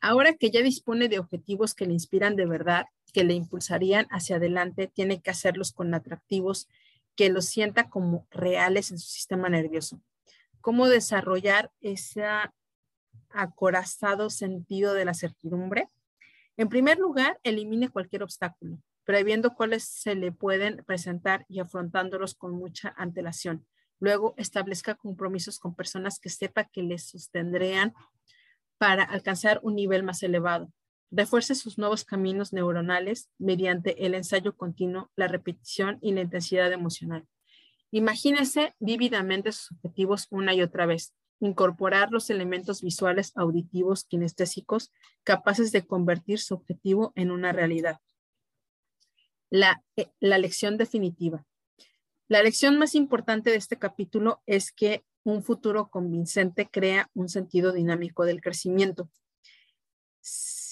Ahora 0.00 0.34
que 0.34 0.50
ya 0.50 0.62
dispone 0.62 1.08
de 1.08 1.20
objetivos 1.20 1.76
que 1.76 1.86
le 1.86 1.92
inspiran 1.92 2.34
de 2.34 2.46
verdad, 2.46 2.86
que 3.12 3.24
le 3.24 3.34
impulsarían 3.34 4.06
hacia 4.10 4.36
adelante, 4.36 4.86
tiene 4.86 5.20
que 5.20 5.30
hacerlos 5.30 5.72
con 5.72 5.94
atractivos 5.94 6.68
que 7.14 7.28
los 7.28 7.46
sienta 7.46 7.90
como 7.90 8.26
reales 8.30 8.90
en 8.90 8.98
su 8.98 9.08
sistema 9.08 9.48
nervioso. 9.48 10.00
¿Cómo 10.60 10.88
desarrollar 10.88 11.70
ese 11.80 12.24
acorazado 13.30 14.30
sentido 14.30 14.94
de 14.94 15.04
la 15.04 15.14
certidumbre? 15.14 15.88
En 16.56 16.68
primer 16.68 16.98
lugar, 16.98 17.38
elimine 17.42 17.88
cualquier 17.88 18.22
obstáculo, 18.22 18.78
previendo 19.04 19.54
cuáles 19.54 19.84
se 19.84 20.14
le 20.14 20.32
pueden 20.32 20.84
presentar 20.84 21.44
y 21.48 21.60
afrontándolos 21.60 22.34
con 22.34 22.52
mucha 22.52 22.94
antelación. 22.96 23.66
Luego, 23.98 24.34
establezca 24.36 24.94
compromisos 24.94 25.58
con 25.58 25.74
personas 25.74 26.18
que 26.18 26.28
sepa 26.28 26.64
que 26.64 26.82
les 26.82 27.04
sostendrían 27.04 27.94
para 28.78 29.04
alcanzar 29.04 29.60
un 29.62 29.76
nivel 29.76 30.02
más 30.02 30.22
elevado. 30.22 30.72
Refuerce 31.14 31.54
sus 31.54 31.76
nuevos 31.76 32.04
caminos 32.04 32.54
neuronales 32.54 33.28
mediante 33.36 34.06
el 34.06 34.14
ensayo 34.14 34.56
continuo, 34.56 35.10
la 35.14 35.28
repetición 35.28 35.98
y 36.00 36.12
la 36.12 36.22
intensidad 36.22 36.72
emocional. 36.72 37.28
Imagínese 37.90 38.74
vívidamente 38.80 39.52
sus 39.52 39.72
objetivos 39.72 40.26
una 40.30 40.54
y 40.54 40.62
otra 40.62 40.86
vez. 40.86 41.12
Incorporar 41.38 42.10
los 42.12 42.30
elementos 42.30 42.80
visuales, 42.80 43.32
auditivos, 43.34 44.04
kinestésicos, 44.04 44.90
capaces 45.22 45.70
de 45.70 45.86
convertir 45.86 46.38
su 46.38 46.54
objetivo 46.54 47.12
en 47.14 47.30
una 47.30 47.52
realidad. 47.52 48.00
La, 49.50 49.84
eh, 49.96 50.10
la 50.18 50.38
lección 50.38 50.78
definitiva. 50.78 51.44
La 52.26 52.42
lección 52.42 52.78
más 52.78 52.94
importante 52.94 53.50
de 53.50 53.56
este 53.56 53.78
capítulo 53.78 54.40
es 54.46 54.72
que 54.72 55.04
un 55.24 55.42
futuro 55.42 55.90
convincente 55.90 56.70
crea 56.70 57.10
un 57.12 57.28
sentido 57.28 57.72
dinámico 57.72 58.24
del 58.24 58.40
crecimiento. 58.40 59.10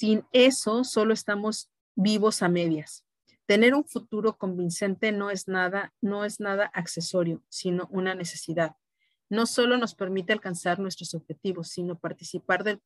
Sin 0.01 0.25
eso, 0.33 0.83
solo 0.83 1.13
estamos 1.13 1.69
vivos 1.95 2.41
a 2.41 2.49
medias. 2.49 3.05
Tener 3.45 3.75
un 3.75 3.85
futuro 3.85 4.39
convincente 4.39 5.13
no 5.13 5.29
es 5.29 5.47
nada, 5.47 5.93
no 6.01 6.25
es 6.25 6.41
nada 6.41 6.71
accesorio, 6.73 7.45
sino 7.51 7.87
una 7.91 8.15
necesidad. 8.15 8.77
No 9.29 9.45
solo 9.45 9.77
nos 9.77 9.95
permite 9.95 10.33
alcanzar 10.33 10.79
nuestros 10.79 11.13
objetivos, 11.13 11.69
sino 11.69 11.99
participar 11.99 12.65
del 12.65 12.81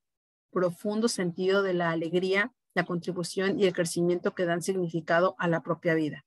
profundo 0.50 1.06
sentido 1.06 1.62
de 1.62 1.74
la 1.74 1.92
alegría, 1.92 2.52
la 2.74 2.84
contribución 2.84 3.60
y 3.60 3.66
el 3.66 3.74
crecimiento 3.74 4.34
que 4.34 4.44
dan 4.44 4.60
significado 4.60 5.36
a 5.38 5.46
la 5.46 5.62
propia 5.62 5.94
vida. 5.94 6.26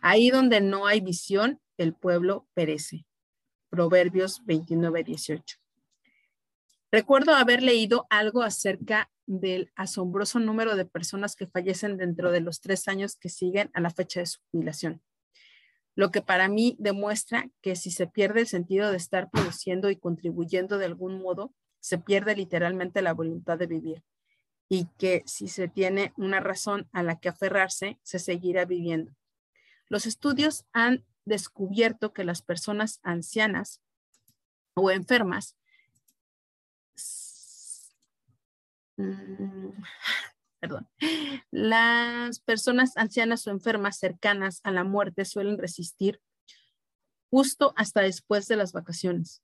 Ahí 0.00 0.30
donde 0.30 0.60
no 0.60 0.86
hay 0.86 1.00
visión, 1.00 1.60
el 1.76 1.92
pueblo 1.92 2.46
perece. 2.54 3.04
Proverbios 3.68 4.44
29, 4.44 5.02
18. 5.02 5.56
Recuerdo 6.92 7.34
haber 7.34 7.64
leído 7.64 8.06
algo 8.10 8.44
acerca 8.44 9.10
del 9.28 9.70
asombroso 9.76 10.40
número 10.40 10.74
de 10.74 10.86
personas 10.86 11.36
que 11.36 11.46
fallecen 11.46 11.98
dentro 11.98 12.32
de 12.32 12.40
los 12.40 12.60
tres 12.60 12.88
años 12.88 13.16
que 13.16 13.28
siguen 13.28 13.70
a 13.74 13.80
la 13.80 13.90
fecha 13.90 14.20
de 14.20 14.26
su 14.26 14.40
jubilación. 14.50 15.02
Lo 15.94 16.10
que 16.10 16.22
para 16.22 16.48
mí 16.48 16.76
demuestra 16.78 17.50
que 17.60 17.76
si 17.76 17.90
se 17.90 18.06
pierde 18.06 18.40
el 18.40 18.46
sentido 18.46 18.90
de 18.90 18.96
estar 18.96 19.30
produciendo 19.30 19.90
y 19.90 19.96
contribuyendo 19.96 20.78
de 20.78 20.86
algún 20.86 21.20
modo, 21.20 21.54
se 21.80 21.98
pierde 21.98 22.34
literalmente 22.34 23.02
la 23.02 23.12
voluntad 23.12 23.58
de 23.58 23.66
vivir. 23.66 24.02
Y 24.70 24.86
que 24.96 25.22
si 25.26 25.48
se 25.48 25.68
tiene 25.68 26.12
una 26.16 26.40
razón 26.40 26.88
a 26.92 27.02
la 27.02 27.20
que 27.20 27.28
aferrarse, 27.28 27.98
se 28.02 28.18
seguirá 28.18 28.64
viviendo. 28.64 29.12
Los 29.88 30.06
estudios 30.06 30.64
han 30.72 31.04
descubierto 31.26 32.14
que 32.14 32.24
las 32.24 32.42
personas 32.42 33.00
ancianas 33.02 33.82
o 34.74 34.90
enfermas 34.90 35.57
perdón, 40.60 40.88
las 41.50 42.40
personas 42.40 42.96
ancianas 42.96 43.46
o 43.46 43.50
enfermas 43.50 43.98
cercanas 43.98 44.60
a 44.64 44.70
la 44.70 44.84
muerte 44.84 45.24
suelen 45.24 45.58
resistir 45.58 46.20
justo 47.30 47.72
hasta 47.76 48.00
después 48.00 48.48
de 48.48 48.56
las 48.56 48.72
vacaciones, 48.72 49.42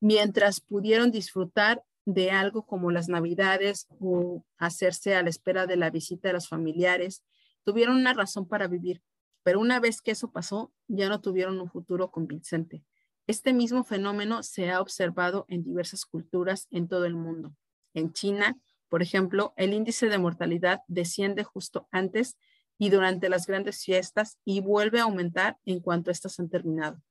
mientras 0.00 0.60
pudieron 0.60 1.10
disfrutar 1.10 1.84
de 2.04 2.30
algo 2.30 2.66
como 2.66 2.90
las 2.90 3.08
navidades 3.08 3.86
o 4.00 4.44
hacerse 4.58 5.14
a 5.14 5.22
la 5.22 5.30
espera 5.30 5.66
de 5.66 5.76
la 5.76 5.90
visita 5.90 6.28
de 6.28 6.34
los 6.34 6.48
familiares, 6.48 7.22
tuvieron 7.64 7.96
una 7.96 8.12
razón 8.12 8.48
para 8.48 8.66
vivir. 8.66 9.02
Pero 9.44 9.60
una 9.60 9.80
vez 9.80 10.00
que 10.00 10.12
eso 10.12 10.30
pasó, 10.30 10.72
ya 10.88 11.08
no 11.08 11.20
tuvieron 11.20 11.60
un 11.60 11.70
futuro 11.70 12.10
convincente. 12.10 12.84
Este 13.26 13.52
mismo 13.52 13.84
fenómeno 13.84 14.42
se 14.42 14.70
ha 14.70 14.80
observado 14.80 15.46
en 15.48 15.62
diversas 15.62 16.04
culturas 16.04 16.66
en 16.70 16.88
todo 16.88 17.04
el 17.04 17.14
mundo. 17.14 17.54
En 17.94 18.12
China, 18.12 18.58
por 18.92 19.00
ejemplo, 19.00 19.54
el 19.56 19.72
índice 19.72 20.10
de 20.10 20.18
mortalidad 20.18 20.82
desciende 20.86 21.44
justo 21.44 21.88
antes 21.92 22.36
y 22.76 22.90
durante 22.90 23.30
las 23.30 23.46
grandes 23.46 23.82
fiestas 23.82 24.38
y 24.44 24.60
vuelve 24.60 25.00
a 25.00 25.04
aumentar 25.04 25.56
en 25.64 25.80
cuanto 25.80 26.10
estas 26.10 26.38
han 26.38 26.50
terminado. 26.50 27.02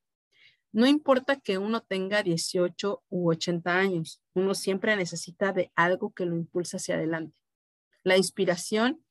No 0.70 0.86
importa 0.86 1.40
que 1.40 1.58
uno 1.58 1.80
tenga 1.80 2.22
18 2.22 3.02
u 3.08 3.28
80 3.28 3.76
años, 3.76 4.22
uno 4.32 4.54
siempre 4.54 4.94
necesita 4.94 5.52
de 5.52 5.72
algo 5.74 6.12
que 6.12 6.24
lo 6.24 6.36
impulse 6.36 6.76
hacia 6.76 6.94
adelante. 6.94 7.36
La 8.04 8.16
inspiración 8.16 9.04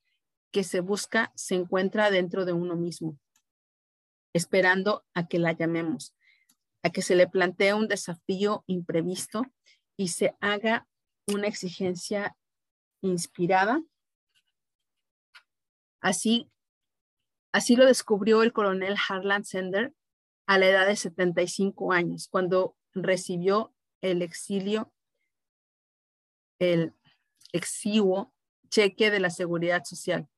que 0.50 0.64
se 0.64 0.80
busca 0.80 1.30
se 1.34 1.56
encuentra 1.56 2.10
dentro 2.10 2.46
de 2.46 2.54
uno 2.54 2.74
mismo, 2.74 3.18
esperando 4.32 5.04
a 5.12 5.26
que 5.28 5.38
la 5.38 5.52
llamemos, 5.52 6.16
a 6.82 6.88
que 6.88 7.02
se 7.02 7.16
le 7.16 7.28
plantee 7.28 7.74
un 7.74 7.86
desafío 7.86 8.64
imprevisto 8.66 9.42
y 9.94 10.08
se 10.08 10.34
haga 10.40 10.88
una 11.26 11.48
exigencia 11.48 12.34
inspirada. 13.02 13.82
Así, 16.00 16.50
así 17.52 17.76
lo 17.76 17.86
descubrió 17.86 18.42
el 18.42 18.52
coronel 18.52 18.96
Harlan 19.08 19.44
Sender 19.44 19.92
a 20.46 20.58
la 20.58 20.68
edad 20.68 20.86
de 20.86 20.96
75 20.96 21.92
años, 21.92 22.28
cuando 22.28 22.76
recibió 22.94 23.72
el 24.00 24.22
exilio, 24.22 24.92
el 26.58 26.92
exiguo 27.52 28.32
cheque 28.68 29.10
de 29.10 29.20
la 29.20 29.30
seguridad 29.30 29.84
social. 29.84 30.28